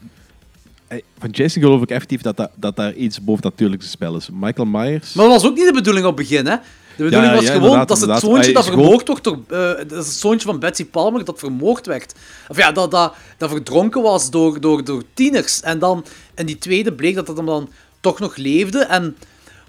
[0.88, 4.28] eh, Van Jason geloof ik effectief dat, dat, dat daar iets bovennatuurlijks te spel is.
[4.32, 5.12] Michael Myers...
[5.12, 6.56] Maar dat was ook niet de bedoeling op het begin, hè?
[6.96, 8.20] De bedoeling Ja, was ja, gewoon dat het inderdaad.
[8.20, 9.38] zoontje dat vermoord wordt door...
[9.48, 12.14] eh, dat is het zoontje van Betsy Palmer dat vermoord werd.
[12.48, 15.60] Of ja, dat, dat, dat verdronken was door, door, door tieners.
[15.60, 16.04] En dan
[16.34, 17.70] in die tweede bleek dat dat hem dan
[18.00, 18.78] toch nog leefde.
[18.78, 19.16] En...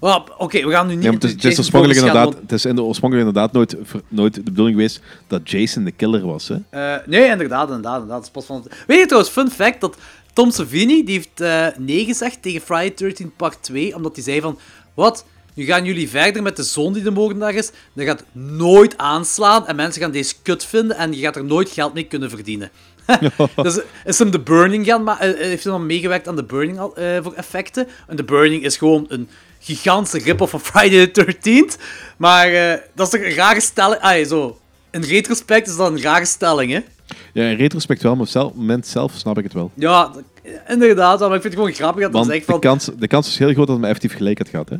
[0.00, 1.04] well, Oké, we gaan nu niet...
[1.04, 3.76] Ja, het is, het is oorspronkelijk inderdaad, het is in de oorspronkelijk inderdaad nooit,
[4.08, 6.48] nooit de bedoeling geweest dat Jason de killer was.
[6.48, 6.56] Hè?
[6.70, 8.32] Eh, nee, inderdaad, inderdaad, inderdaad.
[8.32, 8.84] Pas van het...
[8.86, 9.96] Weet je trouwens, fun fact, dat
[10.32, 14.40] Tom Savini, die heeft eh, nee gezegd tegen Friday 13 part 2, omdat hij zei
[14.40, 14.58] van,
[14.94, 18.98] wat, nu gaan jullie verder met de zoon die de moordenaar is, dat gaat nooit
[18.98, 22.30] aanslaan en mensen gaan deze kut vinden en je gaat er nooit geld mee kunnen
[22.30, 22.70] verdienen.
[23.62, 26.78] dus is hem de Burning gaan ma- eh, heeft hij dan meegewerkt aan de Burning
[26.78, 27.88] al, eh, voor effecten.
[28.06, 29.28] En de Burning is gewoon een
[29.60, 31.82] gigantische rip-off van Friday the 13th.
[32.16, 34.00] Maar eh, dat is toch een rare stelling.
[34.00, 34.58] Ah, zo.
[34.90, 36.80] In retrospect is dat een rare stelling, hè?
[37.32, 39.70] Ja, in retrospect wel, maar op het moment zelf snap ik het wel.
[39.74, 40.10] Ja,
[40.68, 42.60] inderdaad, maar ik vind het gewoon grappig dat hij zegt de van...
[42.60, 44.68] kans, de kans is heel groot dat hij effectief gelijk had gehad.
[44.68, 44.76] Hè?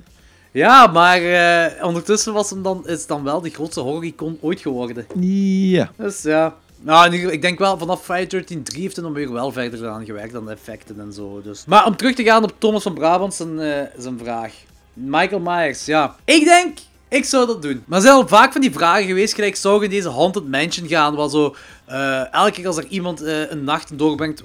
[0.52, 4.60] Ja, maar eh, ondertussen was hem dan, is het dan wel de grootste horror-icoon ooit
[4.60, 5.06] geworden.
[5.20, 5.90] Ja.
[5.96, 6.54] Dus ja...
[6.84, 10.04] Nou, ik denk wel, vanaf Friday 13 3 heeft hij dan weer wel verder aan
[10.04, 11.40] gewerkt aan de effecten en zo.
[11.42, 11.64] Dus.
[11.66, 14.52] Maar om terug te gaan op Thomas van Brabant zijn, eh, vraag.
[14.92, 16.16] Michael Myers, ja.
[16.24, 16.78] Ik denk,
[17.08, 17.82] ik zou dat doen.
[17.86, 20.88] Maar er zijn al vaak van die vragen geweest, gelijk zou in deze Haunted Mansion
[20.88, 21.54] gaan, waar zo...
[21.86, 24.42] eh, elke keer als er iemand eh, een nacht doorbrengt,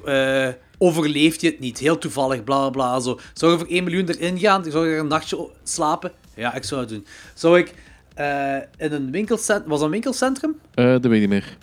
[0.77, 1.77] overleeft je het niet.
[1.77, 2.99] Heel toevallig, bla bla.
[2.99, 3.19] Zo.
[3.33, 4.63] Zou je voor 1 miljoen erin gaan?
[4.63, 6.11] Zou je er een nachtje slapen?
[6.35, 7.05] Ja, ik zou het doen.
[7.33, 7.73] Zou ik
[8.77, 9.69] in een winkelcentrum...
[9.69, 10.59] Was dat een winkelcentrum?
[10.73, 11.57] Eh, dat weet ik niet meer.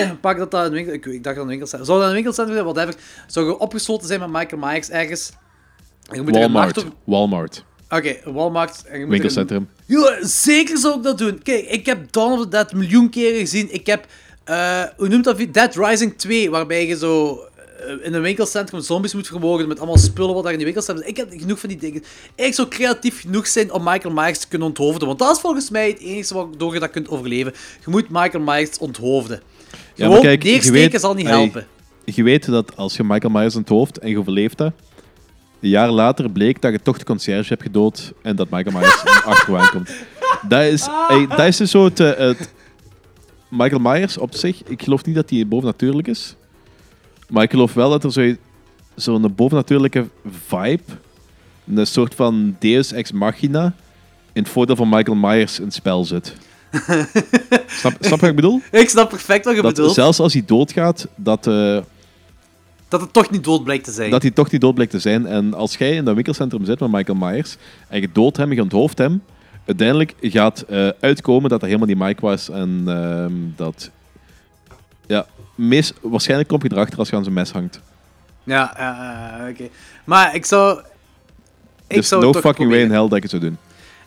[0.20, 0.92] Pak dat dat een winkel...
[0.92, 1.86] Ik, ik dacht dat een winkelcentrum...
[1.86, 2.72] Zou dat een winkelcentrum zijn?
[2.74, 3.00] Whatever.
[3.26, 5.32] Zou je opgesloten zijn met Michael Myers ergens?
[6.10, 6.78] En je moet er een Walmart.
[6.78, 6.94] op...
[7.04, 7.64] Walmart.
[7.88, 8.84] Oké, Walmart.
[8.84, 9.68] En je moet Winkelcentrum.
[9.88, 10.00] Er een...
[10.20, 11.42] Ja, zeker zou ik dat doen.
[11.42, 13.74] Kijk, ik heb Dawn of the Dead miljoen keren gezien.
[13.74, 14.06] Ik heb...
[14.44, 15.38] eh, hoe noemt dat?
[15.52, 17.38] Dead Rising 2, waarbij je zo...
[17.86, 21.08] eh, In een winkelcentrum zombies moet vermogen met allemaal spullen wat daar in die winkelcentrum
[21.08, 22.02] Ik heb genoeg van die dingen.
[22.34, 25.06] Ik zou creatief genoeg zijn om Michael Myers te kunnen onthoofden.
[25.06, 27.52] Want dat is volgens mij het enige waardoor je dat kunt overleven.
[27.84, 29.42] Je moet Michael Myers onthoofden.
[29.94, 31.66] Ja, Gewoon kijk, je weet- zal niet helpen.
[32.04, 34.72] Je weet dat als je Michael Myers in het hoofd en je overleeft dat,
[35.60, 39.04] een jaar later bleek dat je toch de conciërge hebt gedood en dat Michael Myers
[39.24, 39.90] achteraan komt.
[40.48, 42.52] Dat is, hey, dat is dus zo het, het...
[43.48, 46.34] Michael Myers op zich, ik geloof niet dat hij bovennatuurlijk is.
[47.28, 48.34] Maar ik geloof wel dat er zo-
[48.94, 50.06] zo'n bovennatuurlijke
[50.46, 50.82] vibe,
[51.74, 53.74] een soort van deus ex machina,
[54.32, 56.34] in het voordeel van Michael Myers in het spel zit.
[57.80, 58.60] snap, snap je wat ik bedoel?
[58.70, 59.94] Ik snap perfect wat je Dat bedoelt.
[59.94, 61.78] zelfs als hij doodgaat, dat, eh,
[62.88, 64.10] Dat het toch niet dood blijkt te zijn.
[64.10, 65.26] dat hij toch niet dood blijkt te zijn.
[65.26, 67.56] En als jij in dat winkelcentrum zit met Michael Myers
[67.88, 69.22] en je doodt hem, je onthoofdt hem,
[69.66, 73.90] uiteindelijk gaat eh, uitkomen dat dat helemaal niet Mike was en ehm, dat...
[75.06, 77.80] Ja, meest, waarschijnlijk kom je erachter als je aan zijn mes hangt.
[78.44, 79.68] Ja, eh, oké.
[80.04, 80.80] Maar ik zou...
[81.86, 83.58] Ik dus zou no fucking way in hell dat ik het zou doen.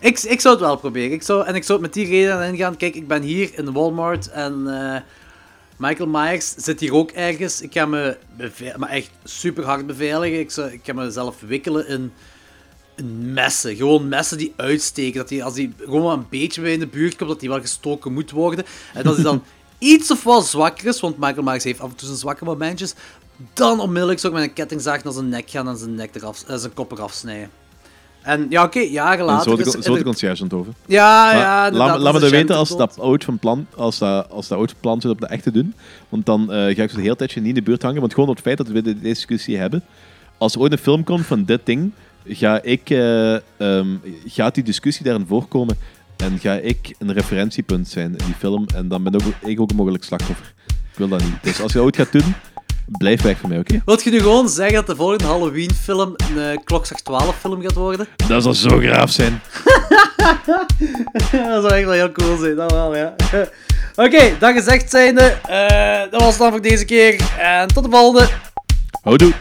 [0.06, 1.12] Ik, ik zou het wel proberen.
[1.12, 2.78] Ik zou, en ik zou het met die reden ingaan.
[2.78, 5.02] Kijk, ik ben hier in Walmart en eh,
[5.78, 7.62] Michael Myers zit hier ook ergens.
[7.62, 8.18] Ik ga me,
[8.78, 10.40] maar echt super hard beveiligen.
[10.40, 12.14] Ik, zou, ik ga mezelf wikkelen in,
[12.96, 13.76] in messen.
[13.76, 15.18] Gewoon messen die uitsteken.
[15.18, 17.50] Dat die, als die gewoon maar een beetje bij in de buurt komt, dat die
[17.50, 18.66] wel gestoken moet worden.
[18.94, 19.44] En dat hij dan
[19.80, 22.94] iets of wat zwakker is, want Michael Myers heeft af en toe zijn zwakke momentjes.
[23.54, 26.44] Dan onmiddellijk zou ik met een kettingzaag naar zijn nek gaan en zijn, nek eraf,
[26.48, 27.50] eh, zijn kop eraf snijden.
[28.26, 29.50] En ja, oké, jaren En later...
[29.52, 30.74] zo de, is zo de inderdaad- conciërge onthoven.
[30.86, 34.30] Ja, Maar ja, Laat, me- laat de weten als dat ooit van plan, als dat,
[34.30, 35.74] als dat ooit van plan zit om dat echt te doen.
[36.10, 38.00] Want dan eh, ga ik zo de hele tijd niet in de buurt hangen.
[38.00, 39.84] Want gewoon op het feit dat we de- deze discussie hebben.
[40.38, 41.92] Als er ooit een film komt van dit ding,
[42.28, 43.88] ga ik, ehm,
[44.26, 45.78] gaat die discussie daarin voorkomen.
[46.18, 48.66] En ga ik een referentiepunt zijn in die film.
[48.76, 50.54] En dan ben ook, ik ook een mogelijk slachtoffer.
[50.68, 51.44] Ik wil dat niet.
[51.44, 52.34] Dus als je dat ooit gaat doen,
[52.88, 53.82] blijf weg van mij, oké?
[53.86, 58.08] Wilt je nu gewoon zeggen dat de volgende Halloween-film een uh, Klokslag 12-film gaat worden?
[58.28, 59.42] Dat zou zo graaf zijn.
[61.32, 63.16] dat zou echt wel heel cool zijn, dat wel, ja.
[64.06, 67.22] Oké, dat gezegd zijnde, eh dat was het dan voor deze keer.
[67.40, 68.30] En tot de volgende.
[69.02, 69.34] Houdoe.